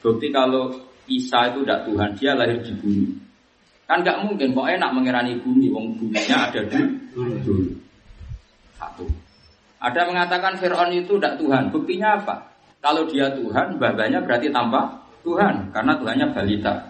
Bukti 0.00 0.32
kalau 0.32 0.72
Isa 1.12 1.52
itu 1.52 1.60
tidak 1.60 1.84
Tuhan, 1.84 2.10
dia 2.16 2.32
lahir 2.32 2.56
di 2.64 2.72
bumi. 2.72 3.04
Kan 3.84 4.00
nggak 4.00 4.22
mungkin, 4.24 4.56
kok 4.56 4.70
enak 4.70 4.90
mengirani 4.96 5.36
bumi, 5.44 5.68
wong 5.68 5.98
buminya 5.98 6.48
ada 6.48 6.62
di 6.64 6.78
dulu. 7.44 7.74
Satu. 8.80 9.04
Ada 9.80 10.04
mengatakan 10.04 10.60
Fir'aun 10.60 10.92
itu 10.92 11.16
tidak 11.16 11.40
Tuhan. 11.40 11.72
Buktinya 11.72 12.20
apa? 12.20 12.52
Kalau 12.84 13.08
dia 13.08 13.32
Tuhan, 13.32 13.80
babanya 13.80 14.20
berarti 14.20 14.52
tambah 14.52 14.84
Tuhan. 15.24 15.72
Karena 15.72 15.92
Tuhannya 15.96 16.26
balita. 16.32 16.74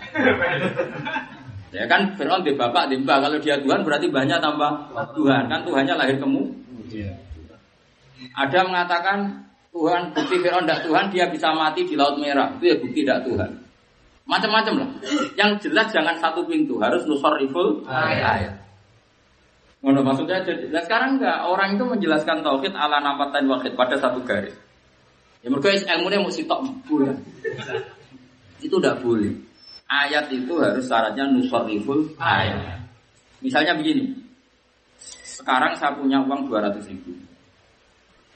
Ya 1.71 1.87
kan 1.87 2.19
Fir'aun 2.19 2.43
di 2.43 2.51
bapak, 2.59 2.91
di 2.91 2.99
mbak. 2.99 3.23
Kalau 3.23 3.39
dia 3.39 3.55
Tuhan 3.63 3.87
berarti 3.87 4.11
banyak 4.11 4.43
tambah 4.43 4.91
Tuhan. 5.15 5.47
Kan 5.47 5.63
Tuhannya 5.63 5.95
lahir 5.95 6.19
kemu. 6.19 6.43
Ada 8.35 8.67
mengatakan 8.67 9.47
Tuhan, 9.71 10.11
bukti 10.11 10.43
Fir'aun 10.43 10.67
tidak 10.67 10.83
Tuhan, 10.83 11.15
dia 11.15 11.31
bisa 11.31 11.55
mati 11.55 11.87
di 11.87 11.95
Laut 11.95 12.19
Merah. 12.19 12.59
Itu 12.59 12.75
ya 12.75 12.77
bukti 12.83 13.07
tidak 13.07 13.23
Tuhan. 13.23 13.51
Macam-macam 14.27 14.83
lah. 14.83 14.91
Yang 15.39 15.71
jelas 15.71 15.95
jangan 15.95 16.19
satu 16.19 16.43
pintu, 16.43 16.83
harus 16.83 17.07
nusor 17.07 17.39
riful 17.39 17.87
ayat. 17.87 18.51
Ngono 19.81 20.05
maksudnya 20.05 20.45
nah 20.69 20.83
sekarang 20.85 21.17
enggak 21.17 21.41
orang 21.49 21.81
itu 21.81 21.85
menjelaskan 21.89 22.45
tauhid 22.45 22.77
ala 22.77 23.01
namatan 23.01 23.49
wahid 23.49 23.73
pada 23.73 23.97
satu 23.97 24.21
garis. 24.21 24.53
Ya 25.41 25.49
mereka 25.49 25.73
ilmunya 25.73 26.21
mau 26.21 26.29
sitok 26.29 26.61
boleh. 26.85 27.17
Itu 28.61 28.77
tidak 28.77 29.01
boleh. 29.01 29.33
Ayat 29.89 30.29
itu 30.29 30.53
harus 30.61 30.85
syaratnya 30.85 31.33
nusariful 31.33 32.05
ayat. 32.21 32.85
Misalnya 33.41 33.73
begini. 33.73 34.13
Sekarang 35.25 35.73
saya 35.81 35.97
punya 35.97 36.21
uang 36.21 36.45
200 36.53 36.77
ribu. 36.93 37.17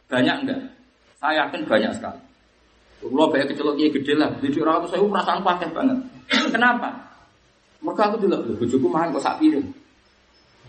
Banyak 0.09 0.37
enggak? 0.49 0.61
Saya 1.21 1.45
yakin 1.45 1.69
banyak 1.69 1.93
sekali. 1.93 2.21
Kalau 3.05 3.29
banyak 3.29 3.53
kecelok 3.53 3.77
gede 3.77 4.17
lah, 4.17 4.33
jadi 4.41 4.65
orang 4.65 4.89
saya 4.89 5.05
perasaan 5.05 5.45
pakai 5.45 5.69
banget. 5.77 5.99
Kenapa? 6.57 6.89
Mereka 7.85 8.03
aku 8.09 8.17
dulu, 8.25 8.57
bujuku 8.57 8.87
makan 8.89 9.13
kok 9.13 9.25
sak 9.29 9.37
piring. 9.45 9.84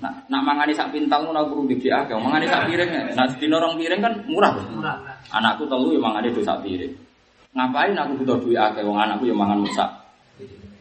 Nah, 0.04 0.12
nak 0.28 0.42
mangani 0.44 0.76
sak 0.76 0.92
pintal 0.92 1.24
ngono 1.24 1.48
aku 1.48 1.64
rugi 1.64 1.80
dia 1.80 2.04
akeh. 2.04 2.20
Mangani 2.20 2.44
sak 2.52 2.68
piring. 2.68 3.16
Nah, 3.16 3.26
di 3.32 3.48
norong 3.48 3.80
piring 3.80 4.02
kan 4.04 4.14
murah. 4.28 4.52
Murah. 4.76 4.98
Anakku 5.32 5.64
telu 5.72 5.96
ya 5.96 6.00
mangani 6.04 6.36
do 6.36 6.44
sak 6.44 6.60
piring. 6.60 6.92
Ngapain 7.56 7.96
aku 7.96 8.20
butuh 8.20 8.38
duit 8.44 8.60
akeh 8.60 8.84
wong 8.84 9.00
anakku 9.00 9.24
ya 9.24 9.36
mangan 9.36 9.64
musak. 9.64 9.88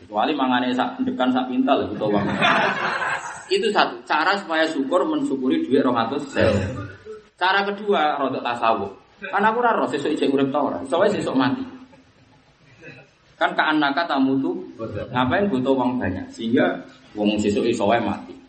Kecuali 0.02 0.34
mangani 0.34 0.74
sak 0.74 0.98
dekan 1.06 1.30
sak 1.30 1.46
pintal 1.46 1.86
ya 1.86 1.86
butuh 1.94 2.10
uang. 2.10 2.26
Itu 3.54 3.70
satu 3.70 3.94
cara 4.02 4.34
supaya 4.34 4.66
syukur 4.66 5.06
mensyukuri 5.06 5.62
duit 5.62 5.84
200 5.86 7.38
Cara 7.38 7.62
kedua 7.62 8.18
rodok 8.18 8.42
tasawuf. 8.42 8.90
Kan 9.22 9.42
aku 9.46 9.62
ora 9.62 9.78
roh 9.78 9.86
sesuk 9.86 10.10
ijek 10.10 10.34
urip 10.34 10.50
ta 10.50 10.58
ora. 10.58 10.82
Soale 10.90 11.06
sesuk 11.06 11.38
mati. 11.38 11.62
Kan 13.38 13.54
ka 13.54 13.70
anaka 13.70 14.06
tamu 14.10 14.38
tuh 14.42 14.58
ngapain 15.14 15.46
butuh 15.46 15.74
uang 15.74 16.02
banyak 16.02 16.26
sehingga 16.34 16.82
wong 17.14 17.38
sesuk 17.38 17.62
iso 17.66 17.86
mati. 17.86 18.43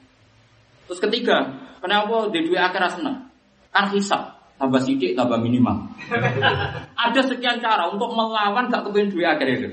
Terus 0.86 0.99
ketiga, 1.02 1.38
kenapa 1.82 2.30
di 2.30 2.45
dua 2.45 2.70
akhirat 2.70 2.98
senang? 2.98 3.26
Kan 3.74 3.91
hisap, 3.91 4.22
tambah 4.62 4.80
sidik, 4.80 5.18
tambah 5.18 5.41
minimal. 5.41 5.90
Ada 7.06 7.22
sekian 7.26 7.60
cara 7.60 7.90
untuk 7.90 8.14
melawan 8.14 8.72
gak 8.72 8.88
kepingin 8.88 9.12
dua 9.12 9.36
akhir 9.36 9.48
itu. 9.60 9.70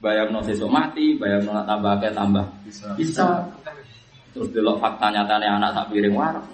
Bayar 0.00 0.32
no 0.32 0.40
sesuk 0.40 0.72
mati, 0.72 1.20
bayar 1.20 1.44
no 1.44 1.60
tambah 1.64 2.00
akeh 2.00 2.12
tambah 2.16 2.44
bisa. 2.96 3.44
Terus 4.30 4.48
delok 4.54 4.80
fakta 4.80 5.12
nyatanya 5.12 5.60
anak 5.60 5.70
tak 5.76 5.86
piring 5.92 6.16
warak. 6.16 6.44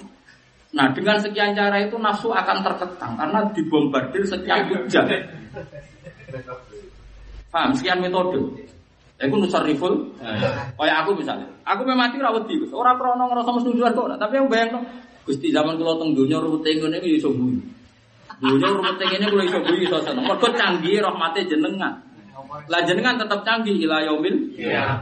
Nah 0.74 0.90
dengan 0.92 1.16
sekian 1.22 1.54
cara 1.54 1.78
itu 1.78 1.96
nafsu 1.96 2.34
akan 2.34 2.58
terkekang 2.60 3.14
karena 3.16 3.40
dibombardir 3.54 4.22
sekian 4.26 4.66
hujan. 4.68 5.06
Paham? 7.54 7.70
Sekian 7.72 8.02
metode. 8.02 8.66
Aku 9.16 9.40
nusar 9.40 9.64
riful, 9.64 10.12
kayak 10.76 10.96
aku 11.00 11.16
misalnya. 11.16 11.48
Aku 11.64 11.88
memang 11.88 12.12
mati 12.12 12.20
rawat 12.20 12.44
di, 12.44 12.60
orang 12.68 13.00
krono 13.00 13.24
ngerasa 13.32 13.48
mesti 13.48 13.68
tujuan 13.72 13.96
kok. 13.96 14.12
Tapi 14.20 14.34
aku 14.36 14.48
bayang 14.52 14.84
Gusti 15.26 15.50
zaman 15.50 15.74
kalau 15.74 15.98
teng 15.98 16.14
dunia 16.14 16.38
rumput 16.38 16.62
tenggo 16.62 16.86
ini 16.86 17.18
iso 17.18 17.34
bui. 17.34 17.58
Dunia 18.38 18.68
rumput 18.70 18.94
tenggo 18.94 19.16
ini 19.18 19.26
kalau 19.26 19.44
iso 19.48 19.58
bui 19.58 19.78
iso 19.82 19.98
seneng. 20.04 20.22
Mereka 20.22 20.48
canggih 20.54 21.02
rahmati 21.02 21.48
jenengan. 21.50 21.98
Lah 22.70 22.80
jenengan 22.86 23.18
tetap 23.18 23.42
canggih 23.42 23.74
ila 23.88 24.06
yaumil. 24.06 24.54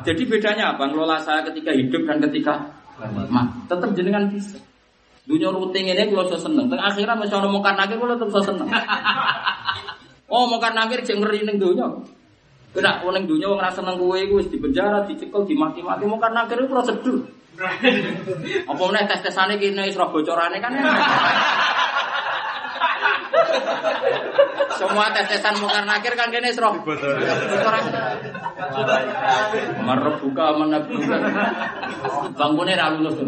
Jadi 0.07 0.23
bedanya 0.25 0.79
apa? 0.79 0.89
Ngelola 0.89 1.21
saya 1.21 1.45
ketika 1.51 1.77
hidup 1.77 2.09
dan 2.09 2.25
ketika 2.25 2.73
mati. 3.29 3.69
Tetap 3.69 3.91
jenengan 3.93 4.33
bisa. 4.33 4.57
Dunia 5.29 5.53
tenggo 5.53 5.93
ini 5.93 6.03
kalau 6.09 6.25
iso 6.25 6.39
seneng. 6.41 6.73
Teng 6.73 6.81
akhirat 6.81 7.19
masih 7.21 7.37
orang 7.37 7.53
mau 7.53 7.61
karena 7.61 7.85
kalau 7.85 8.17
tetap 8.17 8.29
iso 8.33 8.43
seneng. 8.49 8.69
Oh 10.35 10.49
mau 10.51 10.59
karena 10.59 10.89
akhir 10.89 11.05
cek 11.05 11.21
ngeri 11.21 11.47
neng 11.47 11.61
dunia. 11.63 11.85
Kena 12.75 12.99
wong 13.07 13.15
ning 13.15 13.25
donya 13.31 13.47
wong 13.47 13.63
ra 13.63 13.71
seneng 13.71 13.95
kowe 13.95 14.19
iku 14.19 14.43
wis 14.43 14.51
dipenjara, 14.51 15.07
dicekel, 15.07 15.47
dimaki-maki 15.47 16.11
mau 16.11 16.19
karena 16.19 16.43
akhirnya 16.43 16.67
prosedur. 16.67 17.23
Apa 18.71 18.83
meneh 18.91 19.07
tes-tesane 19.07 19.55
kene 19.63 19.87
wis 19.87 19.95
ro 19.95 20.11
bocorane 20.11 20.59
kan. 20.59 20.75
Semua 24.75 25.07
tes-tesan 25.15 25.55
mungkar 25.63 25.87
nakir 25.87 26.19
kan 26.19 26.35
kene 26.35 26.51
bocorane. 26.51 27.91
Marep 29.87 30.19
buka 30.19 30.45
menabuka. 30.59 31.17
Bangkune 32.35 32.75
ra 32.75 32.91
lulus 32.91 33.23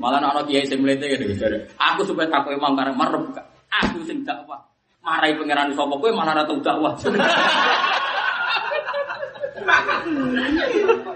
Malah 0.00 0.22
ana 0.24 0.40
kiai 0.48 0.64
sing 0.64 0.80
mlete 0.80 1.12
gitu. 1.12 1.28
Aku 1.76 2.08
supaya 2.08 2.32
takut 2.32 2.56
imam 2.56 2.72
karena 2.72 2.96
buka. 2.96 3.44
Aku 3.68 4.00
sing 4.08 4.24
dakwah 4.24 4.67
marai 5.08 5.32
pangeran 5.40 5.72
sapa 5.72 5.94
kowe 5.96 6.10
malah 6.12 6.36
ora 6.36 6.44
tau 6.44 6.60
dakwah. 6.60 6.92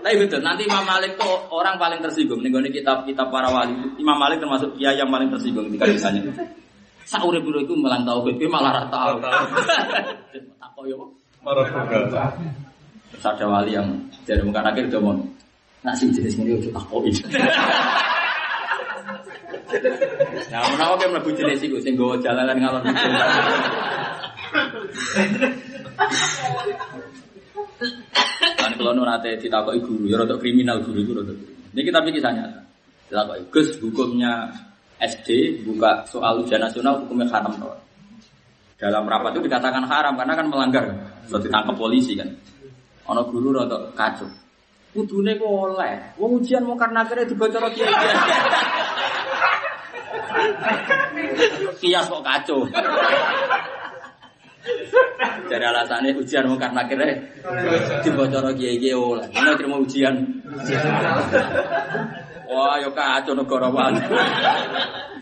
Tapi 0.02 0.16
betul, 0.18 0.40
nanti 0.44 0.66
Imam 0.66 0.84
Malik 0.84 1.16
tuh 1.16 1.48
orang 1.52 1.78
paling 1.78 2.00
tersinggung. 2.02 2.42
Nih 2.42 2.52
kitab-kitab 2.52 3.28
para 3.30 3.48
wali, 3.48 3.72
Imam 3.96 4.18
Malik 4.18 4.42
termasuk 4.42 4.74
dia 4.76 4.92
yang 4.96 5.08
paling 5.08 5.30
tersinggung 5.30 5.68
ketika 5.72 5.88
ditanya. 5.88 6.20
Saure 7.06 7.38
biru 7.40 7.60
itu 7.62 7.74
melang 7.76 8.04
tahu, 8.04 8.28
tapi 8.28 8.46
malah 8.48 8.82
rata 8.82 8.90
tahu. 8.90 9.16
Takut 10.60 10.84
ya, 10.88 10.96
Marah 11.42 11.66
Terus 13.12 13.24
ada 13.28 13.44
wali 13.44 13.76
yang 13.76 13.88
jadi 14.24 14.40
muka 14.40 14.64
akhir 14.64 14.88
dia 14.88 15.00
mau, 15.02 15.12
nak 15.84 15.94
sih 16.00 16.08
jenis 16.08 16.38
ini 16.40 16.56
udah 16.56 16.72
takut. 16.80 17.04
Nah, 20.52 20.68
menawa 20.74 20.94
kan 21.00 21.08
mlebu 21.14 21.30
jenis 21.32 21.64
iku 21.64 21.78
sing 21.80 21.96
nggawa 21.96 22.20
jalanan 22.20 22.56
ngalor. 22.60 22.82
Kan 28.58 28.72
kalau 28.78 28.92
nu 28.92 29.02
nate 29.06 29.38
ditakoki 29.40 29.80
guru, 29.82 30.04
ya 30.10 30.20
rada 30.20 30.36
kriminal 30.36 30.82
guru 30.84 30.98
itu 31.00 31.12
rada. 31.16 31.34
Ini 31.72 31.80
kita 31.88 31.98
pikir 32.04 32.20
kisah 32.20 32.32
nyata. 32.36 32.60
Ditakoki, 33.08 33.42
Gus 33.48 33.68
hukumnya 33.80 34.52
SD 35.00 35.62
buka 35.66 36.04
soal 36.06 36.44
ujian 36.44 36.60
nasional 36.62 37.00
hukumnya 37.02 37.26
haram 37.32 37.56
tau. 37.58 37.74
Dalam 38.78 39.06
rapat 39.06 39.38
itu 39.38 39.46
dikatakan 39.46 39.86
haram 39.86 40.18
karena 40.18 40.34
kan 40.34 40.46
melanggar. 40.50 40.84
Sudah 41.30 41.40
ditangkap 41.42 41.74
polisi 41.78 42.18
kan. 42.18 42.28
Ana 43.06 43.22
guru 43.26 43.54
rada 43.54 43.90
kacau. 43.94 44.28
Kudune 44.92 45.40
ku 45.40 45.46
oleh. 45.48 46.12
Wong 46.20 46.42
ujian 46.42 46.68
mau 46.68 46.76
karena 46.76 47.00
kira 47.08 47.24
dibaca 47.24 47.58
kiai. 47.72 47.88
Kias 51.80 52.06
kok 52.08 52.22
kacau. 52.24 52.66
Jadi 55.50 55.64
alasannya 55.66 56.14
ujian 56.14 56.46
mau 56.46 56.56
karena 56.56 56.86
kira 56.86 57.06
dibaca 58.00 58.36
ora 58.40 58.52
kiai 58.54 58.92
oleh. 58.94 59.26
Mana 59.34 59.58
terima 59.58 59.76
ujian. 59.76 60.14
Wah, 62.46 62.76
yo 62.78 62.90
kacau 62.94 63.34
negara 63.34 63.68
wae. 63.68 64.00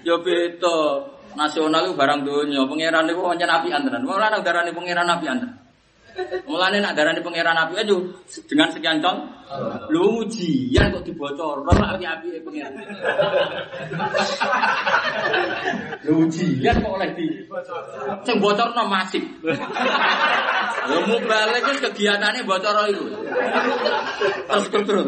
Yo 0.04 0.20
beda. 0.20 1.08
Nasional 1.30 1.86
itu 1.86 1.94
barang 1.94 2.26
dunia, 2.26 2.66
pangeran 2.66 3.06
itu 3.06 3.22
hanya 3.22 3.46
nabi 3.46 3.70
antaran. 3.70 4.02
Malah 4.02 4.34
nak 4.34 4.42
darani 4.42 4.74
pangeran 4.74 5.06
nabi 5.06 5.30
antaran. 5.30 5.69
Mulane 6.46 6.82
nak 6.82 6.98
darani 6.98 7.22
pangeran 7.22 7.54
api 7.54 7.74
aja 7.78 7.96
dengan 8.50 8.68
sekian 8.74 8.98
con. 8.98 9.30
Lu 9.90 10.26
ujian 10.26 10.90
kok 10.90 11.06
dibocor, 11.06 11.62
ora 11.62 11.94
api 11.94 12.04
api 12.06 12.26
pangeran. 12.42 12.74
Lu 16.06 16.26
ujian 16.26 16.74
kok 16.82 16.90
oleh 16.90 17.10
di 17.14 17.26
sing 18.26 18.36
bocorno 18.42 18.82
masif. 18.90 19.22
Lu 20.90 20.96
mau 21.06 21.18
balik 21.22 21.78
kegiatannya 21.78 22.42
bocor 22.42 22.76
itu. 22.90 23.04
Terus 24.50 24.66
terus 24.70 24.84
terus. 24.86 25.06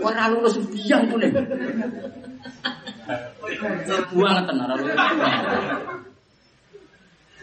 Ora 0.00 0.30
lulus 0.30 0.54
ujian 0.60 1.08
pun 1.08 1.18
nih. 1.24 1.32
Buang 4.12 4.44
tenar 4.44 4.76
lulus. 4.76 4.96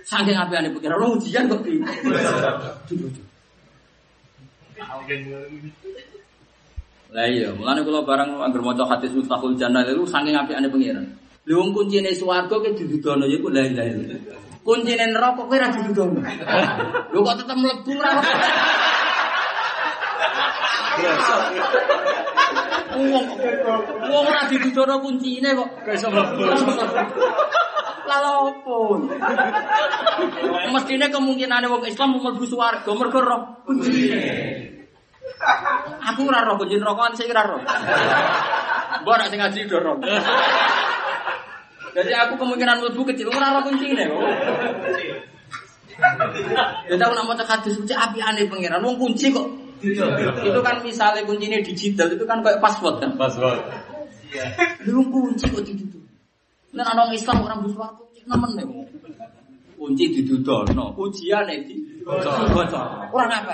Saking 0.07 0.39
api 0.39 0.53
ane 0.55 0.71
pikir, 0.71 0.87
orang 0.87 1.19
ujian 1.19 1.51
kok 1.51 1.67
di. 1.67 1.83
Lah 7.11 7.27
iya, 7.27 7.51
mulane 7.51 7.83
kula 7.83 8.07
barang 8.07 8.39
anggar 8.39 8.63
maca 8.63 8.87
hadis 8.87 9.11
Mustahul 9.11 9.59
Jannah 9.59 9.83
itu 9.83 10.07
saking 10.07 10.31
api 10.31 10.55
ane 10.55 10.71
pengiran. 10.71 11.03
Lha 11.43 11.55
wong 11.59 11.75
kuncine 11.75 12.15
swarga 12.15 12.55
ki 12.55 12.75
didudono 12.79 13.27
ya 13.27 13.35
ku 13.43 13.51
la 13.51 13.67
ilaha 13.67 13.87
illallah. 13.87 14.39
Kuncine 14.63 15.03
neraka 15.11 15.43
kowe 15.43 15.55
ora 15.55 15.67
didudono. 15.75 16.19
Lho 17.11 17.19
kok 17.23 17.35
tetep 17.43 17.57
mlebu 17.59 17.91
ora. 17.99 18.11
Wong 22.95 23.07
wong 24.07 24.23
ora 24.23 24.47
didudono 24.47 25.03
kuncine 25.03 25.51
kok 25.51 25.83
iso 25.91 26.07
mlebu. 26.11 26.47
Lalu 28.07 28.31
opo? 28.47 28.77
Mestine 30.73 31.07
kemungkinan 31.11 31.67
wong 31.67 31.83
Islam 31.83 32.15
mau 32.15 32.31
mlebu 32.31 32.47
swarga 32.47 32.91
mergo 32.95 33.19
roh. 33.19 33.41
Aku 36.07 36.23
ora 36.23 36.47
roh 36.47 36.55
kunci 36.55 36.79
rokokan 36.79 37.13
sing 37.13 37.27
ora 37.29 37.43
roh. 37.43 37.59
Mbok 39.03 39.15
nek 39.19 39.29
sing 39.29 39.39
ngaji 39.43 39.59
do 39.67 39.77
roh. 39.83 39.99
Jadi 41.93 42.11
aku 42.15 42.33
kemungkinan 42.39 42.79
mlebu 42.79 43.03
kecil 43.11 43.27
ora 43.27 43.59
roh 43.59 43.63
kuncine. 43.67 44.07
Ya 46.87 46.95
tahu 46.95 47.11
nak 47.11 47.27
maca 47.27 47.43
hadis 47.43 47.75
suci 47.75 47.91
api 47.91 48.23
aneh 48.23 48.47
pangeran 48.47 48.81
wong 48.81 48.95
kunci 48.95 49.35
kok. 49.35 49.45
Itu 49.83 50.59
kan 50.63 50.79
misalnya 50.81 51.27
kuncinya 51.27 51.59
digital 51.61 52.07
itu 52.15 52.23
kan 52.23 52.39
kayak 52.41 52.63
password 52.63 53.03
kan. 53.03 53.11
Password. 53.19 53.59
Lu 54.87 55.03
kunci 55.11 55.51
kok 55.51 55.61
ditutup. 55.61 56.06
Nah, 56.77 56.85
orang 56.93 57.09
Islam 57.09 57.41
orang 57.41 57.65
buswar 57.65 57.89
kunci 57.97 58.21
nemen 58.29 58.53
nih. 58.53 58.65
Kunci 59.73 60.05
didudono, 60.13 60.93
ujian 60.93 61.49
di 61.65 61.73
bocor. 62.05 63.09
Kurang 63.09 63.29
apa? 63.33 63.53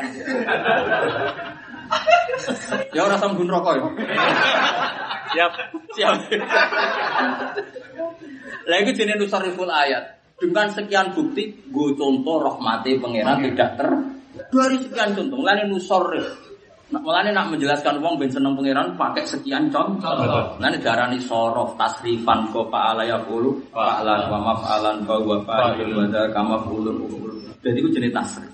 Ya 2.91 3.01
orang 3.07 3.19
sambun 3.19 3.47
rokok 3.47 3.79
ya. 3.79 3.87
Siap. 5.33 5.51
Siap. 5.95 6.13
Lagi 8.67 8.91
jenis 8.91 9.17
nusariful 9.19 9.71
ayat. 9.71 10.19
Dengan 10.35 10.67
sekian 10.67 11.15
bukti, 11.15 11.71
gue 11.71 11.89
contoh 11.95 12.43
rahmati 12.43 12.99
pangeran 12.99 13.39
tidak 13.39 13.79
ter 13.79 13.89
dari 14.51 14.77
sekian 14.83 15.15
contoh. 15.15 15.39
Mulane 15.39 15.63
nusarif. 15.71 16.52
Nah, 16.91 16.99
mulane 16.99 17.31
nak 17.31 17.47
menjelaskan 17.49 18.03
wong 18.03 18.19
ben 18.19 18.29
seneng 18.29 18.53
pangeran 18.59 18.93
pakai 18.99 19.23
sekian 19.23 19.71
contoh. 19.71 20.13
Mulane 20.59 20.77
darani 20.83 21.17
sorof 21.23 21.79
tasrifan 21.79 22.51
ko 22.51 22.67
fa'ala 22.67 23.07
yaqulu 23.07 23.71
fa'alan 23.71 24.27
wa 24.27 24.39
maf'alan 24.51 25.01
fa 25.07 25.15
wa 25.17 25.37
fa'ilun 25.47 25.95
wa 25.95 26.05
dzaka 26.11 26.39
maf'ulun 26.43 26.95
Jadi 27.63 27.77
itu 27.79 27.89
jenis 27.95 28.11
tasrif. 28.11 28.51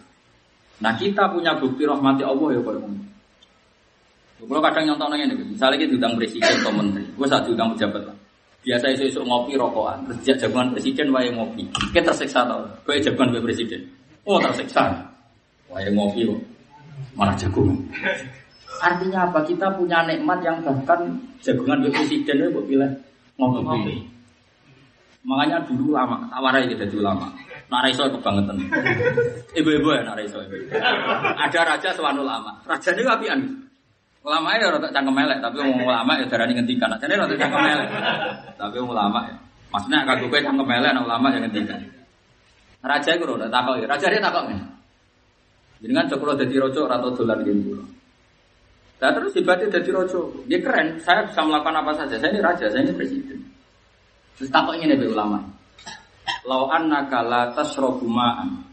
Nah 0.80 0.96
kita 0.96 1.28
punya 1.34 1.58
bukti 1.60 1.84
rahmati 1.84 2.24
Allah 2.24 2.56
ya 2.56 2.62
kalau 2.64 2.88
Kalau 4.40 4.64
kadang 4.64 4.88
nyontok 4.88 5.08
nanya 5.12 5.36
nih, 5.36 5.52
misalnya 5.52 5.76
kita 5.76 5.92
diundang 5.92 6.16
presiden 6.16 6.48
atau 6.64 6.72
menteri, 6.72 7.04
gue 7.04 7.28
saat 7.28 7.44
diundang 7.44 7.76
pejabat 7.76 8.08
lah. 8.08 8.16
Biasa 8.64 8.86
isu 8.96 9.04
isu 9.12 9.20
ngopi 9.28 9.60
rokokan, 9.60 10.00
terus 10.08 10.40
jagoan 10.40 10.72
presiden 10.72 11.12
wae 11.12 11.28
ngopi. 11.28 11.68
Kita 11.92 12.08
tersiksa 12.08 12.48
tau, 12.48 12.64
gue 12.88 13.04
jagoan 13.04 13.36
gue 13.36 13.44
presiden. 13.44 13.84
Oh 14.24 14.40
tersiksa, 14.40 14.96
wae 15.68 15.92
ngopi 15.92 16.24
kok, 16.24 16.40
malah 17.18 17.36
jagung. 17.38 17.74
Artinya 18.80 19.28
apa? 19.28 19.44
Kita 19.44 19.76
punya 19.76 20.06
nikmat 20.08 20.40
yang 20.46 20.64
bahkan 20.64 21.20
jagungan 21.44 21.84
gue 21.84 21.92
presiden 21.92 22.50
gue 22.52 22.64
pilih 22.64 22.92
ngopi. 23.40 24.08
Makanya 25.20 25.68
dulu 25.68 25.92
lama, 25.92 26.32
tawarai 26.32 26.64
kita 26.72 26.88
dulu 26.88 27.04
lama. 27.04 27.28
Naraiso 27.70 28.08
kebangetan. 28.08 28.56
Ibu-ibu 29.54 29.94
ya 29.94 30.02
naraiso. 30.02 30.42
Ada 31.38 31.60
raja 31.76 31.90
sewan 31.94 32.18
ulama. 32.18 32.56
Raja 32.66 32.96
ini 32.96 33.04
apian. 33.06 33.40
Ulama 34.20 34.58
ya 34.58 34.68
rada 34.74 34.90
cangkem 34.92 35.16
melek, 35.16 35.40
tapi 35.40 35.64
wong 35.64 35.86
ulama 35.86 36.18
ya 36.20 36.26
darani 36.28 36.58
ngendikan. 36.58 36.92
Jane 36.98 37.14
rada 37.20 37.36
cangkem 37.36 37.62
melek. 37.62 37.90
Tapi 38.58 38.78
ulama 38.80 39.20
ya. 39.28 39.36
Maksudnya 39.70 40.02
kagak 40.08 40.28
kowe 40.34 40.40
cangkem 40.40 40.66
melek 40.66 40.90
ana 40.96 41.02
ulama 41.04 41.28
yang 41.30 41.46
ngendikan. 41.46 41.80
Raja 42.80 43.10
iku 43.14 43.24
rada 43.28 43.48
takok, 43.52 43.86
raja 43.86 44.06
dia 44.08 44.24
takok 44.24 44.44
nih. 44.50 44.60
Jenengan 45.80 46.12
cokro 46.12 46.36
dadi 46.36 46.56
raja 46.60 46.80
ora 46.84 47.00
tau 47.00 47.16
dolan 47.16 47.40
kula. 47.44 47.86
Nah 49.00 49.12
terus 49.16 49.32
hebatnya 49.40 49.80
jadi 49.80 49.90
raja. 49.96 50.20
Dia 50.44 50.60
keren, 50.60 51.00
saya 51.00 51.24
bisa 51.24 51.40
melakukan 51.40 51.80
apa 51.80 51.92
saja. 51.96 52.16
Saya 52.20 52.36
ini 52.36 52.42
raja, 52.44 52.66
saya 52.68 52.84
ini 52.84 52.92
presiden. 52.92 53.40
Terus 54.36 54.52
takok 54.52 54.76
ini 54.76 54.92
nih 54.92 55.08
ulama. 55.08 55.40
Lau 56.44 56.68
annaka 56.68 57.24
la 57.24 57.52
tasrabu 57.56 58.04
ma'an 58.08 58.70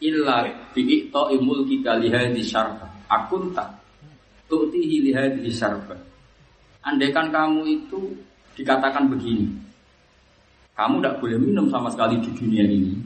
illa 0.00 0.48
bi'ito 0.72 1.28
imul 1.36 1.68
kita 1.68 2.00
lihadi 2.00 2.40
syarfa 2.40 2.88
akunta 3.06 3.68
tu'tihi 4.48 5.04
lihadi 5.08 5.48
syarfa 5.52 5.96
Andaikan 6.80 7.28
kamu 7.28 7.68
itu 7.68 8.08
dikatakan 8.56 9.04
begini 9.12 9.44
Kamu 10.72 10.96
tidak 10.96 11.20
boleh 11.20 11.36
minum 11.36 11.68
sama 11.68 11.92
sekali 11.92 12.16
di 12.24 12.32
dunia 12.32 12.64
ini 12.64 12.96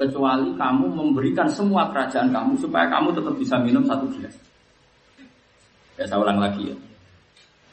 Kecuali 0.00 0.56
kamu 0.56 0.86
memberikan 0.96 1.44
semua 1.52 1.92
kerajaan 1.92 2.32
kamu 2.32 2.56
Supaya 2.56 2.88
kamu 2.88 3.12
tetap 3.12 3.34
bisa 3.36 3.60
minum 3.60 3.84
satu 3.84 4.08
gelas 4.16 4.32
Ya 6.00 6.08
saya 6.08 6.24
ulang 6.24 6.40
lagi 6.40 6.72
ya 6.72 6.76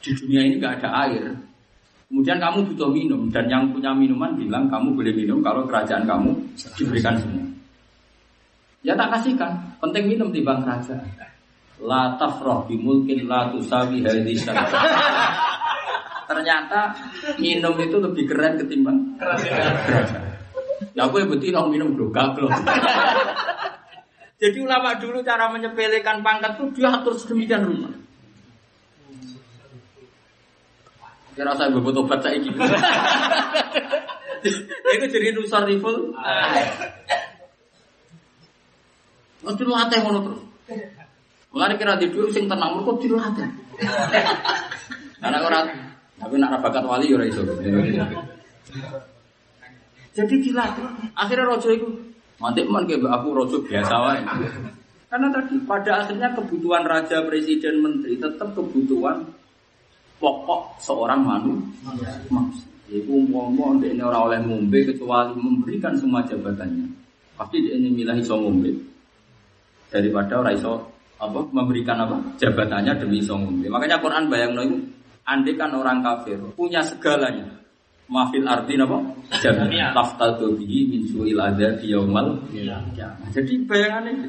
Di 0.04 0.12
dunia 0.12 0.44
ini 0.44 0.60
nggak 0.60 0.84
ada 0.84 1.08
air 1.08 1.32
Kemudian 2.08 2.40
kamu 2.40 2.72
butuh 2.72 2.88
minum 2.88 3.28
dan 3.28 3.44
yang 3.52 3.68
punya 3.68 3.92
minuman 3.92 4.32
bilang 4.32 4.64
kamu 4.72 4.96
boleh 4.96 5.12
minum 5.12 5.44
kalau 5.44 5.68
kerajaan 5.68 6.08
kamu 6.08 6.32
diberikan 6.80 7.12
semua. 7.20 7.44
Ya 8.80 8.96
tak 8.96 9.12
kasihkan, 9.12 9.52
penting 9.76 10.16
minum 10.16 10.32
di 10.32 10.40
bang 10.40 10.64
kerajaan. 10.64 11.04
La 11.84 12.16
tafroh 12.16 12.64
bimulkin 12.64 13.28
la 13.28 13.52
tusawi 13.52 14.00
hadis 14.00 14.40
Ternyata 16.32 16.96
minum 17.36 17.76
itu 17.76 18.00
lebih 18.00 18.24
keren 18.24 18.56
ketimbang 18.56 18.98
kerajaan. 19.20 20.27
Aku 20.96 21.16
betul 21.28 21.52
orang 21.52 21.70
minum 21.74 21.92
bro, 21.92 22.08
gaglok. 22.08 22.52
Jadi 24.38 24.58
ulama 24.62 24.94
dulu 25.02 25.18
cara 25.26 25.50
menyepelekan 25.50 26.22
pangkat 26.22 26.54
itu 26.62 26.78
dia 26.78 26.94
atur 26.94 27.18
sedemikian 27.18 27.66
rupa. 27.66 27.90
Kira 31.34 31.54
saya 31.58 31.74
bebot 31.74 32.06
obat 32.06 32.22
saya 32.22 32.38
gitu. 32.38 32.54
Itu 34.94 35.06
jadi 35.10 35.34
nusar 35.34 35.66
rifle. 35.66 36.14
Mesti 39.42 39.62
latih 39.66 39.98
ngono 40.02 40.18
terus. 40.22 40.42
Mulai 41.50 41.74
kira 41.74 41.98
tidur 41.98 42.30
sing 42.30 42.46
tenang 42.46 42.78
mereka 42.78 42.94
dilatih. 43.02 43.48
Karena 45.22 45.38
orang 45.42 45.66
tapi 46.18 46.34
nak 46.38 46.62
bakat 46.62 46.82
wali 46.86 47.10
ya 47.10 47.22
iso. 47.26 47.42
Jadi 50.18 50.34
dilatih. 50.42 51.14
Akhirnya 51.14 51.46
rojo 51.46 51.68
itu 51.70 51.86
mantik 52.42 52.66
man 52.66 52.82
kayak 52.90 53.06
aku 53.06 53.28
rojo 53.30 53.56
biasa 53.62 53.94
wae. 54.02 54.20
Karena 55.08 55.26
tadi 55.30 55.54
pada 55.64 56.04
akhirnya 56.04 56.28
kebutuhan 56.36 56.84
raja, 56.84 57.24
presiden, 57.24 57.80
menteri 57.80 58.18
tetap 58.18 58.52
kebutuhan 58.52 59.24
pokok 60.18 60.76
seorang 60.82 61.22
manusia. 61.22 62.66
Itu 62.88 63.20
umpama 63.20 63.78
ini 63.84 64.00
orang 64.00 64.22
oleh 64.32 64.38
ngombe 64.44 64.80
kecuali 64.84 65.36
memberikan 65.36 65.94
semua 65.96 66.24
jabatannya. 66.26 66.88
Pasti 67.38 67.62
dia 67.62 67.78
ini 67.78 67.94
milih 67.94 68.18
iso 68.18 68.34
ngombe. 68.36 68.72
daripada 69.88 70.44
orang 70.44 70.52
iso 70.52 70.84
apa 71.16 71.40
memberikan 71.48 71.96
apa 71.96 72.16
jabatannya 72.36 72.92
demi 73.00 73.24
iso 73.24 73.34
ngombe. 73.40 73.66
Makanya 73.72 73.96
Quran 74.04 74.28
bayang 74.28 74.52
itu 74.60 74.76
andai 75.24 75.56
kan 75.56 75.72
orang 75.72 76.04
kafir 76.04 76.36
punya 76.52 76.84
segalanya 76.84 77.57
mafil 78.08 78.44
arti 78.48 78.74
apa 78.80 78.98
jangan 79.44 79.68
taftadu 79.92 80.56
bihi 80.56 80.88
min 80.88 81.02
suil 81.08 81.38
adzab 81.38 81.80
yaumal 81.84 82.40
qiyamah. 82.48 83.28
Jadi 83.32 83.52
bayangannya 83.68 84.12
gitu. 84.24 84.28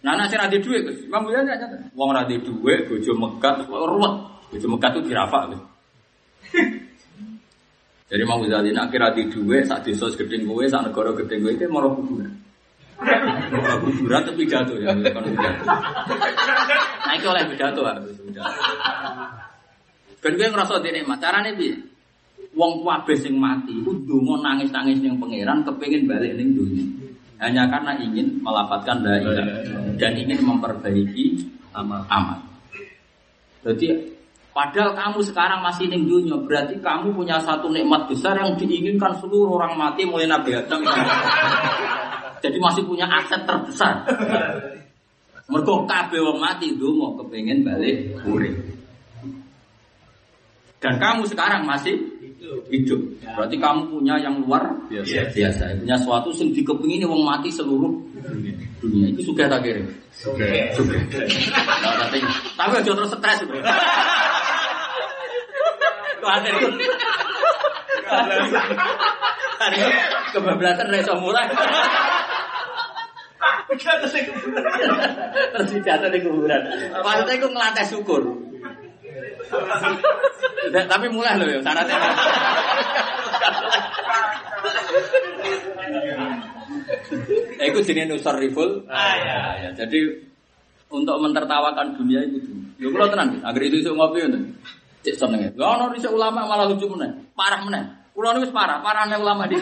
Nah, 0.00 0.16
nak 0.16 0.32
sing 0.32 0.40
ade 0.40 0.64
dhuwit, 0.64 0.80
Gus. 0.80 1.04
Imam 1.04 1.28
Buya 1.28 1.44
nyata. 1.44 1.76
Wong 1.92 2.08
ora 2.08 2.24
dhuwit, 2.24 2.88
bojo 2.88 3.12
megat, 3.20 3.68
ruwet. 3.68 4.14
Bojo 4.48 4.66
megat 4.72 4.96
itu 4.96 5.12
dirafa, 5.12 5.52
Gus. 5.52 5.60
Jadi 8.10 8.26
mau 8.26 8.42
Ghazali 8.42 8.74
nak 8.74 8.90
kira 8.90 9.14
di 9.14 9.30
duwe 9.30 9.62
saat 9.62 9.86
desa 9.86 10.10
gedeng 10.10 10.42
kowe 10.42 10.66
sak 10.66 10.90
negara 10.90 11.14
gedeng 11.14 11.46
kowe 11.46 11.52
iki 11.54 11.66
maro 11.70 11.94
kuburan. 11.94 12.34
Maro 13.54 13.86
kuburan 13.86 14.26
tapi 14.26 14.42
pidato 14.42 14.74
ya 14.82 14.90
kan. 14.90 14.98
Nah 17.06 17.14
iki 17.14 17.26
oleh 17.30 17.46
pidato 17.54 17.86
ah 17.86 18.02
pidato. 18.02 18.50
Ben 20.18 20.34
kowe 20.34 20.48
ngrasa 20.50 20.82
dene 20.82 21.06
carane 21.22 21.54
piye? 21.54 21.78
Wong 22.50 22.82
kabeh 22.82 23.14
sing 23.14 23.38
mati 23.38 23.70
iku 23.78 23.94
ndonga 23.94 24.42
nangis-nangis 24.42 24.98
ning 24.98 25.22
pangeran 25.22 25.62
kepengin 25.62 26.10
balik 26.10 26.34
ning 26.34 26.54
dunia. 26.58 26.82
Hanya 27.38 27.70
karena 27.70 27.94
ingin 28.02 28.42
melafatkan 28.42 29.00
la 29.06 29.16
dan 29.96 30.12
ingin 30.18 30.42
memperbaiki 30.42 31.46
amal. 31.72 32.02
amal. 32.10 32.42
Jadi 33.62 34.10
Padahal 34.50 34.98
kamu 34.98 35.22
sekarang 35.30 35.62
masih 35.62 35.86
ning 35.86 36.10
dunia, 36.10 36.34
berarti 36.42 36.74
kamu 36.82 37.14
punya 37.14 37.38
satu 37.38 37.70
nikmat 37.70 38.10
besar 38.10 38.34
yang 38.34 38.58
diinginkan 38.58 39.14
seluruh 39.22 39.62
orang 39.62 39.78
mati 39.78 40.02
mulai 40.02 40.26
Nabi 40.26 40.58
Adam. 40.58 40.82
Jadi 42.42 42.58
masih 42.58 42.82
punya 42.82 43.06
aset 43.06 43.46
terbesar. 43.46 44.02
Mergo 45.46 45.86
kabeh 45.86 46.18
wong 46.18 46.42
mati 46.42 46.74
mau 46.74 47.14
kepengen 47.14 47.62
balik 47.62 48.18
urip. 48.26 48.58
Dan 50.82 50.98
kamu 50.98 51.30
sekarang 51.30 51.62
masih 51.62 51.94
hidup. 52.70 53.00
Berarti 53.36 53.56
kamu 53.58 53.90
punya 53.90 54.14
yang 54.22 54.38
luar 54.46 54.62
biasa. 54.86 55.34
biasa. 55.34 55.64
Punya 55.82 55.96
sesuatu 55.98 56.30
yang 56.38 56.54
dikepingin 56.54 57.10
wong 57.10 57.26
mati 57.26 57.50
seluruh 57.50 57.90
dunia. 58.80 59.06
Itu 59.12 59.34
suka 59.34 59.50
tak 59.50 59.66
kirim? 59.66 59.90
Suka. 60.14 60.46
Suka. 60.74 60.94
Tapi 62.56 62.72
aja 62.78 62.90
terus 62.94 63.10
stres. 63.10 63.42
Kuatir 66.20 66.52
itu. 66.52 66.68
Hari 69.60 69.76
ini 69.76 69.92
kebablasan 70.32 70.88
reso 70.88 71.12
mulai. 71.20 71.44
Terus 73.70 74.14
jatuh 75.86 76.10
di 76.10 76.18
kuburan. 76.26 76.58
Maksudnya 76.90 77.34
itu 77.38 77.48
ngelantai 77.48 77.86
syukur. 77.86 78.49
Tapi 80.70 81.06
mulai 81.10 81.34
loh 81.38 81.46
ya 81.48 81.60
syaratnya. 81.62 81.98
Ya, 87.60 87.64
itu 87.68 87.78
jenis 87.84 88.08
nusar 88.08 88.40
riful. 88.40 88.86
Ah, 88.88 89.14
ya. 89.18 89.38
ya. 89.68 89.70
Jadi 89.84 90.30
untuk 90.90 91.16
mentertawakan 91.20 91.94
dunia 91.98 92.24
itu 92.24 92.40
dulu. 92.40 92.62
Ya 92.80 92.88
kalau 92.88 93.08
tenang, 93.12 93.30
agar 93.44 93.60
itu 93.62 93.76
isu 93.84 93.92
ngopi 93.94 94.18
itu. 94.24 94.40
Cek 95.00 95.14
seneng. 95.16 95.40
Lah 95.56 95.80
ono 95.80 95.92
dhisik 95.96 96.12
ulama 96.12 96.44
malah 96.44 96.68
lucu 96.68 96.88
meneh. 96.88 97.32
Parah 97.32 97.60
meneh. 97.64 97.84
Kulo 98.10 98.36
niku 98.36 98.52
parah, 98.52 98.82
parahnya 98.84 99.16
ulama 99.16 99.48
di. 99.48 99.56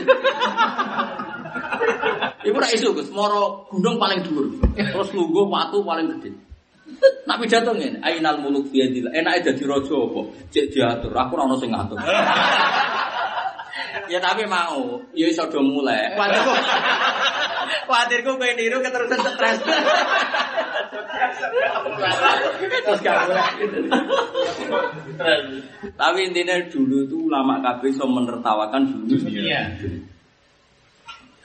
Ibu 2.48 2.56
rak 2.56 2.72
isu 2.74 2.96
Gus, 2.96 3.12
moro 3.12 3.68
gunung 3.68 4.00
paling 4.00 4.24
dhuwur. 4.24 4.46
Terus 4.72 5.12
lungguh 5.12 5.44
watu 5.46 5.84
paling 5.84 6.16
gede. 6.16 6.47
Nak 7.28 7.36
pidato 7.44 7.76
ngene, 7.76 8.00
ainal 8.00 8.40
muluk 8.40 8.72
fi 8.72 8.82
yadil. 8.82 9.12
Enake 9.12 9.52
dadi 9.52 9.64
raja 9.68 9.94
apa? 9.94 10.20
Cek 10.48 10.66
diatur, 10.72 11.12
aku 11.12 11.32
ora 11.36 11.44
ono 11.44 11.56
sing 11.60 11.70
ngatur. 11.70 12.00
ya 14.12 14.18
tapi 14.18 14.48
mau, 14.48 14.96
ya 15.12 15.28
iso 15.28 15.44
do 15.52 15.60
mulai. 15.60 16.16
Kuatirku. 16.16 16.52
Kuatirku 17.84 18.30
kowe 18.40 18.50
niru 18.56 18.80
keterusan 18.80 19.20
stres. 19.20 19.58
Terus 22.84 23.00
gak. 23.04 23.16
Tapi 26.00 26.18
intinya 26.24 26.56
dulu 26.72 27.04
itu 27.04 27.16
ulama 27.28 27.60
kabeh 27.60 27.92
so 27.92 28.08
menertawakan 28.08 28.88
dulu. 28.88 29.28
Iya. 29.28 29.68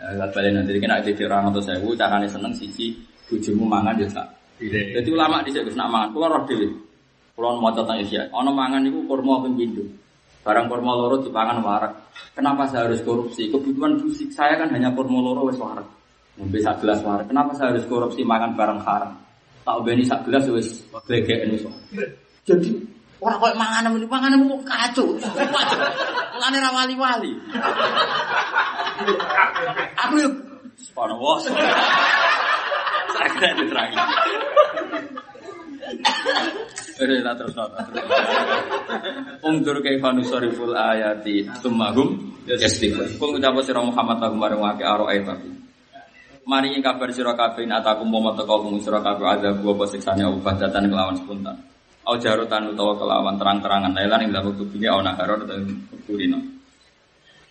Ya, 0.03 0.27
balik 0.35 0.51
nanti 0.51 0.79
kena 0.83 0.99
jadi 0.99 1.31
orang 1.31 1.55
atau 1.55 1.63
saya, 1.63 1.79
caranya 1.79 2.27
seneng 2.27 2.51
sisi 2.51 2.91
bujumu 3.31 3.63
mangan 3.63 3.95
ya 3.95 4.07
sak. 4.11 4.27
Jadi 4.71 5.09
ulama 5.11 5.43
di 5.43 5.51
sini 5.51 5.71
nak 5.75 5.89
mangan, 5.89 6.09
keluar 6.15 6.29
roh 6.39 6.43
dewi. 6.47 6.67
Keluar 7.33 7.57
mau 7.57 7.73
tentang 7.73 7.97
Asia, 7.97 8.29
ono 8.29 8.53
mangan 8.53 8.85
itu 8.85 9.01
kurma 9.09 9.41
pembindo. 9.41 9.81
Barang 10.43 10.67
kurma 10.67 10.93
loro 10.93 11.23
dipangan 11.23 11.63
warak. 11.63 11.93
Kenapa 12.35 12.67
saya 12.67 12.85
harus 12.85 13.01
korupsi? 13.01 13.47
Kebutuhan 13.47 13.97
fisik 14.03 14.29
saya 14.35 14.59
kan 14.59 14.69
hanya 14.75 14.93
kurma 14.93 15.23
loro 15.23 15.49
wes 15.49 15.57
warak. 15.57 15.87
Ngombe 16.37 16.59
sak 16.59 16.83
gelas 16.83 16.99
warak. 17.01 17.31
Kenapa 17.31 17.55
saya 17.55 17.71
harus 17.73 17.87
korupsi 17.87 18.21
makan 18.27 18.53
barang 18.53 18.79
haram? 18.83 19.15
Tak 19.63 19.79
beni 19.87 20.03
sak 20.03 20.27
gelas 20.27 20.43
wes 20.51 20.83
glegeken 21.07 21.55
wis. 21.55 21.63
Jadi 22.43 22.75
orang 23.23 23.39
kok 23.39 23.55
mangan 23.55 23.95
ini 23.95 24.05
mangan 24.05 24.35
mau 24.43 24.59
kacau. 24.67 25.15
Kacau. 25.23 25.79
Lane 26.37 26.57
ra 26.59 26.69
wali-wali. 26.75 27.31
Aku 30.05 30.15
yuk 30.19 30.33
kira 33.37 33.49
diterangi. 33.57 33.97
Eh, 36.93 37.21
tak 37.25 37.35
terus 37.41 37.53
terus. 37.57 37.73
Ungdur 39.41 39.81
kaifa 39.81 40.13
nusariful 40.13 40.73
ayati 40.77 41.45
tummahum 41.59 42.37
yastifun. 42.45 43.17
Kul 43.17 43.35
ngucap 43.35 43.57
sira 43.65 43.81
Muhammad 43.81 44.17
lahum 44.21 44.37
marang 44.37 44.61
wake 44.61 44.85
aro 44.85 45.09
ayat 45.09 45.41
Mari 46.43 46.75
kabar 46.83 47.07
sira 47.15 47.33
kabeh 47.39 47.65
atakum 47.71 48.07
momo 48.07 48.35
teko 48.35 48.67
mung 48.67 48.77
sira 48.83 48.99
kabeh 48.99 49.25
ada 49.25 49.55
gua 49.55 49.79
apa 49.79 49.83
siksane 49.87 50.27
ubadatan 50.27 50.91
kelawan 50.91 51.15
spontan. 51.15 51.55
Au 52.03 52.19
jarutan 52.19 52.67
utawa 52.67 52.99
kelawan 52.99 53.39
terang-terangan 53.39 53.95
lailan 53.95 54.27
ing 54.27 54.31
dalam 54.35 54.51
kubine 54.59 54.91
ana 54.91 55.15
karo 55.15 55.39
utawa 55.39 55.63
kurino. 56.03 56.39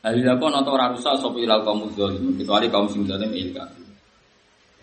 Alila 0.05 0.37
kon 0.37 0.53
ora 0.53 0.67
ora 0.67 0.87
rusak 0.93 1.15
sapa 1.19 1.39
ilal 1.41 1.65
kaum 1.65 1.89
zalim 1.97 2.37
kecuali 2.37 2.69
kaum 2.69 2.85
sing 2.93 3.09
zalim 3.09 3.33
ilka. 3.33 3.65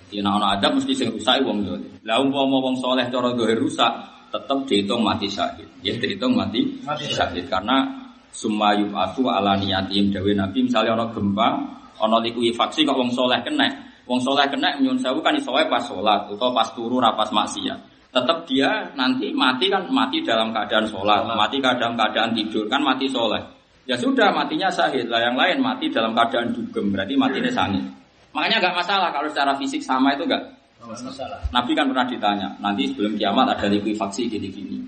Yen 0.10 0.26
ana 0.26 0.58
adab 0.58 0.78
mesti 0.78 0.94
sing 0.94 1.10
rusak 1.14 1.42
wong 1.46 1.66
zalim. 1.66 1.92
Lah 2.06 2.18
umpama 2.20 2.58
wong 2.60 2.76
saleh 2.82 3.06
cara 3.10 3.30
dohir 3.34 3.58
rusak 3.62 3.92
tetap 4.30 4.58
dihitung 4.66 5.06
mati 5.06 5.30
syahid. 5.30 5.70
Ya 5.86 5.94
dihitung 5.98 6.34
mati, 6.34 6.66
mati 6.86 7.06
syahid 7.10 7.46
karena 7.50 7.86
summa 8.30 8.78
yub'atu 8.78 9.30
ala 9.30 9.58
niyatim 9.58 10.14
dawe 10.14 10.32
Nabi 10.34 10.70
misalnya 10.70 10.98
ana 10.98 11.06
gempa, 11.14 11.50
ana 11.98 12.18
likuifaksi 12.22 12.86
kok 12.86 12.98
wong 12.98 13.10
saleh 13.14 13.42
kena, 13.42 13.90
Wong 14.10 14.18
soleh 14.26 14.50
kena 14.50 14.74
nyun 14.82 14.98
sewu 14.98 15.22
kan 15.22 15.38
iso 15.38 15.54
pas 15.54 15.86
sholat 15.86 16.34
atau 16.34 16.50
pas 16.50 16.66
turu 16.74 16.98
rapas 16.98 17.30
maksiat. 17.30 17.78
Tetap 18.10 18.50
dia 18.50 18.90
nanti 18.98 19.30
mati 19.30 19.70
kan 19.70 19.86
mati 19.86 20.26
dalam 20.26 20.50
keadaan 20.50 20.90
sholat, 20.90 21.30
mati 21.30 21.62
dalam 21.62 21.94
keadaan 21.94 22.34
tidur 22.34 22.66
kan 22.66 22.82
mati 22.82 23.06
soleh. 23.06 23.38
Ya 23.86 23.94
sudah 23.94 24.34
matinya 24.34 24.74
sahid 24.74 25.14
lah 25.14 25.22
yang 25.22 25.38
lain 25.38 25.62
mati 25.62 25.94
dalam 25.94 26.18
keadaan 26.18 26.58
dugem 26.58 26.90
berarti 26.90 27.14
matinya 27.14 27.54
sangit. 27.54 27.86
Makanya 28.32 28.58
nggak 28.62 28.76
masalah 28.78 29.10
kalau 29.10 29.28
secara 29.32 29.54
fisik 29.58 29.82
sama 29.82 30.14
itu 30.14 30.24
nggak 30.26 30.44
masalah. 30.86 31.40
Nabi 31.50 31.72
kan 31.74 31.86
pernah 31.90 32.06
ditanya 32.08 32.48
nanti 32.62 32.90
sebelum 32.94 33.18
kiamat 33.18 33.58
ada 33.58 33.66
likuifaksi 33.68 34.30
gini-gini. 34.30 34.80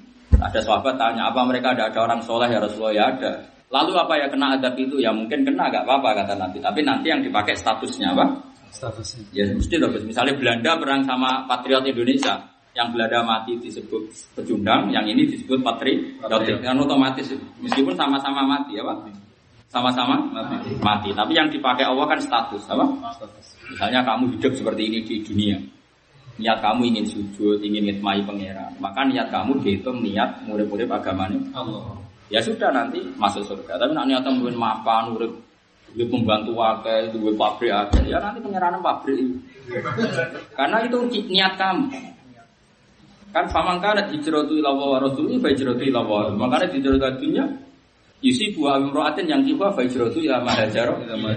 Ada 0.41 0.63
sahabat 0.63 0.97
tanya 0.97 1.29
apa 1.29 1.45
mereka 1.45 1.75
ada 1.75 1.91
ada 1.91 1.99
orang 2.01 2.21
soleh 2.23 2.49
ya 2.49 2.61
Rasulullah 2.61 2.93
ya 2.93 3.05
ada. 3.13 3.31
Lalu 3.71 3.91
apa 3.95 4.13
ya 4.19 4.27
kena 4.27 4.59
adab 4.59 4.75
itu 4.75 4.99
ya 4.99 5.15
mungkin 5.15 5.47
kena 5.47 5.71
nggak 5.71 5.83
apa-apa 5.87 6.23
kata 6.23 6.33
Nabi. 6.35 6.57
Tapi 6.59 6.79
nanti 6.83 7.07
yang 7.07 7.21
dipakai 7.23 7.55
statusnya 7.55 8.11
apa? 8.11 8.51
statusnya. 8.71 9.23
Ya 9.35 9.43
mesti 9.51 9.75
loh, 9.77 9.91
misalnya 9.91 10.33
Belanda 10.39 10.79
perang 10.79 11.03
sama 11.03 11.43
patriot 11.45 11.83
Indonesia, 11.83 12.39
yang 12.71 12.89
Belanda 12.95 13.19
mati 13.21 13.59
disebut 13.59 14.07
pecundang, 14.33 14.87
yang 14.89 15.03
ini 15.03 15.27
disebut 15.27 15.59
patriot, 15.59 16.23
kan 16.63 16.79
otomatis 16.79 17.35
meskipun 17.59 17.93
sama-sama 17.99 18.47
mati 18.47 18.79
ya 18.79 18.83
pak, 18.87 19.11
sama-sama 19.71 20.19
mati. 20.35 20.75
mati. 20.83 21.09
Tapi 21.15 21.31
yang 21.31 21.47
dipakai 21.47 21.87
Allah 21.87 22.05
kan 22.11 22.19
status, 22.19 22.67
apa? 22.67 22.85
Misalnya 23.71 24.03
kamu 24.03 24.35
hidup 24.35 24.51
seperti 24.51 24.81
ini 24.91 24.99
di 25.07 25.15
dunia, 25.23 25.57
niat 26.35 26.59
kamu 26.59 26.91
ingin 26.91 27.05
sujud, 27.07 27.63
ingin 27.63 27.87
ngitmai 27.87 28.19
pangeran, 28.27 28.75
maka 28.83 29.07
niat 29.07 29.31
kamu 29.31 29.63
dihitung 29.63 30.03
niat 30.03 30.43
murid-murid 30.43 30.91
agamanya 30.91 31.39
Allah. 31.55 31.95
Ya 32.27 32.43
sudah 32.43 32.71
nanti 32.71 32.99
masuk 33.15 33.47
surga. 33.47 33.79
Tapi 33.79 33.91
nak 33.95 34.07
niat 34.11 34.21
kamu 34.27 34.51
mapan, 34.55 35.15
murid 35.15 35.31
Gue 35.91 36.07
pembantu 36.07 36.55
wakil, 36.55 37.11
gue 37.11 37.35
pabrik 37.35 37.67
aja, 37.67 37.99
ya 38.07 38.15
nanti 38.23 38.39
penyerahan 38.39 38.79
pabrik. 38.79 39.27
Karena 40.55 40.79
itu 40.87 40.97
niat 41.27 41.59
kamu. 41.59 41.91
Kan 43.35 43.47
faman 43.51 43.79
kana 43.83 44.07
hijratu 44.07 44.55
ila 44.55 44.71
wa 44.71 44.99
rasuli 45.03 45.35
fa 45.39 45.51
hijratu 45.51 45.83
ila 45.83 45.99
wa. 46.03 46.31
Makanya 46.31 46.71
hijratu 46.71 47.19
dunia 47.19 47.43
Yusi 48.21 48.53
buah 48.53 48.77
imro'atin 48.77 49.25
yang 49.25 49.41
kifa 49.41 49.73
fa 49.73 49.81
hijratu 49.81 50.21
ila 50.21 50.45
ma 50.45 50.53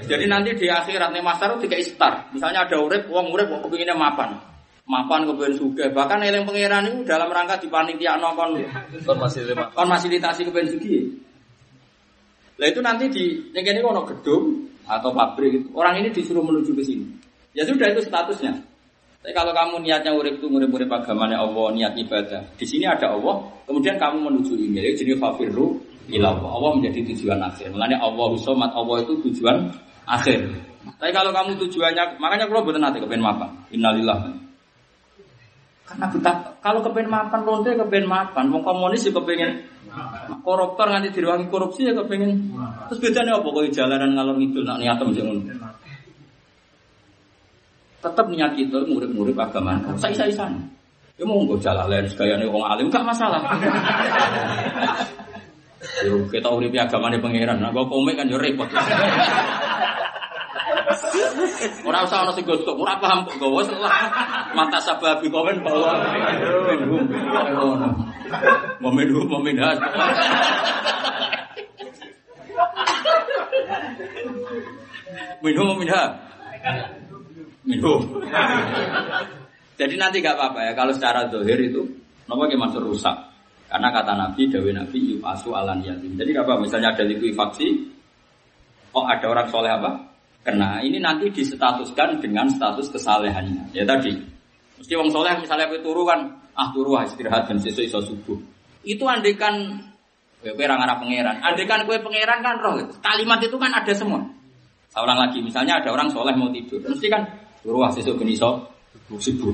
Jadi 0.04 0.24
nanti 0.28 0.52
di 0.52 0.68
akhirat 0.68 1.16
nih 1.16 1.24
masar 1.24 1.56
tiga 1.56 1.80
istar. 1.80 2.28
Misalnya 2.28 2.68
ada 2.68 2.76
urip, 2.76 3.08
uang 3.08 3.32
urip 3.32 3.48
kok 3.48 3.60
kepinginnya 3.68 3.96
mapan. 3.96 4.36
mapan 4.84 5.24
kepen 5.24 5.56
sugih. 5.56 5.88
Bahkan 5.96 6.20
eling 6.28 6.44
pangeran 6.44 6.84
itu 6.92 7.08
dalam 7.08 7.32
rangka 7.32 7.56
dipanitiakno 7.56 8.36
kon 8.36 8.60
Kon 9.00 9.16
masih 9.16 9.48
lima. 9.48 9.72
kon 9.72 9.88
fasilitasi 9.88 10.44
kepen 10.44 10.68
sugih. 10.68 11.08
Lah 12.60 12.68
itu 12.68 12.84
nanti 12.84 13.08
di 13.08 13.24
yang 13.56 13.64
ini 13.64 13.80
ono 13.80 14.04
gedung 14.04 14.68
atau 14.84 15.10
pabrik 15.10 15.56
gitu. 15.56 15.68
Orang 15.72 16.04
ini 16.04 16.12
disuruh 16.12 16.44
menuju 16.44 16.76
ke 16.76 16.84
sini. 16.84 17.08
Ya 17.56 17.64
sudah 17.64 17.90
itu 17.96 18.04
statusnya. 18.04 18.60
Tapi 19.24 19.32
kalau 19.32 19.56
kamu 19.56 19.88
niatnya 19.88 20.12
urip 20.12 20.36
itu 20.36 20.52
urip-urip 20.52 20.84
agamanya 20.92 21.40
Allah, 21.40 21.72
niat 21.72 21.96
ibadah. 21.96 22.44
Di 22.60 22.68
sini 22.68 22.84
ada 22.84 23.16
Allah, 23.16 23.40
kemudian 23.64 23.96
kamu 23.96 24.20
menuju 24.20 24.52
ini. 24.52 24.84
Jadi 24.84 25.00
jenis 25.00 25.16
fafirru 25.16 25.80
ila 26.10 26.28
Allah. 26.34 26.50
Allah 26.50 26.70
menjadi 26.80 27.00
tujuan 27.14 27.38
akhir. 27.40 27.72
Makanya 27.72 27.98
Allah 28.02 28.28
somat 28.40 28.70
Allah 28.72 28.96
itu 29.04 29.12
tujuan 29.30 29.70
akhir. 30.04 30.40
Tapi 30.84 31.10
kalau 31.16 31.32
kamu 31.32 31.56
tujuannya, 31.64 32.20
makanya 32.20 32.44
kalau 32.48 32.60
betul 32.60 32.80
nanti 32.80 33.00
kepen 33.00 33.24
mapan. 33.24 33.48
Innalillah. 33.72 34.36
Karena 35.84 36.06
betap, 36.12 36.36
kalau 36.60 36.80
kepen 36.84 37.08
mapan, 37.08 37.40
lonte 37.44 37.72
kepen 37.72 38.04
mapan. 38.04 38.44
Mau 38.52 38.60
komunis 38.60 39.04
ya 39.04 39.12
kepengen 39.12 39.74
koruptor 40.44 40.86
nganti 40.90 41.08
diruangi 41.14 41.46
korupsi 41.48 41.88
ya 41.88 41.92
kepengen. 41.94 42.52
Terus 42.90 42.98
bedanya 43.00 43.38
apa? 43.40 43.48
Kau 43.48 43.64
jalanan 43.64 44.10
ngalor 44.16 44.36
ngidul 44.36 44.64
nak 44.66 44.78
niatem 44.80 45.08
jangan. 45.14 45.38
Tetap 48.04 48.26
niat 48.28 48.52
kita 48.52 48.84
murid-murid 48.84 49.32
agama. 49.38 49.80
Saya 49.96 50.12
saya 50.12 50.32
sana. 50.34 50.60
Ya 51.14 51.24
mau 51.24 51.40
nggak 51.46 51.62
jalan 51.62 52.04
segaya 52.10 52.34
nih 52.42 52.50
orang 52.50 52.74
alim 52.74 52.90
gak 52.90 53.06
masalah. 53.06 53.38
Yo 56.04 56.24
kita 56.32 56.48
urip 56.48 56.72
agamane 56.72 57.20
pangeran. 57.20 57.60
Nah, 57.60 57.70
gua 57.70 57.84
komik 57.84 58.16
kan 58.16 58.28
yo 58.28 58.40
repot. 58.40 58.68
Ora 61.84 62.04
usah 62.04 62.24
ana 62.24 62.32
sing 62.32 62.44
gosok, 62.44 62.76
ora 62.76 62.96
paham 63.00 63.24
kok 63.28 63.36
gawa 63.40 63.60
salah. 63.64 63.92
Mata 64.52 64.78
sababi 64.80 65.28
komen 65.28 65.60
minhum. 65.60 67.04
Momen 68.80 69.08
momen 69.12 69.56
has. 69.60 69.78
Minhum 75.44 75.66
momen 75.72 75.88
has. 75.88 76.12
Minhum. 77.64 78.00
Jadi 79.74 79.94
nanti 79.98 80.22
gak 80.22 80.38
apa-apa 80.38 80.70
ya 80.70 80.72
kalau 80.78 80.94
secara 80.94 81.26
dohir 81.26 81.58
itu 81.58 81.82
Nopo 82.24 82.46
masuk 82.46 82.94
rusak 82.94 83.33
karena 83.74 83.90
kata 83.90 84.14
Nabi 84.14 84.46
Dawi 84.46 84.70
Nabi 84.70 85.18
yufasu 85.18 85.50
alan 85.50 85.82
yatim. 85.82 86.14
Jadi 86.14 86.30
apa 86.38 86.62
misalnya 86.62 86.94
ada 86.94 87.02
likuifaksi, 87.02 87.90
oh 88.94 89.02
ada 89.02 89.26
orang 89.26 89.50
soleh 89.50 89.66
apa? 89.74 90.14
Kena 90.46 90.78
ini 90.78 91.02
nanti 91.02 91.26
disetatuskan 91.34 92.22
dengan 92.22 92.46
status 92.46 92.86
kesalehannya. 92.94 93.74
Ya 93.74 93.82
tadi, 93.82 94.14
mesti 94.78 94.94
wong 94.94 95.10
soleh 95.10 95.34
misalnya 95.42 95.66
aku 95.66 95.82
turu 95.82 96.06
kan, 96.06 96.22
ah 96.54 96.70
turu 96.70 96.94
ah 96.94 97.02
istirahat 97.02 97.50
dan 97.50 97.58
sesuai 97.58 97.90
iso 97.90 97.98
subuh. 97.98 98.38
Itu 98.86 99.10
andekan 99.10 99.82
kue 100.38 100.54
kue 100.54 100.70
arah 100.70 100.94
pangeran. 100.94 101.42
Andekan 101.42 101.82
kue 101.90 101.98
pangeran 101.98 102.46
kan 102.46 102.62
roh. 102.62 102.78
Kalimat 103.02 103.42
itu 103.42 103.58
kan 103.58 103.74
ada 103.74 103.90
semua. 103.90 104.22
Seorang 104.94 105.18
lagi, 105.18 105.42
misalnya 105.42 105.82
ada 105.82 105.90
orang 105.90 106.14
soleh 106.14 106.30
mau 106.38 106.46
tidur, 106.54 106.78
mesti 106.78 107.10
kan 107.10 107.26
turu 107.58 107.82
ah 107.82 107.90
sesuai 107.90 108.22
ben 108.22 108.30
iso 108.30 108.70
subuh. 109.10 109.50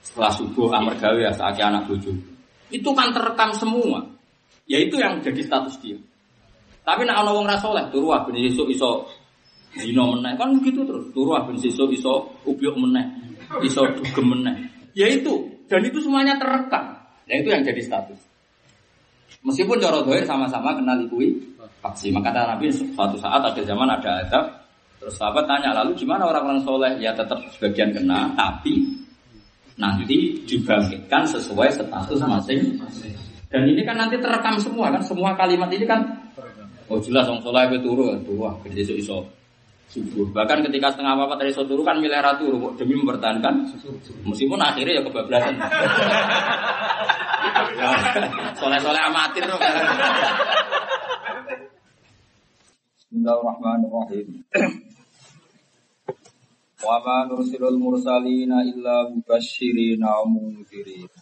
Setelah 0.00 0.32
subuh 0.32 0.72
amar 0.72 0.96
gawe 0.96 1.20
ya 1.20 1.28
saatnya 1.36 1.76
anak 1.76 1.92
bojo. 1.92 2.29
Itu 2.70 2.90
kan 2.94 3.10
terekam 3.10 3.50
semua. 3.54 4.02
Ya 4.70 4.78
itu 4.78 4.96
yang 4.98 5.18
jadi 5.18 5.42
status 5.42 5.76
dia. 5.82 5.98
Tapi 6.86 7.02
nak 7.04 7.26
ana 7.26 7.30
wong 7.34 7.46
ra 7.46 7.58
saleh 7.58 7.86
turu 7.90 8.10
ben 8.10 8.38
esuk 8.38 8.70
iso 8.70 9.06
zina 9.74 10.06
meneh. 10.06 10.38
Kan 10.38 10.54
begitu 10.62 10.86
terus. 10.86 11.10
Turu 11.10 11.34
ben 11.34 11.58
esuk 11.58 11.90
iso 11.90 12.30
ubyuk 12.46 12.78
meneh. 12.78 13.06
Iso 13.66 13.82
dugem 13.98 14.26
meneh. 14.30 14.56
Ya 14.94 15.10
itu. 15.10 15.50
Dan 15.66 15.86
itu 15.86 16.02
semuanya 16.02 16.38
terekam. 16.38 16.98
Nah 17.26 17.36
itu 17.38 17.50
yang 17.50 17.62
jadi 17.62 17.82
status. 17.82 18.18
Meskipun 19.40 19.80
cara 19.80 20.02
dohir 20.04 20.26
sama-sama 20.26 20.74
kenal 20.74 20.98
ikui 21.06 21.34
faksi. 21.80 22.12
Maka 22.12 22.30
kata 22.30 22.54
Nabi 22.54 22.66
suatu 22.70 23.16
saat 23.18 23.40
ada 23.40 23.62
zaman 23.62 23.88
ada 23.88 24.10
adab. 24.26 24.44
Terus 25.00 25.16
sahabat 25.16 25.48
tanya 25.48 25.72
lalu 25.72 25.96
gimana 25.96 26.28
orang-orang 26.28 26.60
soleh? 26.60 26.92
Ya 27.00 27.16
tetap 27.16 27.40
sebagian 27.56 27.88
kena, 27.96 28.36
tapi 28.36 28.99
nanti 29.80 30.44
dibangkitkan 30.44 31.24
sesuai 31.24 31.72
status 31.72 32.20
masing 32.20 32.76
Dan 33.50 33.66
ini 33.66 33.82
kan 33.82 33.98
nanti 33.98 34.14
terekam 34.14 34.62
semua 34.62 34.94
kan, 34.94 35.02
semua 35.02 35.34
kalimat 35.34 35.66
ini 35.74 35.82
kan 35.82 36.06
oh 36.86 36.98
jelas 37.02 37.26
orang 37.26 37.42
soleh 37.42 37.62
itu 37.66 37.82
turu, 37.82 38.14
wah 38.38 38.54
besok 38.62 38.94
iso 38.98 39.18
subuh. 39.90 40.26
Bahkan 40.30 40.62
ketika 40.70 40.94
setengah 40.94 41.18
apa 41.18 41.34
dari 41.34 41.50
iso 41.50 41.66
turu 41.66 41.82
kan 41.82 41.98
milih 41.98 42.18
ratu 42.22 42.46
demi 42.78 42.94
mempertahankan 42.94 43.66
meskipun 44.22 44.58
akhirnya 44.62 45.00
ya 45.00 45.02
kebablasan. 45.02 45.54
Ya, 47.80 47.96
Soleh-soleh 48.60 49.00
amatir 49.00 49.40
tuh. 49.48 49.56
Bismillahirrahmanirrahim. 53.00 54.44
Wa 56.80 56.96
ma 57.04 57.28
nursilul 57.28 57.76
mursalina 57.76 58.64
illa 58.64 59.04
mubashshirina 59.12 60.08
wa 60.08 60.24
mundzirin. 60.24 61.12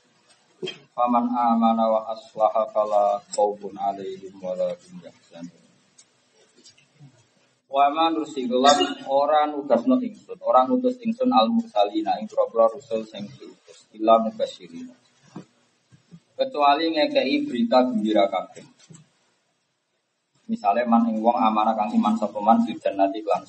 Faman 0.94 1.26
amana 1.34 1.84
wa 1.90 2.00
aslaha 2.14 2.62
fala 2.70 3.18
khaufun 3.34 3.74
'alaihim 3.74 4.38
wa 4.38 4.54
la 4.54 4.70
hum 4.70 4.94
yahzanun. 5.02 5.62
Wa 7.66 7.90
ma 7.90 8.06
nursilul 8.14 8.62
ora 9.10 9.50
nugasno 9.50 9.98
ingsun, 9.98 10.38
ora 10.46 10.62
ngutus 10.62 11.02
ingsun 11.02 11.34
al 11.34 11.50
mursalina 11.50 12.14
ing 12.22 12.30
propro 12.30 12.70
rusul 12.78 13.02
sing 13.02 13.26
diutus 13.26 13.90
illa 13.98 14.14
mubashshirina. 14.22 14.94
Kecuali 16.38 16.94
ngekei 16.94 17.42
berita 17.42 17.82
gembira 17.82 18.30
kabeh. 18.30 18.62
Misalnya 20.46 20.86
man 20.86 21.10
ing 21.10 21.18
wong 21.18 21.34
amanah 21.34 21.74
kang 21.74 21.90
iman 21.98 22.14
sapa 22.14 22.38
man 22.38 22.62
jannati 22.62 23.20
lan. 23.26 23.42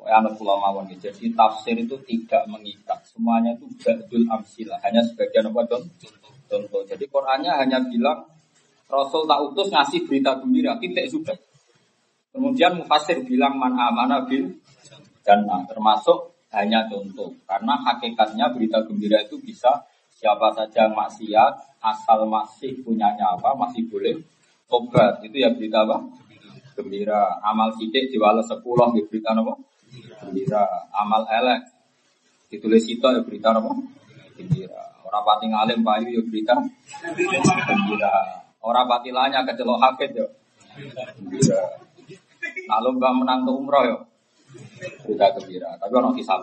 Pokoknya 0.00 0.16
anak 0.16 0.32
pulau 0.40 0.56
mawon 0.56 0.88
gitu. 0.88 1.12
Jadi 1.12 1.36
tafsir 1.36 1.76
itu 1.76 1.92
tidak 2.08 2.48
mengikat. 2.48 3.04
Semuanya 3.04 3.52
itu 3.52 3.68
ba'dul 3.84 4.24
amsilah. 4.32 4.80
Hanya 4.80 5.04
sebagian 5.04 5.52
apa 5.52 5.60
contoh. 5.68 6.08
contoh. 6.48 6.80
Jadi 6.88 7.04
Qurannya 7.04 7.52
hanya 7.52 7.84
bilang 7.84 8.24
Rasul 8.88 9.28
tak 9.28 9.44
utus 9.44 9.68
ngasih 9.68 10.08
berita 10.08 10.40
gembira. 10.40 10.80
Titik 10.80 11.04
sudah. 11.04 11.36
Kemudian 12.32 12.80
Mufasir 12.80 13.20
bilang 13.28 13.60
man 13.60 13.76
amana 13.76 14.24
bil 14.24 14.48
jannah. 15.20 15.68
Termasuk 15.68 16.32
hanya 16.56 16.88
contoh. 16.88 17.36
Karena 17.44 17.76
hakikatnya 17.84 18.56
berita 18.56 18.80
gembira 18.88 19.20
itu 19.20 19.36
bisa 19.36 19.84
siapa 20.16 20.48
saja 20.56 20.88
maksiat. 20.88 21.76
Asal 21.84 22.24
masih 22.24 22.80
punyanya 22.80 23.36
apa. 23.36 23.52
Masih 23.52 23.84
boleh 23.84 24.16
tobat. 24.64 25.20
Itu 25.20 25.44
ya 25.44 25.52
berita 25.52 25.84
apa? 25.84 26.00
Gembira. 26.72 27.36
Amal 27.44 27.68
sidik 27.76 28.08
diwales 28.08 28.48
sepuluh. 28.48 28.88
Berita 28.96 29.36
apa? 29.36 29.60
Gembira 29.90 30.62
amal 30.94 31.26
elek. 31.26 31.66
Ditulis 32.50 32.86
itu 32.86 33.02
ya 33.02 33.22
berita 33.22 33.54
apa? 33.54 33.70
Gembira 34.34 34.82
orang 35.06 35.26
pati 35.26 35.46
ngalim 35.50 35.80
payu 35.82 36.08
ya 36.08 36.22
berita. 36.22 36.54
Gembira 37.66 38.14
orang 38.62 38.86
pati 38.86 39.10
lanya 39.10 39.42
kecelok 39.42 39.78
hakit 39.82 40.10
ya. 40.14 40.26
Gembira 41.18 41.60
lalu 42.70 42.88
mbak 42.96 43.12
menang 43.18 43.40
ke 43.46 43.50
umroh 43.50 43.84
ya. 43.84 43.98
Berita 45.06 45.26
gembira. 45.38 45.70
Tapi 45.78 45.92
orang 45.94 46.14
kisah 46.14 46.38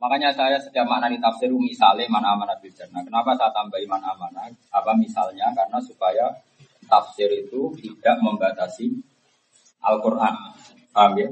Makanya 0.00 0.32
saya 0.32 0.56
setiap 0.56 0.88
makna 0.88 1.12
di 1.12 1.20
tafsir 1.20 1.52
misalnya 1.52 2.08
mana 2.08 2.32
amanah 2.32 2.56
bil 2.56 2.72
jannah. 2.72 3.04
Kenapa 3.04 3.36
saya 3.36 3.52
tambahi 3.52 3.84
mana 3.84 4.16
amanah? 4.16 4.48
Apa 4.72 4.96
misalnya? 4.96 5.52
Karena 5.52 5.76
supaya 5.76 6.24
tafsir 6.88 7.28
itu 7.28 7.68
tidak 7.76 8.16
membatasi 8.24 8.96
Al-Quran. 9.80 10.34
Paham 10.92 11.12
ya? 11.16 11.28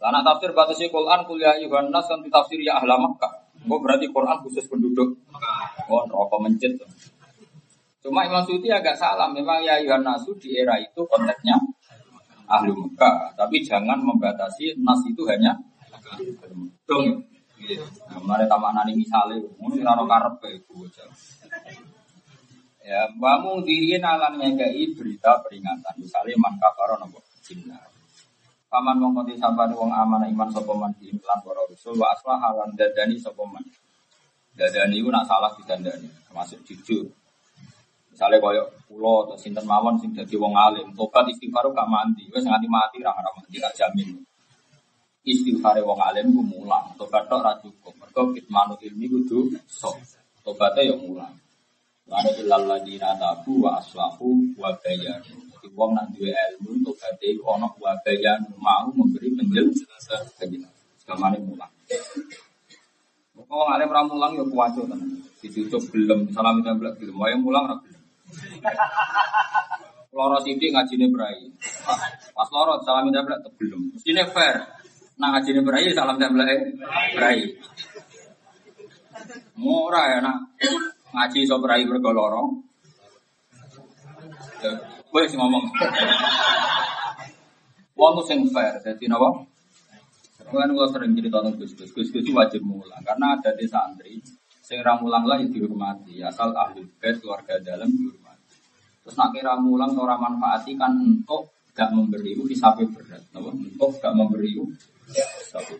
Karena 0.00 0.24
tafsir 0.24 0.56
batasi 0.56 0.88
Quran 0.88 1.28
kuliah 1.28 1.60
Yuhan 1.60 1.92
Nas 1.92 2.08
kan 2.08 2.24
tafsir 2.24 2.60
ya 2.64 2.80
ahla 2.80 2.96
Makkah. 2.96 3.52
Oh 3.68 3.76
berarti 3.76 4.08
Quran 4.08 4.40
khusus 4.40 4.64
penduduk. 4.64 5.12
Oh 5.92 6.02
rokok 6.08 6.40
mencet. 6.40 6.72
Cuma 8.00 8.24
Imam 8.24 8.40
Suti 8.40 8.72
agak 8.72 8.96
salah. 8.96 9.28
Memang 9.28 9.60
ya 9.60 9.76
Yuhan 9.76 10.00
Nasu 10.00 10.32
di 10.40 10.56
era 10.56 10.80
itu 10.80 11.04
konteksnya 11.04 11.60
ahli 12.48 12.72
Mekah. 12.72 13.36
Tapi 13.36 13.60
jangan 13.60 14.00
membatasi 14.00 14.80
Nas 14.80 15.04
itu 15.04 15.22
hanya 15.28 15.52
dong. 16.88 17.28
Nah, 18.08 18.20
mari 18.24 18.48
tamak 18.48 18.72
nani 18.72 18.96
misalnya, 18.96 19.36
raro 19.84 20.08
karep 20.08 20.40
itu 20.48 20.88
Ya, 22.80 23.04
bangun 23.20 23.60
diriin 23.60 24.00
alam 24.00 24.40
ngekei 24.40 24.96
berita 24.96 25.36
peringatan. 25.44 26.00
Misalnya 26.00 26.40
man 26.40 26.56
kafaro 26.56 26.96
nopo 26.96 27.20
jinna. 27.50 27.74
Paman 28.70 29.02
wong 29.02 29.18
kondi 29.18 29.34
sabani 29.34 29.74
wong 29.74 29.90
amanah 29.90 30.30
iman 30.30 30.46
sapa 30.54 30.70
man 30.78 30.94
di 31.02 31.10
lan 31.10 31.42
para 31.42 31.66
rasul 31.66 31.98
wa 31.98 32.14
aslah 32.14 32.38
lan 32.38 32.70
dadani 32.78 33.18
sapa 33.18 33.42
man. 33.42 33.66
Dadani 34.54 35.02
iku 35.02 35.10
nak 35.10 35.26
salah 35.26 35.50
didandani, 35.58 36.06
termasuk 36.30 36.62
jujur. 36.62 37.10
Misalnya 38.14 38.38
koyo 38.38 38.62
pulau 38.86 39.26
atau 39.26 39.34
sinten 39.34 39.66
mawon 39.66 39.98
sing 39.98 40.14
dadi 40.14 40.38
wong 40.38 40.54
alim, 40.54 40.94
tobat 40.94 41.26
istighfar 41.26 41.66
gak 41.74 41.88
mandi, 41.90 42.30
wis 42.30 42.46
nganti 42.46 42.68
mati 42.70 43.02
ra 43.02 43.10
mandi 43.16 43.58
gak 43.58 43.74
jamin. 43.74 44.22
istighfare 45.26 45.82
wong 45.84 46.00
alim 46.00 46.30
ku 46.32 46.42
mulang, 46.44 46.94
tobat 46.94 47.26
tok 47.26 47.42
ra 47.42 47.52
cukup. 47.58 47.94
Mergo 48.00 48.22
kitmanu 48.34 48.74
ilmi 48.78 49.06
kudu 49.10 49.50
sok. 49.66 49.98
Tobatnya 50.46 50.90
ya 50.90 50.94
mulang. 50.96 51.34
Lalu 52.10 52.30
ilal 52.42 52.64
ladina 52.66 53.14
tabu 53.18 53.62
wa 53.62 53.78
aslahu 53.78 54.56
wa 54.58 54.70
bayanu. 54.82 55.49
Jadi 55.60 55.76
wong 55.76 55.92
nak 55.92 56.08
duwe 56.16 56.32
ilmu 56.32 56.80
tobaté 56.80 57.36
iku 57.36 57.52
ana 57.52 57.68
wa 57.76 57.92
bayanu 58.00 58.48
mau 58.56 58.88
memberi 58.96 59.28
penjelasan. 59.36 60.24
Segamane 60.96 61.36
mulang. 61.44 61.68
Kok 63.36 63.44
wong 63.44 63.68
alim 63.68 63.92
ra 63.92 64.00
mulang 64.08 64.40
ya 64.40 64.44
kuwaco 64.48 64.88
tenan. 64.88 65.20
Dicucuk 65.44 65.92
belum, 65.92 66.32
salam 66.32 66.64
templek 66.64 66.96
belum, 66.96 67.20
wae 67.20 67.36
mulang 67.36 67.68
ra 67.68 67.76
belum. 67.76 68.00
Loro 70.16 70.40
sithik 70.40 70.72
ngajine 70.72 71.12
brai. 71.12 71.44
Pas 72.32 72.48
loro 72.48 72.80
salam 72.80 73.12
templek 73.12 73.44
belum. 73.60 73.92
Mestine 73.92 74.24
fair. 74.32 74.64
Nah 75.20 75.28
ngajine 75.36 75.60
brai 75.60 75.92
salam 75.92 76.16
templek 76.16 76.72
brai. 77.12 77.52
Murah 79.60 80.04
ya 80.08 80.18
nak 80.24 80.56
ngaji 81.12 81.38
iso 81.44 81.60
brai 81.60 81.84
mergo 81.84 82.16
loro. 82.16 82.69
Ya, 84.40 84.72
Kowe 85.10 85.24
sing 85.28 85.36
ngomong. 85.36 85.64
Wong 87.98 88.14
sing 88.24 88.48
fair, 88.48 88.80
dadi 88.80 89.04
napa? 89.04 89.44
Kan 90.50 90.72
kula 90.72 90.88
sering 90.90 91.12
cerita 91.14 91.44
tentang 91.44 91.60
Gus 91.60 91.76
Gus. 91.76 91.90
Gus 91.92 92.08
Gus 92.10 92.26
wajib 92.32 92.64
mulang 92.64 93.04
karena 93.06 93.38
ada 93.38 93.54
di 93.54 93.68
santri 93.68 94.18
sing 94.64 94.80
ra 94.86 94.98
mulang 94.98 95.26
lah 95.26 95.38
ya 95.38 95.46
dihormati, 95.50 96.22
asal 96.22 96.54
ahli 96.54 96.86
bait 96.98 97.18
keluarga 97.18 97.58
dalam 97.58 97.90
dihormati. 97.90 98.54
Terus 99.02 99.14
nak 99.18 99.34
kira 99.34 99.58
mulang 99.58 99.92
ora 99.98 100.14
manfaati 100.14 100.78
kan 100.78 100.94
untuk 100.94 101.50
gak 101.74 101.90
memberi 101.90 102.34
itu 102.34 102.46
hisabe 102.50 102.86
berat, 102.86 103.22
napa? 103.34 103.50
Untuk 103.50 103.98
gak 103.98 104.14
memberi 104.14 104.54
itu 104.54 104.64
hisabe. 105.42 105.74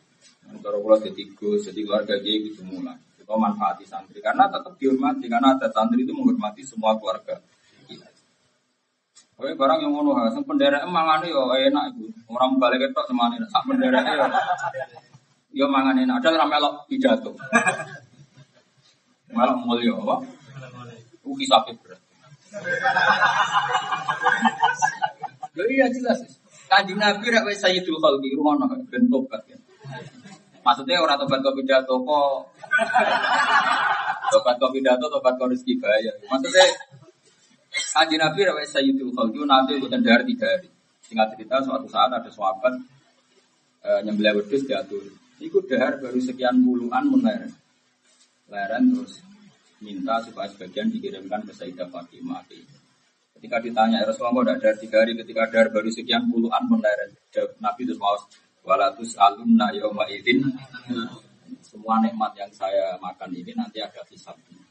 Kalau 0.50 0.78
kula 0.82 0.98
jadi 0.98 1.22
Gus, 1.38 1.70
jadi 1.70 1.80
keluarga 1.86 2.14
dia 2.18 2.34
gitu 2.42 2.66
mulang. 2.66 2.98
Kita 3.14 3.38
manfaati 3.38 3.86
santri 3.86 4.18
karena 4.18 4.50
tetap 4.50 4.74
dihormati 4.74 5.30
karena 5.30 5.54
ada 5.54 5.70
santri 5.70 6.02
itu 6.02 6.10
menghormati 6.10 6.66
semua 6.66 6.98
keluarga. 6.98 7.38
Kowe 9.40 9.56
barang 9.56 9.80
yang 9.80 9.96
ngono 9.96 10.12
ha, 10.20 10.28
sing 10.28 10.44
penderek 10.44 10.84
mangane 10.84 11.32
yo 11.32 11.48
enak 11.48 11.96
iku. 11.96 12.04
Orang 12.28 12.60
balik 12.60 12.84
ketok 12.84 13.08
semane 13.08 13.40
sak 13.48 13.64
penderek 13.64 14.04
yo. 14.04 14.28
Yo 15.56 15.64
mangane 15.72 16.04
enak, 16.04 16.20
ada 16.20 16.44
ra 16.44 16.44
melok 16.44 16.84
pidato. 16.84 17.32
Melok 19.32 19.56
mulya 19.64 19.96
apa? 19.96 20.20
Ku 21.24 21.32
hisabe 21.40 21.72
berat. 21.80 22.04
Yo 25.56 25.64
iya 25.72 25.88
jelas. 25.88 26.20
Kanjeng 26.68 27.00
Nabi 27.00 27.32
rak 27.32 27.48
wis 27.48 27.64
sayyidul 27.64 27.96
khalqi 27.96 28.36
rumono 28.36 28.68
ben 28.92 29.08
tobat 29.08 29.40
ya. 29.48 29.56
Maksudnya 30.60 31.00
orang 31.00 31.16
tobat 31.16 31.40
kau 31.40 31.56
pidato 31.56 31.96
kok 32.04 32.52
tobat 34.30 34.54
kau 34.60 34.68
pidato, 34.68 35.08
tobat 35.08 35.34
kau 35.40 35.48
rezeki 35.48 35.80
bayar. 35.80 36.14
Maksudnya 36.28 36.68
Haji 37.70 38.16
Nabi 38.18 38.40
rawat 38.42 38.66
Sayyidul 38.66 39.14
Khalqi 39.14 39.46
nanti 39.46 39.78
bukan 39.78 40.02
dari 40.02 40.26
tiga 40.34 40.46
hari. 40.50 40.68
Singkat 41.06 41.38
cerita 41.38 41.62
suatu 41.62 41.86
saat 41.86 42.10
ada 42.10 42.30
sahabat 42.30 42.74
e, 43.82 43.90
nyembelih 44.06 44.42
wedhus 44.42 44.66
diatur. 44.66 45.06
Iku 45.38 45.62
dahar 45.70 46.02
baru 46.02 46.18
sekian 46.18 46.62
puluhan 46.66 47.06
menleren. 47.06 47.54
Leren 48.50 48.82
terus 48.90 49.22
minta 49.78 50.18
supaya 50.22 50.50
sebagian 50.50 50.90
dikirimkan 50.90 51.46
ke 51.46 51.52
Sayyidah 51.54 51.88
Fatimah. 51.88 52.42
Ketika 53.38 53.56
ditanya 53.62 54.02
ya 54.02 54.06
Rasulullah 54.10 54.52
kok 54.52 54.60
dari 54.60 54.78
tiga 54.82 54.96
hari 55.06 55.12
ketika 55.16 55.42
dahar 55.48 55.68
baru 55.70 55.88
sekian 55.88 56.26
puluhan 56.26 56.62
menleren. 56.66 57.10
Nabi 57.62 57.86
terus 57.86 58.02
mau 58.02 58.18
walatus 58.66 59.14
alumna 59.16 59.72
yauma 59.72 60.04
idin 60.10 60.44
semua 61.64 62.02
nikmat 62.02 62.34
yang 62.34 62.50
saya 62.50 62.98
makan 62.98 63.30
ini 63.30 63.54
nanti 63.54 63.78
ada 63.78 64.02
hisabnya. 64.10 64.69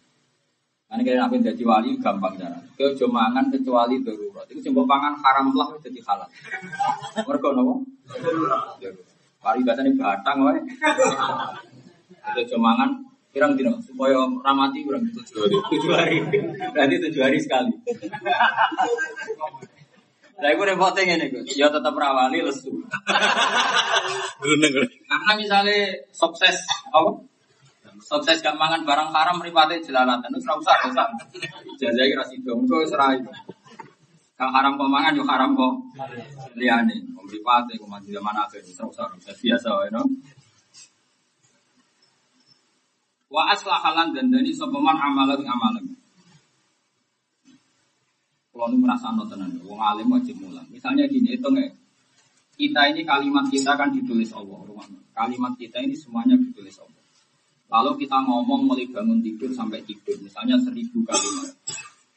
Ini 0.90 1.06
kalian 1.06 1.22
apa 1.22 1.38
jadi 1.38 1.64
wali 1.70 2.02
gampang 2.02 2.34
cara. 2.34 2.58
Kau 2.74 2.90
cuma 2.98 3.30
mangan 3.30 3.54
kecuali 3.54 4.02
darurat. 4.02 4.50
Itu 4.50 4.74
cuma 4.74 4.90
pangan 4.90 5.14
haram 5.22 5.54
lah 5.54 5.70
jadi 5.86 6.02
halal. 6.02 6.26
Mereka 7.30 7.48
nopo. 7.54 7.86
Pari 9.38 9.62
ini 9.62 9.92
batang 9.94 10.38
wae. 10.50 10.58
Itu 12.34 12.42
cuma 12.56 12.74
mangan 12.74 13.06
pirang 13.30 13.54
dino 13.54 13.78
supaya 13.78 14.18
ramati 14.42 14.82
kurang 14.82 15.06
tujuh 15.14 15.46
hari. 15.46 15.58
Tujuh 15.78 15.92
hari. 15.94 16.18
Berarti 16.74 16.96
tujuh 17.06 17.22
hari 17.22 17.38
sekali. 17.38 17.70
Lah 20.42 20.50
iku 20.50 20.64
repotnya 20.66 21.06
ngene 21.06 21.30
iku. 21.30 21.38
Ya 21.54 21.70
tetap 21.70 21.94
rawali 21.94 22.42
lesu. 22.42 22.74
Karena 25.06 25.34
misalnya 25.38 26.02
sukses 26.10 26.66
apa? 26.90 27.30
Sukses 28.10 28.42
gak 28.42 28.58
mangan 28.58 28.82
barang 28.90 29.14
haram 29.14 29.38
mripate 29.38 29.86
jelalatan. 29.86 30.34
Wis 30.34 30.50
ora 30.50 30.58
usah, 30.58 30.90
usah. 30.90 31.06
Jazai 31.78 32.10
ra 32.18 32.26
sida, 32.26 32.58
itu. 32.58 33.32
Haram 34.42 34.74
kok 34.82 34.90
mangan 34.90 35.14
yo 35.14 35.22
haram 35.30 35.54
kok. 35.54 35.74
Liyane, 36.58 36.98
mripate 37.22 37.78
kok 37.78 37.86
mati 37.86 38.10
zaman 38.10 38.34
akhir 38.34 38.66
wis 38.66 38.82
ora 38.82 39.14
usah, 39.14 39.34
biasa 39.38 39.70
wae 39.78 39.94
no. 39.94 40.02
Wa 43.30 43.54
aslahalan 43.54 44.10
dandani 44.10 44.58
sapa 44.58 44.74
man 44.82 44.98
amalan 44.98 45.46
amalan. 45.46 45.86
Kalau 48.50 48.76
ini 48.76 48.82
merasa 48.82 49.14
tenan, 49.14 49.54
wong 49.64 49.80
alim 49.80 50.10
wajib 50.10 50.36
mulang. 50.42 50.66
Misalnya 50.68 51.08
gini, 51.08 51.38
itu 51.38 51.48
nggak? 51.48 51.72
Kita 52.60 52.92
ini 52.92 53.08
kalimat 53.08 53.48
kita 53.48 53.72
kan 53.78 53.94
ditulis 53.94 54.36
Allah, 54.36 54.60
kalimat 55.16 55.56
kita 55.56 55.80
ini 55.80 55.96
semuanya 55.96 56.36
ditulis 56.36 56.76
Allah. 56.82 56.89
Lalu 57.70 57.92
kita 58.02 58.18
ngomong 58.26 58.66
mulai 58.66 58.90
bangun 58.90 59.22
tidur 59.22 59.54
sampai 59.54 59.86
tidur, 59.86 60.18
misalnya 60.26 60.58
seribu 60.58 61.06
kalimat. 61.06 61.54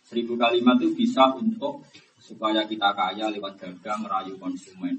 Seribu 0.09 0.33
kalimat 0.41 0.81
itu 0.81 0.97
bisa 0.97 1.29
untuk 1.37 1.85
supaya 2.17 2.65
kita 2.65 2.89
kaya 2.97 3.29
lewat 3.29 3.61
dagang, 3.61 4.01
merayu 4.01 4.33
konsumen. 4.41 4.97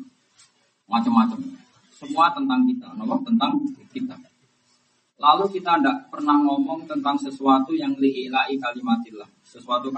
Macam-macam. 0.86 1.42
Semua 1.90 2.30
tentang 2.38 2.70
kita, 2.70 2.94
nomor 2.94 3.18
tentang 3.26 3.58
kita. 3.90 4.14
Lalu 5.18 5.46
kita 5.58 5.80
tidak 5.82 5.98
pernah 6.14 6.38
ngomong 6.38 6.86
tentang 6.86 7.18
sesuatu 7.18 7.74
yang 7.74 7.98
li'ilai 7.98 8.54
kalimatillah. 8.62 9.30
Sesuatu 9.42 9.90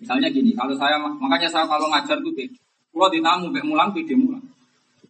Misalnya 0.00 0.32
gini, 0.32 0.56
kalau 0.56 0.72
saya 0.76 0.96
makanya 0.96 1.48
saya 1.48 1.68
kalau 1.68 1.88
ngajar 1.92 2.16
tuh 2.24 2.32
beda. 2.32 2.56
Kalau 2.90 3.08
ditamu 3.12 3.52
bek 3.52 3.64
mulang 3.64 3.92
beda 3.92 4.16
mulang. 4.16 4.44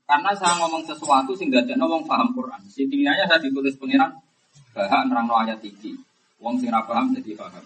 Karena 0.03 0.35
saya 0.35 0.59
ngomong 0.59 0.83
sesuatu 0.83 1.31
sehingga 1.39 1.63
tidak 1.63 1.79
ngomong 1.79 2.03
paham 2.11 2.35
Quran. 2.35 2.59
Setidaknya 2.67 3.25
saya 3.31 3.39
ditulis 3.39 3.79
pengiran 3.79 4.11
bahak 4.75 5.07
nerangno 5.11 5.35
ayat 5.39 5.61
iki. 5.63 5.95
Wong 6.41 6.57
sing 6.57 6.73
ora 6.73 6.83
paham 6.87 7.13
jadi 7.13 7.37
paham. 7.37 7.65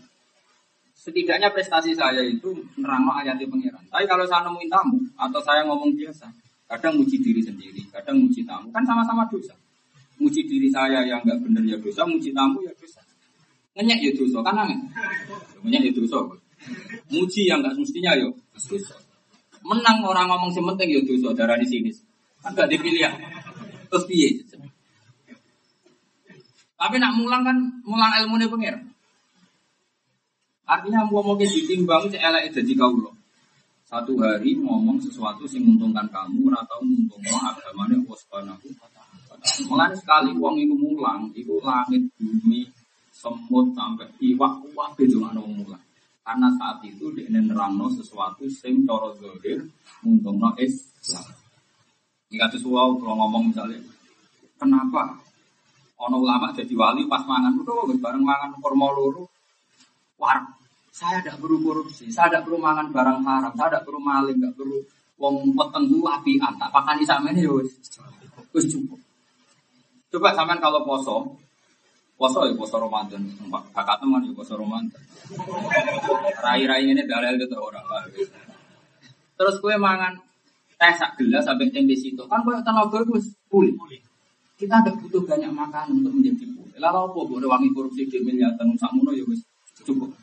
Setidaknya 0.94 1.52
prestasi 1.52 1.92
saya 1.92 2.24
itu 2.24 2.50
nerangno 2.80 3.12
ayat 3.14 3.38
pengiran. 3.38 3.82
Tapi 3.92 4.04
kalau 4.08 4.24
saya 4.24 4.48
nemuin 4.48 4.70
tamu 4.72 4.98
atau 5.14 5.40
saya 5.44 5.62
ngomong 5.68 5.92
biasa, 5.94 6.26
kadang 6.70 6.96
muji 6.96 7.20
diri 7.20 7.44
sendiri, 7.44 7.84
kadang 7.92 8.24
muji 8.24 8.42
tamu, 8.42 8.72
kan 8.72 8.82
sama-sama 8.82 9.28
dosa. 9.28 9.52
Muji 10.16 10.46
diri 10.48 10.72
saya 10.72 11.04
yang 11.04 11.20
nggak 11.22 11.38
benar 11.44 11.62
ya 11.66 11.76
dosa, 11.76 12.08
muji 12.08 12.32
tamu 12.32 12.64
ya 12.64 12.72
dosa. 12.74 13.04
Ngenyek 13.74 13.98
ya 14.00 14.10
dosa, 14.16 14.38
kan 14.40 14.56
angin. 14.64 14.80
Ngenyek 15.60 15.90
ya 15.90 15.92
dosa. 15.92 16.18
Muji 17.12 17.42
yang 17.46 17.60
nggak 17.60 17.74
semestinya 17.76 18.16
ya 18.16 18.26
dosa. 18.54 18.96
Menang 19.64 20.04
orang 20.04 20.28
ngomong 20.28 20.50
sementing 20.52 20.88
ya 20.88 21.00
dosa, 21.04 21.36
darah 21.36 21.56
di 21.60 21.68
sini. 21.68 21.90
Kan 22.44 22.52
gak 22.52 22.68
dipilih 22.68 23.08
ya. 23.08 23.10
Terus? 23.88 24.04
Tapi 26.74 26.96
nak 26.98 27.14
mulang 27.16 27.42
kan 27.46 27.56
mulang 27.86 28.12
ilmu 28.22 28.34
nih 28.38 28.50
pengir. 28.50 28.76
Artinya 30.64 31.04
mau 31.04 31.20
mau 31.20 31.36
ditimbang 31.36 32.08
itu 32.08 32.16
elek 32.16 32.50
jadi 32.56 32.72
lo. 32.80 33.12
Satu 33.84 34.16
hari 34.16 34.56
ngomong 34.58 34.96
sesuatu 34.98 35.44
sing 35.44 35.62
menguntungkan 35.62 36.08
kamu 36.08 36.50
atau 36.56 36.80
menguntungkan 36.82 37.52
agamanya 37.52 38.00
Allah 38.00 38.18
Subhanahu 38.18 38.68
Mulai 39.68 39.92
sekali 39.92 40.32
uang 40.40 40.56
itu 40.56 40.72
mulang, 40.72 41.28
itu 41.36 41.60
langit 41.60 42.00
bumi 42.16 42.64
semut 43.12 43.76
sampai 43.76 44.08
iwak 44.24 44.64
uang 44.72 44.92
itu 44.96 45.20
mana 45.20 45.44
mulang. 45.44 45.84
Karena 46.24 46.48
saat 46.56 46.80
itu 46.80 47.12
dia 47.12 47.28
nerangno 47.28 47.92
sesuatu 47.92 48.48
sing 48.48 48.88
coro 48.88 49.12
zohir 49.20 49.60
menguntungkan 50.00 50.56
Islam. 50.56 51.28
Jika 52.32 52.48
sesuatu 52.48 52.96
kalau 53.04 53.20
ngomong 53.20 53.52
misalnya, 53.52 53.76
kenapa 54.56 55.20
Ono 55.94 56.16
ulama 56.18 56.50
jadi 56.50 56.74
wali 56.74 57.06
pas 57.06 57.22
mangan 57.22 57.54
udah 57.54 57.94
bareng 57.94 58.24
mangan 58.24 58.50
kurma 58.58 58.90
loro. 58.90 59.30
War, 60.18 60.42
saya 60.94 61.22
tidak 61.22 61.42
perlu 61.42 61.58
korupsi, 61.62 62.10
saya 62.10 62.30
tidak 62.30 62.50
perlu 62.50 62.58
mangan 62.62 62.90
barang 62.90 63.20
haram, 63.22 63.52
saya 63.54 63.68
tidak 63.74 63.84
perlu 63.86 64.00
maling, 64.02 64.38
tidak 64.38 64.54
perlu 64.58 64.78
wong 65.18 65.54
peteng 65.54 65.84
ku 65.90 66.02
api 66.06 66.38
tak 66.42 66.70
pakan 66.70 66.98
di 66.98 67.06
sana 67.06 67.30
ini 67.30 67.46
wis 67.46 68.66
cukup. 68.70 68.98
Coba 70.10 70.30
sampean 70.34 70.62
kalau 70.62 70.86
poso, 70.86 71.34
poso 72.14 72.46
ya 72.46 72.54
poso 72.54 72.78
Ramadan, 72.78 73.22
kakak 73.74 73.98
teman 73.98 74.22
ya 74.22 74.30
poso 74.34 74.54
Ramadan. 74.54 75.02
Rai-rai 76.38 76.86
ini 76.86 77.02
dalil 77.02 77.34
gitu 77.42 77.58
orang 77.58 77.82
Terus 79.34 79.58
kue 79.58 79.74
mangan 79.74 80.14
teh 80.78 80.94
sak 80.94 81.18
gelas 81.18 81.42
sampai 81.42 81.70
tempe 81.74 81.98
situ 81.98 82.22
kan 82.30 82.46
kue 82.46 82.54
tenaga 82.62 83.02
gus 83.02 83.34
pulih. 83.50 83.74
Kita 84.54 84.80
tidak 84.80 85.02
butuh 85.02 85.22
banyak 85.26 85.50
makan 85.50 85.98
untuk 85.98 86.12
menjadi 86.14 86.46
pulih. 86.54 86.78
Lalu 86.78 86.98
apa 87.10 87.20
boleh 87.26 87.48
wangi 87.50 87.68
korupsi 87.74 88.06
di 88.06 88.22
miliaran 88.22 88.74
samuno 88.78 89.10
ya 89.10 89.26
wis 89.26 89.42
cukup. 89.82 90.14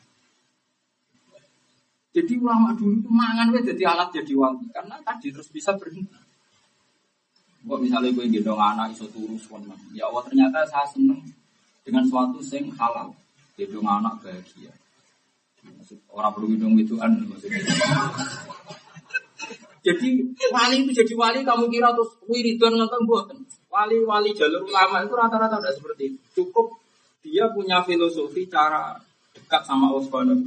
Jadi 2.12 2.36
ulama 2.36 2.76
dulu 2.76 3.00
itu 3.00 3.08
mangan 3.08 3.48
wes 3.56 3.64
jadi 3.64 3.96
alat 3.96 4.12
jadi 4.12 4.32
wangi 4.36 4.68
karena 4.68 5.00
tadi 5.00 5.32
terus 5.32 5.48
bisa 5.48 5.72
berhenti. 5.76 6.12
Kok 7.62 7.78
misalnya 7.78 8.10
gue 8.12 8.26
gendong 8.26 8.58
anak 8.58 8.92
iso 8.92 9.06
turu 9.08 9.38
suwenang. 9.38 9.78
Ya 9.94 10.10
Allah 10.10 10.24
ternyata 10.26 10.66
saya 10.66 10.84
seneng 10.88 11.22
dengan 11.86 12.04
suatu 12.04 12.42
sing 12.42 12.68
halal. 12.74 13.14
Gendong 13.56 13.86
anak 13.86 14.18
bahagia. 14.20 14.72
Maksud, 15.62 15.98
orang 16.10 16.32
perlu 16.34 16.46
gendong 16.52 16.74
ituan 16.82 17.22
maksudnya. 17.22 17.62
Jadi 19.82 20.08
wali 20.50 20.76
itu 20.86 20.90
jadi 20.94 21.14
wali 21.18 21.40
kamu 21.42 21.66
kira 21.70 21.90
terus 21.94 22.12
wiridan 22.26 22.78
nonton 22.78 23.02
buatan. 23.06 23.38
Wali-wali 23.72 24.36
jalur 24.36 24.68
ulama 24.68 25.00
itu 25.00 25.14
rata-rata 25.16 25.56
tidak 25.56 25.74
seperti 25.80 26.02
itu. 26.12 26.18
Cukup 26.36 26.76
dia 27.24 27.48
punya 27.48 27.80
filosofi 27.80 28.44
cara 28.44 29.00
dekat 29.32 29.64
sama 29.64 29.88
Allah 29.88 30.04
Subhanahu 30.04 30.44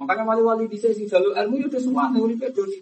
Makanya 0.00 0.24
wali-wali 0.24 0.64
di 0.64 0.78
sisi 0.80 1.04
jalur 1.04 1.36
ilmu 1.36 1.60
itu 1.60 1.76
semua 1.76 2.08
teori 2.08 2.32
peduli. 2.38 2.80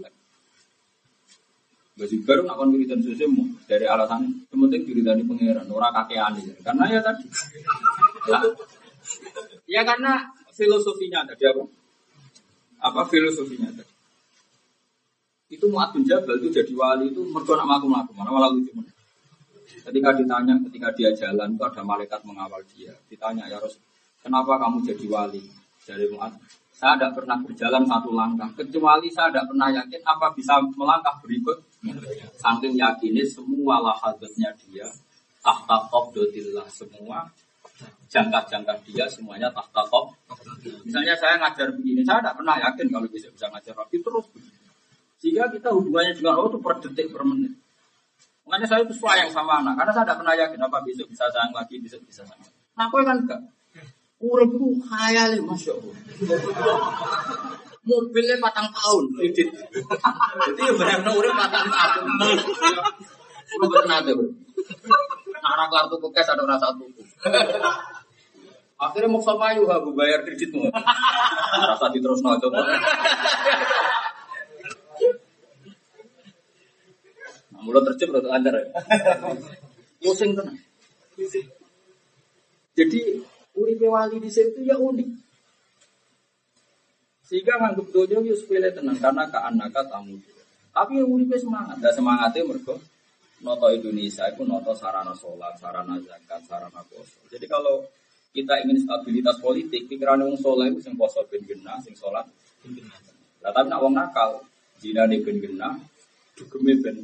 Baju 1.99 2.17
baru 2.23 2.43
nak 2.47 2.57
kon 2.63 2.71
wiridan 2.71 3.03
sesemu 3.03 3.43
dari 3.67 3.83
alasan 3.91 4.47
penting 4.47 4.87
diridani 4.87 5.27
pangeran, 5.27 5.67
ora 5.67 5.91
kakean 5.91 6.39
ya. 6.39 6.55
Karena 6.63 6.85
ya 6.87 7.01
tadi. 7.03 7.27
Ya, 8.31 8.39
ya 9.67 9.83
karena 9.83 10.31
filosofinya 10.55 11.27
tadi 11.27 11.43
apa? 11.51 11.67
Apa 12.87 13.03
filosofinya 13.11 13.75
tadi? 13.75 13.98
Itu 15.49 15.65
Mu'ad 15.73 15.97
bin 15.97 16.05
Jabal 16.05 16.37
itu 16.45 16.53
jadi 16.53 16.73
wali 16.77 17.09
itu 17.09 17.25
mergo 17.25 17.57
nak 17.57 17.65
makum-makum, 17.65 18.13
mana 18.13 18.29
malah 18.29 18.53
lucu. 18.53 18.73
Ketika 19.81 20.13
ditanya, 20.13 20.61
ketika 20.69 20.89
dia 20.93 21.11
jalan 21.17 21.57
itu 21.57 21.65
ada 21.65 21.81
malaikat 21.81 22.21
mengawal 22.29 22.61
dia. 22.69 22.93
Ditanya 23.09 23.49
ya 23.49 23.57
Rasul, 23.57 23.81
kenapa 24.21 24.61
kamu 24.61 24.85
jadi 24.85 25.07
wali? 25.09 25.41
Dari 25.89 26.05
Mu'ad, 26.13 26.37
saya 26.77 27.01
tidak 27.01 27.17
pernah 27.17 27.41
berjalan 27.41 27.83
satu 27.89 28.13
langkah, 28.13 28.49
kecuali 28.53 29.09
saya 29.09 29.33
tidak 29.33 29.49
pernah 29.49 29.69
yakin 29.73 30.01
apa 30.05 30.27
bisa 30.37 30.61
melangkah 30.77 31.17
berikut. 31.25 31.59
Saking 32.37 32.77
yakinnya 32.77 33.25
semua 33.25 33.81
lahadatnya 33.81 34.53
dia, 34.69 34.85
tahta 35.41 35.89
qabdotillah 35.89 36.69
semua, 36.69 37.25
jangka-jangka 38.13 38.75
dia 38.85 39.09
semuanya 39.09 39.49
tahta 39.49 39.81
top. 39.89 40.13
Misalnya 40.85 41.17
saya 41.17 41.41
ngajar 41.41 41.73
begini, 41.73 42.05
saya 42.05 42.21
tidak 42.21 42.37
pernah 42.37 42.57
yakin 42.61 42.87
kalau 42.93 43.09
bisa 43.09 43.33
bisa 43.33 43.47
ngajar 43.49 43.73
rapi 43.73 43.97
terus. 44.05 44.27
Sehingga 45.19 45.51
kita 45.51 45.75
hubungannya 45.75 46.15
dengan 46.15 46.39
Allah 46.39 46.51
itu 46.55 46.61
per 46.63 46.79
detik 46.79 47.11
per 47.11 47.27
menit. 47.27 47.59
Makanya 48.47 48.67
saya 48.71 48.81
itu 48.87 48.97
sayang 48.97 49.29
sama 49.29 49.61
anak, 49.61 49.77
karena 49.77 49.93
saya 49.93 50.05
tidak 50.09 50.19
pernah 50.25 50.35
yakin 50.39 50.61
apa 50.65 50.79
besok 50.81 51.07
bisa 51.13 51.29
sayang 51.29 51.53
lagi, 51.53 51.77
besok 51.85 52.01
bisa 52.09 52.25
sayang. 52.25 52.49
Nah, 52.79 52.89
aku 52.89 53.03
kan 53.05 53.19
enggak. 53.21 53.41
Urip 54.19 54.51
itu 54.51 54.69
khayal 54.89 55.37
masya 55.45 55.73
Allah. 55.77 55.95
Mobilnya 57.85 58.37
patang 58.41 58.69
tahun, 58.73 59.05
kredit. 59.15 59.49
Jadi 59.53 60.61
ya 60.65 60.73
benar 60.75 61.13
urip 61.13 61.35
patang 61.37 61.67
tahun. 61.69 62.05
Lu 63.59 63.67
pernah 63.69 63.99
tuh. 64.03 64.33
Nah, 65.39 65.69
kartu 65.71 65.97
kukes 66.03 66.29
ada 66.31 66.43
rasa 66.49 66.73
tuku. 66.75 67.03
Akhirnya 68.79 69.11
mau 69.11 69.19
sama 69.19 69.53
aku 69.55 69.91
bayar 69.93 70.23
kreditmu. 70.25 70.73
Rasa 71.69 71.91
diterus 71.93 72.23
no 72.25 72.39
coba. 72.39 72.65
Mulut 77.63 77.83
terjep 77.93 78.15
rada 78.15 78.29
anjar 78.35 78.55
ya. 78.59 78.67
Pusing 80.03 80.33
tenang. 80.39 80.59
Jadi 82.79 83.01
uripe 83.59 83.87
wali 83.91 84.23
di 84.23 84.31
situ 84.31 84.63
ya 84.63 84.79
unik. 84.79 85.09
Sehingga 87.27 87.59
nganggep 87.59 87.91
dojo 87.91 88.23
yo 88.23 88.35
sepele 88.39 88.71
tenang 88.71 88.97
karena 88.97 89.27
ke 89.27 89.39
anak 89.43 89.75
tamu. 89.91 90.17
Tapi 90.71 91.03
yang 91.03 91.11
uripe 91.11 91.35
semangat, 91.35 91.83
dan 91.83 91.91
semangatnya 91.91 92.47
mergo 92.47 92.79
noto 93.43 93.71
Indonesia 93.71 94.27
itu 94.31 94.43
noto 94.43 94.75
sarana 94.75 95.15
sholat, 95.15 95.55
sarana 95.59 95.99
zakat, 96.03 96.43
sarana 96.47 96.83
poso. 96.87 97.23
Jadi 97.31 97.47
kalau 97.47 97.87
kita 98.35 98.63
ingin 98.63 98.83
stabilitas 98.83 99.39
politik, 99.43 99.87
pikiran 99.91 100.23
wong 100.23 100.39
soleh 100.39 100.71
itu 100.71 100.83
sing 100.83 100.95
poso 100.99 101.23
ben 101.27 101.43
genah, 101.43 101.79
sing 101.83 101.95
sholat 101.95 102.27
ben 102.63 102.79
genah. 102.79 102.99
Lah 103.43 103.51
tapi 103.55 103.67
nak 103.71 103.83
wong 103.83 103.95
nakal, 103.95 104.43
zina 104.79 105.07
ben 105.07 105.39
genah, 105.39 105.75
dugeme 106.35 106.79
ben 106.83 106.97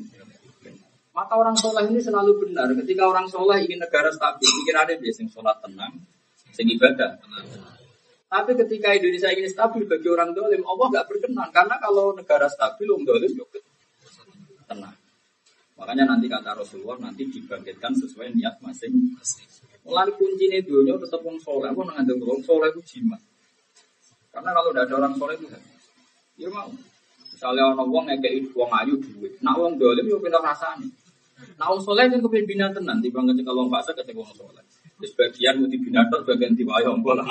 maka 1.15 1.39
orang 1.39 1.55
soleh 1.55 1.86
ini 1.86 2.03
selalu 2.03 2.43
benar. 2.43 2.66
Ketika 2.74 3.07
orang 3.07 3.31
soleh 3.31 3.62
ingin 3.62 3.78
negara 3.78 4.11
stabil, 4.11 4.51
pikirannya 4.51 4.99
dia 4.99 5.15
sing 5.15 5.31
sholat 5.31 5.62
tenang, 5.62 5.95
sing 6.51 6.66
ibadah. 6.66 7.15
Tapi 8.27 8.51
ketika 8.59 8.91
Indonesia 8.99 9.31
ingin 9.31 9.47
stabil 9.47 9.86
bagi 9.86 10.11
orang 10.11 10.35
dolim, 10.35 10.66
Allah 10.66 10.86
nggak 10.91 11.07
berkenan. 11.07 11.49
Karena 11.55 11.78
kalau 11.78 12.19
negara 12.19 12.51
stabil, 12.51 12.91
orang 12.91 13.07
dolim 13.07 13.31
juga 13.31 13.62
tenang. 14.66 14.99
Makanya 15.78 16.05
nanti 16.19 16.27
kata 16.27 16.51
Rasulullah 16.59 16.99
nanti 16.99 17.31
dibangkitkan 17.31 17.95
sesuai 17.95 18.35
niat 18.35 18.59
masing. 18.59 19.15
Mulai 19.86 20.11
kunci 20.19 20.51
ini 20.51 20.66
dunia 20.66 20.99
tetap 20.99 21.23
orang 21.23 21.39
soleh. 21.39 21.70
Aku 21.70 21.86
nggak 21.86 22.11
orang 22.11 22.43
soleh 22.43 22.69
itu 22.74 22.82
jimat. 22.91 23.23
Karena 24.35 24.51
kalau 24.51 24.74
tidak 24.74 24.91
ada 24.91 24.95
orang 24.99 25.15
soleh 25.15 25.39
itu, 25.39 25.47
ya 26.43 26.51
mau. 26.51 26.74
Misalnya 27.31 27.70
orang 27.70 27.86
wong 27.86 28.05
ngekei 28.11 28.51
wong 28.51 28.70
ayu 28.82 28.95
duit, 28.99 29.39
nak 29.43 29.55
wong 29.62 29.78
dolim 29.78 30.11
yo 30.11 30.19
pinter 30.19 30.43
rasane. 30.43 30.91
Wong 31.55 31.81
soleh 31.81 32.10
kan 32.10 32.18
kepemimpinan 32.18 32.74
tenan, 32.74 32.98
timbang 32.98 33.31
ketika 33.31 33.55
wong 33.55 33.70
fase 33.70 33.94
ketika 33.94 34.18
wong 34.18 34.35
soleh. 34.35 34.64
Di 34.98 35.06
sebagian 35.06 35.62
mesti 35.62 35.76
binator, 35.78 36.26
bagian 36.26 36.55
diwayong 36.59 37.02
bola. 37.02 37.22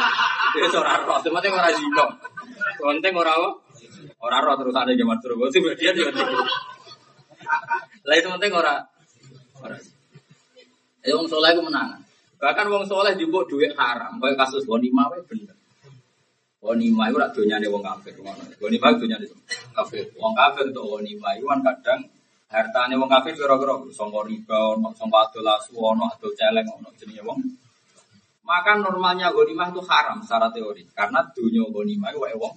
Itu 0.56 0.78
ora 0.80 0.96
roh, 1.04 1.20
semuanya 1.20 1.52
ora 1.52 1.70
zino. 1.76 2.06
Konteng 2.80 3.12
ora 3.12 3.36
apa? 3.36 3.50
Ora 4.24 4.38
roh 4.40 4.54
terus 4.56 4.72
ada 4.72 4.92
zaman 4.96 5.18
turun, 5.20 5.52
sebagian 5.52 5.92
yo 5.92 6.08
Lah 8.06 8.14
itu 8.16 8.28
penting 8.32 8.52
ora 8.56 8.80
ora. 9.60 9.76
Ya 11.04 11.12
wong 11.12 11.28
soleh 11.28 11.52
itu 11.52 11.60
menang. 11.60 12.00
Bahkan 12.40 12.66
wong 12.72 12.84
soleh 12.88 13.12
jupuk 13.20 13.44
duit 13.48 13.76
haram, 13.76 14.16
kayak 14.16 14.40
kasus 14.40 14.64
Bonima 14.64 15.08
wae 15.12 15.20
bener. 15.28 15.56
Bonima 16.56 17.12
itu 17.12 17.16
rak 17.20 17.30
donyane 17.36 17.66
wong 17.68 17.84
kafir. 17.84 18.16
Bonima 18.56 18.86
itu 18.90 19.04
donyane 19.04 19.26
kafir. 19.76 20.04
Wong 20.16 20.32
kafir 20.32 20.64
untuk 20.72 20.96
bonima 20.96 21.36
itu 21.36 21.44
kan 21.44 21.60
kadang 21.60 22.00
hartane 22.46 22.94
wong 22.94 23.10
kafir 23.10 23.34
kira-kira 23.34 23.74
sangka 23.90 24.20
riba, 24.22 24.58
ono 24.78 24.94
sangka 24.94 25.18
adol 25.26 25.48
asu, 25.50 25.74
ono 25.74 26.06
adol 26.06 26.32
celeng, 26.38 26.66
ono 26.70 26.88
jenenge 26.94 27.22
wong. 27.26 27.38
Maka 28.46 28.78
normalnya 28.78 29.34
ghanimah 29.34 29.74
itu 29.74 29.82
haram 29.90 30.22
secara 30.22 30.46
teori 30.54 30.86
karena 30.94 31.18
dunia 31.34 31.66
ghanimah 31.66 32.14
wae 32.14 32.36
wong 32.38 32.54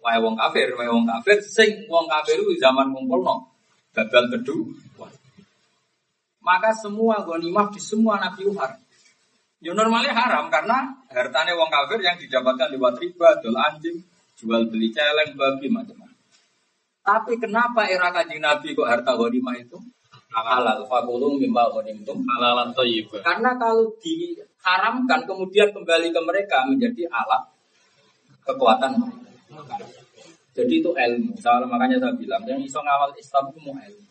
wae 0.00 0.18
wong 0.18 0.34
kafir, 0.40 0.72
wae 0.72 0.88
wong 0.88 1.04
kafir 1.04 1.38
sing 1.44 1.84
wong 1.92 2.08
kafir 2.08 2.40
itu 2.40 2.56
zaman 2.56 2.88
ngumpulno 2.96 3.52
babal 3.92 4.24
kedua. 4.32 4.72
Maka 6.42 6.74
semua 6.74 7.22
ghanimah 7.22 7.70
di 7.70 7.78
semua 7.78 8.18
nabi 8.18 8.48
haram. 8.56 8.80
Ya 9.62 9.70
normalnya 9.70 10.10
haram 10.10 10.50
karena 10.50 10.90
hartanya 11.06 11.54
wong 11.54 11.70
kafir 11.70 12.02
yang 12.02 12.18
didapatkan 12.18 12.72
lewat 12.74 12.98
riba, 12.98 13.38
dol 13.38 13.54
anjing, 13.54 14.02
jual 14.34 14.66
beli 14.66 14.90
celeng, 14.90 15.38
babi 15.38 15.70
macam-macam. 15.70 16.11
Tapi 17.02 17.34
kenapa 17.42 17.90
era 17.90 18.14
kajian 18.14 18.42
Nabi 18.42 18.78
kok 18.78 18.86
harta 18.86 19.18
ghanimah 19.18 19.58
itu 19.58 19.78
halal? 20.30 20.86
Fakulum 20.86 21.42
mimba 21.42 21.66
ghanimtum 21.74 22.22
Halalan 22.22 22.70
thayyibah. 22.70 23.20
Karena 23.26 23.58
kalau 23.58 23.90
diharamkan 23.98 25.26
kemudian 25.26 25.74
kembali 25.74 26.14
ke 26.14 26.20
mereka 26.22 26.62
menjadi 26.64 27.10
alat 27.10 27.42
kekuatan 28.46 29.02
mereka. 29.50 29.86
Jadi 30.52 30.84
itu 30.84 30.90
ilmu. 30.92 31.32
Soal 31.40 31.64
makanya 31.64 31.96
saya 31.98 32.14
bilang 32.14 32.44
yang 32.44 32.60
iso 32.60 32.78
ngawal 32.78 33.10
Islam 33.16 33.50
itu 33.50 33.58
mau 33.64 33.74
ilmu. 33.74 34.10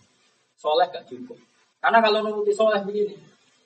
Soleh 0.57 0.87
gak 0.89 1.05
cukup. 1.09 1.37
Karena 1.81 1.97
kalau 1.97 2.21
nuruti 2.21 2.53
soleh 2.53 2.77
begini, 2.85 3.17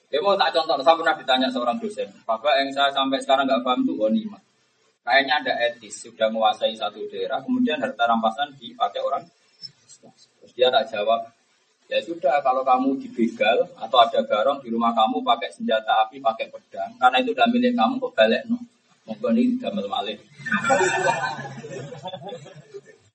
ya 0.07 0.23
mau 0.23 0.39
tak 0.39 0.55
contoh. 0.55 0.79
Saya 0.79 0.95
pernah 0.95 1.15
ditanya 1.19 1.47
seorang 1.51 1.75
dosen, 1.75 2.07
Bapak 2.23 2.63
yang 2.63 2.71
saya 2.71 2.87
sampai 2.95 3.19
sekarang 3.19 3.43
nggak 3.43 3.59
paham 3.59 3.83
itu 3.83 3.93
ghanimah. 3.99 4.41
Kayaknya 5.05 5.33
ada 5.37 5.53
etis, 5.69 6.01
sudah 6.01 6.33
menguasai 6.33 6.73
satu 6.73 7.05
daerah, 7.13 7.37
kemudian 7.45 7.77
harta 7.77 8.09
rampasan 8.09 8.49
dipakai 8.57 9.05
orang. 9.05 9.21
Terus 10.41 10.51
dia 10.57 10.73
tak 10.73 10.89
jawab, 10.89 11.29
ya 11.85 12.01
sudah 12.01 12.41
kalau 12.41 12.65
kamu 12.65 12.97
dibegal 12.97 13.69
atau 13.77 13.97
ada 14.01 14.25
garong 14.25 14.57
di 14.65 14.73
rumah 14.73 14.97
kamu 14.97 15.21
pakai 15.21 15.53
senjata 15.53 16.09
api, 16.09 16.17
pakai 16.17 16.49
pedang, 16.49 16.89
karena 16.97 17.21
itu 17.21 17.37
udah 17.37 17.47
milik 17.53 17.77
kamu 17.77 18.01
kok 18.01 18.13
balik 18.17 18.41
no. 18.49 18.57
Mungkin 19.05 19.37
ini 19.37 19.53
damel 19.61 19.85
malih. 19.85 20.17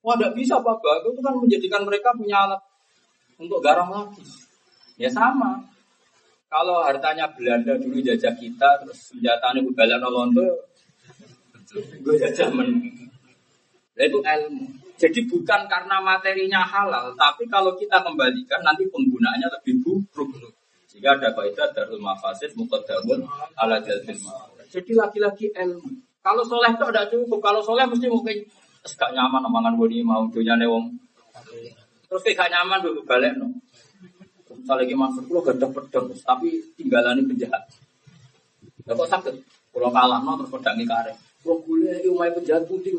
Wah, 0.07 0.15
tidak 0.15 0.33
bisa 0.39 0.62
Bapak, 0.62 1.03
itu 1.03 1.19
kan 1.19 1.35
menjadikan 1.35 1.83
mereka 1.83 2.15
punya 2.15 2.47
alat 2.47 2.62
untuk 3.35 3.59
garam 3.59 3.91
lagi. 3.91 4.23
Ya 4.95 5.11
sama. 5.11 5.59
Kalau 6.47 6.87
hartanya 6.87 7.27
Belanda 7.35 7.75
dulu 7.75 7.99
jajah 7.99 8.31
kita, 8.39 8.87
terus 8.87 9.11
senjatanya 9.11 9.67
balik 9.75 9.99
no 9.99 10.09
Londo, 10.15 10.70
gue 11.79 12.15
jajah 12.19 12.49
men. 12.51 12.83
Itu 14.01 14.19
ilmu. 14.25 14.65
Jadi 15.01 15.25
bukan 15.25 15.65
karena 15.65 15.97
materinya 15.97 16.61
halal, 16.61 17.17
tapi 17.17 17.49
kalau 17.49 17.73
kita 17.73 18.05
kembalikan 18.05 18.61
nanti 18.61 18.85
penggunaannya 18.85 19.49
lebih 19.49 19.81
buruk. 19.81 20.29
Jika 20.91 21.17
ada 21.17 21.33
kaidah 21.33 21.73
darul 21.73 22.03
mafasid 22.03 22.53
muqaddamun 22.53 23.25
ala 23.57 23.81
jalbil 23.81 24.19
Jadi 24.69 24.93
lagi-lagi 24.93 25.47
ilmu. 25.57 25.89
Kalau 26.21 26.45
soleh 26.45 26.69
itu 26.69 26.85
ada 26.85 27.09
cukup. 27.09 27.41
Kalau 27.41 27.65
soleh 27.65 27.89
mesti 27.89 28.13
mungkin 28.13 28.45
gak 28.85 29.17
nyaman 29.17 29.41
omongan 29.49 29.81
gue 29.81 30.05
mau 30.05 30.29
dunia 30.29 30.69
wong. 30.69 30.93
Terus 32.11 32.23
gak 32.37 32.53
nyaman 32.53 32.85
dulu 32.85 33.01
balik 33.09 33.41
no. 33.41 33.49
Misalnya 34.51 34.85
lagi 34.85 34.95
masuk 34.99 35.25
pulau 35.25 35.41
gak 35.41 35.57
pedang, 35.63 36.13
tapi 36.13 36.61
tinggalan 36.77 37.25
penjahat. 37.25 37.63
Gak 38.85 38.93
kok 38.99 39.09
sakit. 39.09 39.35
Pulau 39.73 39.89
kalah 39.89 40.21
no 40.21 40.37
terus 40.37 40.53
pedangi 40.53 40.85
karek. 40.85 41.30
Pulau 41.41 41.57
kuliah 41.65 41.97
ini 41.97 42.09
umai 42.12 42.29
penjahat 42.37 42.69
putih. 42.69 42.93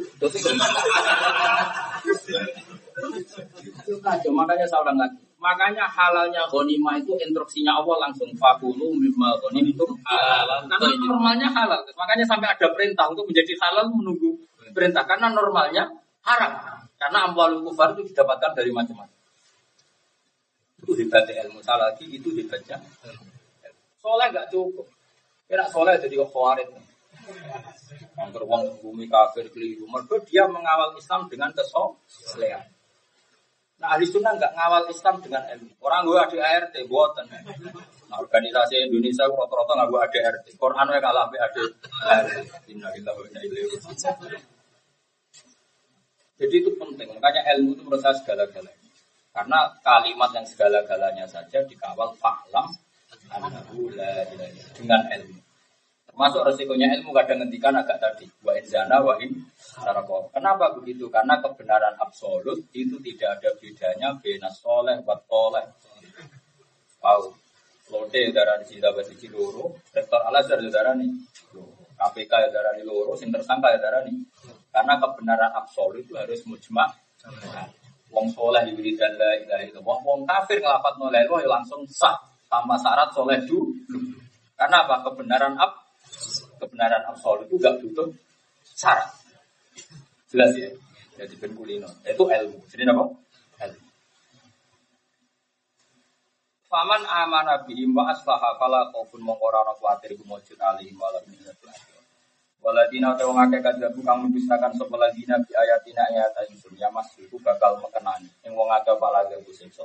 Itu 3.61 3.95
kacau. 4.01 4.31
Makanya 4.33 4.65
ulang 4.81 4.97
lagi. 4.97 5.17
Makanya 5.41 5.85
halalnya 5.89 6.45
ghanimah 6.49 7.01
itu 7.01 7.17
instruksinya 7.17 7.81
Allah 7.81 8.09
langsung 8.09 8.29
fakulu 8.37 8.93
mimma 8.97 9.37
itu 9.57 9.85
halal. 10.05 10.69
Karena 10.69 10.89
normalnya 11.01 11.49
halal. 11.49 11.81
Makanya 11.97 12.25
sampai 12.25 12.53
ada 12.53 12.67
perintah 12.73 13.09
untuk 13.09 13.25
menjadi 13.29 13.53
halal 13.61 13.89
menunggu 13.93 14.37
perintah. 14.73 15.05
Karena 15.05 15.29
normalnya 15.33 15.89
haram. 16.25 16.81
Karena 16.97 17.25
amwalul 17.29 17.65
kufar 17.65 17.97
itu 17.97 18.05
didapatkan 18.13 18.53
dari 18.53 18.69
macam-macam. 18.69 19.17
Itu 20.81 20.97
hebatnya 20.97 21.45
ilmu. 21.45 21.61
Salah 21.61 21.93
lagi 21.93 22.05
itu 22.09 22.29
hebatnya. 22.37 22.77
Soleh 24.01 24.33
nggak 24.33 24.49
cukup. 24.49 24.89
Kira 25.45 25.65
soleh 25.69 25.97
jadi 25.97 26.21
khawarid. 26.21 26.69
Angker 28.21 28.43
wong 28.45 28.81
bumi 28.81 29.05
kafir 29.09 29.49
keliru. 29.49 29.87
Mereka 29.87 30.23
dia 30.27 30.45
mengawal 30.45 30.95
Islam 30.95 31.27
dengan 31.31 31.49
kesolehan. 31.55 32.65
Nah 33.81 33.97
ahli 33.97 34.05
sunnah 34.05 34.37
nggak 34.37 34.53
ngawal 34.53 34.85
Islam 34.93 35.15
dengan 35.25 35.41
ilmu. 35.49 35.73
Orang 35.81 36.05
gue 36.05 36.13
ada 36.13 36.37
ART, 36.37 36.75
buatan. 36.85 37.25
Nah, 37.25 38.17
organisasi 38.21 38.77
Indonesia 38.91 39.25
rata-rata 39.25 39.73
nggak 39.73 39.89
gue 39.89 40.01
ada 40.05 40.19
ART. 40.29 40.45
Quran 40.53 40.85
gue 40.85 40.99
kalah 41.01 41.25
ada 41.25 41.37
ART. 41.41 41.57
Jadi 46.41 46.55
itu 46.57 46.71
penting. 46.77 47.09
Makanya 47.17 47.41
ilmu 47.57 47.73
itu 47.73 47.83
saya 47.97 48.13
segala-galanya. 48.21 48.89
Karena 49.31 49.59
kalimat 49.81 50.29
yang 50.35 50.45
segala-galanya 50.45 51.25
saja 51.25 51.63
dikawal 51.65 52.13
fa'lam 52.21 52.69
dengan 54.77 55.01
ilmu. 55.09 55.39
Termasuk 56.21 56.53
resikonya 56.53 56.85
ilmu 57.01 57.17
kadang 57.17 57.41
ngendikan 57.41 57.73
agak 57.73 57.97
tadi. 57.97 58.29
Wa 58.45 58.53
zana 58.61 59.01
wa 59.01 59.17
in 59.17 59.41
sarako. 59.57 60.29
Kenapa 60.29 60.69
begitu? 60.77 61.09
Karena 61.09 61.41
kebenaran 61.41 61.97
absolut 61.97 62.61
itu 62.77 63.01
tidak 63.01 63.41
ada 63.41 63.49
bedanya 63.57 64.13
bena 64.21 64.53
soleh 64.53 65.01
wa 65.01 65.17
toleh. 65.25 65.65
Wow. 67.01 67.25
Lote 67.89 68.21
darah 68.37 68.61
di 68.61 68.69
sini 68.69 68.85
dapat 68.85 69.09
siji 69.09 69.33
loro, 69.33 69.73
rektor 69.89 70.21
Al 70.21 70.37
Azhar 70.37 70.61
darah 70.61 70.93
nih. 70.93 71.09
KPK 71.97 72.31
ya 72.37 72.49
darah 72.53 72.77
di 72.77 72.85
loro, 72.85 73.17
sing 73.17 73.33
tersangka 73.33 73.73
ya 73.73 73.81
darah 73.81 74.05
nih. 74.05 74.13
Karena 74.69 75.01
kebenaran 75.01 75.57
absolut 75.57 76.05
itu 76.05 76.13
harus 76.13 76.45
mujma. 76.45 76.85
Wong 78.13 78.29
soleh 78.29 78.61
diberi 78.69 78.93
dan 78.93 79.17
la 79.17 79.41
ilaha 79.41 79.65
illallah. 79.65 79.97
Wong 80.05 80.29
kafir 80.29 80.61
ngelafat 80.61 81.01
nolai 81.01 81.25
ya 81.25 81.49
langsung 81.49 81.81
sah 81.89 82.13
tanpa 82.45 82.77
syarat 82.77 83.09
soleh 83.09 83.41
dulu. 83.41 83.73
Karena 84.53 84.85
apa? 84.85 85.01
Kebenaran 85.01 85.57
ab 85.57 85.80
kebenaran 86.61 87.01
absolut 87.09 87.49
itu 87.49 87.57
gak 87.57 87.81
butuh 87.81 88.13
syarat. 88.61 89.09
Jelas 90.29 90.53
ya. 90.53 90.69
Jadi 91.17 91.33
ben 91.41 91.51
kulino. 91.57 91.89
Itu 92.05 92.29
ilmu. 92.29 92.59
Jadi 92.69 92.85
apa? 92.85 93.05
Ilmu. 93.65 93.87
Faman 96.71 97.03
amana 97.03 97.67
bihim 97.67 97.91
wa 97.91 98.13
aslaha 98.13 98.55
fala 98.55 98.87
khaufun 98.95 99.19
mongkorana 99.19 99.75
kuatir 99.75 100.15
kumujud 100.15 100.55
alihim 100.55 100.95
wa 100.95 101.11
lam 101.11 101.25
Waladina 102.61 103.17
te 103.17 103.25
wong 103.25 103.41
akeh 103.41 103.57
kadhabu 103.57 104.05
kang 104.05 104.21
mendustakan 104.21 104.69
sapa 104.77 104.93
ladina 104.93 105.33
bi 105.41 105.49
ayatina 105.49 106.05
ayat 106.13 106.45
ingsun 106.45 106.77
ya 106.77 106.93
mas 106.93 107.09
iku 107.17 107.41
bakal 107.41 107.81
mekenani 107.81 108.29
ing 108.45 108.53
wong 108.53 108.69
akeh 108.69 108.93
pala 109.01 109.25
garbu 109.25 109.49
siksa. 109.49 109.81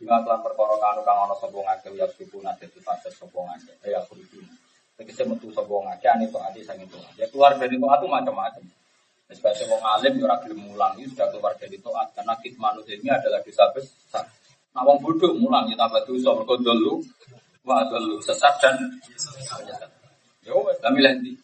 Bima 0.00 0.24
kelan 0.24 0.40
perkara 0.40 0.80
kang 0.80 1.28
ana 1.28 1.36
sapa 1.36 1.52
wong 1.52 1.68
akeh 1.68 1.92
ya 1.92 2.08
suku 2.08 2.40
nate 2.40 2.72
dipases 2.72 3.12
sapa 3.20 3.36
wong 3.36 3.52
akeh 3.52 3.92
ya 3.92 4.00
kudu. 4.08 4.40
Tegese 4.96 5.28
metu 5.28 5.52
sapa 5.52 5.68
wong 5.68 5.84
akeh 5.92 6.08
ane 6.08 6.24
to 6.32 6.40
ati 6.40 6.64
sang 6.64 6.80
itu. 6.80 6.96
Ya 7.20 7.28
keluar 7.28 7.52
dari 7.60 7.76
toat 7.76 8.00
itu 8.00 8.08
macam-macam. 8.08 8.64
Sebagai 9.28 9.68
wong 9.68 9.82
alim 9.84 10.24
ora 10.24 10.40
gelem 10.40 10.60
mulang 10.64 10.96
itu 10.96 11.12
sudah 11.12 11.28
keluar 11.28 11.52
dari 11.60 11.76
toat 11.84 12.08
karena 12.16 12.32
manusia 12.56 12.96
ini 12.96 13.12
adalah 13.12 13.36
dosa 13.44 13.68
besar. 13.76 14.24
Nah 14.72 14.82
wong 14.88 14.96
bodoh 15.04 15.36
mulang 15.36 15.68
ya 15.68 15.76
tambah 15.76 16.00
dosa 16.08 16.32
mergo 16.32 16.56
dulu 16.56 17.04
wa 17.68 17.84
dulu 17.84 18.16
sesat 18.24 18.56
dan 18.56 18.76
Yo 20.40 20.64
wis 20.64 20.80
kami 20.80 21.04
lanjut. 21.04 21.36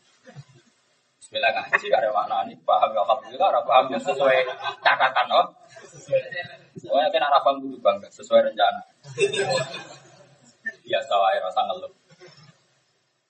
Bismillah 1.21 1.53
ngaji 1.53 1.87
ada 1.93 2.09
mana 2.09 2.49
nih 2.49 2.57
paham 2.65 2.89
ya 2.97 3.05
alhamdulillah 3.05 3.49
ora 3.53 3.61
paham 3.69 3.85
ya 3.93 3.99
sesuai 4.01 4.49
catatan 4.81 5.29
oh. 5.29 5.47
Pokoknya 6.81 7.21
arah 7.21 7.41
paham 7.45 7.61
kudu 7.61 7.77
bangga 7.85 8.09
sesuai 8.09 8.49
rencana. 8.49 8.81
Biasa 10.89 11.13
wae 11.21 11.37
rasa 11.45 11.61
ngeluh. 11.69 11.93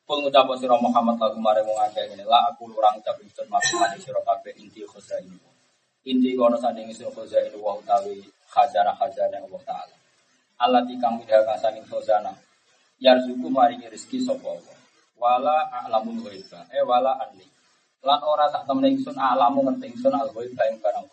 Kul 0.03 0.19
ngucap 0.19 0.51
sira 0.59 0.75
Muhammad 0.83 1.15
lagu 1.23 1.39
mare 1.39 1.63
wong 1.63 1.79
akeh 1.87 2.11
ngene 2.11 2.27
la 2.27 2.51
aku 2.51 2.67
orang 2.75 2.99
ucap 2.99 3.15
ingsun 3.23 3.47
masuk 3.47 3.79
mati 3.79 4.03
sira 4.03 4.19
kabeh 4.27 4.51
inti 4.59 4.83
ini. 4.83 5.39
Inti 6.11 6.35
kono 6.35 6.59
sanding 6.59 6.91
sira 6.91 7.11
ini 7.15 7.59
wa 7.63 7.79
utawi 7.79 8.19
khazanah 8.51 8.99
khazanah 8.99 9.39
Allah 9.39 9.63
taala. 9.63 9.97
Allah 10.59 10.83
tikang 10.91 11.23
midha 11.23 11.39
saking 11.55 11.87
khazanah. 11.87 12.35
Yarzuku 12.99 13.47
maringi 13.47 13.87
rezeki 13.87 14.19
sapa 14.27 14.47
Allah. 14.51 14.77
Wala 15.23 15.57
a'lamul 15.71 16.19
ghaiba. 16.27 16.67
Eh 16.75 16.83
wala 16.83 17.15
anni 17.23 17.47
Lan 18.03 18.19
ora 18.27 18.51
tak 18.51 18.67
temen 18.67 18.91
ingsun 18.91 19.15
alamu 19.15 19.63
ngerti 19.63 19.87
ingsun 19.95 20.11
al 20.11 20.27
ghaib 20.35 20.51
ing 20.51 20.83
barang. 20.83 21.07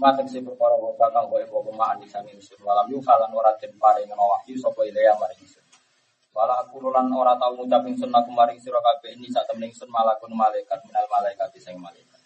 Matek 0.00 0.28
si 0.32 0.40
perkara 0.40 0.72
wa 0.80 0.88
bakal 0.96 1.28
ghaib 1.28 1.52
apa 1.52 1.70
ma'an 1.76 2.00
di 2.00 2.08
sami 2.08 2.32
ingsun. 2.32 2.56
Walam 2.64 2.88
yu 2.88 2.96
kalan 3.04 3.28
ora 3.36 3.52
den 3.60 3.76
paring 3.76 4.08
wahyu 4.08 4.56
sapa 4.56 4.80
ilaya 4.88 5.12
maring 5.20 5.36
ingsun. 5.44 5.65
Wala 6.36 6.60
aku 6.60 6.84
lan 6.92 7.08
ora 7.08 7.32
tau 7.40 7.56
ngucap 7.56 7.80
ingsun 7.88 8.12
aku 8.12 8.28
maring 8.28 8.60
sira 8.60 8.76
kabeh 8.76 9.16
ini 9.16 9.32
sak 9.32 9.48
temen 9.48 9.72
ingsun 9.72 9.88
malakun 9.88 10.36
malaikat 10.36 10.76
minal 10.84 11.08
malaikat 11.08 11.48
sing 11.56 11.80
malaikat. 11.80 12.20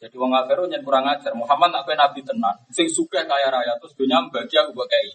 Jadi 0.00 0.16
wong 0.16 0.32
kafir 0.32 0.64
nyen 0.64 0.80
kurang 0.80 1.04
ajar. 1.04 1.36
Muhammad 1.36 1.76
nak 1.76 1.84
nabi 1.84 2.24
tenan, 2.24 2.56
sing 2.72 2.88
sugih 2.88 3.28
kaya 3.28 3.52
raya 3.52 3.76
terus 3.76 3.92
dunya 3.92 4.16
bagi 4.32 4.56
aku 4.56 4.72
kei. 4.88 5.12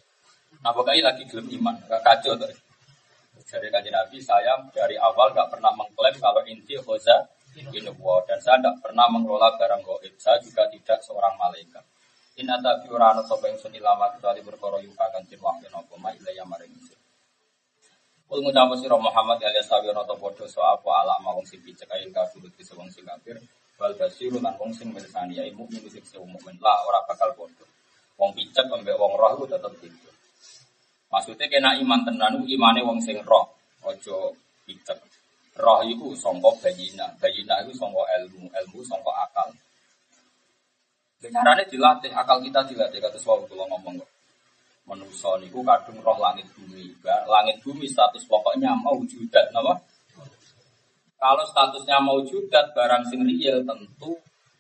Nah 0.62 0.78
kei 0.78 1.02
lagi 1.02 1.26
gelem 1.26 1.50
iman, 1.58 1.76
gak 1.90 2.06
kacau 2.06 2.38
terus. 2.38 2.62
Jadi 3.54 3.70
kanjeng 3.74 3.94
Nabi 3.94 4.18
saya 4.22 4.58
dari 4.74 4.98
awal 4.98 5.34
gak 5.34 5.50
pernah 5.50 5.74
mengklaim 5.74 6.16
kalau 6.22 6.42
inti 6.46 6.78
khoza 6.78 7.18
nubuah 7.54 8.26
dan 8.26 8.42
saya 8.42 8.58
tidak 8.58 8.82
pernah 8.82 9.06
mengelola 9.10 9.54
barang 9.58 9.82
goib. 9.86 10.14
Saya 10.18 10.42
juga 10.42 10.66
tidak 10.70 11.02
seorang 11.06 11.38
malaikat. 11.38 11.86
In 12.42 12.50
ada 12.50 12.82
biurana 12.82 13.22
sapa 13.22 13.46
yang 13.46 13.62
suni 13.62 13.78
lama 13.78 14.10
kecuali 14.10 14.42
berkoro 14.42 14.82
yuka 14.82 15.06
kan 15.14 15.22
tin 15.30 15.38
wahyu 15.38 15.70
nopo 15.70 15.94
ma 16.02 16.10
ingsun. 16.18 16.93
Kul 18.28 18.40
ngucap 18.42 18.72
sira 18.80 18.98
Muhammad 18.98 19.38
alias 19.44 19.68
sawi 19.70 19.92
ana 19.92 20.02
to 20.08 20.16
padha 20.18 20.46
so 20.50 20.64
apa 20.64 20.90
ala 21.04 21.16
wong 21.22 21.46
sing 21.46 21.60
picek 21.66 21.90
ae 21.94 22.08
kafir 22.10 22.42
di 22.42 22.64
wong 22.74 22.90
sing 22.90 23.04
kafir 23.06 23.38
wal 23.78 23.94
basiru 24.00 24.40
lan 24.40 24.56
wong 24.62 24.72
sing 24.72 24.88
mirsani 24.96 25.38
ya 25.38 25.44
mukmin 25.54 25.84
sing 25.92 26.04
sing 26.08 26.24
mukmin 26.24 26.56
lah 26.64 26.80
ora 26.88 27.00
bakal 27.10 27.30
padha. 27.38 27.66
Wong 28.20 28.32
picek 28.38 28.66
ambek 28.70 28.96
wong 28.96 29.14
roh 29.20 29.32
itu 29.36 29.46
tetep 29.54 29.74
gitu. 29.82 30.10
Maksudnya 31.14 31.46
kena 31.46 31.78
iman 31.78 32.02
tenan 32.08 32.42
imane 32.42 32.82
wong 32.82 32.98
sing 33.04 33.22
roh, 33.22 33.46
ojo 33.86 34.34
picek. 34.66 34.98
Roh 35.54 35.86
itu 35.86 36.18
songko 36.18 36.58
bayina, 36.58 37.14
bayina 37.22 37.62
itu 37.62 37.78
songko 37.78 38.02
ilmu, 38.18 38.50
ilmu 38.50 38.80
songko 38.82 39.12
akal. 39.14 39.54
Caranya 41.22 41.64
dilatih, 41.70 42.12
akal 42.12 42.42
kita 42.42 42.66
dilatih 42.66 42.98
kata 42.98 43.22
suami 43.22 43.46
kalau 43.46 43.70
ngomong 43.70 44.02
kok. 44.02 44.10
Manusia 44.84 45.32
niku 45.40 45.64
kadung 45.64 46.04
roh 46.04 46.20
langit 46.20 46.44
bumi. 46.52 46.92
Langit 47.04 47.64
bumi 47.64 47.88
status 47.88 48.28
pokoknya 48.28 48.76
mau 48.76 49.00
judat, 49.08 49.48
nama? 49.56 49.72
Kalau 51.16 51.46
statusnya 51.48 52.04
mau 52.04 52.20
judat 52.28 52.76
barang 52.76 53.08
sing 53.08 53.24
real 53.24 53.64
tentu 53.64 54.12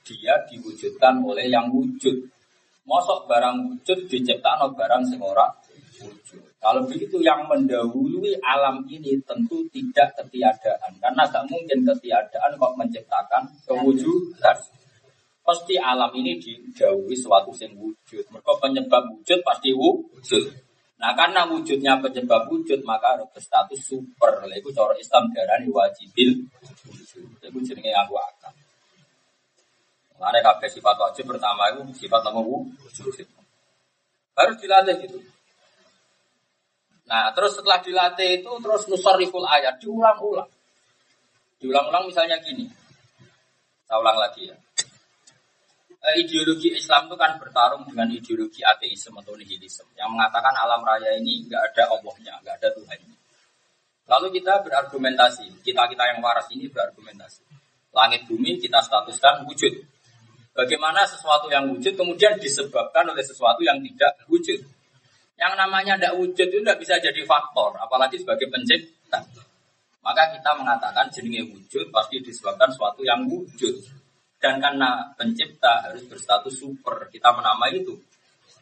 dia 0.08 0.40
diwujudkan 0.48 1.20
oleh 1.20 1.52
yang 1.52 1.68
wujud. 1.68 2.24
Mosok 2.88 3.28
barang 3.28 3.68
wujud 3.68 4.08
diciptakan 4.08 4.72
barang 4.72 5.04
sing 5.12 5.20
ora 5.20 5.44
wujud. 6.00 6.40
Kalau 6.64 6.88
begitu 6.88 7.20
yang 7.20 7.44
mendahului 7.52 8.40
alam 8.40 8.88
ini 8.88 9.20
tentu 9.28 9.68
tidak 9.76 10.16
ketiadaan. 10.16 10.96
Karena 11.04 11.28
gak 11.28 11.44
mungkin 11.52 11.84
ketiadaan 11.84 12.56
kok 12.56 12.74
menciptakan 12.80 13.44
kewujudan. 13.68 14.56
Pasti 15.44 15.76
alam 15.76 16.08
ini 16.16 16.40
didahului 16.40 17.18
suatu 17.20 17.52
yang 17.60 17.76
wujud. 17.76 18.24
Mereka 18.32 18.54
penyebab 18.64 19.04
wujud 19.12 19.40
pasti 19.44 19.76
wujud. 19.76 20.44
Nah 21.04 21.12
karena 21.20 21.44
wujudnya 21.44 22.00
penyebab 22.00 22.48
wujud 22.48 22.80
maka 22.88 23.20
harus 23.20 23.28
berstatus 23.36 23.84
super. 23.84 24.40
Itu 24.48 24.72
cara 24.72 24.96
Islam 24.96 25.28
darani 25.36 25.68
wajibil 25.68 26.48
wujud. 26.88 27.44
Itu 27.44 27.60
jenenge 27.60 27.92
aku 27.92 28.16
akan. 28.16 28.54
Ada 30.24 30.40
kabeh 30.40 30.72
sifat 30.72 30.96
wajib 30.96 31.28
pertama 31.28 31.68
itu 31.76 32.08
sifat 32.08 32.24
nama 32.24 32.40
wujud. 32.40 33.28
Harus 34.34 34.56
dilatih 34.64 34.96
gitu. 35.04 35.20
Nah, 37.04 37.36
terus 37.36 37.60
setelah 37.60 37.84
dilatih 37.84 38.40
itu 38.40 38.52
terus 38.64 38.88
nusariful 38.88 39.44
ayat 39.44 39.76
diulang-ulang. 39.84 40.48
Diulang-ulang 41.60 42.08
misalnya 42.08 42.40
gini. 42.40 42.64
Saya 43.84 44.00
ulang 44.00 44.16
lagi 44.16 44.48
ya. 44.48 44.58
Eh, 46.04 46.20
ideologi 46.20 46.76
Islam 46.76 47.08
itu 47.08 47.16
kan 47.16 47.40
bertarung 47.40 47.88
dengan 47.88 48.12
ideologi 48.12 48.60
ateisme 48.60 49.24
atau 49.24 49.40
nihilisme 49.40 49.88
yang 49.96 50.12
mengatakan 50.12 50.52
alam 50.52 50.84
raya 50.84 51.16
ini 51.16 51.48
nggak 51.48 51.64
ada 51.72 51.96
Allahnya, 51.96 52.44
nggak 52.44 52.56
ada 52.60 52.70
Tuhannya. 52.76 53.16
Lalu 54.12 54.28
kita 54.36 54.60
berargumentasi, 54.68 55.64
kita 55.64 55.88
kita 55.88 56.04
yang 56.12 56.20
waras 56.20 56.52
ini 56.52 56.68
berargumentasi. 56.68 57.48
Langit 57.96 58.28
bumi 58.28 58.60
kita 58.60 58.84
statuskan 58.84 59.48
wujud. 59.48 59.72
Bagaimana 60.52 61.08
sesuatu 61.08 61.48
yang 61.48 61.72
wujud 61.72 61.96
kemudian 61.96 62.36
disebabkan 62.36 63.08
oleh 63.08 63.24
sesuatu 63.24 63.64
yang 63.64 63.80
tidak 63.80 64.28
wujud. 64.28 64.60
Yang 65.40 65.54
namanya 65.56 65.96
tidak 65.96 66.20
wujud 66.20 66.48
itu 66.52 66.60
tidak 66.68 66.84
bisa 66.84 67.00
jadi 67.00 67.24
faktor, 67.24 67.80
apalagi 67.80 68.20
sebagai 68.20 68.52
pencipta. 68.52 69.24
Maka 70.04 70.36
kita 70.36 70.52
mengatakan 70.60 71.08
jenenge 71.16 71.48
wujud 71.48 71.88
pasti 71.96 72.20
disebabkan 72.20 72.68
sesuatu 72.76 73.08
yang 73.08 73.24
wujud. 73.24 74.03
Dan 74.44 74.60
karena 74.60 75.08
pencipta 75.16 75.88
harus 75.88 76.04
berstatus 76.04 76.60
super, 76.60 77.08
kita 77.08 77.32
menamai 77.32 77.80
itu 77.80 77.96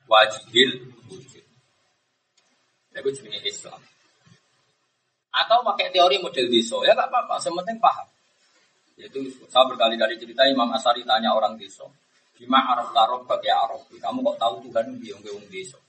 wajibil 0.06 0.94
wujud. 1.10 1.46
Itu 2.94 3.10
jenis 3.10 3.42
Islam. 3.50 3.82
Atau 5.34 5.66
pakai 5.66 5.90
teori 5.90 6.22
model 6.22 6.54
deso, 6.54 6.86
ya 6.86 6.94
nggak 6.94 7.10
apa-apa, 7.10 7.42
sementing 7.42 7.82
paham. 7.82 8.06
Yaitu 8.94 9.26
saya 9.50 9.66
berkali-kali 9.66 10.22
cerita 10.22 10.46
Imam 10.46 10.70
Asari 10.70 11.02
tanya 11.02 11.34
orang 11.34 11.58
deso, 11.58 11.90
gimana 12.38 12.78
araf 12.78 12.94
tarob 12.94 13.26
bagi 13.26 13.50
araf? 13.50 13.82
Kamu 13.90 14.22
kok 14.22 14.38
tahu 14.38 14.70
Tuhan 14.70 15.02
biung 15.02 15.26
biung 15.26 15.50
deso? 15.50 15.82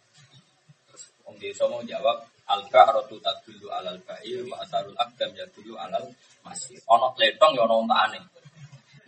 Terus 0.89 1.05
Om 1.29 1.37
deso 1.37 1.69
mau 1.69 1.85
jawab, 1.85 2.17
al-ba'ratu 2.49 3.21
tadullu 3.21 3.69
alal 3.69 4.01
ba'ir 4.09 4.41
wa 4.49 4.57
asarul 4.65 4.97
akdam 4.97 5.37
yadullu 5.37 5.77
alal 5.77 6.09
masir. 6.41 6.81
Ono 6.89 7.13
letong 7.21 7.53
ya 7.61 7.69
ono 7.69 7.85
aneh. 7.93 8.32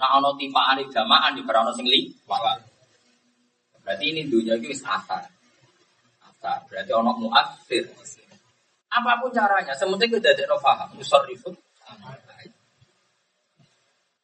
Nah 0.04 0.20
ono 0.20 0.36
tipaan 0.36 0.76
jamaan 0.92 1.32
di 1.32 1.40
berano 1.40 1.72
sing 1.72 1.88
liwat. 1.88 2.60
Berarti 3.80 4.04
ini 4.04 4.28
dunia 4.28 4.52
itu 4.60 4.68
asar. 4.84 5.24
Asar. 6.20 6.60
Berarti 6.68 6.92
ono 6.92 7.16
muasir. 7.16 7.88
Apa 8.92 9.16
pun 9.16 9.32
caranya, 9.32 9.72
sementing 9.72 10.12
kita 10.12 10.36
tidak 10.36 10.60
paham. 10.60 10.92
Musarrifun. 11.00 11.56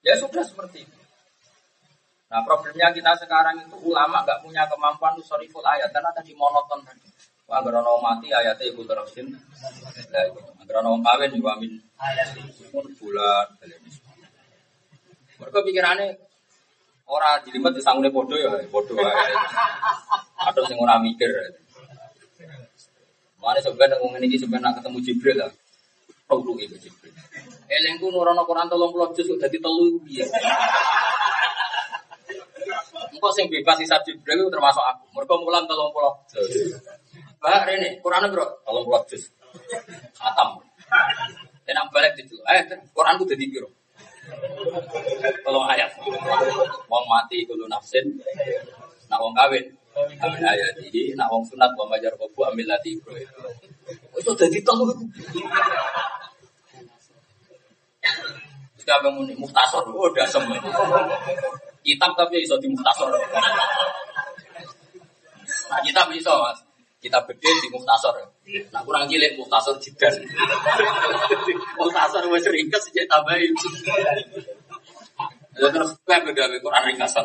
Ya 0.04 0.20
sudah 0.20 0.44
seperti 0.44 0.84
itu. 0.84 1.00
Nah 2.28 2.44
problemnya 2.44 2.92
kita 2.92 3.16
sekarang 3.16 3.64
itu 3.64 3.80
ulama 3.80 4.20
nggak 4.20 4.44
punya 4.44 4.68
kemampuan 4.68 5.16
musarriful 5.16 5.64
ayat 5.64 5.88
karena 5.96 6.12
tadi 6.12 6.36
monoton 6.36 6.84
tadi. 6.84 7.08
Wah, 7.48 7.64
agar 7.64 7.80
ono 7.80 8.04
mati 8.04 8.28
ayatnya 8.28 8.68
ikut 8.68 8.84
terusin. 8.84 9.32
Agar 10.60 10.84
kawin 10.84 11.32
juga 11.32 11.56
min 11.56 11.80
bulan. 13.00 13.48
Mereka 15.40 15.58
pikirannya 15.64 16.06
orang 17.08 17.40
jelimet 17.48 17.72
disangune 17.74 18.12
bodoh 18.12 18.36
ya, 18.36 18.52
bodoh 18.68 18.94
ae. 19.00 19.32
Atau 20.36 20.62
sing 20.68 20.76
ora 20.76 21.00
mikir. 21.00 21.32
Mana 23.40 23.56
sebenarnya 23.56 23.96
ngomong 24.04 24.20
ini 24.20 24.36
sebenarnya 24.36 24.76
ketemu 24.76 24.98
Jibril 25.00 25.36
lah. 25.40 25.50
Perlu 26.28 26.52
itu 26.60 26.76
Jibril. 26.76 27.08
Elengku 27.72 28.12
nurono 28.12 28.44
Quran 28.44 28.68
tolong 28.68 28.92
puluh 28.92 29.08
juz 29.16 29.26
jadi 29.26 29.56
telu 29.56 29.96
biar. 30.04 30.28
Engkau 33.10 33.32
sing 33.32 33.48
bebas 33.48 33.80
sisa 33.80 33.96
Jibril 34.04 34.52
termasuk 34.52 34.84
aku. 34.84 35.04
Mereka 35.16 35.34
mulan 35.40 35.64
tolong 35.64 35.88
puluh. 35.90 36.12
Bah, 37.40 37.64
ini 37.72 37.96
Quran 38.04 38.28
bro, 38.28 38.44
tolong 38.68 38.84
puluh 38.84 39.00
juz. 39.08 39.32
Atam. 40.20 40.60
Enak 41.64 41.88
balik 41.90 42.12
itu. 42.20 42.36
Eh, 42.44 42.60
Quran 42.92 43.16
itu 43.16 43.24
jadi 43.32 43.44
biro. 43.48 43.68
Tolong 45.44 45.66
ayat. 45.66 45.90
Wong 46.86 47.04
mati 47.08 47.44
kulo 47.48 47.66
nafsin. 47.66 48.04
Nak 49.08 49.18
wong 49.18 49.34
kawin. 49.34 49.64
Kawin 49.94 50.44
ayat 50.44 50.74
ini. 50.86 51.12
Nak 51.18 51.28
wong 51.32 51.42
sunat 51.46 51.72
wong 51.74 51.88
majar 51.90 52.12
kobu 52.20 52.46
ambil 52.46 52.76
lati 52.76 52.96
bro. 53.00 53.16
Itu 54.16 54.32
jadi 54.36 54.58
telu. 54.62 54.86
Terus 58.76 58.84
kabeh 58.86 59.10
muni 59.12 59.36
muhtasor. 59.36 59.84
Oh, 59.92 60.08
udah 60.08 60.24
semua. 60.24 60.56
Kitab 61.84 62.12
tapi 62.16 62.44
iso 62.44 62.56
di 62.60 62.68
muhtasor. 62.68 63.12
Nah, 65.70 65.80
kitab 65.86 66.10
iso, 66.10 66.34
Mas. 66.34 66.58
Kita 67.00 67.22
bedil 67.24 67.56
di 67.62 67.68
muhtasor. 67.72 68.16
Nah, 68.50 68.82
kurang 68.82 69.06
cilik 69.06 69.38
muhtasor 69.38 69.78
jidan. 69.78 70.14
muhtasor 71.78 72.24
wis 72.34 72.46
ringkes 72.50 72.82
sejak 72.90 73.06
tambahin. 73.06 73.54
Ya 75.60 75.68
terus 75.70 75.90
kowe 76.02 76.30
gawe 76.32 76.56
Quran 76.58 76.82
ringkasan. 76.90 77.24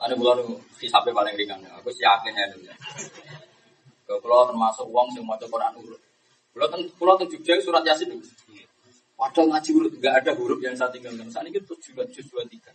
Ada 0.00 0.14
bulan 0.16 0.40
hisabe 0.80 1.12
paling 1.12 1.36
ringan. 1.36 1.60
Aku 1.80 1.92
sih 1.92 2.04
yakin 2.04 2.32
ya. 2.36 2.74
Kalau 4.08 4.48
termasuk 4.50 4.88
uang 4.90 5.08
sing 5.14 5.22
maca 5.22 5.46
Quran 5.46 5.72
urut. 5.78 6.00
Kalau 6.50 6.66
ten 6.66 6.80
kalau 6.98 7.14
ten 7.14 7.30
Jogja 7.30 7.62
surat 7.62 7.84
Yasin 7.86 8.10
itu. 8.10 8.28
Padahal 9.14 9.52
ngaji 9.54 9.70
urut 9.76 9.92
nggak 10.00 10.14
ada 10.24 10.32
huruf 10.34 10.58
yang 10.64 10.74
saya 10.74 10.90
tinggalkan. 10.90 11.28
Saat 11.30 11.46
ini 11.46 11.60
tujuh 11.62 11.94
juz 12.10 12.26
dua 12.32 12.42
tiga. 12.48 12.72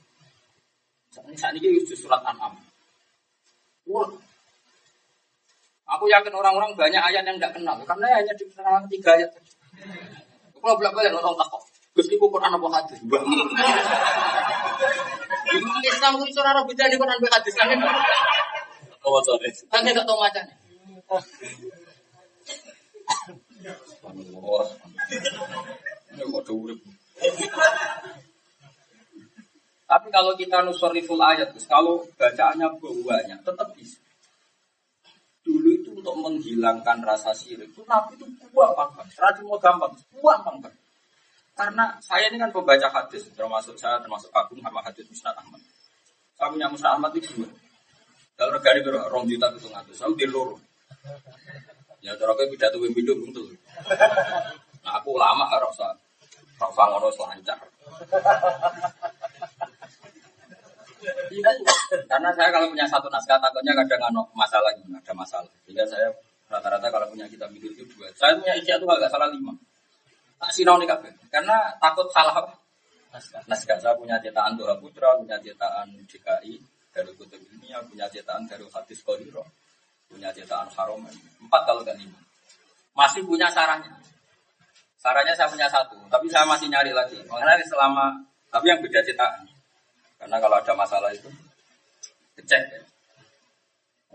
Saat 1.11 1.25
ini 1.27 1.35
saat 1.35 1.53
ini 1.57 1.75
juz 1.83 1.99
surat 1.99 2.23
An'am. 2.23 2.55
Aku 5.85 6.09
yakin 6.09 6.33
orang-orang 6.33 6.73
banyak 6.73 6.97
ayat 6.97 7.21
yang 7.21 7.37
nggak 7.37 7.53
kenal 7.53 7.77
karena 7.85 8.17
hanya 8.17 8.33
dikenal 8.33 8.81
tiga 8.89 9.13
ayat. 9.13 9.29
Kalau 10.57 10.75
belak 10.81 10.93
balik 10.97 11.13
orang 11.13 11.37
takut. 11.37 11.61
Gus 11.95 12.11
iku 12.11 12.27
Quran 12.27 12.51
apa 12.51 12.67
hadis? 12.75 12.99
Islam 15.85 16.11
itu 16.19 16.25
iso 16.27 16.41
ora 16.43 16.65
beda 16.65 16.91
di 16.91 16.97
Quran 16.99 17.21
hadis 17.31 17.53
kan. 17.55 17.69
Oh, 19.05 19.21
sorry. 19.21 19.53
Kan 19.69 19.85
gak 19.85 20.03
tau 20.03 20.17
macane. 20.17 20.51
Ini 26.15 26.23
kok 26.25 26.49
urip. 26.49 26.79
Tapi 29.85 30.07
kalau 30.09 30.33
kita 30.33 30.65
nusoriful 30.65 31.21
ayat, 31.21 31.53
Gus, 31.53 31.69
kalau 31.69 32.01
bacaannya 32.17 32.67
banyak, 32.81 33.39
tetap 33.45 33.69
bisa. 33.77 34.01
Dulu 35.45 35.69
itu 35.69 35.93
untuk 35.93 36.17
menghilangkan 36.17 37.05
rasa 37.05 37.29
sirik, 37.37 37.69
itu 37.69 37.85
Nabi 37.85 38.17
itu 38.17 38.25
buang 38.49 38.73
banget. 38.73 39.13
Rajin 39.13 39.45
mau 39.45 39.61
gampang, 39.61 39.93
buang 40.17 40.41
banget. 40.41 40.73
Karena 41.53 41.95
saya 42.01 42.27
ini 42.33 42.41
kan 42.41 42.49
pembaca 42.49 42.89
hadis, 42.89 43.29
termasuk 43.31 43.77
saya, 43.77 44.01
termasuk 44.01 44.27
Agung 44.33 44.57
sama 44.59 44.81
hadis 44.81 45.05
Musnad 45.05 45.37
Ahmad. 45.37 45.61
Saya 46.33 46.49
punya 46.51 46.67
Musnad 46.67 46.97
Ahmad 46.97 47.13
itu 47.15 47.31
dua. 47.37 47.49
Kalau 48.35 48.59
berapa? 48.59 49.07
Rong 49.07 49.31
juta 49.31 49.47
itu 49.55 49.71
ngatus. 49.71 49.95
Saya 49.95 50.11
di 50.11 50.27
loro. 50.27 50.59
Ya 52.03 52.11
cara 52.19 52.35
kowe 52.35 52.45
pidato 52.51 52.77
pindho 52.77 53.15
buntul. 53.17 53.49
Nah 54.83 54.93
aku 54.99 55.17
lama 55.17 55.47
ora 55.49 55.65
usah 55.71 55.89
ora 56.59 56.67
usah 56.69 56.85
ngono 56.91 57.09
selancar. 57.09 57.59
Karena 62.09 62.29
saya 62.33 62.49
kalau 62.49 62.67
punya 62.69 62.85
satu 62.87 63.07
naskah 63.11 63.37
takutnya 63.37 63.73
kadang 63.73 64.01
ada 64.09 64.21
masalah 64.33 64.71
ada 64.73 65.13
masalah. 65.13 65.51
Sehingga 65.65 65.85
saya 65.85 66.09
rata-rata 66.49 66.87
kalau 66.89 67.07
punya 67.09 67.25
kitab 67.25 67.49
hidup 67.51 67.71
itu 67.73 67.83
dua. 67.95 68.09
Saya 68.13 68.37
punya 68.37 68.53
isi 68.57 68.69
itu 68.69 68.85
agak 68.85 69.09
salah 69.09 69.29
lima. 69.29 69.53
Tak 70.39 70.51
sinau 70.51 70.77
nih 70.77 70.87
kabeh. 70.89 71.11
Karena 71.31 71.73
takut 71.81 72.05
salah 72.11 72.35
apa? 72.35 72.53
Naskah 73.47 73.79
saya 73.79 73.95
punya 73.95 74.19
cetakan 74.19 74.59
Doha 74.59 74.75
Putra, 74.75 75.15
punya 75.15 75.39
cetakan 75.39 75.87
DKI, 76.03 76.59
dari 76.91 77.11
Kutub 77.15 77.39
Ilmiah, 77.39 77.79
punya 77.87 78.07
cetakan 78.11 78.43
dari 78.43 78.67
Hadis 78.67 78.99
Koriro, 79.03 79.43
punya 80.11 80.35
cetakan 80.35 80.67
Haromen. 80.75 81.15
Empat 81.39 81.61
kalau 81.63 81.83
kan 81.87 81.95
lima. 81.95 82.19
Masih 82.95 83.23
punya 83.23 83.47
sarahnya. 83.51 83.91
Sarahnya 84.99 85.31
saya 85.31 85.47
punya 85.47 85.67
satu, 85.71 85.95
tapi 86.11 86.27
saya 86.27 86.43
masih 86.43 86.67
nyari 86.67 86.91
lagi. 86.91 87.15
Karena 87.23 87.55
selama, 87.63 88.19
tapi 88.51 88.67
yang 88.67 88.79
beda 88.83 88.99
cetakan. 88.99 89.47
Karena 90.15 90.37
kalau 90.39 90.55
ada 90.57 90.73
masalah 90.73 91.11
itu, 91.11 91.29
kecek 92.39 92.63
ya. 92.71 92.81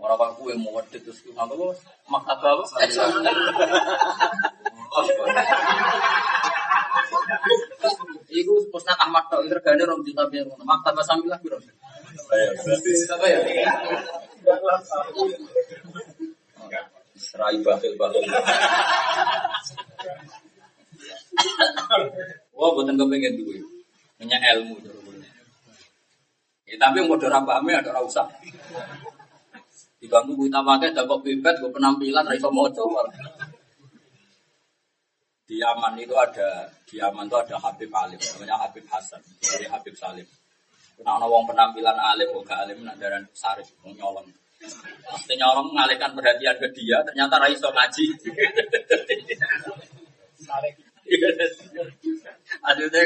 Orang 0.01 0.17
apa 0.17 0.33
kue 0.33 0.57
mau 0.57 0.81
wedit 0.81 1.05
terus 1.05 1.21
apa? 1.37 1.53
Maktab 2.09 2.41
apa? 2.41 2.65
Iku 8.33 8.53
pusat 8.73 8.97
Ahmad 8.97 9.29
tok 9.29 9.45
regane 9.45 9.85
rom 9.85 10.01
juta 10.01 10.25
biar 10.25 10.49
maktab 10.65 10.97
samilah 11.05 11.37
piro? 11.37 11.61
Apa 11.61 13.25
ya? 13.29 13.39
Serai 17.21 17.61
bakil 17.61 17.93
bakil. 17.93 18.25
Wah, 22.57 22.69
buatan 22.73 22.97
kepengen 22.97 23.37
duwe. 23.37 23.57
ilmu. 24.21 24.75
Ya, 26.71 26.79
tapi 26.79 27.03
mau 27.03 27.19
ora 27.19 27.43
pahame 27.43 27.75
ada 27.75 27.91
ora 27.91 27.99
usah. 27.99 28.23
Diganggu 29.99 30.33
kita 30.39 30.63
pakai 30.63 30.95
dapat 30.95 31.19
pipet, 31.19 31.59
gue 31.59 31.67
penampilan, 31.67 32.23
raiso 32.23 32.47
moco. 32.47 32.87
Di 35.43 35.59
Yaman 35.59 35.99
itu 35.99 36.15
ada, 36.15 36.71
di 36.87 36.95
Yaman 36.95 37.27
itu 37.27 37.35
ada 37.35 37.59
Habib 37.59 37.91
Alim, 37.91 38.15
namanya 38.17 38.55
Habib 38.63 38.87
Hasan, 38.87 39.19
dari 39.43 39.67
Habib 39.67 39.93
Salim. 39.99 40.23
Nah, 41.01 41.19
wong 41.27 41.43
penampilan 41.49 41.97
alim, 41.97 42.29
gak 42.45 42.61
alim, 42.63 42.85
nak 42.85 42.95
darah 43.01 43.19
sarif, 43.33 43.67
mau 43.81 43.89
nyolong. 43.91 44.29
Pasti 45.09 45.33
nyolong 45.33 45.73
mengalihkan 45.73 46.13
perhatian 46.13 46.55
ke 46.61 46.69
dia, 46.77 47.01
ternyata 47.03 47.41
raiso 47.41 47.67
ngaji. 47.73 48.05
Aduh, 52.69 52.85
itu 52.87 53.01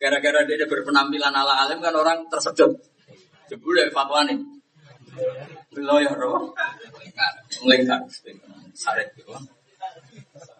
gara-gara 0.00 0.48
dia 0.48 0.64
berpenampilan 0.64 1.34
ala 1.36 1.68
alim 1.68 1.84
kan 1.84 1.92
orang 1.92 2.24
tersedot. 2.32 2.72
Jebul 3.52 3.76
ya 3.76 3.92
fatwa 3.92 4.24
nih. 4.24 4.40
Belum 5.76 6.00
ya 6.00 6.16
roh. 6.16 6.56
Melengkar. 7.68 8.00
Sarek 8.72 9.12
gitu. 9.20 9.36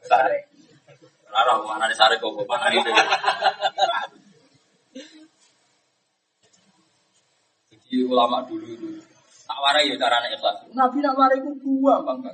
Sarek. 0.04 0.44
Rara 1.30 1.56
mana 1.64 1.88
nih 1.88 1.96
sarek 1.96 2.20
kok 2.20 2.36
mana 2.44 2.68
itu. 2.68 2.90
Jadi 7.70 7.96
ulama 8.04 8.44
dulu 8.44 8.66
itu 8.68 8.88
tak 9.48 9.58
warai 9.58 9.88
ya 9.88 9.96
caranya 9.96 10.28
ikhlas. 10.30 10.68
Nabi 10.76 10.98
nak 11.00 11.16
warai 11.16 11.40
itu 11.40 11.50
dua 11.58 12.04
bangga. 12.04 12.30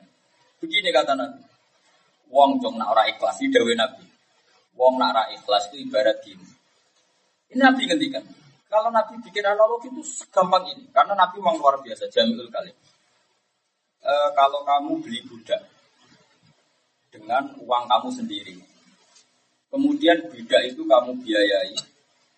Begini 0.60 0.90
kata 0.90 1.14
Nabi. 1.14 1.40
Wong 2.32 2.58
jong 2.58 2.76
nak 2.80 2.92
ora 2.92 3.06
ikhlas 3.08 3.38
dewe 3.40 3.72
Nabi. 3.78 4.04
Wong 4.74 4.98
nak 4.98 5.14
ora 5.14 5.24
ikhlas 5.32 5.70
itu 5.70 5.86
ibarat 5.86 6.18
gini. 6.24 6.55
Ini 7.50 7.60
Nabi 7.62 7.82
ngendikan. 7.86 8.24
Kalau 8.66 8.90
Nabi 8.90 9.14
bikin 9.22 9.46
analogi 9.46 9.86
itu 9.88 10.02
segampang 10.02 10.66
ini, 10.66 10.90
karena 10.90 11.14
Nabi 11.14 11.38
memang 11.38 11.56
luar 11.62 11.78
biasa, 11.78 12.10
jamil 12.10 12.50
kali. 12.50 12.74
E, 14.02 14.12
kalau 14.34 14.66
kamu 14.66 14.98
beli 15.00 15.22
budak 15.22 15.62
dengan 17.14 17.54
uang 17.62 17.84
kamu 17.86 18.08
sendiri, 18.10 18.58
kemudian 19.70 20.18
budak 20.26 20.62
itu 20.66 20.82
kamu 20.82 21.14
biayai, 21.22 21.78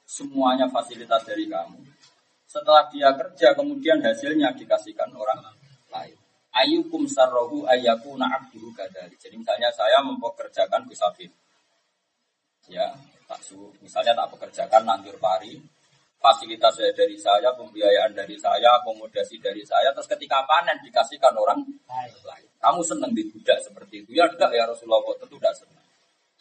semuanya 0.05 0.69
fasilitas 0.69 1.25
dari 1.25 1.49
kamu. 1.49 1.81
Setelah 2.49 2.89
dia 2.93 3.13
kerja, 3.17 3.57
kemudian 3.57 4.01
hasilnya 4.05 4.53
dikasihkan 4.53 5.09
orang 5.17 5.41
lain. 5.93 6.17
Ayukum 6.53 7.05
sarrohu 7.09 7.69
ayaku 7.69 8.17
na'abduhu 8.17 8.73
kadari. 8.73 9.17
Jadi 9.21 9.37
misalnya 9.37 9.69
saya 9.73 10.01
mempekerjakan 10.01 10.89
Gusafir. 10.89 11.29
Ya, 12.69 12.93
tak 13.29 13.41
su, 13.45 13.69
misalnya 13.85 14.17
tak 14.17 14.33
pekerjakan 14.33 14.89
nandur 14.89 15.13
pari, 15.21 15.61
fasilitas 16.17 16.81
dari 16.97 17.15
saya, 17.21 17.53
pembiayaan 17.53 18.17
dari 18.17 18.41
saya, 18.41 18.81
akomodasi 18.81 19.37
dari 19.39 19.61
saya, 19.69 19.93
terus 19.93 20.09
ketika 20.09 20.41
panen 20.49 20.81
dikasihkan 20.81 21.37
orang 21.37 21.61
lain. 22.25 22.49
Kamu 22.59 22.81
senang 22.81 23.13
di 23.13 23.23
budak 23.29 23.61
seperti 23.61 24.03
itu? 24.03 24.17
Ya 24.17 24.27
enggak 24.27 24.51
ya 24.51 24.65
Rasulullah, 24.65 25.05
tentu 25.21 25.37
tidak 25.37 25.55
senang. 25.55 25.87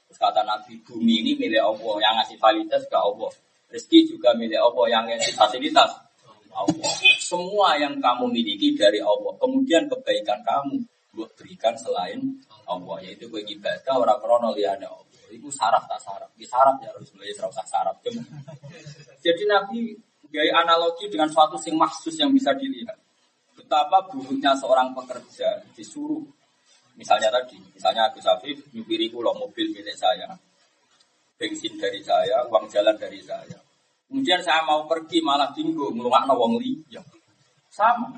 Terus 0.08 0.18
kata 0.18 0.42
Nabi, 0.48 0.80
bumi 0.88 1.28
ini 1.28 1.32
milik 1.36 1.62
Allah, 1.62 1.96
yang 2.00 2.14
ngasih 2.24 2.40
fasilitas 2.40 2.84
ke 2.88 2.98
Allah. 2.98 3.32
Rezeki 3.68 4.16
juga 4.16 4.32
milik 4.34 4.58
Allah, 4.58 4.86
yang 4.88 5.04
ngasih 5.12 5.36
fasilitas 5.36 5.92
Allah. 6.56 6.92
Semua 7.22 7.78
yang 7.78 8.00
kamu 8.02 8.32
miliki 8.32 8.74
dari 8.74 9.04
Allah. 9.04 9.36
Kemudian 9.38 9.86
kebaikan 9.92 10.42
kamu 10.42 10.82
buat 11.14 11.30
berikan 11.38 11.76
selain 11.78 12.18
Allah, 12.66 12.98
yaitu 13.04 13.30
gue 13.30 13.44
ibadah 13.46 13.94
orang 13.94 14.18
krono 14.18 14.56
liane 14.56 14.88
Allah. 14.88 15.07
Itu 15.32 15.52
saraf 15.52 15.84
tak 15.88 16.00
saraf, 16.00 16.32
di 16.36 16.48
saraf 16.48 16.80
ya 16.80 16.92
Rasulullah, 16.96 17.28
ya 17.28 17.46
usah 17.48 17.66
saraf. 17.68 17.96
Jadi 19.20 19.44
Nabi 19.44 19.96
gaya 20.28 20.64
analogi 20.64 21.08
dengan 21.08 21.32
suatu 21.32 21.56
sing 21.56 21.76
maksus 21.76 22.16
yang 22.20 22.32
bisa 22.32 22.52
dilihat. 22.56 22.96
Betapa 23.56 24.06
buruknya 24.12 24.54
seorang 24.54 24.94
pekerja 24.94 25.60
disuruh, 25.74 26.22
misalnya 26.96 27.34
tadi, 27.34 27.58
misalnya 27.74 28.08
Agus 28.08 28.28
Afif 28.30 28.70
nyupiri 28.72 29.10
kulo 29.10 29.34
mobil 29.34 29.74
milik 29.74 29.98
saya, 29.98 30.30
bensin 31.36 31.74
dari 31.76 32.00
saya, 32.06 32.46
uang 32.48 32.70
jalan 32.70 32.96
dari 32.96 33.20
saya. 33.20 33.58
Kemudian 34.08 34.40
saya 34.40 34.64
mau 34.64 34.88
pergi 34.88 35.20
malah 35.20 35.52
tinggu 35.52 35.92
ngelungak 35.92 36.32
wong 36.32 36.62
liya. 36.62 37.04
Sama. 37.68 38.16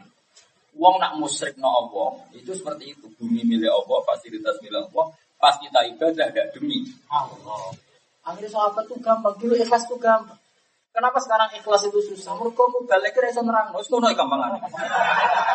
Wong 0.77 0.95
nak 1.01 1.17
musrik 1.17 1.57
no 1.57 1.67
Allah, 1.67 2.23
itu 2.37 2.53
seperti 2.53 2.93
itu. 2.93 3.09
Bumi 3.17 3.41
milik 3.41 3.73
Allah, 3.73 3.99
fasilitas 4.05 4.61
milik 4.61 4.85
Allah. 4.91 5.07
Pas 5.39 5.55
kita 5.55 5.79
ibadah 5.95 6.27
gak 6.35 6.47
demi 6.51 6.83
Allah. 7.07 7.71
Akhirnya 8.27 8.51
sahabat 8.51 8.83
tuh 8.85 8.99
gampang, 8.99 9.33
dulu 9.39 9.55
ikhlas 9.55 9.87
tuh 9.87 9.95
gampang. 9.95 10.35
Kenapa 10.91 11.15
sekarang 11.23 11.47
ikhlas 11.55 11.87
itu 11.87 11.99
susah? 12.11 12.35
Mereka 12.35 12.59
mau 12.59 12.83
balik 12.83 13.15
ke 13.15 13.23
rasa 13.23 13.39
nerang, 13.39 13.71
terus 13.71 13.87
kuno 13.87 14.11
gampang 14.11 14.59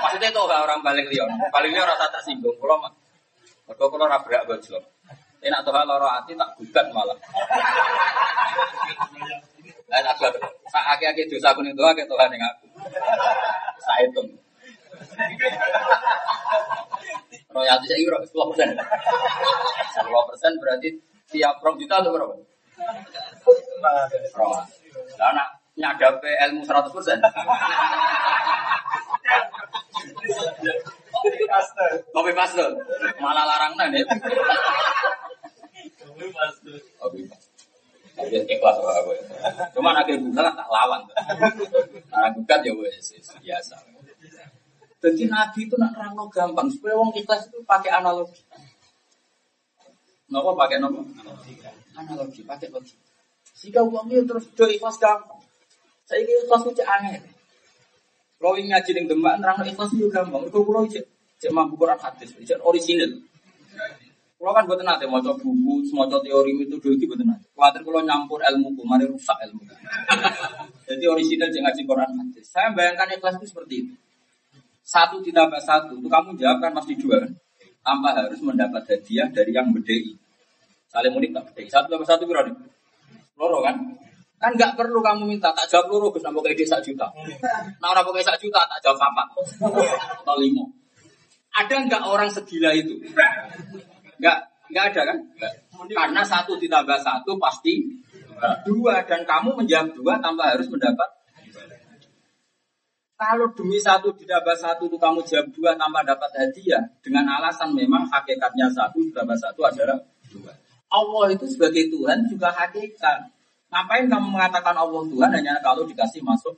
Maksudnya 0.02 0.32
itu 0.32 0.40
orang 0.40 0.80
balik 0.80 1.06
lion, 1.12 1.28
balik 1.52 1.70
lion 1.70 1.84
rasa 1.84 2.08
tersinggung. 2.08 2.56
Kalau 2.56 2.80
mah, 2.80 2.92
mereka 3.68 3.84
kalau 3.92 4.06
rabrak 4.08 4.42
bajlo. 4.48 4.80
Enak 5.44 5.60
tuh 5.60 5.76
loro 5.76 6.08
hati 6.08 6.32
tak 6.32 6.56
gugat 6.56 6.88
malah. 6.96 7.18
Dan 9.84 10.04
aku 10.08 10.24
sak 10.72 10.84
aki-aki 10.96 11.28
dosa 11.28 11.52
aku 11.52 11.60
ning 11.60 11.76
doa 11.76 11.92
ke 11.92 12.08
Tuhan 12.08 12.32
yang 12.32 12.42
aku. 12.48 12.66
Saya 13.84 14.08
hitung. 14.08 14.28
Royalti 17.54 17.86
saya 17.86 17.98
kira 18.02 18.18
10 18.18 18.50
persen. 18.50 18.68
10 18.74 20.28
persen 20.28 20.52
berarti 20.58 20.88
tiap 21.30 21.62
rom 21.62 21.78
juta 21.78 22.02
atau 22.02 22.10
berapa? 22.10 22.34
Roh. 24.34 24.58
Lah 25.14 25.30
nak 25.30 25.48
nyadape 25.78 26.30
ilmu 26.50 26.66
100 26.66 26.90
persen. 26.90 27.18
Kopi 32.10 32.32
pastor. 32.34 32.70
Malah 33.22 33.44
larang 33.46 33.72
nih. 33.94 34.02
Kopi 36.02 36.26
pastor. 36.34 36.74
Kopi 36.98 37.22
Tapi 38.14 38.38
ikhlas 38.46 38.78
lah 38.78 39.02
gue. 39.02 39.18
Cuma 39.74 39.90
akhir 39.90 40.22
bulan 40.22 40.54
tak 40.54 40.70
lawan. 40.70 41.02
Karena 42.06 42.28
gugat 42.30 42.60
ya 42.62 42.72
wes 42.78 43.10
biasa. 43.42 43.74
Jadi 45.04 45.28
Nabi 45.28 45.68
itu 45.68 45.76
nak 45.76 45.92
terang 45.92 46.16
gampang 46.32 46.72
supaya 46.72 46.96
wong 46.96 47.12
ikhlas 47.12 47.52
itu 47.52 47.60
pakai 47.68 47.92
analogi. 47.92 48.40
Nopo 50.32 50.56
pakai 50.56 50.80
nopo? 50.80 51.04
Analogi, 51.92 52.40
pakai 52.40 52.72
logika. 52.72 53.04
Jika 53.60 53.84
uang 53.84 54.08
itu 54.08 54.24
terus 54.24 54.48
do 54.56 54.64
ikhlas 54.64 54.96
gampang. 54.96 55.44
Saya 56.08 56.24
kira 56.24 56.48
ikhlas 56.48 56.64
itu 56.72 56.80
aneh. 56.88 57.20
Kalau 58.40 58.56
ingin 58.56 58.72
ngaji 58.72 58.90
dengan 58.96 59.08
demak, 59.12 59.34
nerang 59.44 59.60
ikhlas 59.68 59.92
itu 59.92 60.08
gampang. 60.08 60.48
Kalau 60.48 60.64
kalau 60.64 60.88
cek 60.88 61.04
cek 61.36 61.52
mampu 61.52 61.76
Quran 61.76 62.00
hadis, 62.00 62.32
cek 62.40 62.64
orisinil. 62.64 63.20
Kalau 64.40 64.52
kan 64.56 64.64
buat 64.64 64.80
nanti 64.80 65.04
mau 65.04 65.20
coba 65.20 65.36
buku, 65.36 65.84
mau 65.92 66.08
coba 66.08 66.24
teori 66.24 66.52
metodologi 66.56 67.04
buat 67.04 67.20
nanti. 67.20 67.44
Khawatir 67.52 67.84
kalau 67.84 68.00
nyampur 68.00 68.40
ilmu, 68.40 68.72
kemarin 68.72 69.12
rusak 69.12 69.36
ilmu. 69.44 69.68
Jadi 70.88 71.04
orisinal 71.04 71.52
cek 71.52 71.60
ngaji 71.60 71.80
Quran 71.84 72.08
hadis. 72.08 72.44
Saya 72.48 72.72
bayangkan 72.72 73.12
ikhlas 73.12 73.36
itu 73.36 73.52
seperti 73.52 73.74
itu. 73.84 73.94
Satu 74.84 75.24
ditambah 75.24 75.58
satu, 75.64 75.96
itu 75.96 76.08
kamu 76.12 76.36
jawab 76.36 76.60
kan 76.60 76.76
pasti 76.76 76.92
dua 77.00 77.24
kan. 77.24 77.32
Tanpa 77.80 78.12
harus 78.12 78.40
mendapat 78.44 78.84
hadiah 78.84 79.28
dari 79.32 79.52
yang 79.52 79.72
bedei. 79.72 80.12
Saling 80.92 81.16
unik 81.16 81.30
tak 81.32 81.44
bedei. 81.52 81.66
Satu 81.72 81.88
tambah 81.88 82.04
satu 82.04 82.28
berapa? 82.28 82.52
Loro 83.40 83.64
kan? 83.64 83.80
Kan 84.36 84.52
nggak 84.60 84.76
perlu 84.76 85.00
kamu 85.00 85.24
minta 85.24 85.56
tak 85.56 85.64
jawab 85.72 85.88
loro, 85.88 86.12
Gus 86.12 86.20
nambah 86.20 86.44
kayak 86.44 86.68
sak 86.68 86.84
juta. 86.84 87.08
Nah 87.80 87.96
orang 87.96 88.04
pakai 88.04 88.28
sak 88.28 88.36
juta 88.36 88.60
tak 88.68 88.78
jawab 88.84 89.00
apa? 89.00 89.24
Atau 90.20 90.36
limo. 90.36 90.68
Ada 91.56 91.88
nggak 91.88 92.02
orang 92.04 92.28
segila 92.28 92.76
itu? 92.76 93.00
Nggak, 94.20 94.38
nggak 94.68 94.84
ada 94.92 95.00
kan? 95.08 95.18
Karena 95.96 96.22
satu 96.28 96.60
ditambah 96.60 96.98
satu 97.00 97.40
pasti 97.40 97.88
dua 98.68 99.00
dan 99.08 99.24
kamu 99.24 99.64
menjawab 99.64 99.96
dua 99.96 100.20
tanpa 100.20 100.52
harus 100.52 100.68
mendapat 100.68 101.08
kalau 103.14 103.46
demi 103.54 103.78
satu 103.78 104.10
ditambah 104.10 104.56
satu 104.58 104.90
itu 104.90 104.98
kamu 104.98 105.22
jawab 105.22 105.46
dua 105.54 105.70
tanpa 105.78 106.02
dapat 106.02 106.30
hadiah 106.34 106.82
dengan 106.98 107.22
alasan 107.30 107.70
memang 107.70 108.10
hakikatnya 108.10 108.66
satu 108.74 108.98
ditambah 109.06 109.38
satu 109.38 109.62
adalah 109.62 109.98
dua. 110.30 110.50
Allah 110.90 111.24
itu 111.30 111.46
sebagai 111.46 111.90
Tuhan 111.90 112.26
juga 112.26 112.50
hakikat. 112.50 113.30
Ngapain 113.70 114.06
kamu 114.06 114.28
mengatakan 114.34 114.74
Allah 114.74 115.02
Tuhan 115.06 115.30
hanya 115.30 115.58
kalau 115.62 115.86
dikasih 115.86 116.22
masuk 116.22 116.54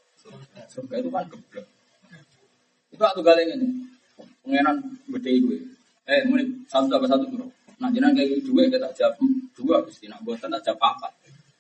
surga 0.69 0.95
itu 1.01 1.09
kan 1.12 1.24
geblek. 1.28 1.66
Itu 2.93 3.05
aku 3.05 3.20
galeng 3.20 3.53
ini. 3.57 3.69
Pengenan 4.41 4.81
gede 5.12 5.33
gue. 5.45 5.59
Eh, 6.07 6.23
mulai 6.24 6.47
satu 6.69 6.89
tambah 6.89 7.09
satu 7.09 7.28
bro. 7.28 7.49
Nah, 7.77 7.93
jangan 7.93 8.16
kayak 8.16 8.41
dua 8.49 8.65
kita 8.73 8.89
jawab 8.97 9.20
dua 9.53 9.77
gusti 9.85 10.09
nak 10.09 10.24
buat 10.24 10.41
jawab 10.41 10.81
apa. 10.81 11.09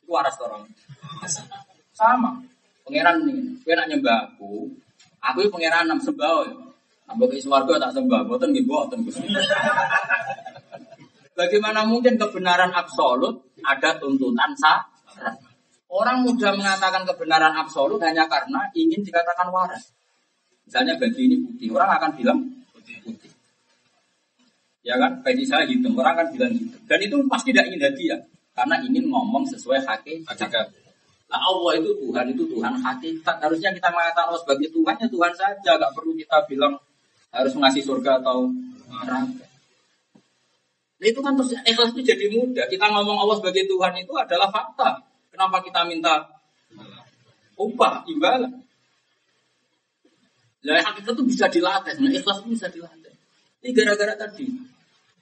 Itu 0.00 0.08
waras 0.08 0.36
orang. 0.40 0.64
Sama. 1.92 2.40
Pangeran 2.86 3.26
ini, 3.26 3.58
gue 3.66 3.74
nak 3.74 3.90
nyembah 3.90 4.30
aku, 4.30 4.70
aku 5.32 5.46
ini 5.46 5.50
pangeran 5.50 5.90
enam 5.90 5.98
sembah 5.98 6.30
ya. 6.46 6.54
Ambil 7.06 7.30
ke 7.30 7.38
suarga 7.38 7.78
tak 7.78 7.94
sembah, 7.94 8.26
buatan 8.26 8.50
gitu, 8.50 8.66
buatan 8.66 9.06
gusti. 9.06 9.22
Bagaimana 11.38 11.86
mungkin 11.86 12.18
kebenaran 12.18 12.74
absolut 12.74 13.46
ada 13.62 13.94
tuntutan 14.00 14.50
sah? 14.58 14.82
Orang 15.86 16.26
mudah 16.26 16.50
mengatakan 16.58 17.06
kebenaran 17.06 17.54
absolut 17.54 18.02
hanya 18.02 18.26
karena 18.26 18.66
ingin 18.74 19.06
dikatakan 19.06 19.54
waras. 19.54 19.94
Misalnya 20.66 20.98
baju 20.98 21.20
ini 21.22 21.36
putih, 21.46 21.70
orang 21.78 21.94
akan 21.94 22.10
bilang 22.18 22.38
putih. 22.74 22.98
putih. 23.06 23.30
Ya 24.82 24.98
kan, 24.98 25.22
baju 25.22 25.42
saya 25.46 25.62
hitam, 25.62 25.94
orang 25.94 26.18
akan 26.18 26.26
bilang 26.34 26.52
hitam. 26.58 26.80
Dan 26.90 26.98
itu 27.06 27.16
pasti 27.30 27.54
tidak 27.54 27.70
ingin 27.70 27.86
hadiah, 27.86 28.20
karena 28.50 28.82
ingin 28.82 29.06
ngomong 29.06 29.46
sesuai 29.46 29.86
hakikat. 29.86 30.85
Nah 31.26 31.40
Allah 31.42 31.72
itu 31.82 31.90
Tuhan, 31.90 32.24
itu 32.30 32.44
Tuhan 32.46 32.72
hakikat. 32.78 33.36
Harusnya 33.42 33.70
kita 33.74 33.88
mengatakan 33.90 34.30
Allah 34.30 34.42
sebagai 34.42 34.70
Tuhan, 34.70 34.94
ya 34.94 35.08
Tuhan 35.10 35.32
saja. 35.34 35.70
Gak 35.74 35.92
perlu 35.92 36.14
kita 36.14 36.46
bilang 36.46 36.78
harus 37.34 37.52
mengasih 37.58 37.82
surga 37.82 38.22
atau 38.22 38.46
neraka. 38.86 39.46
Nah 40.96 41.06
itu 41.06 41.20
kan 41.20 41.32
terus 41.36 41.52
ikhlas 41.52 41.90
itu 41.92 42.02
jadi 42.06 42.26
mudah. 42.32 42.66
Kita 42.70 42.88
ngomong 42.88 43.26
Allah 43.26 43.36
sebagai 43.42 43.68
Tuhan 43.68 43.92
itu 44.00 44.12
adalah 44.16 44.48
fakta. 44.48 45.02
Kenapa 45.28 45.60
kita 45.60 45.84
minta 45.84 46.24
upah, 47.58 48.06
imbalan? 48.08 48.62
Nah 50.66 50.82
hakikat 50.82 51.12
itu 51.14 51.24
bisa 51.28 51.46
dilatih, 51.46 51.94
nah 52.00 52.10
ikhlas 52.10 52.42
itu 52.42 52.48
bisa 52.56 52.66
dilatih. 52.72 53.12
Ini 53.62 53.70
gara-gara 53.76 54.14
tadi 54.16 54.46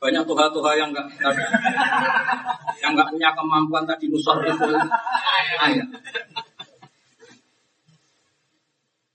banyak 0.04 0.22
tuha-tuha 0.28 0.70
yang 0.76 0.92
enggak 0.92 1.08
yang 2.84 2.92
enggak 2.92 3.08
punya 3.08 3.32
kemampuan 3.32 3.88
tadi 3.88 4.12
nusor 4.12 4.36
itu 4.44 4.68
ayat. 5.64 5.88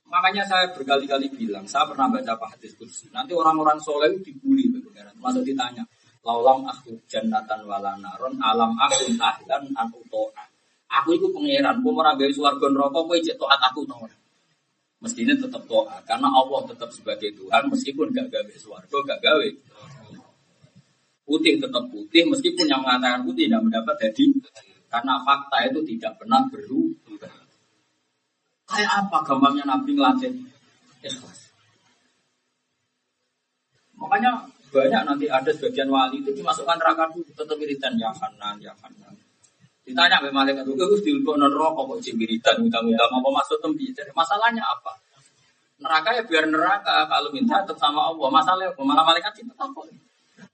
Makanya 0.09 0.41
saya 0.41 0.65
berkali-kali 0.73 1.29
bilang, 1.29 1.69
saya 1.69 1.85
pernah 1.85 2.09
baca 2.09 2.33
Pak 2.33 2.57
Hadis 2.57 2.73
Kursi. 2.73 3.13
Nanti 3.13 3.37
orang-orang 3.37 3.77
soleh 3.77 4.09
dibully, 4.25 4.65
masuk 5.21 5.45
ditanya, 5.45 5.85
laulam 6.25 6.65
aku 6.65 6.97
jannatan 7.05 7.61
walanaron 7.69 8.33
alam 8.41 8.73
aku 8.73 9.13
tahlan 9.13 9.69
aku 9.77 10.01
toa. 10.09 10.43
Aku 10.89 11.13
itu 11.13 11.29
pangeran, 11.29 11.85
mau 11.85 11.93
ora 12.01 12.17
gawe 12.17 12.25
neraka 12.73 12.99
kowe 13.05 13.17
cek 13.21 13.37
taat 13.37 13.61
aku 13.69 13.85
to 13.85 13.93
Mestinya 15.05 15.37
tetap 15.37 15.61
toa, 15.69 16.01
karena 16.09 16.25
Allah 16.33 16.65
tetap 16.65 16.89
sebagai 16.89 17.29
Tuhan 17.37 17.69
meskipun 17.69 18.09
gak 18.09 18.33
gawe 18.33 18.53
swarga, 18.57 18.97
gak 19.05 19.21
gawe 19.21 19.47
putih 21.29 21.61
tetap 21.61 21.85
putih 21.93 22.25
meskipun 22.25 22.65
yang 22.65 22.81
mengatakan 22.81 23.21
putih 23.21 23.45
tidak 23.45 23.61
mendapat 23.61 23.95
jadi 24.01 24.25
karena 24.89 25.13
fakta 25.21 25.69
itu 25.69 25.79
tidak 25.85 26.17
pernah 26.17 26.41
berubah. 26.49 27.37
Kayak 28.65 28.91
apa 29.05 29.17
gampangnya 29.21 29.65
Nabi 29.69 29.93
ngelatih 29.93 30.33
ikhlas? 31.05 31.53
Makanya 34.01 34.49
banyak 34.69 35.01
nanti 35.05 35.25
ada 35.29 35.49
sebagian 35.53 35.89
wali 35.89 36.21
itu 36.21 36.33
dimasukkan 36.33 36.77
neraka 36.77 37.09
dulu 37.13 37.29
tetap 37.33 37.57
wiridan 37.57 37.93
ya 37.97 38.09
kanan 38.13 38.57
ya 38.61 38.73
kanan. 38.77 39.13
Ditanya 39.85 40.21
sama 40.21 40.45
malaikat 40.45 40.69
itu, 40.69 40.77
"Gus 40.77 41.01
dilebok 41.01 41.41
non 41.41 41.49
rokok 41.49 41.97
kok 41.97 41.99
cibiritan 42.05 42.61
utang-utang 42.61 43.09
apa 43.09 43.29
masuk 43.33 43.57
tembi?" 43.57 43.89
Jadi 43.89 44.13
masalahnya 44.13 44.61
apa? 44.61 44.93
Neraka 45.81 46.13
ya 46.13 46.21
biar 46.21 46.45
neraka 46.45 47.09
kalau 47.09 47.33
minta 47.33 47.65
tetap 47.65 47.81
sama 47.81 48.13
Allah. 48.13 48.29
Masalahnya 48.29 48.69
apa? 48.69 48.81
Malah 48.85 49.01
malaikat 49.01 49.33
itu 49.41 49.49
apa? 49.57 49.81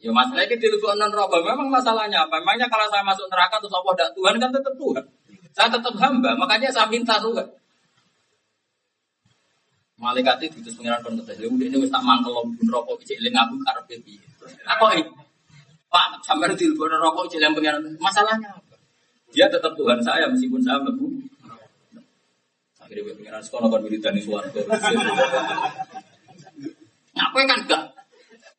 Ya 0.06 0.14
masalahnya 0.14 0.54
dilebok 0.54 0.94
non 1.02 1.10
rokok. 1.10 1.42
Memang 1.42 1.66
masalahnya 1.74 2.22
apa? 2.30 2.38
Memangnya 2.38 2.70
kalau 2.70 2.86
saya 2.94 3.02
masuk 3.02 3.26
neraka 3.26 3.58
terus 3.58 3.74
Allah 3.74 3.94
tidak 3.98 4.12
Tuhan 4.14 4.34
kan 4.38 4.50
tetap 4.54 4.74
Tuhan. 4.78 5.04
Saya 5.50 5.70
tetap 5.74 5.96
hamba, 5.98 6.38
makanya 6.38 6.70
saya 6.70 6.86
minta 6.86 7.18
Tuhan. 7.18 7.48
Malaikat 9.98 10.46
itu 10.46 10.62
itu 10.62 10.70
pengiran 10.78 11.02
kon 11.02 11.18
ngetes. 11.18 11.42
Lha 11.42 11.50
ini 11.50 11.78
wis 11.82 11.90
tak 11.90 12.06
mangkel 12.06 12.38
pun 12.38 12.68
rokok 12.70 13.02
cek 13.02 13.18
eling 13.18 13.34
aku 13.34 13.58
karepe 13.66 13.98
piye. 14.06 14.22
Aku 14.78 14.86
Pak, 15.90 16.22
sampai 16.22 16.54
di 16.54 16.70
luar 16.70 17.02
rokok 17.02 17.26
cek 17.26 17.42
eling 17.42 17.58
pengiran. 17.58 17.82
Masalahnya 17.98 18.54
apa? 18.54 18.78
Dia 19.34 19.50
tetap 19.50 19.74
Tuhan 19.74 20.06
saya 20.06 20.30
meskipun 20.30 20.62
saya 20.62 20.86
mlebu. 20.86 21.10
Akhirnya 22.78 23.10
pengiran 23.18 23.42
sekolah 23.42 23.74
kon 23.74 23.82
wiridani 23.90 24.22
suwarga. 24.22 24.62
Ngapain 27.16 27.48
kan 27.48 27.60
gak 27.66 27.95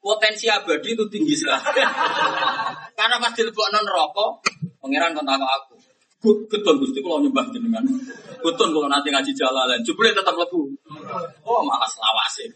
potensi 0.07 0.47
abadi 0.47 0.95
itu 0.95 1.03
tinggi 1.11 1.35
sekali. 1.35 1.83
Karena 2.99 3.19
pas 3.19 3.35
dilebok 3.35 3.67
non 3.75 3.83
rokok, 3.83 4.31
pangeran 4.79 5.19
kontak 5.19 5.43
aku. 5.43 5.75
Betul 6.47 6.79
gusti 6.79 7.03
kalau 7.03 7.19
nyembah 7.23 7.51
jenengan. 7.51 7.83
Betul 8.39 8.71
kalau 8.71 8.87
nanti 8.87 9.11
ngaji 9.11 9.35
jalalan. 9.35 9.83
Jebule 9.83 10.15
tetap 10.15 10.39
lebu. 10.39 10.71
Oh 11.43 11.61
malah 11.67 11.91
selawase. 11.91 12.47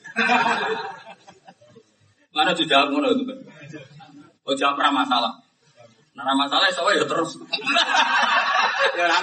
Mana 2.35 2.55
dijawab 2.55 2.95
ngono 2.95 3.11
itu 3.11 3.27
kan. 3.27 3.39
Oh 4.47 4.55
jawab 4.55 4.79
pernah 4.79 5.03
masalah. 5.03 5.35
Nah 6.15 6.35
masalah 6.35 6.71
soalnya 6.71 7.03
ya 7.03 7.07
terus. 7.07 7.31
ya 8.99 9.03
ora. 9.07 9.19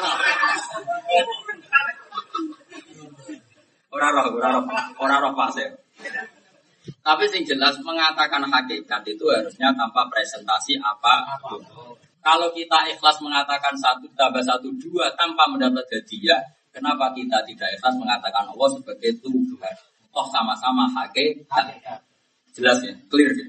Ora 3.87 4.07
roh, 4.13 4.25
ora 4.37 4.49
roh, 4.53 4.63
ora 5.01 5.15
roh 5.23 5.31
pas 5.33 5.55
ya. 5.55 5.71
Tapi 7.07 7.23
sing 7.31 7.47
jelas 7.47 7.79
mengatakan 7.87 8.43
hakikat 8.43 8.99
itu 9.07 9.23
harusnya 9.31 9.71
tanpa 9.71 10.11
presentasi 10.11 10.75
apa 10.83 11.23
kalau 12.27 12.51
kita 12.51 12.91
ikhlas 12.91 13.23
mengatakan 13.23 13.71
satu 13.79 14.03
tambah 14.11 14.43
satu 14.43 14.67
dua 14.75 15.07
tanpa 15.15 15.47
mendapat 15.47 15.87
hadiah, 15.87 16.43
kenapa 16.75 17.15
kita 17.15 17.39
tidak 17.47 17.79
ikhlas 17.79 17.95
mengatakan 17.95 18.43
Allah 18.51 18.67
sebagai 18.75 19.15
Tuhan? 19.23 19.75
Toh 20.11 20.27
sama-sama 20.27 20.91
hakikat. 20.91 21.79
Jelas 22.51 22.83
ya, 22.83 22.91
clear 23.07 23.31
ya. 23.31 23.47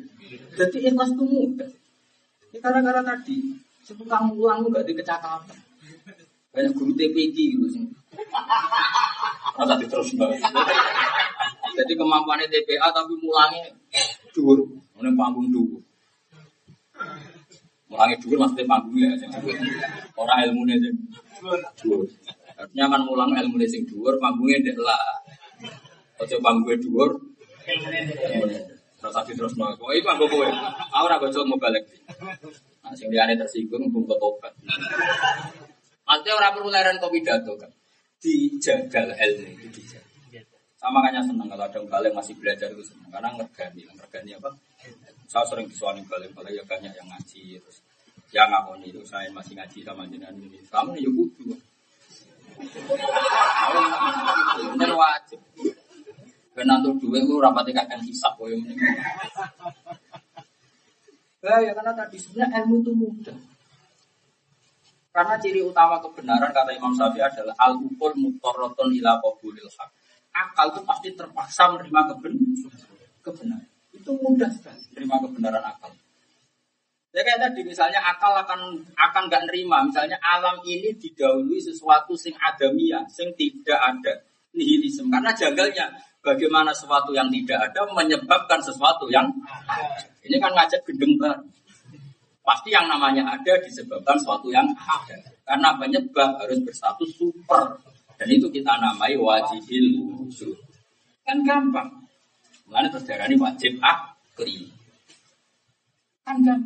Jadi 0.54 0.78
ikhlas 0.94 1.10
itu 1.10 1.24
mudah. 1.26 1.66
Ini 2.54 2.58
gara-gara 2.62 3.02
tadi, 3.02 3.58
setukang 3.82 4.30
ulang 4.38 4.70
gak 4.70 4.86
dikecakapan. 4.86 5.58
Banyak 6.54 6.72
guru 6.78 6.94
TPG 6.94 7.36
gitu. 7.58 7.66
Masa 9.58 9.74
terus 9.74 10.14
banget. 10.14 10.38
Jadi 11.76 11.92
kemampuannya 11.96 12.46
TPA 12.48 12.88
tapi 12.94 13.12
mulangnya 13.20 13.68
dua, 14.32 14.56
ini 15.00 15.10
panggung 15.16 15.48
dua. 15.52 15.78
Mulangi 17.88 18.20
dhuwur 18.20 18.36
maksudnya 18.44 18.68
panggungnya 18.68 19.16
sing 19.16 19.32
dhuwur. 19.32 19.56
Ora 20.20 20.44
ilmune 20.44 20.76
sing 20.76 20.92
dhuwur. 21.80 22.04
Artinya 22.58 22.84
kan 22.92 23.00
mulang 23.08 23.32
ilmune 23.32 23.64
sing 23.64 23.82
dhuwur, 23.88 24.20
panggungnya 24.20 24.60
ndek 24.60 24.76
lah. 24.84 25.00
Aja 26.20 26.36
panggungnya 26.36 26.76
dhuwur. 26.84 27.16
Terus 28.98 29.14
tadi 29.14 29.32
terus 29.32 29.54
mau, 29.54 29.70
oh 29.70 29.92
itu 29.94 30.04
aku 30.04 30.26
kowe. 30.26 30.48
Aku 30.92 31.04
ora 31.06 31.16
bocor 31.22 31.46
mau 31.48 31.56
balik. 31.56 31.86
Nah, 32.82 32.92
sing 32.92 33.08
liyane 33.08 33.38
tersinggung 33.38 33.88
pun 33.88 34.04
tobat. 34.04 34.52
Maksudnya 36.04 36.32
orang 36.34 36.52
perlu 36.56 36.68
leren 36.68 36.98
kopi 37.00 37.22
pidato 37.22 37.54
kan. 37.56 37.70
Dijagal 38.18 39.14
ilmu 39.14 39.64
itu. 39.64 39.80
Sama 40.78 41.02
makanya 41.02 41.26
senang 41.26 41.50
kalau 41.50 41.66
ada 41.66 41.80
balik 41.90 42.14
masih 42.14 42.38
belajar 42.38 42.70
itu 42.70 42.86
senang 42.86 43.10
karena 43.10 43.34
ngergani, 43.34 43.82
ngergani 43.98 44.30
apa? 44.38 44.54
Saya 45.26 45.44
sering 45.50 45.66
disuani 45.66 46.06
balik-balik 46.06 46.54
ya 46.54 46.62
banyak 46.62 46.94
yang 46.94 47.08
ngaji 47.10 47.58
terus 47.58 47.82
yang 48.30 48.52
aku 48.54 48.78
itu 48.86 49.02
saya 49.02 49.26
masih 49.34 49.58
ngaji 49.58 49.82
sama 49.82 50.06
jenengan 50.06 50.38
ini. 50.38 50.62
Kamu 50.70 50.94
nih 50.94 51.02
ya 51.02 51.10
kudu. 51.10 51.46
Bener 54.78 54.92
wajib. 54.94 55.40
Karena 56.54 56.74
untuk 56.82 56.94
dua 57.02 57.22
itu 57.22 57.34
rapat 57.38 57.70
akan 57.70 58.00
hisap 58.06 58.38
koyo 58.38 58.58
ini. 58.58 58.74
Ya, 61.38 61.70
karena 61.74 61.94
tadi 61.94 62.18
sebenarnya 62.18 62.66
ilmu 62.66 62.82
itu 62.82 62.92
mudah. 62.94 63.38
Karena 65.14 65.34
ciri 65.38 65.62
utama 65.62 65.98
kebenaran 66.02 66.50
kata 66.50 66.70
Imam 66.74 66.94
Syafi'i 66.94 67.22
adalah 67.22 67.54
al-ukul 67.62 68.14
mutorroton 68.14 68.90
ila 68.94 69.18
qabulil 69.18 69.66
haq. 69.66 69.90
Akal 70.38 70.70
itu 70.70 70.80
pasti 70.86 71.08
terpaksa 71.18 71.74
menerima 71.74 72.00
kebenaran. 73.22 73.66
Itu 73.90 74.14
mudah 74.14 74.50
sekali 74.54 74.82
terima 74.94 75.18
kebenaran 75.18 75.64
akal. 75.66 75.90
Ya 77.10 77.24
kayak 77.26 77.50
tadi 77.50 77.66
misalnya 77.66 77.98
akal 78.04 78.36
akan 78.36 78.84
akan 78.94 79.22
nggak 79.26 79.50
nerima 79.50 79.82
misalnya 79.82 80.20
alam 80.22 80.60
ini 80.62 80.94
didahului 80.94 81.58
sesuatu 81.58 82.14
sing 82.14 82.36
adamia, 82.38 83.02
sing 83.10 83.34
tidak 83.34 83.80
ada 83.80 84.22
nihilisme 84.54 85.10
karena 85.10 85.34
jagalnya 85.34 85.88
bagaimana 86.22 86.70
sesuatu 86.70 87.10
yang 87.16 87.26
tidak 87.32 87.72
ada 87.72 87.80
menyebabkan 87.90 88.60
sesuatu 88.62 89.08
yang 89.10 89.26
ada. 89.48 90.04
Ini 90.22 90.36
kan 90.38 90.52
ngajak 90.52 90.84
gendeng 90.84 91.16
baru. 91.16 91.42
Pasti 92.44 92.72
yang 92.72 92.88
namanya 92.88 93.28
ada 93.28 93.52
disebabkan 93.60 94.16
sesuatu 94.16 94.48
yang 94.52 94.68
ada. 94.76 95.16
Karena 95.48 95.76
penyebab 95.80 96.36
harus 96.44 96.60
berstatus 96.60 97.16
super. 97.16 97.80
Dan 98.18 98.28
itu 98.34 98.50
kita 98.50 98.74
namai 98.82 99.14
wajibil 99.14 99.94
wujud. 100.02 100.58
Kan 101.22 101.46
gampang. 101.46 101.86
Mulanya 102.66 102.90
terus 102.90 103.06
ini 103.06 103.38
wajib 103.38 103.78
akli. 103.78 104.66
Kan 106.26 106.42
kan. 106.42 106.60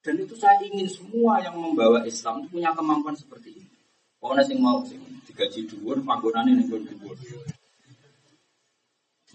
Dan 0.00 0.22
itu 0.22 0.34
saya 0.38 0.56
ingin 0.64 0.88
semua 0.88 1.42
yang 1.44 1.58
membawa 1.58 2.00
Islam 2.08 2.40
itu 2.40 2.56
punya 2.56 2.72
kemampuan 2.72 3.12
seperti 3.12 3.60
ini. 3.60 3.68
Pokoknya 4.16 4.42
sing 4.48 4.58
mau 4.62 4.80
sing 4.86 5.02
digaji 5.28 5.68
dhuwur, 5.68 6.00
panggonane 6.00 6.56
ning 6.56 6.66
dhuwur. 6.70 7.18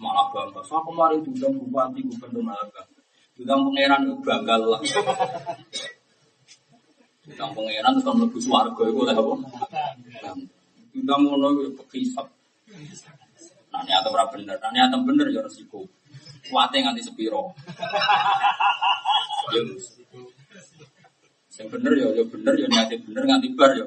Malah 0.02 0.34
bangga. 0.34 0.60
Saya 0.66 0.82
kemarin 0.82 1.22
diundang 1.22 1.54
bupati 1.62 2.00
gubernur 2.02 2.42
malah 2.42 2.66
bangga. 2.74 3.02
Diundang 3.38 3.60
pangeran 3.70 4.02
bangga 4.24 4.54
lah. 4.58 4.80
Tentang 7.22 7.54
pangeran 7.54 7.94
terus 7.94 8.14
mlebu 8.18 8.38
swarga 8.42 8.82
iku 8.82 9.06
oleh 9.06 9.14
apa? 9.14 9.34
Udah 10.98 11.16
ngono 11.22 11.46
iku 11.54 11.62
pekisap. 11.86 12.26
Nah, 13.72 13.80
niat 13.86 14.04
ora 14.04 14.26
bener, 14.28 14.58
nah 14.58 14.70
niat 14.74 14.90
bener 15.06 15.30
ya 15.30 15.40
resiko. 15.40 15.86
Kuate 16.50 16.82
nganti 16.82 17.00
sepiro. 17.06 17.54
Ya, 19.54 19.62
Sing 21.52 21.68
bener 21.70 21.92
ya 21.94 22.08
ya 22.10 22.24
bener 22.26 22.54
ya 22.58 22.66
niate 22.66 22.98
bener 23.06 23.22
nganti 23.22 23.48
bar 23.54 23.70
ya. 23.76 23.86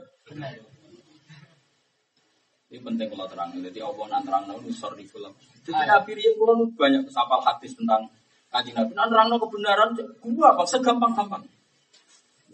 Ini 2.72 2.80
penting 2.82 3.08
kalau 3.12 3.28
terang. 3.28 3.52
Jadi 3.56 3.80
Allah 3.84 4.06
nak 4.10 4.22
terang 4.24 4.44
nabi 4.48 4.68
nusor 4.68 4.96
di 4.96 5.06
film. 5.08 5.32
Jadi 5.64 5.84
Nabi 5.86 6.12
Rian 6.16 6.34
kurang 6.40 6.60
banyak 6.76 7.08
sapal 7.12 7.40
hadis 7.44 7.76
tentang 7.76 8.08
kaji 8.52 8.72
Nabi. 8.76 8.92
Nak 8.96 9.08
terang 9.12 9.28
kebenaran, 9.32 9.90
gua 10.24 10.56
apa 10.56 10.64
segampang-gampang. 10.68 11.44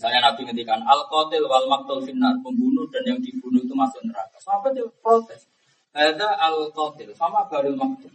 Misalnya 0.01 0.33
Nabi 0.33 0.49
ngendikan 0.49 0.81
al 0.81 1.05
qatil 1.05 1.45
wal 1.45 1.69
maktul 1.69 2.01
finnar, 2.01 2.33
pembunuh 2.41 2.89
dan 2.89 3.05
yang 3.05 3.21
dibunuh 3.21 3.61
itu 3.61 3.77
masuk 3.77 4.01
neraka. 4.01 4.33
Sahabat 4.41 4.73
dia 4.73 4.81
protes. 4.97 5.45
Ada 5.93 6.41
al 6.41 6.73
qatil 6.73 7.13
sama 7.13 7.45
baril 7.45 7.77
maktul. 7.77 8.09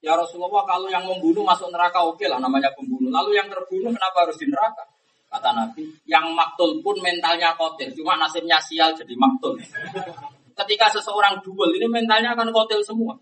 Ya 0.00 0.16
Rasulullah 0.16 0.64
kalau 0.64 0.88
yang 0.88 1.04
membunuh 1.04 1.44
masuk 1.44 1.68
neraka 1.68 2.00
oke 2.00 2.24
lah 2.24 2.40
namanya 2.40 2.72
pembunuh. 2.72 3.12
Lalu 3.12 3.36
yang 3.36 3.52
terbunuh 3.52 3.92
kenapa 3.92 4.24
harus 4.24 4.40
di 4.40 4.48
neraka? 4.48 4.80
Kata 5.28 5.52
Nabi, 5.52 5.92
yang 6.08 6.24
maktul 6.32 6.80
pun 6.80 6.96
mentalnya 7.04 7.52
kotil, 7.52 7.92
cuma 8.00 8.16
nasibnya 8.16 8.56
sial 8.56 8.96
jadi 8.96 9.12
maktul. 9.20 9.60
Ketika 10.64 10.88
seseorang 10.88 11.44
duel, 11.44 11.68
ini 11.76 11.84
mentalnya 11.84 12.32
akan 12.32 12.48
kotil 12.48 12.80
semua. 12.80 13.12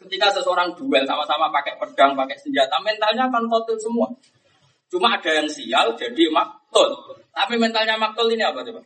Ketika 0.00 0.40
seseorang 0.40 0.72
duel 0.72 1.04
sama-sama 1.04 1.52
pakai 1.52 1.76
pedang, 1.76 2.16
pakai 2.16 2.40
senjata, 2.40 2.80
mentalnya 2.80 3.28
akan 3.28 3.44
kotil 3.44 3.76
semua. 3.76 4.08
Cuma 4.88 5.20
ada 5.20 5.36
yang 5.36 5.52
sial 5.52 5.92
jadi 6.00 6.32
maktul. 6.72 6.88
Tapi 7.36 7.54
mentalnya 7.60 8.00
maktul 8.00 8.32
ini 8.32 8.40
apa 8.40 8.64
coba? 8.64 8.80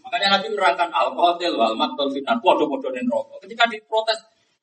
Makanya 0.00 0.28
Nabi 0.40 0.46
menerangkan 0.48 0.88
al-kotil 0.88 1.52
wal 1.60 1.76
maktul 1.76 2.08
fitnah. 2.08 2.40
Podo-podo 2.40 2.88
rokok. 2.88 3.44
Ketika 3.44 3.68
diprotes, 3.68 4.16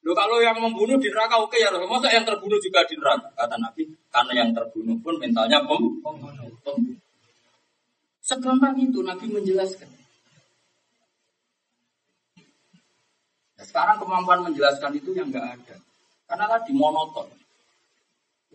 Loh 0.05 0.15
kalau 0.15 0.39
yang 0.39 0.55
membunuh 0.55 0.95
di 0.95 1.11
neraka 1.11 1.35
oke 1.35 1.59
ya 1.59 1.67
Rasul. 1.67 1.83
Masa 1.83 2.07
yang 2.07 2.23
terbunuh 2.23 2.55
juga 2.63 2.79
di 2.87 2.95
neraka? 2.95 3.27
Kata 3.35 3.59
Nabi, 3.59 3.91
karena 4.07 4.31
yang 4.39 4.49
terbunuh 4.55 4.95
pun 5.03 5.19
mentalnya 5.19 5.59
pem. 5.67 5.83
Segampang 8.23 8.79
itu 8.79 9.03
Nabi 9.03 9.27
menjelaskan. 9.27 9.89
Nah, 13.59 13.65
sekarang 13.67 13.99
kemampuan 13.99 14.47
menjelaskan 14.47 14.95
itu 14.95 15.11
yang 15.11 15.27
enggak 15.27 15.59
ada. 15.59 15.75
Karena 16.23 16.45
tadi 16.55 16.71
monoton. 16.71 17.27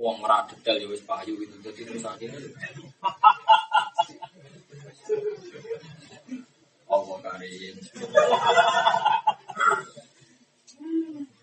Uang 0.00 0.16
merah 0.24 0.48
detail 0.48 0.76
ya 0.80 0.86
wis 0.88 1.04
payu 1.04 1.36
itu. 1.40 1.56
Jadi 1.60 1.80
terus 1.84 2.04
akhirnya. 2.04 2.40
Allah 6.92 7.18
karim. 7.24 7.76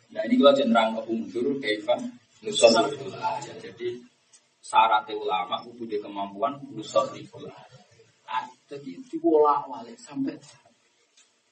Nah 0.10 0.22
ini 0.26 0.36
kalau 0.42 0.54
jenderang 0.58 0.90
ke 0.98 1.02
umur 1.10 1.46
kaifan 1.62 2.00
nusor 2.42 2.70
ya, 2.74 3.54
Jadi 3.58 4.02
syarat 4.62 5.06
ulama 5.14 5.62
itu 5.66 5.70
punya 5.78 5.98
kemampuan 6.02 6.54
nusor 6.74 7.10
ah, 8.30 8.46
Jadi 8.70 8.92
dibola 9.10 9.66
balik 9.70 9.98
sampai 9.98 10.38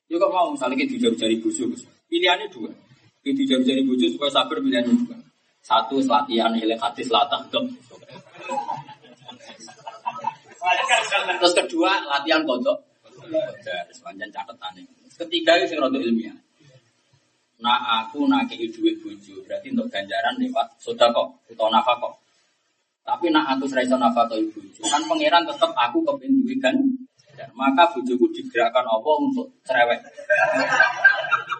Ya 0.07 0.15
kok 0.15 0.31
mau 0.31 0.55
misalnya 0.55 0.79
kita 0.79 0.95
dijari-jari 0.95 1.35
buju, 1.43 1.67
pilihannya 2.07 2.47
dua. 2.47 2.71
Kita 3.19 3.43
dijari-jari 3.43 3.83
buju 3.83 4.15
supaya 4.15 4.31
sabar 4.31 4.55
pilihannya 4.63 4.95
dua. 5.03 5.19
Satu 5.67 5.99
latihan 6.07 6.55
hilang 6.55 6.79
hati 6.79 7.03
selatah 7.03 7.43
gem. 7.51 7.67
Terus 11.43 11.53
kedua 11.59 11.91
latihan 12.07 12.47
kodok. 12.47 12.79
Sepanjang 13.91 14.31
catatan. 14.31 14.87
Ketiga 15.19 15.59
itu 15.59 15.75
sing 15.75 15.83
ilmiah. 15.83 16.37
Nah 17.59 18.05
aku 18.05 18.29
nak 18.31 18.47
kei 18.47 18.69
duit 18.69 19.01
buju 19.01 19.43
berarti 19.43 19.73
untuk 19.73 19.91
ganjaran 19.91 20.39
lewat 20.39 20.77
sodako 20.79 21.35
atau 21.51 21.67
nafako. 21.67 22.15
Tapi 23.01 23.33
nak 23.33 23.57
aku 23.57 23.65
serai 23.67 23.89
nafako 23.89 24.39
ibu 24.39 24.61
kan 24.87 25.03
pangeran 25.03 25.43
tetap 25.43 25.73
aku 25.75 25.99
kepingin 26.05 26.47
duit 26.47 26.59
kan. 26.63 26.75
Maka 27.53 27.91
bujuku 27.91 28.25
digerakkan 28.33 28.85
Allah 28.85 29.15
untuk 29.19 29.49
cerewet. 29.67 29.99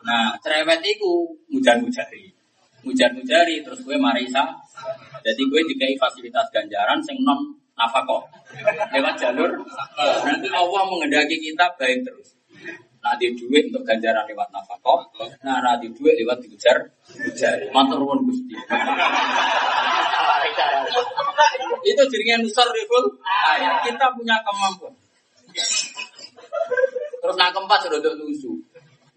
Nah 0.06 0.38
cerewet 0.40 0.80
itu 0.86 1.34
mujan 1.50 1.82
mujari, 1.82 2.30
mujan 2.88 3.12
mujari 3.12 3.60
terus 3.60 3.84
gue 3.84 4.00
marisa. 4.00 4.56
Jadi 5.20 5.42
gue 5.44 5.62
dikai 5.76 6.00
fasilitas 6.00 6.48
ganjaran 6.56 7.04
sing 7.04 7.20
non 7.28 7.52
nafako 7.76 8.24
lewat 8.96 9.16
jalur. 9.20 9.52
Nanti 10.24 10.48
Allah 10.48 10.82
mengendaki 10.88 11.36
kita 11.36 11.68
baik 11.76 12.08
terus. 12.08 12.40
Nah 13.04 13.14
di 13.20 13.36
duit 13.36 13.70
untuk 13.70 13.84
ganjaran 13.84 14.26
lewat 14.26 14.50
nafkah, 14.50 15.04
nah 15.44 15.60
nah 15.62 15.76
di 15.78 15.88
duit 15.94 16.18
lewat 16.18 16.44
diujar, 16.44 16.76
ujar. 17.28 17.56
Matur 17.76 18.02
nuwun 18.04 18.26
Gusti. 18.26 18.56
Itu 21.88 22.04
jadinya 22.04 22.36
nusar 22.44 22.68
riful. 22.72 23.04
Kita 23.86 24.06
punya 24.16 24.36
kemampuan. 24.44 24.94
Terus 27.22 27.36
nak 27.36 27.52
keempat 27.56 27.80
sudah 27.88 28.00
untuk 28.00 28.16
lusu. 28.28 28.52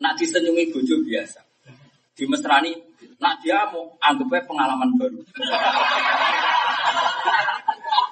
Nak 0.01 0.17
disenyumi 0.17 0.71
bojo 0.71 0.97
biasa. 1.03 1.41
Di 2.15 2.25
nak 3.21 3.37
dia 3.45 3.69
mau 3.69 3.85
anggapnya 4.01 4.41
pengalaman 4.49 4.91
baru. 4.97 5.21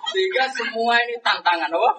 Sehingga 0.09 0.45
semua 0.53 1.01
ini 1.05 1.17
tantangan, 1.25 1.69
apa? 1.73 1.91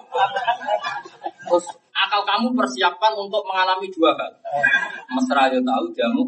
Terus 1.46 1.66
akal 1.90 2.22
kamu 2.22 2.54
persiapkan 2.54 3.12
untuk 3.18 3.42
mengalami 3.46 3.90
dua 3.90 4.14
hal. 4.14 4.32
Mesra 5.10 5.50
ya 5.50 5.58
tahu, 5.58 5.84
jamu 5.94 6.24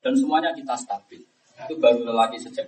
dan 0.00 0.12
semuanya 0.16 0.50
kita 0.56 0.72
stabil. 0.72 1.20
Itu 1.68 1.74
baru 1.76 2.00
lelaki 2.06 2.40
sejak. 2.40 2.64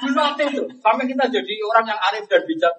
Dilatih 0.00 0.48
itu 0.48 0.64
sampai 0.80 1.04
kita 1.06 1.24
jadi 1.28 1.52
orang 1.70 1.84
yang 1.86 2.00
arif 2.10 2.24
dan 2.26 2.42
bijak. 2.48 2.74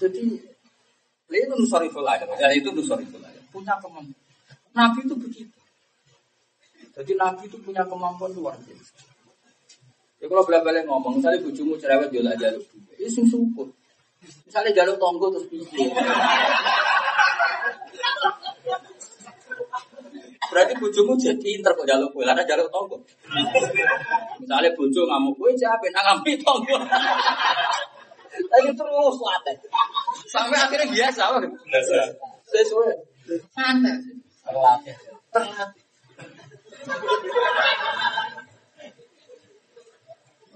Jadi 0.00 0.24
itu 1.30 1.54
nusariful 1.54 2.02
aja, 2.02 2.26
ya 2.40 2.48
itu 2.50 2.72
nusariful. 2.74 3.22
Punya 3.50 3.74
kemampuan. 3.82 4.14
Nabi 4.70 5.02
itu 5.02 5.14
begitu. 5.18 5.56
Jadi 6.94 7.12
Nabi 7.18 7.46
itu 7.46 7.58
punya 7.58 7.82
kemampuan 7.86 8.30
luar 8.34 8.54
biasa. 8.62 8.94
Ya 10.20 10.28
kalau 10.28 10.44
balik 10.44 10.84
ngomong, 10.84 11.16
misalnya 11.16 11.40
bujumu 11.40 11.80
cerewet 11.80 12.12
jual 12.12 12.28
aja 12.28 12.52
lu. 12.52 12.60
Itu 13.00 13.08
sing 13.08 13.24
syukur. 13.24 13.72
Misalnya 14.44 14.70
jalur 14.76 15.00
tonggo 15.00 15.32
terus 15.32 15.48
piye. 15.48 15.88
Berarti 20.50 20.74
bujumu 20.76 21.16
jadi 21.16 21.38
pinter 21.40 21.72
kok 21.72 21.88
jalur 21.88 22.10
kue, 22.12 22.26
ada 22.26 22.44
jalur 22.44 22.68
tonggo. 22.68 23.00
Misalnya 24.42 24.70
bujuk 24.76 25.08
ngamuk 25.08 25.40
kue, 25.40 25.56
siapa 25.56 25.88
yang 25.88 26.04
ngambil 26.04 26.36
tonggo. 26.44 26.76
Lagi 28.50 28.70
terus 28.76 29.16
latih. 29.24 29.56
Sampai 30.28 30.58
akhirnya 30.60 30.86
biasa. 30.90 31.22
Biasa. 31.40 31.96
Sesuai. 32.50 33.09
Terlatih. 33.30 34.96
Terlatih. 35.30 35.84